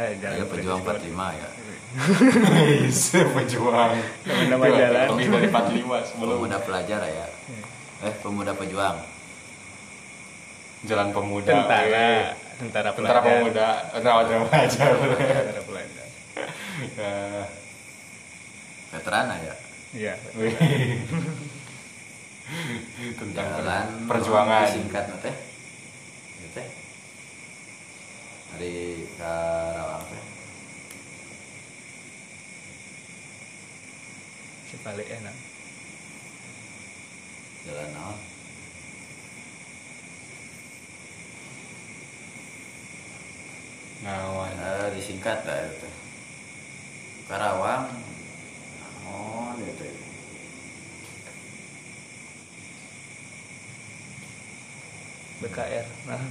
Eh 0.00 0.16
jalan 0.16 0.36
aya 0.40 0.44
pejuang 0.48 0.80
45 0.80 1.12
ya 1.12 1.48
pejuang. 3.36 3.92
Nama-nama 4.24 4.64
jalan. 4.72 5.06
lebih 5.12 5.28
dari 5.28 5.48
45 5.52 6.08
sebelum. 6.08 6.40
Pemuda 6.40 6.58
pelajar 6.64 7.04
ya. 7.04 7.28
Eh 8.02 8.14
pemuda 8.24 8.52
pejuang. 8.56 8.96
Jalan 10.88 11.12
pemuda. 11.12 11.52
Tentara. 11.52 12.32
Tentara 12.58 12.90
tentara 12.94 13.20
pelajar. 13.20 13.38
pemuda. 13.38 13.68
Tentara 13.92 14.24
pelajar. 14.48 14.88
Tentara 14.96 15.62
pelajar. 15.68 16.06
Eh, 16.98 17.44
veteran 18.90 19.26
ya. 19.36 19.54
Iya. 19.92 20.14
Tentang 23.20 23.46
jalan 23.48 23.86
perjuangan. 24.08 24.66
singkat 24.68 25.04
teh 25.24 25.34
Ieu 26.42 26.48
teh 26.52 26.68
dari 28.52 28.72
Karawang 29.16 30.04
teh 30.10 30.31
balik 34.80 35.08
enak 35.12 35.36
jalan 37.68 37.88
naon? 37.92 38.18
Nawan 44.02 44.56
Eh, 44.58 44.88
disingkat 44.98 45.46
dah 45.46 45.62
itu 45.62 45.90
Karawang. 47.28 47.86
Oh 49.06 49.54
gitu 49.60 49.84
BKR 55.42 55.86
nah 56.06 56.22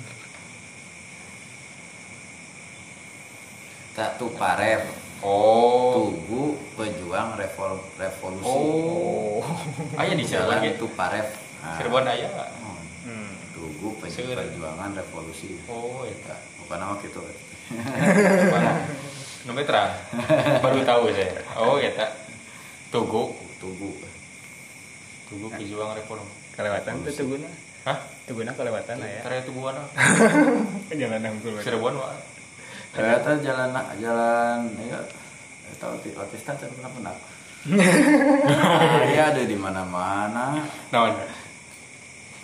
tak 3.92 4.16
tuparev 4.16 4.88
Oh. 5.22 5.94
tugu 6.12 6.44
pejuang 6.74 7.34
revol 7.34 7.78
revolusi 7.94 8.46
Oh. 8.48 9.46
Aya 9.94 10.14
di 10.14 10.24
jalan 10.24 10.58
Cirebon 10.58 10.74
itu 10.74 10.86
parev 10.92 11.28
Nah, 11.62 11.78
Cirebon 11.78 12.04
aya. 12.04 12.26
oh, 12.58 12.74
hmm. 13.06 13.30
tugu 13.54 13.88
peju- 13.98 14.34
perjuangan 14.34 14.92
revolusi 14.92 15.62
Oh, 15.66 16.02
eta. 16.04 16.34
bukan 16.60 16.78
nama 16.78 16.94
gitu 17.00 17.22
Nomor 19.42 19.64
terang. 19.64 19.90
Baru 20.60 20.82
tahu 20.84 21.10
saya. 21.12 21.42
Oh, 21.56 21.78
eta. 21.78 22.14
Tugu. 22.90 23.34
tugu 23.58 23.90
Tugu 25.26 25.48
pejuang 25.48 25.94
reformasi. 25.94 26.34
kelewatan 26.52 26.94
tuh 27.00 27.14
tuguna 27.16 27.48
Hah? 27.82 27.98
tuguna 28.26 28.52
kelewatan 28.52 29.00
ya 29.00 29.22
Karya 29.24 29.42
tuguan 29.42 29.74
ah. 29.74 29.88
jalan 30.92 31.22
nangkul 31.22 31.56
Cirebon 31.58 31.96
wah. 31.96 32.12
Ternyata 32.92 33.40
jalan 33.40 33.72
jalan 34.00 34.60
ya 34.84 35.00
tahu 35.80 35.96
di 36.04 36.12
otista 36.14 36.52
saya 36.54 36.70
pernah 36.70 36.92
pernah 36.92 37.16
Iya 39.14 39.34
ada 39.34 39.42
di 39.46 39.54
mana-mana 39.54 40.66
Naon? 40.90 41.14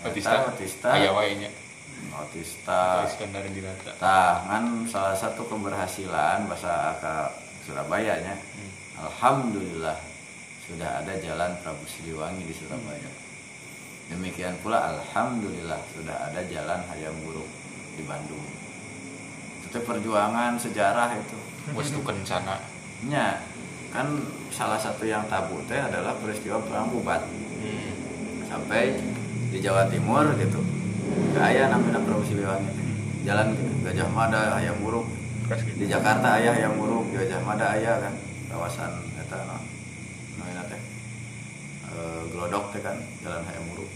Otista. 0.06 0.46
Otista. 0.54 0.94
Aya 0.94 1.10
wae 1.10 1.34
nya. 1.42 1.50
otista 2.14 3.02
Iskandar 3.06 3.46
Dinata. 3.50 3.98
tangan 3.98 4.86
salah 4.86 5.18
satu 5.18 5.42
keberhasilan 5.50 6.46
bahasa 6.46 6.94
Aka 6.94 7.34
Surabaya 7.66 8.22
nya 8.22 8.38
Alhamdulillah 8.98 9.98
sudah 10.70 11.02
ada 11.02 11.14
jalan 11.18 11.54
Prabu 11.66 11.86
Siliwangi 11.90 12.46
di 12.46 12.54
Surabaya 12.54 13.10
demikian 14.14 14.54
pula 14.62 14.94
Alhamdulillah 14.98 15.82
sudah 15.98 16.30
ada 16.30 16.42
jalan 16.46 16.80
Hayam 16.94 17.18
Buruk 17.26 17.50
di 17.98 18.06
Bandung 18.06 18.57
itu 19.68 19.78
perjuangan 19.84 20.56
sejarah 20.56 21.12
itu 21.14 21.38
Wes 21.76 21.92
tu 21.92 22.00
kencana. 22.00 22.56
nya 23.04 23.44
kan 23.92 24.08
salah 24.50 24.80
satu 24.80 25.04
yang 25.04 25.28
tabu 25.28 25.60
teh 25.68 25.78
adalah 25.78 26.16
peristiwa 26.18 26.58
perang 26.64 26.88
Bubat 26.90 27.22
Hmm. 27.58 27.90
sampai 28.46 28.96
di 29.50 29.58
Jawa 29.60 29.90
Timur 29.90 30.24
gitu 30.38 30.62
gak 31.34 31.52
aya 31.52 31.68
namanya 31.68 32.00
Siliwangi 32.24 32.70
teh. 32.70 32.86
jalan 33.26 33.58
gitu. 33.58 33.72
Gajah 33.82 34.08
Mada 34.14 34.56
Hayam 34.56 34.78
Buruk 34.80 35.10
gitu. 35.50 35.74
di 35.80 35.86
Jakarta 35.90 36.38
ayah 36.38 36.54
yang 36.54 36.76
buruk 36.76 37.10
di 37.10 37.16
Gajah 37.18 37.42
Mada 37.42 37.74
ayah 37.74 37.98
kan 37.98 38.14
kawasan 38.48 38.92
eta 39.18 39.42
no 39.48 39.58
namanya 40.38 40.64
teh 40.70 40.82
e, 41.88 41.94
Glodok 42.32 42.72
teh 42.76 42.82
kan 42.84 42.96
jalan 43.24 43.42
hayam 43.48 43.66
buruk 43.72 43.90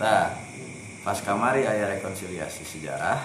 tah 0.00 0.34
pas 1.04 1.18
kamari 1.20 1.66
ayah 1.66 1.92
rekonsiliasi 1.92 2.64
sejarah 2.64 3.20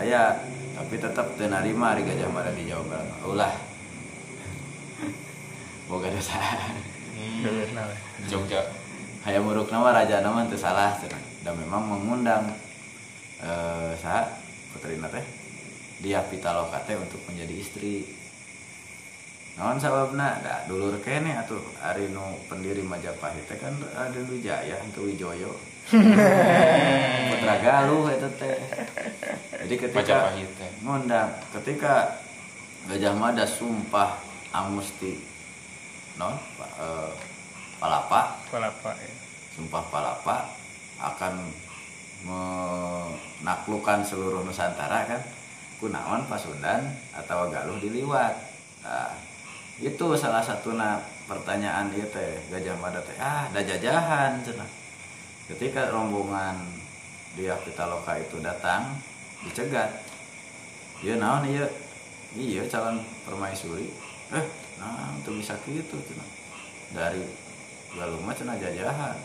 ayah 0.00 0.40
tapi 0.72 0.96
tetap 0.96 1.36
teu 1.36 1.48
narima 1.52 1.92
di 1.92 2.02
Gajah 2.08 2.28
Mada 2.32 2.52
di 2.56 2.64
Jawa 2.64 2.84
Barat. 2.88 3.08
Ulah 3.28 3.54
boga 5.88 6.08
dosa. 6.08 6.40
Jogja. 8.30 8.62
hayam 9.22 9.46
buruk 9.46 9.70
nama 9.70 9.94
raja 9.94 10.18
nama 10.18 10.42
itu 10.42 10.58
salah 10.58 10.98
dan 11.46 11.54
memang 11.54 11.86
mengundang 11.86 12.50
eh 13.38 13.94
saha 13.94 14.26
putrina 14.74 15.06
teh 15.06 15.22
dia 16.02 16.18
pitaloka 16.26 16.82
teh 16.82 16.98
untuk 16.98 17.22
menjadi 17.30 17.54
istri. 17.54 18.02
Naon 19.52 19.76
sababna? 19.78 20.40
Da 20.42 20.64
dulur 20.66 20.98
kene 21.04 21.36
atuh 21.36 21.60
ari 21.84 22.08
nu 22.10 22.40
pendiri 22.48 22.82
Majapahit 22.82 23.46
teh 23.46 23.60
kan 23.60 23.76
Raden 23.94 24.26
Wijaya 24.26 24.80
itu 24.82 25.00
Wijoyo 25.06 25.71
putra 27.28 27.54
galuh 27.60 28.08
eta 28.08 28.28
teh. 28.40 28.56
Jadi 29.64 29.74
ketika 29.76 30.32
ngundang 30.80 31.30
ketika 31.60 32.18
Gajah 32.88 33.14
Mada 33.14 33.46
sumpah 33.46 34.18
amusti 34.50 35.20
non 36.16 36.34
eh, 36.60 37.12
palapa. 37.76 38.40
Palapa 38.48 38.90
ya. 38.96 39.12
sumpah 39.52 39.84
palapa 39.92 40.48
akan 40.96 41.34
menaklukkan 42.24 44.00
seluruh 44.06 44.46
Nusantara 44.46 45.04
kan 45.04 45.20
kunaon 45.76 46.24
Pasundan 46.30 46.88
atau 47.12 47.50
Galuh 47.50 47.76
diliwat. 47.82 48.32
Nah, 48.86 49.12
itu 49.82 50.06
salah 50.14 50.40
satu 50.40 50.72
pertanyaan 51.28 51.92
itu 51.92 52.06
teh 52.08 52.40
Gajah 52.48 52.76
Mada 52.80 53.04
teh 53.04 53.14
ah 53.20 53.46
ada 53.50 53.60
jajahan 53.60 54.40
cenah 54.40 54.81
ketika 55.50 55.90
rombongan 55.90 56.58
dia 57.34 57.56
Pitaloka 57.64 58.18
itu 58.20 58.38
datang 58.44 59.00
dicegat. 59.42 59.90
Iya 61.02 61.18
naon 61.18 61.48
iya. 61.48 61.66
Iya 62.32 62.64
calon 62.68 63.04
permaisuri 63.28 63.92
eh 64.32 64.46
nah 64.80 65.12
itu 65.20 65.30
bisa 65.36 65.52
gitu 65.68 66.00
cenah 66.00 66.28
dari 66.96 67.20
mah 67.98 68.32
cenah 68.32 68.56
jajahan. 68.56 69.18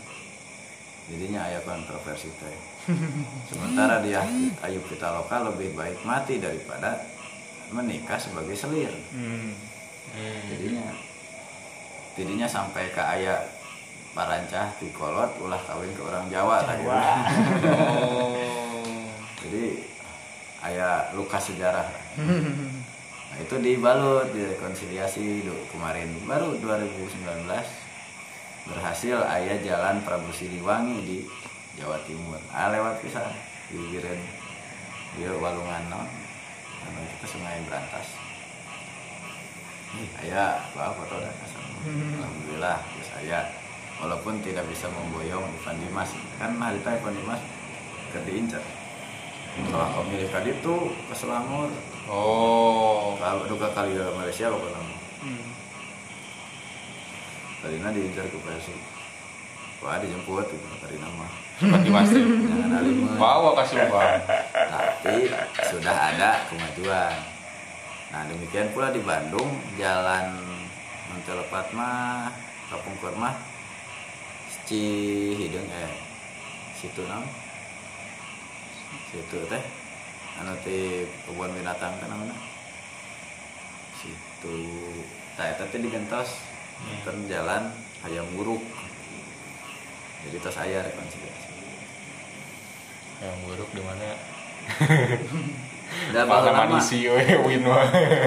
Jadinya 1.08 1.40
ayah 1.48 1.64
kontroversi 1.64 2.28
teh. 2.36 2.58
Sementara 3.50 4.04
dia 4.04 4.28
Ayub 4.60 4.84
Pitaloka 4.92 5.40
lebih 5.40 5.72
baik 5.72 6.04
mati 6.04 6.36
daripada 6.36 7.00
menikah 7.72 8.20
sebagai 8.20 8.56
selir. 8.56 8.92
Hmm. 9.16 9.56
Hmm. 10.08 10.40
jadinya 10.48 10.88
jadinya 12.16 12.48
sampai 12.48 12.90
ke 12.96 13.04
ayah 13.20 13.44
parancah 14.18 14.74
di 14.82 14.90
kolot 14.90 15.30
ulah 15.38 15.62
kawin 15.62 15.94
ke 15.94 16.02
orang 16.02 16.26
Jawa 16.26 16.66
tadi 16.66 16.82
Oh. 16.90 18.34
jadi 19.46 19.78
ayah 20.66 21.14
luka 21.14 21.38
sejarah. 21.38 21.86
Nah 22.18 23.38
itu 23.38 23.56
dibalut 23.62 24.34
direkonsiliasi 24.34 25.46
du- 25.46 25.66
kemarin. 25.70 26.10
Baru 26.26 26.58
2019 26.58 27.14
berhasil 28.66 29.18
ayah 29.38 29.58
jalan 29.62 30.02
Prabu 30.02 30.34
Siliwangi 30.34 30.98
di 31.06 31.18
Jawa 31.78 32.02
Timur. 32.10 32.42
Ah 32.50 32.74
lewat 32.74 32.98
pisan 33.06 33.30
di 33.70 33.78
Wiren 33.78 34.18
dia 35.14 35.30
walungan 35.30 35.94
non 35.94 36.10
anu 36.82 37.00
kita 37.14 37.38
sungai 37.38 37.62
berantas. 37.70 38.18
Ayah 40.26 40.58
bawa 40.74 40.92
foto 40.98 41.22
dan 41.22 41.36
asal. 41.38 41.62
Alhamdulillah 42.18 42.78
ya 42.82 43.04
saya 43.06 43.40
walaupun 43.98 44.40
tidak 44.40 44.66
bisa 44.66 44.86
memboyong 44.88 45.46
Ivan 45.56 45.78
Dimas 45.80 46.10
kan 46.36 46.54
hari 46.56 46.78
itu 46.78 46.90
Ivan 46.92 47.14
Dimas 47.14 47.42
ke 48.08 48.20
diincar 48.24 48.64
kalau 49.68 49.90
pemilik 50.00 50.28
tadi 50.28 50.50
itu 50.52 50.76
ke 51.04 51.14
Selangor 51.14 51.70
Oh. 52.08 53.20
kalau 53.20 53.44
duka 53.46 53.68
kali 53.70 53.92
dalam 53.92 54.16
Malaysia 54.16 54.48
pokoknya 54.48 54.80
Hmm. 55.18 55.50
tadinya 57.60 57.90
diincar 57.90 58.24
ke 58.24 58.38
Persi 58.38 58.72
wah 59.80 59.98
dijemput 59.98 60.46
itu 60.48 60.68
tadi 60.78 60.96
nama 60.98 61.26
Seperti 61.58 61.90
Mas. 61.90 62.14
jangan 62.14 62.70
alim 62.76 63.18
Bawa 63.18 63.58
kasih 63.58 63.82
uang. 63.84 64.14
tapi 64.54 65.16
sudah 65.66 65.96
ada 66.08 66.46
kemajuan 66.48 67.14
nah 68.08 68.22
demikian 68.24 68.72
pula 68.72 68.88
di 68.88 69.02
Bandung 69.02 69.50
jalan 69.76 70.38
Montelepat 71.08 71.74
mah 71.74 72.30
Kampung 72.70 72.96
Kurma 73.00 73.36
Cihideng 74.68 75.64
eh 75.72 75.92
situ 76.76 77.08
nam. 77.08 77.24
Situ 79.08 79.40
teh. 79.48 79.64
Anu 80.44 80.52
ti 80.60 81.08
kebun 81.24 81.56
binatang 81.56 81.96
teh 82.04 82.08
namanya. 82.12 82.36
Situ. 83.96 84.60
Nah 85.40 85.48
eta 85.48 85.64
teh 85.72 85.80
digentos. 85.80 86.44
Hmm. 86.78 87.26
jalan 87.32 87.72
hayam 88.04 88.28
buruk. 88.36 88.60
Jadi 90.28 90.38
tos 90.44 90.60
aya 90.60 90.84
rekonsiliasi 90.84 91.50
Yang 93.24 93.38
buruk 93.48 93.70
di 93.72 93.82
mana? 93.82 94.14
udah 96.12 96.24
mah. 96.28 96.84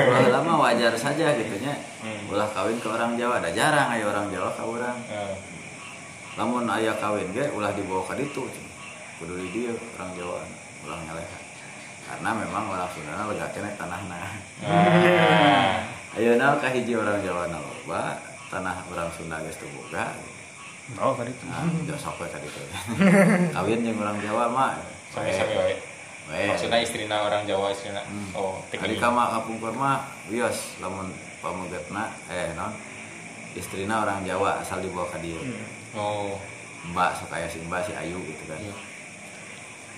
baheula 0.09 0.41
mah 0.41 0.57
wajar 0.65 0.97
saja 0.97 1.37
gitu 1.37 1.61
nya. 1.61 1.77
Hmm. 2.01 2.33
ulah 2.33 2.49
kawin 2.49 2.81
ke 2.81 2.89
orang 2.89 3.21
Jawa 3.21 3.39
ada 3.45 3.53
jarang 3.53 3.93
aya 3.93 4.09
orang 4.09 4.33
Jawa 4.33 4.49
ka 4.57 4.65
urang 4.65 4.97
Eh, 5.13 5.35
lamun 6.39 6.67
aya 6.71 6.95
kawin 6.99 7.27
ge 7.35 7.51
ulah 7.55 7.75
dibawa 7.75 8.07
ka 8.07 8.15
ditu 8.15 8.47
kudu 9.19 9.35
di 9.37 9.49
dieu 9.51 9.75
orang 9.99 10.11
Jawa 10.15 10.39
ulah 10.87 10.99
ngeleha 11.09 11.39
karena 12.11 12.31
memang 12.35 12.65
orang 12.71 12.91
Sunda 12.91 13.27
lega 13.31 13.47
kene 13.55 13.71
tanahna 13.79 14.19
Ah. 14.61 15.79
ayeuna 16.19 16.59
ka 16.59 16.69
hiji 16.71 16.95
orang 16.99 17.23
Jawa 17.23 17.51
na 17.51 17.59
loba 17.59 18.19
tanah 18.51 18.83
orang 18.91 19.11
Sunda 19.15 19.39
geus 19.43 19.59
teu 19.59 19.71
boga 19.75 20.15
oh 20.99 21.15
tadi 21.15 21.31
tuh 21.39 21.47
nah 21.47 21.67
jauh 21.87 22.15
we 22.19 22.27
ka 22.31 22.39
ditu 22.43 22.63
kawin 23.55 23.81
jeung 23.87 23.99
orang 24.03 24.19
Jawa 24.23 24.45
mah 24.51 24.75
wae. 25.15 25.75
we 26.31 26.47
Maksudnya 26.47 26.79
istrina 26.79 27.27
orang 27.27 27.43
Jawa 27.43 27.75
istrina. 27.75 28.07
Hmm. 28.07 28.31
Oh, 28.39 28.63
teknik. 28.71 29.03
kama 29.03 29.35
kapungkur 29.35 29.75
mah 29.75 30.07
wios 30.31 30.79
lamun 30.79 31.11
pamugetna 31.43 32.07
eh 32.31 32.55
non 32.55 32.71
istrina 33.59 34.07
orang 34.07 34.23
Jawa 34.23 34.63
asal 34.63 34.79
dibawa 34.79 35.11
ke 35.11 35.19
dia 35.27 35.43
Oh. 35.97 36.39
mbak 36.81 37.13
sok 37.13 37.37
aya 37.37 37.45
si 37.45 37.61
mbak 37.61 37.85
si 37.85 37.93
ayu 37.93 38.17
gitu 38.25 38.43
kan. 38.49 38.57
Iya. 38.57 38.73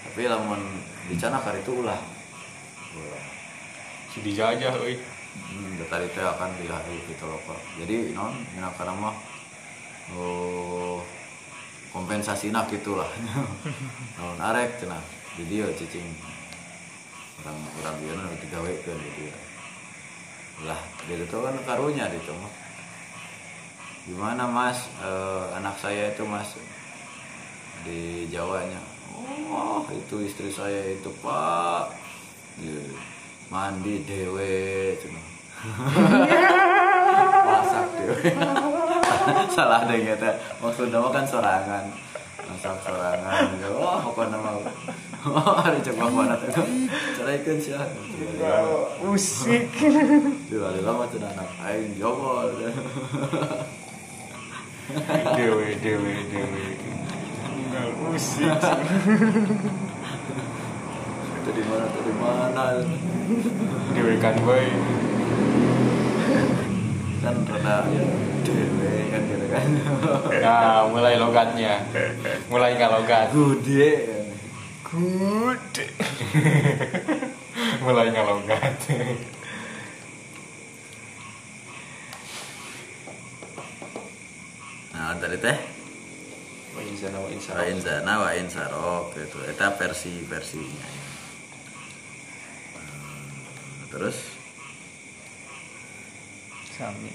tapi 0.03 0.27
lamun 0.27 0.59
dicana 1.07 1.39
kali 1.39 1.63
itu 1.63 1.79
ulah. 1.79 2.01
Ulah. 2.99 3.25
Si 4.11 4.19
dijajah 4.19 4.75
euy 4.83 4.99
hmm, 4.99 5.79
tadi 5.87 6.11
teh 6.11 6.27
akan 6.27 6.51
diharu 6.59 6.95
gitu 7.07 7.25
loh 7.25 7.39
Pak. 7.47 7.61
jadi 7.79 8.11
non 8.19 8.35
mina 8.51 8.69
karena 8.75 8.99
mah 8.99 9.15
oh 10.19 10.99
kompensasi 11.95 12.51
nak 12.51 12.67
gitulah 12.67 13.09
non 14.19 14.39
arek 14.43 14.83
cenah 14.83 15.01
di 15.39 15.45
dia 15.47 15.71
cicing. 15.77 16.09
Orang 17.43 17.59
orang 17.79 17.97
dia 18.03 18.13
nu 18.15 18.35
digawekeun 18.43 18.99
di 18.99 19.11
dia 19.19 19.35
lah 20.63 20.79
dia 21.11 21.19
itu 21.19 21.37
kan 21.43 21.55
karunya 21.67 22.07
itu 22.13 22.33
mah 22.39 22.53
gimana 24.03 24.51
mas? 24.51 24.91
Eh, 24.99 25.45
anak 25.59 25.79
saya 25.79 26.11
itu 26.11 26.27
mas 26.27 26.59
di 27.87 28.27
Jawanya. 28.31 28.79
Oh 29.53 29.87
itu 29.91 30.27
istri 30.27 30.51
saya 30.51 30.83
itu 30.91 31.11
pak. 31.23 31.95
Mandi 33.53 34.03
dewe 34.09 34.97
cuma. 34.99 35.23
Masak 37.47 37.87
dewe. 38.01 38.33
Salah 39.55 39.87
deh 39.87 39.99
kata 40.03 40.31
maksudnya 40.59 40.99
kan 41.13 41.25
sorangan. 41.29 41.85
Masak 42.49 42.77
sorangan. 42.83 43.55
Gitu. 43.55 43.71
oh 43.71 43.99
pokoknya 44.09 44.39
mau 44.41 44.59
oh 45.23 45.55
hari 45.63 45.79
coba 45.87 46.11
mana 46.11 46.35
tuh 46.35 46.67
ceraikan 47.15 47.57
sih 47.61 47.77
Usik. 49.07 49.71
Dua 50.51 50.75
lama 50.83 51.07
tuh 51.07 51.23
anak 51.23 51.51
aing 51.63 51.95
jobol 52.01 52.51
dewe 55.37 55.67
dewe 55.79 56.15
dewe. 56.31 56.65
Usik. 58.13 58.53
itu 61.43 61.51
di 61.59 61.63
mana 61.67 61.87
di 61.91 62.13
mana? 62.19 62.65
Dewe 63.97 64.15
kan 64.23 64.35
boy 64.47 64.67
kan 67.23 67.37
rada 67.47 67.77
dewe 68.43 68.93
kan 69.11 69.21
gitu 69.27 69.47
kan. 69.51 69.69
Nah 70.45 70.87
mulai 70.91 71.15
logatnya. 71.19 71.87
Mulai 72.51 72.75
nggak 72.75 72.91
logat. 72.91 73.27
Gude 73.31 74.23
good 74.93 75.73
mulai 77.85 78.13
nggak 78.13 78.27
logat 78.29 78.77
nah 85.03 85.19
tadi 85.19 85.35
teh? 85.35 85.59
Wa 86.79 86.81
insana 86.87 87.19
wa 87.19 87.27
insana 87.27 87.59
wa 87.59 87.67
inzana 87.67 88.13
wa 88.23 88.31
insarok 88.39 89.05
gitu 89.19 89.39
itu. 89.43 89.67
Versi 89.75 90.23
versinya 90.31 90.87
Hmm, 92.79 93.91
terus? 93.91 94.31
Sami. 96.79 97.11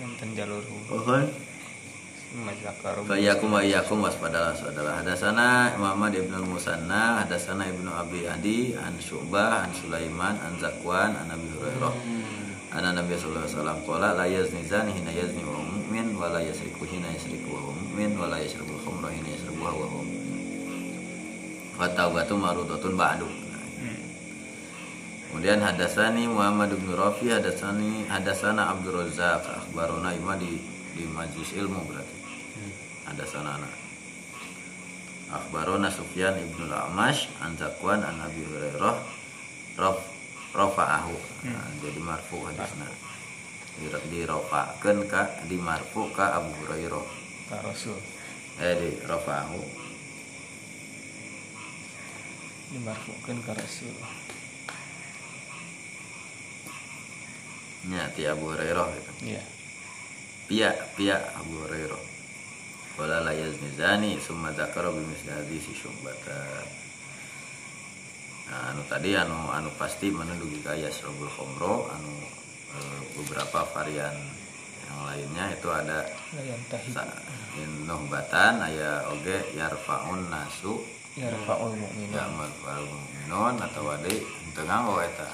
Nonton 0.00 0.28
jalur 0.32 0.64
oh 0.88 1.04
Mazakarum. 2.36 3.06
Fayakum 3.06 3.54
wa 3.54 3.62
iyakum 3.62 4.02
waspadalah 4.02 4.52
saudara. 4.52 5.00
Hadasana 5.00 5.72
Muhammad 5.78 6.20
ibnu 6.20 6.36
Musanna 6.44 7.22
Hadasana 7.24 7.70
ibnu 7.70 7.88
Abi 7.88 8.28
Adi 8.28 8.74
An 8.76 8.98
Syu'bah 9.00 9.64
An 9.64 9.70
Sulaiman 9.72 10.36
An 10.42 10.58
Zakwan 10.60 11.16
An 11.16 11.32
Nabi 11.32 11.48
Hurairah. 11.54 11.94
An 12.76 12.84
Nabi 12.92 13.14
Sallallahu 13.16 13.46
Alaihi 13.46 13.56
Wasallam. 13.56 13.78
Qala 13.86 14.08
la 14.18 14.26
yazni 14.26 14.60
zani 14.66 14.92
hina 14.92 15.14
yazni 15.14 15.40
wa 15.46 15.64
mu'min 15.96 16.12
Wa 16.20 16.28
la 16.28 16.40
yasriku 16.44 16.84
hina 16.84 17.08
yasriku 17.08 17.48
wa 17.56 17.72
mu'min 17.72 18.12
Wa 18.20 18.28
la 18.28 18.36
yashrabu 18.44 18.76
khumra 18.84 19.08
hina 19.08 19.28
yashrabu 19.32 19.64
wa 19.64 19.70
huwa 19.72 20.04
Wa 21.80 21.88
taubatu 21.96 22.36
marudatun 22.36 22.96
ba'du 22.96 23.28
Kemudian 25.26 25.60
hadasani 25.60 26.28
Muhammad 26.28 26.72
bin 26.80 26.96
Rafi 26.96 27.28
hadasani 27.28 28.08
hadasana 28.08 28.72
Abdul 28.72 29.04
Razak 29.04 29.44
akhbarona 29.44 30.16
ima 30.16 30.32
di 30.32 30.56
di 30.96 31.04
majlis 31.04 31.52
ilmu 31.60 31.76
berarti. 31.84 32.16
Hadasana 33.04 33.60
anak. 33.60 33.74
Akhbarona 35.28 35.92
Sufyan 35.92 36.40
ibnu 36.40 36.72
Al-Amash 36.72 37.28
an 37.44 37.52
Zakwan 37.60 38.00
an 38.00 38.16
Abi 38.24 38.48
Hurairah 38.48 38.96
raf 39.76 39.98
rafa'ahu. 40.56 41.16
Nah, 41.52 41.68
jadi 41.84 42.00
marfu 42.00 42.40
hadisna. 42.40 42.88
Di 43.76 43.86
di 44.08 44.20
rafa'keun 44.24 45.04
ka 45.08 45.44
di 45.44 45.56
marfu 45.60 46.08
ka 46.12 46.36
Abu 46.36 46.52
Hurairah. 46.64 47.06
Ka 47.52 47.56
Rasul. 47.60 47.98
Eh 48.60 48.74
di 48.76 48.90
rafa'ahu. 49.04 49.60
Dimarfukeun 52.72 53.38
ka 53.44 53.52
Rasul. 53.52 53.96
Nya 57.92 58.08
ti 58.16 58.24
Abu 58.24 58.50
Hurairah 58.50 58.88
gitu. 58.96 59.12
Iya. 59.36 59.56
pia 60.46 60.70
pia 60.94 61.18
Abu 61.34 61.58
Hurairah 61.66 62.02
wala 62.96 63.18
la 63.26 63.34
yazni 63.34 63.66
zani 63.74 64.14
summa 64.22 64.54
dzakara 64.54 64.94
bi 64.94 65.02
misli 65.02 65.34
hadisi 65.34 65.74
syumbata 65.74 66.38
nah, 68.46 68.70
anu 68.70 68.86
tadi 68.86 69.18
anu 69.18 69.50
anu 69.50 69.74
pasti 69.74 70.14
menunduki 70.14 70.62
kaya 70.62 70.86
yasrabul 70.86 71.28
khomro 71.34 71.90
anu 71.90 72.14
beberapa 73.16 73.64
varian 73.74 74.16
yang 74.86 75.00
lainnya 75.06 75.44
itu 75.52 75.68
ada 75.72 75.98
nuhbatan 77.86 78.60
aya 78.62 79.02
oge 79.10 79.40
yarfaun 79.56 80.30
nasu 80.30 80.78
Yarfa'ul 81.16 81.72
mu'minun. 81.80 82.12
ya 82.12 82.28
mu'minun 82.28 83.54
atau 83.56 83.88
wadi 83.88 84.20
tengah 84.52 84.84
oh 84.84 85.00
eta 85.00 85.28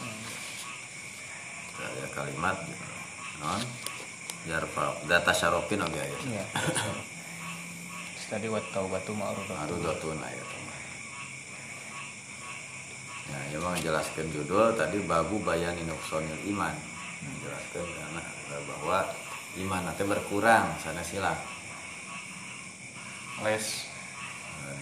ya 1.82 2.06
kalimat 2.14 2.54
gitu 2.62 2.86
non 3.42 3.58
yarfa 4.46 4.94
data 5.10 5.34
syarokin 5.34 5.82
oge 5.82 5.98
aya. 5.98 6.46
Terus 8.14 8.26
tadi 8.30 8.46
wat 8.46 8.62
taubatu 8.70 9.10
ma'ruf. 9.18 9.46
Arudotun 9.50 10.22
ayat 10.22 10.48
Ya, 13.22 13.38
ya 13.54 13.58
bang 13.62 13.78
jelaskan 13.78 14.26
judul 14.34 14.74
tadi 14.74 14.98
babu 15.06 15.38
bayani 15.42 15.86
nuksonil 15.86 16.42
iman. 16.54 16.74
Menjelaskan 17.22 17.86
karena 17.86 18.22
bahwa 18.66 18.98
iman 19.56 19.82
nanti 19.84 20.02
berkurang 20.02 20.66
sana 20.78 21.02
silang. 21.02 21.38
les 23.42 23.66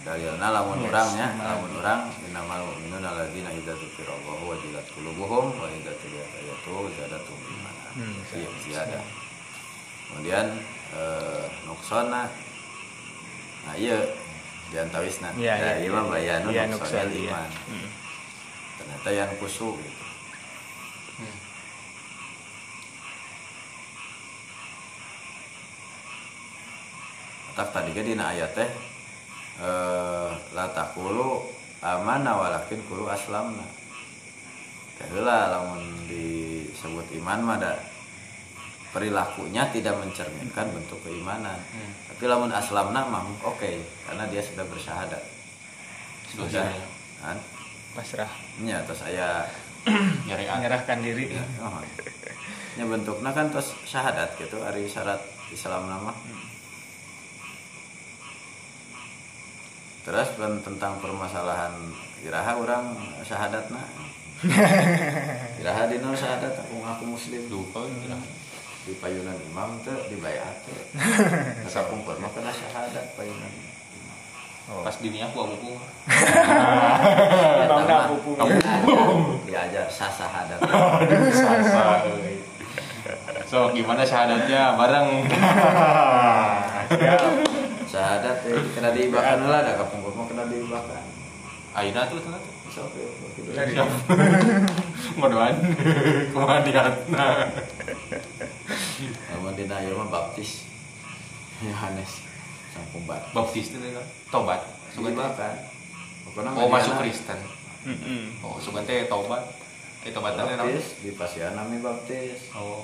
Dalilna 0.01 0.49
lamun 0.49 0.81
iman. 0.81 1.09
lamun 1.37 1.71
orang 1.77 2.05
innamal 2.25 2.61
mu'minuna 2.63 3.05
alladzina 3.11 3.49
idza 3.51 3.73
dzukirallahu 3.75 4.49
wajilat 4.49 4.85
qulubuhum 4.93 5.53
wa 5.57 5.67
idza 5.67 5.93
tuliyat 5.99 6.31
ayatuhu 6.37 6.89
zadatuhum 6.95 7.41
imanan. 7.51 7.91
Hmm, 7.97 8.17
Iya, 8.31 8.49
ziyadah. 8.61 9.03
Kemudian 10.09 10.45
eh, 10.95 11.45
nuksona 11.65 12.29
Nah 13.61 13.75
iya 13.77 13.93
diantawisna. 14.73 15.37
Iya, 15.37 15.53
Nah, 15.53 15.59
iya, 15.59 15.73
iya 15.85 15.89
mah 15.93 16.05
bayanu 16.09 16.47
Iya, 16.49 16.63
nuksonil 16.65 17.05
nuksal, 17.05 17.07
iya. 17.13 17.29
iman. 17.29 17.49
Hmm. 17.69 17.87
Ternyata 18.81 19.09
yang 19.13 19.31
kusu 19.37 19.69
gitu. 19.77 19.91
Hmm. 20.01 20.10
Tak 27.51 27.67
tadi 27.75 27.91
kan 27.91 28.05
dina 28.07 28.31
ayat 28.31 28.51
teh 28.55 28.69
eh 29.61 30.31
la 30.55 30.65
taqulu 30.71 31.43
amanna 31.83 32.37
walakin 32.37 32.79
kulu 32.87 33.09
aslamna. 33.11 33.65
Kaheula 34.97 35.49
lamun 35.49 35.81
disebut 36.05 37.09
iman 37.21 37.39
mah 37.41 37.57
da 37.57 37.73
perilakunya 38.91 39.65
tidak 39.73 39.97
mencerminkan 39.97 40.67
bentuk 40.71 40.99
keimanan. 41.03 41.57
Hmm. 41.57 41.91
Tapi 42.11 42.23
lamun 42.27 42.53
aslamna 42.53 43.07
mah 43.07 43.25
oke 43.43 43.71
karena 44.07 44.23
dia 44.29 44.41
sudah 44.43 44.63
bersyahadat. 44.67 45.23
Sudah 46.31 46.69
kan? 47.21 47.37
Pasrah. 47.91 48.31
Nya 48.63 48.79
terus 48.87 49.03
saya 49.03 49.43
Menyerahkan 50.29 51.01
diri. 51.01 51.33
oh. 51.61 51.81
Nya 52.77 52.85
bentuknya 52.85 53.33
kan 53.33 53.49
terus 53.49 53.73
syahadat 53.83 54.37
gitu 54.37 54.61
ari 54.61 54.85
syarat 54.85 55.19
Islam 55.49 55.89
nama. 55.89 56.13
Terus 60.01 60.29
ben- 60.37 60.61
tentang 60.65 60.97
permasalahan 60.97 61.73
iraha 62.25 62.57
orang 62.57 62.85
syahadatna. 63.21 63.85
iraha 65.61 65.85
dina 65.85 66.09
syahadat 66.17 66.57
aku 66.57 66.81
ngaku 66.81 67.03
muslim 67.13 67.41
ya. 67.45 68.17
di 68.81 68.97
payunan 68.97 69.37
imam 69.53 69.77
teh 69.85 69.93
dibayar 70.09 70.49
teh. 70.65 70.81
Sakumpul 71.73 72.17
mah 72.17 72.33
kena 72.33 72.49
syahadat 72.49 73.13
payunan. 73.13 73.53
Oh. 74.71 74.87
pas 74.87 74.95
dini 75.03 75.19
aku 75.19 75.35
aku 75.41 75.55
pun 75.57 75.73
Bang 77.65 77.65
Eta 77.65 77.75
mah 77.91 78.07
pupung. 78.07 78.37
diajar 79.43 79.83
sasahadat. 79.91 80.59
sasa 81.33 82.07
so 83.49 83.73
gimana 83.75 84.05
syahadatnya 84.05 84.77
bareng 84.79 85.27
Siap. 87.91 88.23
syahadat 88.23 88.37
eh, 88.47 88.63
kena 88.71 88.89
diibakan 88.95 89.51
lah 89.51 89.59
ada 89.67 89.75
kapung 89.83 89.99
mah 90.07 90.25
kena 90.31 90.47
diibakan 90.47 91.03
Aina 91.71 92.03
tuh 92.07 92.19
tuh. 92.19 92.31
tuh. 92.71 92.99
ya 92.99 93.07
gitu. 93.35 93.51
Dari 93.55 93.71
Ngodoan. 95.15 95.55
Kumaha 96.35 96.63
niatna. 96.67 97.47
Namun 99.31 99.55
dina 99.55 99.79
ieu 99.79 99.95
mah 99.95 100.07
baptis 100.11 100.67
Yohanes 101.63 102.27
sang 102.71 102.87
pembat 102.91 103.23
Baptis 103.31 103.71
itu 103.71 103.79
kan. 103.79 104.07
Tobat. 104.31 104.59
Sugan 104.91 105.15
teh. 105.15 105.55
diibakan 106.27 106.51
Oh 106.59 106.67
masuk 106.67 106.95
Kristen. 106.99 107.39
Oh 108.43 108.59
sugan 108.59 108.83
teh 108.83 109.07
tobat. 109.07 109.43
Eh 110.03 110.11
tobat 110.11 110.35
teh 110.35 110.43
naon? 110.43 110.67
baptis 110.67 110.99
di 110.99 111.15
pasianami 111.15 111.79
baptis 111.79 112.51
Oh. 112.55 112.83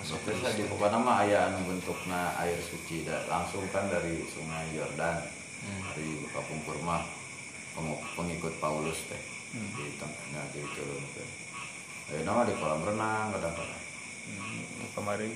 Kristen. 0.00 0.52
di 0.54 0.64
pokoknya 0.64 0.96
mah 0.96 1.16
aya 1.20 1.38
anu 1.46 1.64
bentukna 1.66 2.20
air 2.36 2.56
suci 2.58 3.02
da, 3.02 3.20
langsung 3.26 3.64
kan 3.68 3.86
dari 3.86 4.24
sungai 4.26 4.72
Yordan 4.72 5.20
Hmm. 5.60 5.92
dari 5.92 6.24
kapungkur 6.26 6.72
mah 6.80 7.04
peng- 7.70 8.00
pengikut 8.14 8.56
Paulus 8.56 9.04
teh. 9.06 9.20
Di 9.50 9.92
tengahnya 9.94 10.40
diturunkan 10.50 11.28
ayo 12.08 12.20
nama 12.22 12.42
di 12.42 12.54
kolam 12.54 12.80
renang 12.80 13.28
kadang-kadang. 13.30 13.82
Hmm, 14.26 14.62
kemarin 14.90 15.30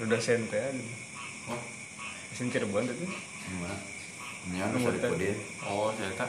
udah 0.00 0.18
sente 0.18 0.56
aja 0.56 0.84
Oh. 1.46 1.60
mesin 2.26 2.48
Cirebon 2.48 2.84
itu 2.84 3.06
gimana 3.44 3.76
ini 4.44 4.58
anu 4.58 4.76
Nomor 4.76 4.92
saripudin 4.94 5.36
Oh, 5.62 5.92
cerita. 5.92 6.26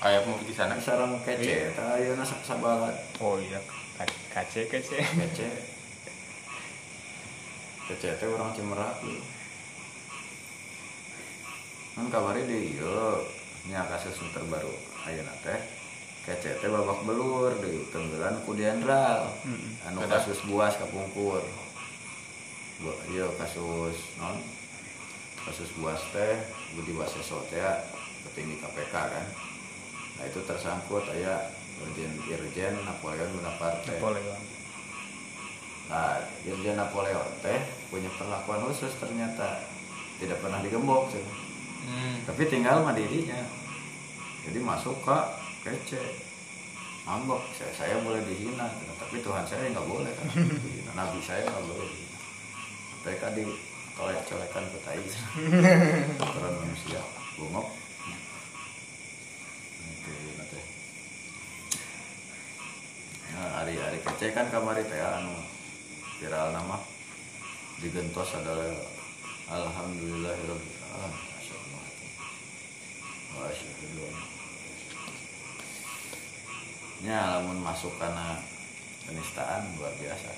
Ayah 0.00 0.20
mau 0.22 0.36
di 0.38 0.50
sana. 0.50 0.76
sarang 0.78 1.16
kece 1.20 1.72
tah 1.72 1.94
ayeuna 1.94 2.20
sak 2.20 2.42
sabalat. 2.42 2.92
Oh 3.16 3.38
iya 3.38 3.56
Kace 3.94 4.66
kace 4.66 4.66
kece 4.66 5.48
kece 7.86 8.08
teh 8.18 8.26
orang 8.26 8.50
Cimerak 8.50 8.98
kan 11.94 12.10
kamari 12.10 12.42
di 12.42 12.74
ieu 12.74 13.22
nya 13.70 13.86
kasus 13.86 14.18
terbaru 14.34 14.74
ayeuna 15.06 15.30
teh 15.46 15.54
kece 16.26 16.58
teh 16.58 16.66
babak 16.66 17.06
belur 17.06 17.54
di 17.62 17.86
tenggelan 17.94 18.42
ku 18.42 18.58
Mm-mm. 18.58 19.86
anu 19.86 20.02
kasus 20.10 20.42
buas 20.50 20.74
kapungkur. 20.74 21.46
Iya 23.14 23.30
kasus 23.38 24.18
non 24.18 24.42
kasus 25.46 25.70
buas 25.78 26.02
teh 26.10 26.34
Budi 26.74 26.98
Waseso 26.98 27.46
teh 27.46 27.62
petinggi 28.26 28.58
KPK 28.58 28.90
kan. 28.90 29.26
Nah 30.18 30.24
itu 30.26 30.42
tersangkut 30.42 31.06
aya 31.14 31.46
Irjen 31.82 32.12
Irjen 32.30 32.74
Napoleon 32.86 33.30
Bonaparte 33.34 33.98
Napoleon 33.98 34.42
Nah, 35.84 36.16
Irjen 36.48 36.76
Napoleon 36.80 37.28
teh 37.44 37.60
punya 37.92 38.08
perlakuan 38.16 38.64
khusus 38.64 38.92
ternyata 38.96 39.60
tidak 40.16 40.40
pernah 40.40 40.62
digembok 40.64 41.12
sih. 41.12 41.24
Hmm. 41.84 42.16
Tapi 42.24 42.48
tinggal 42.48 42.80
mah 42.80 42.96
dirinya. 42.96 43.36
Jadi 44.48 44.58
masuk 44.60 44.96
ke 45.04 45.18
kece. 45.64 46.00
Ngambek, 47.04 47.42
saya, 47.52 47.72
saya 47.76 47.94
boleh 48.00 48.24
dihina, 48.24 48.64
tapi 48.96 49.20
Tuhan 49.20 49.44
saya 49.44 49.68
nggak 49.68 49.84
boleh 49.84 50.08
kan. 50.08 50.24
dihina. 50.40 50.92
Nabi 50.96 51.20
saya 51.20 51.44
nggak 51.44 51.64
boleh 51.68 51.84
dihina. 51.84 52.18
Mereka 53.04 53.26
di 53.36 53.44
colek-colekan 53.92 54.64
ke 54.72 54.78
tai. 54.88 55.04
Kotoran 56.16 56.52
manusia, 56.64 57.04
bungok. 57.36 57.68
Itu 59.84 60.12
nanti. 60.40 60.60
Nah, 63.34 63.50
hari-hari 63.58 63.98
kece 63.98 64.30
kan 64.30 64.46
kamari 64.46 64.86
teh 64.86 65.02
anu 65.02 65.34
viral 66.22 66.54
nama. 66.54 66.78
Digentos 67.82 68.30
adalah 68.38 68.70
alhamdulillahirabbil 69.50 70.78
alamin 70.94 71.22
masyaallah 71.34 71.82
masyaallah 73.34 74.14
nya 77.04 77.36
lamun 77.36 77.60
masuk 77.60 77.92
karena 78.00 78.38
penistaan 79.04 79.66
luar 79.76 79.92
biasa. 79.98 80.30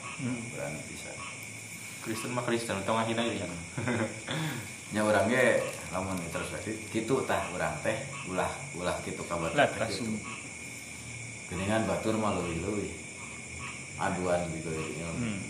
Berani 0.51 0.81
bisa. 0.91 1.13
Kristen 2.03 2.33
mah 2.35 2.43
Kristen, 2.43 2.81
tong 2.83 2.99
ngahina 2.99 3.23
ya. 3.31 3.47
nya 4.95 5.03
orang 5.03 5.29
ge 5.29 5.61
lamun 5.91 6.17
introspektif 6.23 6.79
kitu 6.95 7.19
tah 7.27 7.43
urang 7.51 7.75
teh 7.83 7.99
ulah 8.31 8.49
ulah 8.79 8.95
kitu 9.03 9.19
kabar 9.27 9.51
teh 9.51 9.67
geningan 11.47 11.87
batur 11.87 12.19
mah 12.19 12.35
leuwih-leuwih 12.39 12.91
aduan 13.97 14.45
gitu 14.53 14.71
ya 14.75 15.09
hmm. 15.09 15.41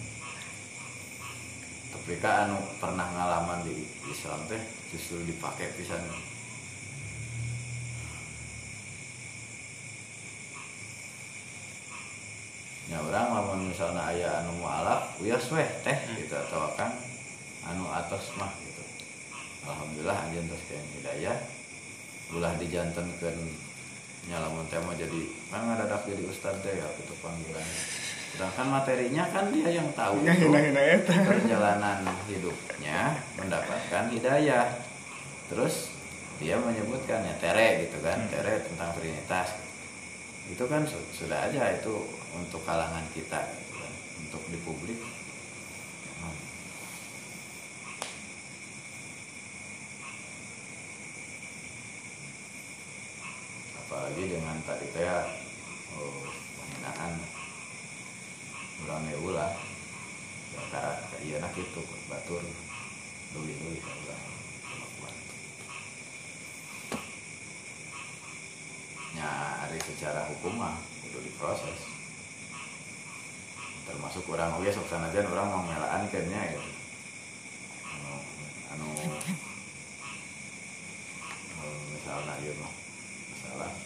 tapi 1.96 2.20
kan 2.22 2.52
anu 2.52 2.58
pernah 2.78 3.08
ngalaman 3.10 3.66
di 3.66 3.82
Islam 4.06 4.46
teh 4.46 4.60
justru 4.94 5.18
dipakai 5.26 5.74
pisan. 5.74 5.98
Ya 12.86 13.02
orang 13.02 13.34
lamun 13.34 13.74
misalnya 13.74 14.14
ayah 14.14 14.46
anu 14.46 14.62
mualaf 14.62 15.18
uyas 15.18 15.50
weh 15.50 15.66
teh 15.82 15.98
gitu 16.14 16.38
atau 16.38 16.70
kan 16.78 16.94
anu 17.66 17.90
atas 17.90 18.30
mah 18.38 18.54
gitu. 18.62 18.84
Alhamdulillah 19.66 20.14
anjeun 20.14 20.46
terus 20.46 20.64
kayak 20.70 20.86
hidayah. 20.94 21.38
Ulah 22.30 22.54
dijantenkeun 22.62 23.65
nyalamun 24.26 24.66
tema 24.66 24.90
jadi 24.98 25.22
kan 25.54 25.62
ngadadak 25.70 26.02
jadi 26.02 26.22
ustad 26.26 26.58
teh 26.62 26.74
ya 26.74 26.88
itu 26.98 27.14
panggilan. 27.22 27.66
Sedangkan 28.34 28.66
materinya 28.68 29.24
kan 29.30 29.48
dia 29.54 29.70
yang 29.70 29.88
tahu 29.94 30.20
ya 30.26 30.34
itu 30.34 30.50
eta 30.50 31.14
perjalanan 31.24 32.02
hidupnya 32.26 33.16
mendapatkan 33.38 34.04
hidayah. 34.10 34.66
Terus 35.46 35.94
dia 36.42 36.58
menyebutkan 36.58 37.22
ya 37.22 37.34
tere 37.38 37.86
gitu 37.86 38.02
kan 38.02 38.18
tere 38.28 38.66
tentang 38.66 38.92
trinitas. 38.98 39.56
Itu 40.50 40.66
kan 40.66 40.84
su- 40.84 41.10
sudah 41.14 41.46
aja 41.48 41.78
itu 41.78 41.94
untuk 42.34 42.60
kalangan 42.66 43.06
kita 43.14 43.40
gitu 43.40 43.74
kan. 43.78 43.92
untuk 44.26 44.42
di 44.50 44.58
publik 44.66 45.00
hmm. 45.00 46.36
Apalagi 54.06 54.38
dengan 54.38 54.54
tadi 54.62 54.86
teh 54.94 55.02
oh, 55.98 56.30
penghinaan 56.30 57.18
ulang 58.86 59.02
ulah 59.18 59.50
ya 60.54 60.62
ka 60.70 61.10
ka 61.10 61.18
ieu 61.26 61.42
na 61.42 61.50
kitu 61.50 61.82
batur 62.06 62.38
leuwih-leuwih 63.34 63.82
ka 63.82 63.90
urang 64.06 64.22
kelakuan 64.62 65.14
nya 69.18 69.26
ari 69.66 69.82
secara 69.82 70.22
hukum 70.30 70.54
mah 70.54 70.78
kudu 71.02 71.26
diproses. 71.26 71.90
Termasuk 73.90 74.30
orang 74.30 74.54
oge 74.62 74.70
sok 74.70 74.86
sanajan 74.86 75.26
orang 75.34 75.50
mau 75.50 75.66
melaan 75.66 76.06
nya 76.06 76.40
gitu 76.54 76.62
anu 77.90 78.14
anu 78.70 78.86
anu 81.58 81.70
misalnya 81.90 82.38
ieu 82.46 82.54
mah 82.62 82.70
masalah 83.34 83.85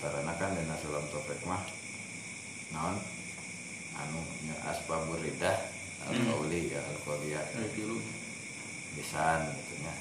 ya 0.00 0.08
di 0.08 0.16
antaranya 0.24 0.32
kan 0.40 0.56
dina 0.56 0.76
sulam 0.80 1.04
topik 1.12 1.36
mah 1.44 1.60
naon? 2.72 2.96
Anu 4.00 4.20
nya 4.48 4.56
asbabur 4.72 5.20
ridah 5.20 5.60
al 6.08 6.16
ya 6.48 6.80
al 6.80 6.98
qauliyah 7.04 7.44
dulu. 7.76 8.00
lisan 8.96 9.44
gitu 9.54 9.74
nya 9.84 9.92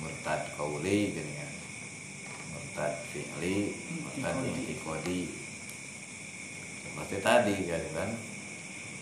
murtad 0.00 0.50
qauli 0.56 1.12
gini 1.14 1.32
kan 1.36 1.52
murtad 2.50 2.92
fi'li 3.12 3.76
murtad 4.00 4.34
i'tiqadi. 4.40 5.20
Seperti 6.82 7.16
tadi 7.20 7.54
kan 7.68 7.82
kan. 7.92 8.10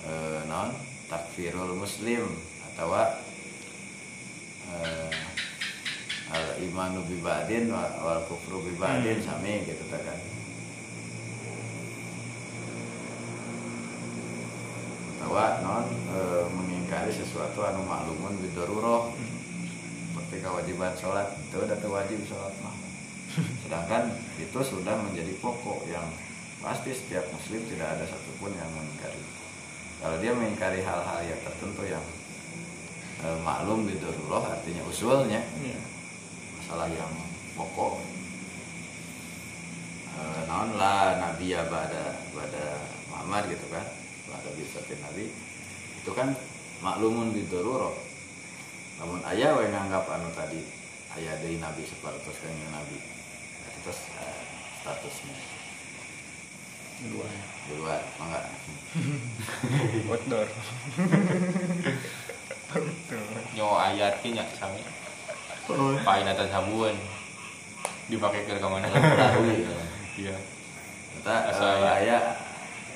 E, 0.02 0.12
naon? 0.50 0.70
Takfirul 1.10 1.74
muslim 1.78 2.22
atau 2.70 2.94
eh, 4.70 5.14
al 6.30 6.62
imanu 6.62 7.02
bi 7.02 7.18
ba'din 7.18 7.66
wa- 7.66 7.98
wal 7.98 8.22
kufru 8.30 8.62
bi 8.62 8.78
ba'din 8.78 9.18
sami 9.18 9.66
gitu 9.66 9.82
kan 9.90 10.06
atau 15.30 15.62
non 15.62 15.86
e, 16.10 16.18
mengingkari 16.50 17.14
sesuatu 17.14 17.62
anu 17.62 17.86
maklumun 17.86 18.34
bidaruroh 18.42 19.14
seperti 20.10 20.42
kewajiban 20.42 20.90
sholat 20.98 21.30
itu 21.38 21.54
udah 21.54 21.78
wajib 21.78 22.18
sholat 22.26 22.54
mah. 22.66 22.74
Sedangkan 23.62 24.10
itu 24.42 24.58
sudah 24.58 24.98
menjadi 24.98 25.30
pokok 25.38 25.86
yang 25.86 26.06
pasti 26.58 26.90
setiap 26.90 27.30
muslim 27.30 27.62
tidak 27.70 27.94
ada 27.94 28.04
satupun 28.10 28.50
yang 28.58 28.70
mengingkari. 28.74 29.22
Kalau 30.02 30.16
dia 30.18 30.32
mengingkari 30.34 30.82
hal-hal 30.82 31.20
yang 31.22 31.40
tertentu 31.46 31.82
yang 31.86 32.04
eh, 33.22 33.38
maklum 33.46 33.86
bidurullah 33.86 34.50
artinya 34.50 34.82
usulnya 34.90 35.40
Iya. 35.62 35.78
masalah 36.58 36.90
yang 36.90 37.12
pokok. 37.54 38.02
Eh, 40.10 40.40
naon 40.50 40.74
lah 40.74 41.22
nabi 41.22 41.54
ya 41.54 41.62
pada 41.70 42.18
pada 42.34 42.64
Muhammad 43.14 43.46
gitu 43.54 43.66
kan 43.70 43.99
pada 44.30 44.48
bisatin 44.54 45.02
nabi. 45.02 45.26
Itu 46.00 46.14
kan 46.14 46.32
maklumun 46.80 47.34
bidurullah 47.36 48.10
namun 49.00 49.24
ayah 49.32 49.56
yang 49.64 49.72
nganggap 49.72 50.04
anu 50.12 50.28
tadi 50.36 50.60
ayah 51.16 51.32
dari 51.40 51.56
nabi 51.56 51.88
seperti 51.88 52.28
kanjeng 52.36 52.68
nabi. 52.68 53.00
Nah, 53.00 53.70
terus 53.80 54.00
eh, 54.20 54.40
statusnya. 54.84 55.36
Dua. 57.00 57.24
di 57.64 57.80
luar 57.80 58.04
mangga. 58.20 58.44
Outdoor. 60.12 60.48
nyo 63.56 63.68
ayat 63.80 64.20
nya 64.20 64.44
sami. 64.52 64.84
Pain 66.04 66.28
atas 66.28 66.52
habuan 66.52 66.92
dipakai 68.12 68.44
ke 68.44 68.60
Tahu 68.60 69.42
ya. 69.48 69.72
iya. 70.20 70.36
Kita 71.16 71.34
Asa 71.48 71.64
eh, 71.64 71.72
aya. 71.72 71.90
aya 72.04 72.18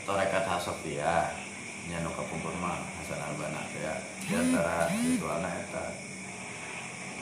torekat 0.04 0.44
Hasofia 0.44 1.32
nya 1.84 2.00
nu 2.00 2.08
kapungkur 2.16 2.52
mah 2.64 2.80
Hasan 3.00 3.20
Albana 3.20 3.60
teh 3.68 3.84
ya 3.84 3.94
di 4.24 4.32
antara 4.32 4.88
ritualna 4.88 5.50
eta. 5.52 5.84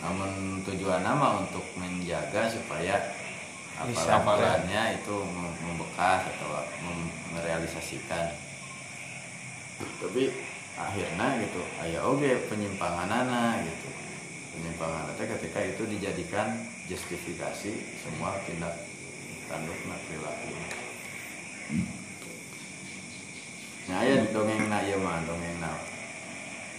Namun 0.02 0.62
tujuan 0.66 1.02
nama 1.02 1.42
untuk 1.42 1.66
menjaga 1.78 2.50
supaya 2.50 2.98
Bisa, 3.82 4.22
apalagi 4.22 5.02
itu 5.02 5.16
mem- 5.26 5.58
membekas 5.66 6.22
atau 6.30 6.62
merealisasikan. 7.34 8.30
Tapi 9.82 10.30
akhirnya 10.78 11.26
gitu 11.42 11.62
aya 11.82 11.98
oge 12.06 12.46
penyimpanganana 12.46 13.58
gitu. 13.66 13.90
Penyimpangan 14.54 15.10
teh 15.18 15.26
ketika 15.26 15.58
itu 15.66 15.82
dijadikan 15.90 16.54
justifikasi 16.86 17.72
semua 17.98 18.38
tindak 18.46 18.78
tandukna 19.50 19.98
perilaku. 20.06 20.54
Nah, 23.82 23.98
aya 23.98 24.22
dongengna 24.30 24.78
ieu 24.86 25.02
mah 25.02 25.26
dongengna 25.26 25.74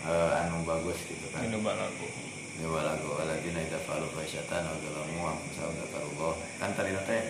eh, 0.07 0.39
anu 0.39 0.63
bagus 0.63 1.03
gitu 1.03 1.27
kan. 1.35 1.43
Ini 1.43 1.59
balagu. 1.59 2.07
Ya 2.63 2.69
walago 2.69 3.17
waladina 3.19 3.59
idza 3.59 3.81
fa'alu 3.81 4.07
fahisyatan 4.13 4.63
aw 4.63 4.77
zalamu 4.79 5.35
anfusahum 5.35 5.73
dzakarullah. 5.75 6.33
Kan 6.63 6.71
tadi 6.77 6.95
teh 7.03 7.21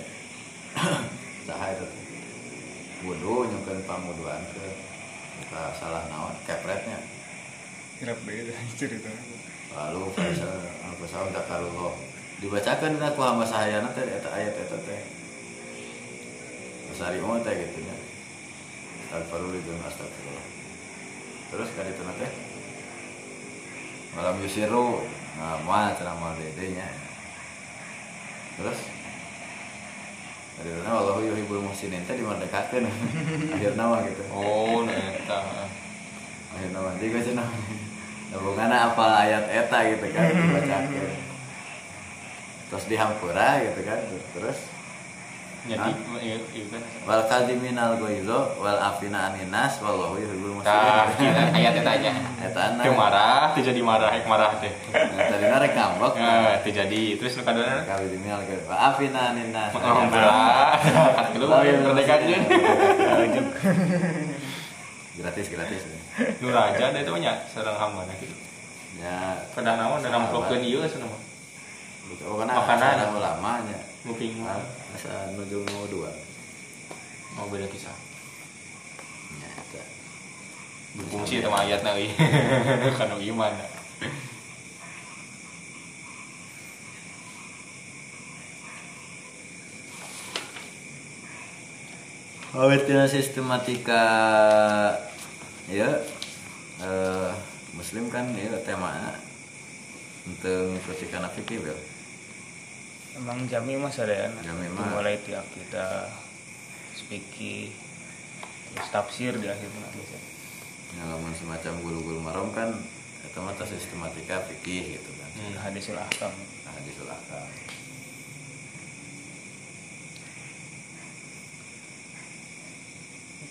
saha 1.49 1.73
teh. 1.73 1.91
Wudu 3.01 3.49
nyukeun 3.49 3.81
pamuduan 3.89 4.45
ke 4.53 4.65
salah 5.73 6.05
naon 6.11 6.37
kepretnya. 6.45 7.01
Kirap 7.97 8.19
beda 8.29 8.53
cerita. 8.79 9.09
Lalu 9.73 10.13
fahisyatan 10.13 10.61
anfusahum 10.85 11.33
dzakarullah. 11.33 11.97
Dibacakeun 12.45 13.01
ka 13.01 13.17
ku 13.17 13.25
hamba 13.25 13.47
sahayana 13.47 13.89
teh 13.95 14.05
eta 14.05 14.29
ayat 14.37 14.53
eta 14.53 14.77
teh. 14.85 15.01
Masari 16.93 17.17
teh 17.41 17.53
gitu 17.57 17.79
nya. 17.89 18.12
Astagfirullah 19.13 19.85
astagfirullah. 19.85 20.45
Terus 21.53 21.69
kan 21.77 21.85
itu 21.85 22.01
teh 22.01 22.31
malam 24.17 24.41
yusiru 24.41 25.05
nah 25.37 25.61
mah 25.61 25.93
cenah 25.93 26.17
mah 26.17 26.33
dedenya. 26.33 26.89
Terus 28.57 28.89
dari 30.57 30.69
sana 30.81 30.97
Allah 30.97 31.21
yuhibul 31.21 31.61
muhsinin 31.61 32.01
teh 32.09 32.17
dimerdekakeun 32.17 32.89
akhirna 33.53 33.83
mah 33.85 34.01
gitu. 34.09 34.23
Oh 34.33 34.81
nah 34.81 34.97
eta 35.13 35.69
akhirna 36.57 36.79
mah 36.81 36.93
juga 36.97 37.21
cenah 37.21 37.49
hubunganna 38.33 38.89
apa 38.89 39.29
ayat 39.29 39.45
eta 39.45 39.77
gitu 39.93 40.09
kan 40.09 40.25
dibacakeun 40.25 41.13
terus 42.73 42.85
dihampura 42.89 43.61
gitu 43.61 43.81
kan. 43.85 44.01
Terus 44.09 44.57
jadi 44.57 44.57
iya 44.57 44.57
iya 44.57 44.71
kan 44.73 45.52
wal 47.07 47.23
kadiminal 47.31 47.95
goizo 47.95 48.51
wal 48.59 48.75
afina 48.75 49.31
aninas 49.31 49.79
wallahu 49.79 50.19
yuhibbul 50.19 50.59
tah 50.59 51.07
muhsinin 51.07 51.31
kita 51.31 51.55
ayat 51.55 51.73
eta 51.79 51.91
aja 51.95 52.11
eta 52.43 52.61
teu 52.83 52.91
marah 52.91 53.55
teu 53.55 53.63
jadi 53.63 53.79
marah 53.79 54.11
ek 54.11 54.27
marah 54.27 54.59
teh 54.59 54.73
tadi 54.91 55.45
rek 55.47 55.71
ngambek. 55.71 56.13
Nah 56.19 56.59
teu 56.59 56.71
jadi 56.75 57.01
terus 57.15 57.39
nu 57.39 57.47
kadana 57.47 57.87
kadiminal 57.87 58.43
goizo 58.43 58.67
wal 58.67 58.79
afina 58.91 59.31
aninas 59.31 59.71
marah 59.71 60.75
lu 61.39 61.45
merdekakeun 61.47 62.41
gratis 65.23 65.47
gratis. 65.47 65.81
Nu 66.43 66.51
raja 66.51 66.91
da 66.91 66.99
itu 66.99 67.13
nya 67.23 67.39
sareng 67.47 67.79
hamba 67.79 68.03
na 68.03 68.13
gitu. 68.19 68.35
Ya. 68.99 69.39
Kedah 69.55 69.79
naon 69.79 70.03
da 70.03 70.11
namplokkeun 70.11 70.59
ieu 70.59 70.83
cenah 70.83 71.07
oh 71.07 72.35
Makanan. 72.43 73.15
ulamanya. 73.15 73.79
Ah, 74.43 74.59
asa 74.93 75.33
menuju 75.33 75.65
mau 75.73 75.89
dua? 75.89 76.13
Mau 77.33 77.49
beda 77.49 77.65
kisah. 77.65 77.97
Ya 79.41 79.49
eta. 79.49 79.83
fungsi 81.09 81.41
itu 81.41 81.49
mah 81.49 81.65
ayatna 81.65 81.97
euy 81.97 82.13
kana 82.97 83.17
iman. 83.17 83.53
Awet 92.53 92.85
tina 92.85 93.09
sistematika 93.09 94.05
ya 95.65 95.89
eh, 96.85 97.31
muslim 97.73 98.13
kan 98.13 98.29
ya 98.37 98.53
tema 98.61 99.17
untuk 100.29 100.77
mengikuti 100.77 101.09
kana 101.09 101.33
fikih 101.33 101.65
Emang 103.13 103.45
jami 103.45 103.77
mas 103.77 103.97
ada 103.97 104.09
ya? 104.11 104.29
Jami 104.41 104.67
mah. 104.69 104.89
mulai 104.91 105.21
tiap 105.21 105.45
kita 105.53 106.09
speaking 106.93 107.69
terus 108.67 108.89
tafsir 108.89 109.37
di 109.37 109.45
akhir 109.45 109.69
biasanya. 109.69 110.21
yang 110.93 111.07
lamun 111.09 111.33
semacam 111.33 111.73
guru-guru 111.79 112.19
marom 112.19 112.49
kan 112.49 112.73
itu 113.23 113.37
mah 113.37 113.53
tas 113.53 113.69
sistematika 113.69 114.41
fikih 114.43 114.97
gitu 114.97 115.09
kan 115.11 115.29
Hmm. 115.33 115.57
Hadisul 115.59 115.97
ahkam. 115.97 116.29
nah 116.63 116.77
disulahkan 116.79 117.49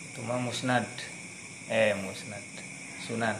Itu 0.05 0.21
mah 0.23 0.39
musnad. 0.39 0.87
Eh 1.67 1.97
musnad. 1.97 2.45
Sunan. 3.01 3.37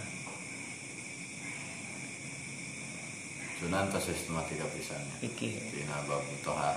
Sunan 3.63 3.87
tas 3.95 4.03
sistematika 4.03 4.67
pisannya. 4.75 5.15
Fikih. 5.23 5.55
Dina 5.71 6.03
bab 6.11 6.19
tohar. 6.43 6.75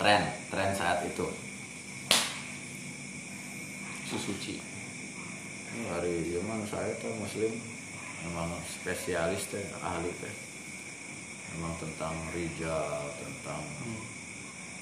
Tren 0.00 0.22
tren 0.48 0.72
saat 0.72 1.04
itu. 1.04 1.28
Susuci. 4.08 4.56
Ini 5.76 5.84
hari 5.92 6.32
zaman 6.32 6.64
saya 6.64 6.96
tuh 6.96 7.12
muslim 7.20 7.52
memang 8.24 8.48
spesialis 8.64 9.44
teh 9.52 9.60
ahli 9.84 10.08
teh. 10.24 10.34
Memang 11.52 11.76
tentang 11.76 12.16
rijal 12.32 13.12
tentang 13.20 13.60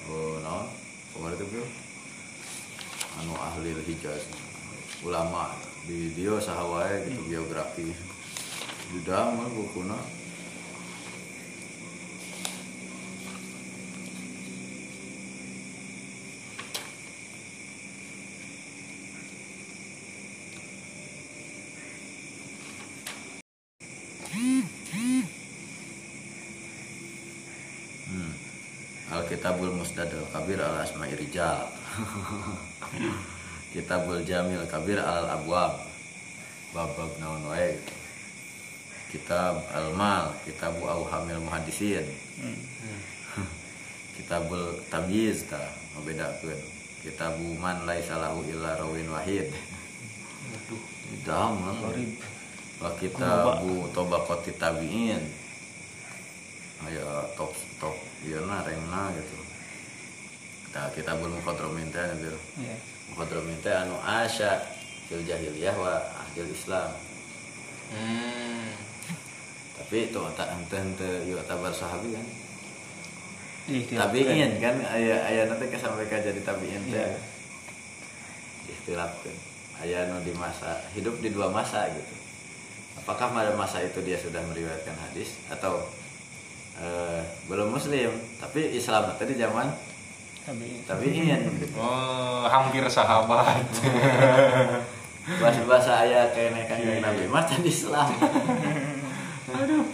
oh 0.07 0.39
naon? 0.39 0.71
Kemarin 1.11 1.35
itu 1.35 1.45
bro. 1.51 1.65
Anu 3.19 3.35
ahli 3.35 3.75
hijaz 3.91 4.23
ulama. 5.03 5.51
Di 5.83 6.15
dia 6.15 6.39
sahawai 6.39 7.11
gitu 7.11 7.27
biografi 7.27 8.12
dalam 9.01 9.41
mah 9.41 9.49
bukuna 9.49 9.97
Hmm. 28.13 28.33
Alkitabul 29.09 29.73
Musnadul 29.73 30.21
Kabir 30.29 30.61
al 30.61 30.85
Asma'i 30.85 31.17
Rijal. 31.17 31.65
Kitabul 33.73 34.21
Jamil 34.21 34.61
Kabir 34.69 35.01
al 35.01 35.33
Abwab. 35.33 35.81
Bab-bab 36.77 37.09
naon 37.17 37.41
wae. 37.49 37.73
Kitab 39.13 39.61
Al-Mal, 39.69 40.33
Kitabu 40.41 40.89
Auhamil 40.89 41.37
Muhadisin. 41.37 42.01
Kitabul 44.17 44.81
Tamyiz 44.89 45.45
ta 45.45 45.61
membedakeun. 45.93 46.57
Kitabu 47.05 47.53
Man 47.61 47.85
laisa 47.85 48.17
lahu 48.17 48.41
illa 48.49 48.73
rawin 48.81 49.05
wahid. 49.13 49.53
Mah. 51.29 51.77
Gharib. 51.77 52.11
Wa 52.81 52.89
kitabu 52.97 53.85
Tobaqati 53.93 54.57
Tabi'in. 54.57 55.21
Aya 56.83 57.29
top 57.37 57.53
top 57.77 57.95
ieu 58.25 58.41
na 58.43 58.65
rengna 58.65 59.13
gitu. 59.13 59.37
Kita 60.67 60.89
kitabul 60.97 61.31
muqaddamin 61.31 61.87
teh 61.93 62.11
bil. 62.17 62.35
Iya. 62.59 62.75
Muqaddamin 63.13 63.57
teh 63.61 63.71
anu 63.71 63.95
asya 64.03 64.57
fil 65.07 65.23
jahiliyah 65.29 65.75
wa 65.77 65.93
ahli 66.25 66.47
Islam 66.49 66.89
hmm. 67.93 68.92
Tapi 69.93 70.09
itu 70.09 70.17
tak 70.33 70.49
ente 70.49 70.73
ente 70.73 71.09
yuk 71.29 71.45
tabar 71.45 71.69
sahabi 71.69 72.17
kan. 72.17 72.25
Ikhtilafkan. 73.69 74.09
tabiin 74.09 74.51
kan. 74.57 74.75
ayah 74.89 75.21
ayah 75.29 75.45
nanti 75.45 75.69
kesampaikan 75.69 76.17
jadi 76.17 76.41
tabiin 76.41 76.81
teh 76.89 76.97
Iya. 76.97 77.13
ikhtilafkan 78.73 79.37
ayah 79.85 80.09
nu 80.09 80.17
di 80.25 80.33
masa 80.33 80.81
hidup 80.97 81.21
di 81.21 81.29
dua 81.29 81.53
masa 81.53 81.85
gitu. 81.93 82.09
Apakah 82.97 83.37
pada 83.37 83.53
masa 83.53 83.85
itu 83.85 84.01
dia 84.01 84.17
sudah 84.17 84.41
meriwayatkan 84.41 84.97
hadis? 84.97 85.37
Atau 85.53 85.85
eh, 86.81 87.21
belum 87.45 87.69
muslim 87.69 88.17
tapi 88.41 88.73
Islam 88.73 89.13
tadi 89.13 89.37
zaman 89.37 89.69
Tabiin. 90.41 90.89
tabiin. 90.89 91.41
Oh 91.77 92.49
hampir 92.49 92.81
sahabat. 92.89 93.61
Bahasa 95.37 95.61
bahasa 95.69 95.91
ayah 96.01 96.33
kayak 96.33 96.65
kan 96.65 96.81
Iya, 96.81 96.97
nabi 96.97 97.29
mah 97.29 97.45
tadi 97.45 97.69
Islam 97.69 98.09
aduh 99.53 99.85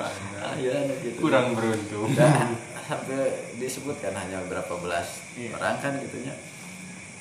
ayah 0.56 0.80
gitu. 1.04 1.18
kurang 1.20 1.54
beruntung. 1.54 2.10
Dan 2.16 2.56
sampai 2.88 3.30
disebutkan 3.60 4.16
hanya 4.16 4.42
berapa 4.48 4.74
belas 4.80 5.22
Iya. 5.36 5.54
orang 5.56 5.78
kan 5.80 5.94
gitunya. 6.00 6.34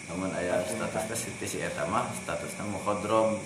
Namun 0.09 0.33
ayah 0.39 0.65
statusnya 0.65 1.15
si, 1.15 1.29
si 1.45 1.59
eta 1.61 1.85
mah 1.85 2.09
statusnya 2.15 2.65
mukodrom 2.67 3.37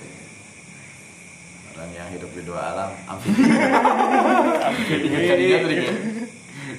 orang 1.72 1.90
yang 1.96 2.08
hidup 2.12 2.28
di 2.36 2.44
dua 2.44 2.76
alam 2.76 2.92
amfibi 3.08 3.48
ingat 5.08 5.24
kan 5.24 5.64
kan 5.64 5.96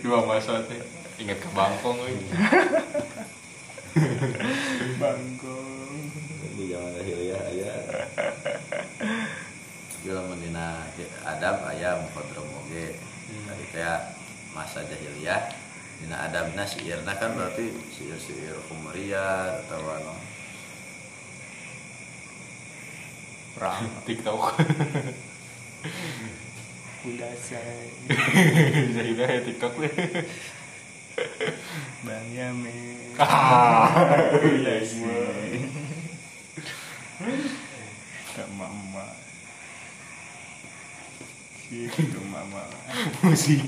dua 0.06 0.20
masa 0.22 0.62
teh 0.70 0.78
ingat 1.18 1.42
ke 1.42 1.50
Bangkong 1.50 1.98
euy 1.98 2.14
Bangkong. 5.02 6.02
di 6.54 6.70
zaman 6.70 6.94
jahiliyah 6.94 7.42
ayah 7.50 7.74
bila 10.04 10.20
mendina 10.28 10.84
adab 11.24 11.64
ayah 11.72 11.96
mukodrom 12.04 12.44
oge. 12.60 13.00
Tadi 13.48 13.66
teh 13.72 13.88
masa 14.52 14.84
jahiliyah 14.84 15.48
dina 16.04 16.28
adabna 16.28 16.68
siirna 16.68 17.16
kan 17.16 17.32
berarti 17.32 17.72
siir-siir 17.96 18.60
kumuriyah 18.68 19.64
atau 19.64 19.80
anu? 19.80 20.16
Perang. 23.56 23.88
TikTok. 24.08 24.60
Kudasai. 27.04 27.92
bisa 28.88 29.02
juga 29.04 29.28
ya 29.28 29.40
TikTok 29.44 29.76
weh 29.76 29.92
Bang 32.08 32.28
Yamin. 32.32 33.12
ah 33.20 33.92
iya 34.60 34.76
sih. 34.84 35.68
Kak 38.34 38.50
mama. 41.74 41.96
Gitu 41.98 42.20
mama. 42.30 42.62
musik 43.24 43.66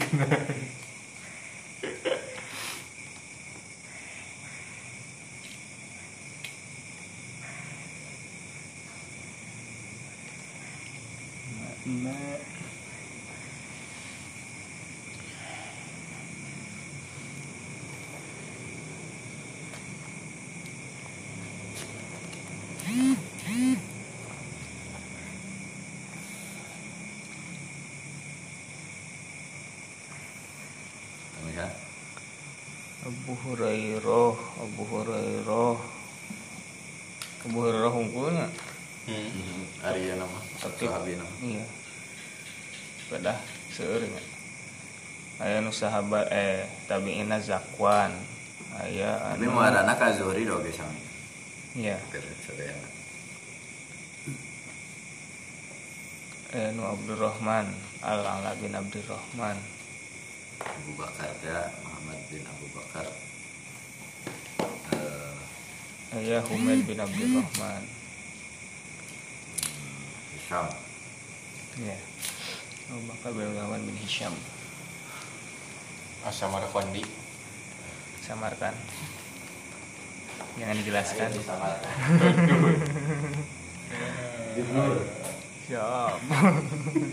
ya 31.56 31.68
Abu 33.06 33.32
Hurairah, 33.45 34.36
Abu 34.60 34.82
Hurairah. 34.91 35.77
Abu 37.45 37.57
Hurairah 37.61 37.94
hungkulnya. 37.94 38.48
hmm. 39.06 39.86
Arya 39.86 40.18
nama 40.18 40.40
Aktif. 40.65 40.90
sahabi 40.90 41.14
nama 41.14 41.30
Iya. 41.40 41.65
Pedah 43.06 43.38
seuring. 43.69 44.10
Aya 45.38 45.61
nu 45.61 45.64
sahabat 45.76 46.31
eh 46.31 46.64
tabiina 46.88 47.35
Zakwan. 47.43 48.15
Aya 48.76 49.15
tapi 49.35 49.47
anu 49.47 49.56
muarana 49.56 49.95
ka 49.95 50.11
Zuhri 50.11 50.43
doge 50.43 50.68
sami 50.72 50.99
iya. 51.80 51.95
sadayana 52.43 52.89
Aya 56.56 56.72
nu 56.76 56.84
Abdurrahman, 56.88 57.68
Al-Ala 58.03 58.52
bin 58.60 58.72
Abdurrahman. 58.76 59.56
Abu 60.60 60.91
Bakar 60.95 61.31
ya 61.43 61.68
Muhammad 61.84 62.19
bin 62.31 62.43
Abu 62.47 62.68
Bakar 62.72 63.07
Eh, 64.95 66.15
Aya 66.15 66.39
Humaid 66.47 66.84
bin 66.88 66.99
Abdurrahman. 66.99 67.84
Hisham 70.35 70.68
Iya. 71.80 71.97
Abu 72.91 73.03
Bakar 73.07 73.30
bin 73.35 73.43
Abdurrahman 73.52 73.81
bin 73.88 73.95
Hisham. 73.99 74.35
Asam 76.26 76.49
ada 76.57 76.65
kondi 76.73 77.06
Samarkan. 78.26 78.73
Jangan 80.57 80.76
dijelaskan. 80.81 81.30
Siap. 85.69 86.18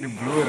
Di 0.01 0.09
blur. 0.09 0.49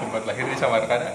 tempat 0.00 0.22
lahir 0.26 0.42
di 0.48 0.56
Samarkand 0.58 1.06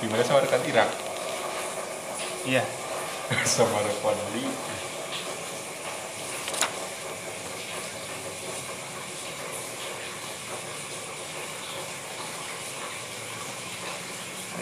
di 0.00 0.06
mana 0.08 0.22
Samarkand 0.24 0.64
Irak 0.64 0.88
Iya. 2.48 2.79
Samarkand 3.46 4.18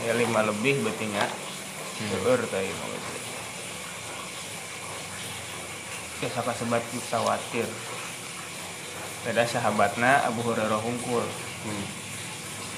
Ya 0.05 0.13
lima 0.17 0.41
lebih 0.45 0.85
betinya. 0.85 1.25
Seueur 1.97 2.41
tadi 2.49 2.69
mah 2.69 2.89
beti. 2.93 3.21
Ya 6.25 6.29
saka 6.29 6.53
sebat 6.53 6.85
khawatir. 7.09 7.65
Beda 9.25 9.49
sahabatna 9.49 10.29
Abu 10.29 10.45
Hurairah 10.45 10.81
hungkul. 10.81 11.25
hmm. 11.65 11.87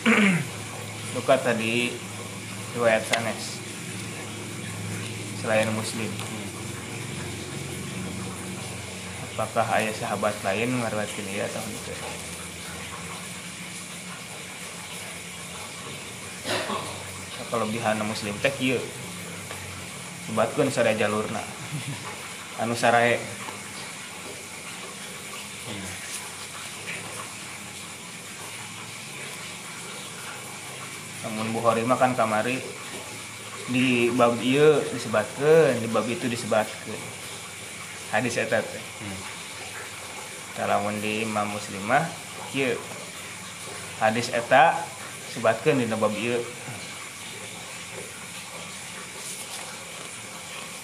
Luka 1.18 1.34
tadi 1.34 1.94
riwayat 2.78 3.02
sanes. 3.10 3.59
Selain 5.40 5.72
muslim. 5.72 6.12
Apakah 9.32 9.66
ayah 9.80 9.94
sahabat 9.96 10.36
lain 10.44 10.68
ngariwayatkeun 10.84 11.32
ieu 11.32 11.44
atau 11.48 11.64
henteu? 11.64 11.96
kelebihan 17.50 17.98
muslim 18.06 18.32
teh 18.38 18.54
kieu 18.54 18.78
sebatkeun 20.30 20.70
sada 20.70 20.94
jalurna 20.94 21.42
anu 22.62 22.78
sarae 22.78 23.18
namun 31.26 31.50
Bukhari 31.50 31.82
mah 31.82 31.98
kan 31.98 32.14
kamari 32.14 32.62
di 33.68 34.08
bab 34.16 34.40
ieu 34.40 34.80
disebatkeun 34.94 35.84
di 35.84 35.88
bab 35.92 36.08
itu 36.08 36.24
disebatkeun. 36.24 37.02
Hadis 38.14 38.40
eta 38.40 38.64
teh. 38.64 38.84
Lamun 40.60 40.96
di 41.00 41.24
Imam 41.24 41.48
Muslim 41.48 41.80
mah 41.88 42.04
kieu 42.52 42.76
hadis 44.00 44.32
eta 44.32 44.76
sebatkeun 45.36 45.84
di 45.84 45.86
bab 45.92 46.14
ieu. 46.16 46.40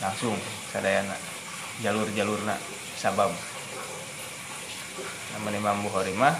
Langsung 0.04 0.36
sadayana 0.72 1.16
jalur-jalurna 1.80 2.56
sabab. 3.00 3.32
Namun 5.36 5.52
Imam 5.56 5.80
Bukhari 5.84 6.12
mah 6.16 6.36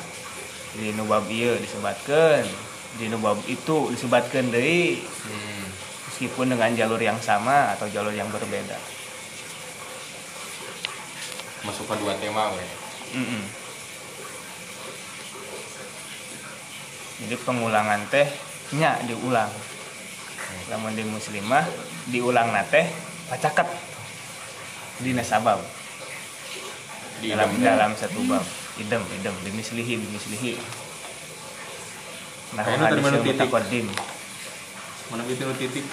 di 0.76 0.92
nubab 0.92 1.24
ieu 1.32 1.56
disebatkeun 1.56 2.44
di 2.96 3.08
nubab 3.12 3.36
itu 3.48 3.92
disebatkeun 3.92 4.52
deui. 4.52 5.00
Hmm. 5.04 5.55
Meskipun 6.16 6.48
dengan 6.48 6.72
jalur 6.72 6.96
yang 6.96 7.20
sama 7.20 7.76
atau 7.76 7.84
jalur 7.92 8.08
yang 8.08 8.24
berbeda. 8.32 8.80
Masuk 11.60 11.84
ke 11.92 11.94
dua 12.00 12.16
tema 12.16 12.56
we 12.56 12.64
Mm-mm. 13.20 13.44
jadi 17.20 17.36
pengulangan 17.44 18.00
teh 18.08 18.24
nya 18.80 18.96
diulang. 19.04 19.52
Lamun 20.72 20.96
di 20.96 21.04
muslimah 21.04 21.68
diulang 22.08 22.48
nate 22.48 22.88
pacaket. 23.28 23.68
Dina 25.04 25.20
sabab 25.20 25.60
Di 27.20 27.36
dalam 27.36 27.52
idem. 27.52 27.60
dalam 27.60 27.92
satu 27.92 28.24
bab. 28.24 28.40
Idem 28.80 29.04
idem. 29.20 29.36
Bimislihi 29.44 30.00
bimislihi 30.00 30.52
nah 32.56 32.64
mana 32.64 32.88
hadisul 32.88 33.20
titik? 33.20 33.50
mana 35.12 35.22
nu 35.22 35.54
titik 35.60 35.84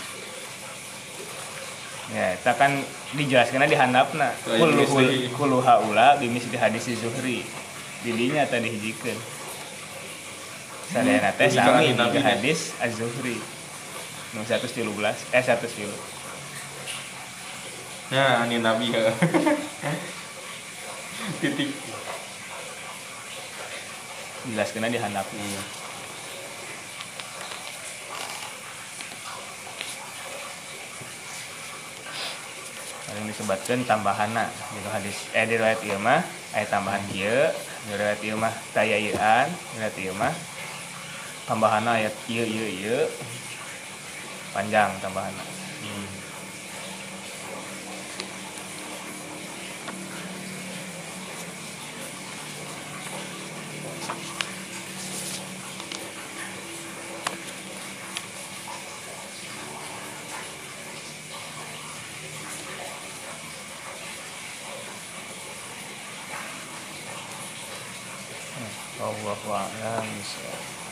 ya 2.13 2.37
kita 2.37 2.53
kan 2.55 2.71
dijelaskan 3.17 3.65
di 3.65 3.77
handapna. 3.77 4.29
Kullu 4.45 4.85
bimislihi. 4.85 5.33
kullu 5.33 5.59
haula 5.65 6.21
bimisli 6.21 6.55
hadis 6.55 6.85
zuhri. 7.01 7.41
Didinya 8.05 8.45
tadi 8.45 8.69
hijikeun 8.69 9.17
sadayana 10.93 11.33
teh 11.33 11.49
sami 11.49 11.97
di 11.97 12.19
hadis 12.21 12.77
az-zuhri. 12.77 13.41
Nu 14.37 14.45
113 14.45 15.33
eh 15.33 15.41
113 15.41 15.89
nah 18.13 18.45
ini 18.45 18.61
nabi 18.61 18.93
ya. 18.93 19.09
Titik. 21.41 21.73
Jelaskeun 24.53 24.91
di 24.91 24.99
handapna 25.01 25.81
Hmm. 33.13 33.21
paling 33.21 33.29
disebutkan 33.29 33.79
tambahanna 33.85 34.49
di 34.73 34.89
hadis 34.89 35.29
eh 35.37 35.45
di 35.45 35.53
riwayat 35.61 35.85
ieu 35.85 36.01
mah 36.01 36.25
aya 36.57 36.65
tambahan 36.65 36.97
kieu 37.13 37.45
di 37.85 37.93
riwayat 37.93 38.21
ieu 38.25 38.33
mah 38.33 38.49
taya 38.73 38.97
ieuan 38.97 39.53
di 39.53 39.75
riwayat 39.77 39.97
ieu 40.01 40.13
mah 40.17 40.33
tambahanna 41.45 42.01
ayat 42.01 42.15
ieu 42.25 42.41
ieu 42.41 42.67
ieu 42.73 43.05
panjang 44.49 44.89
tambahanna 44.97 45.45
guau 69.43 70.82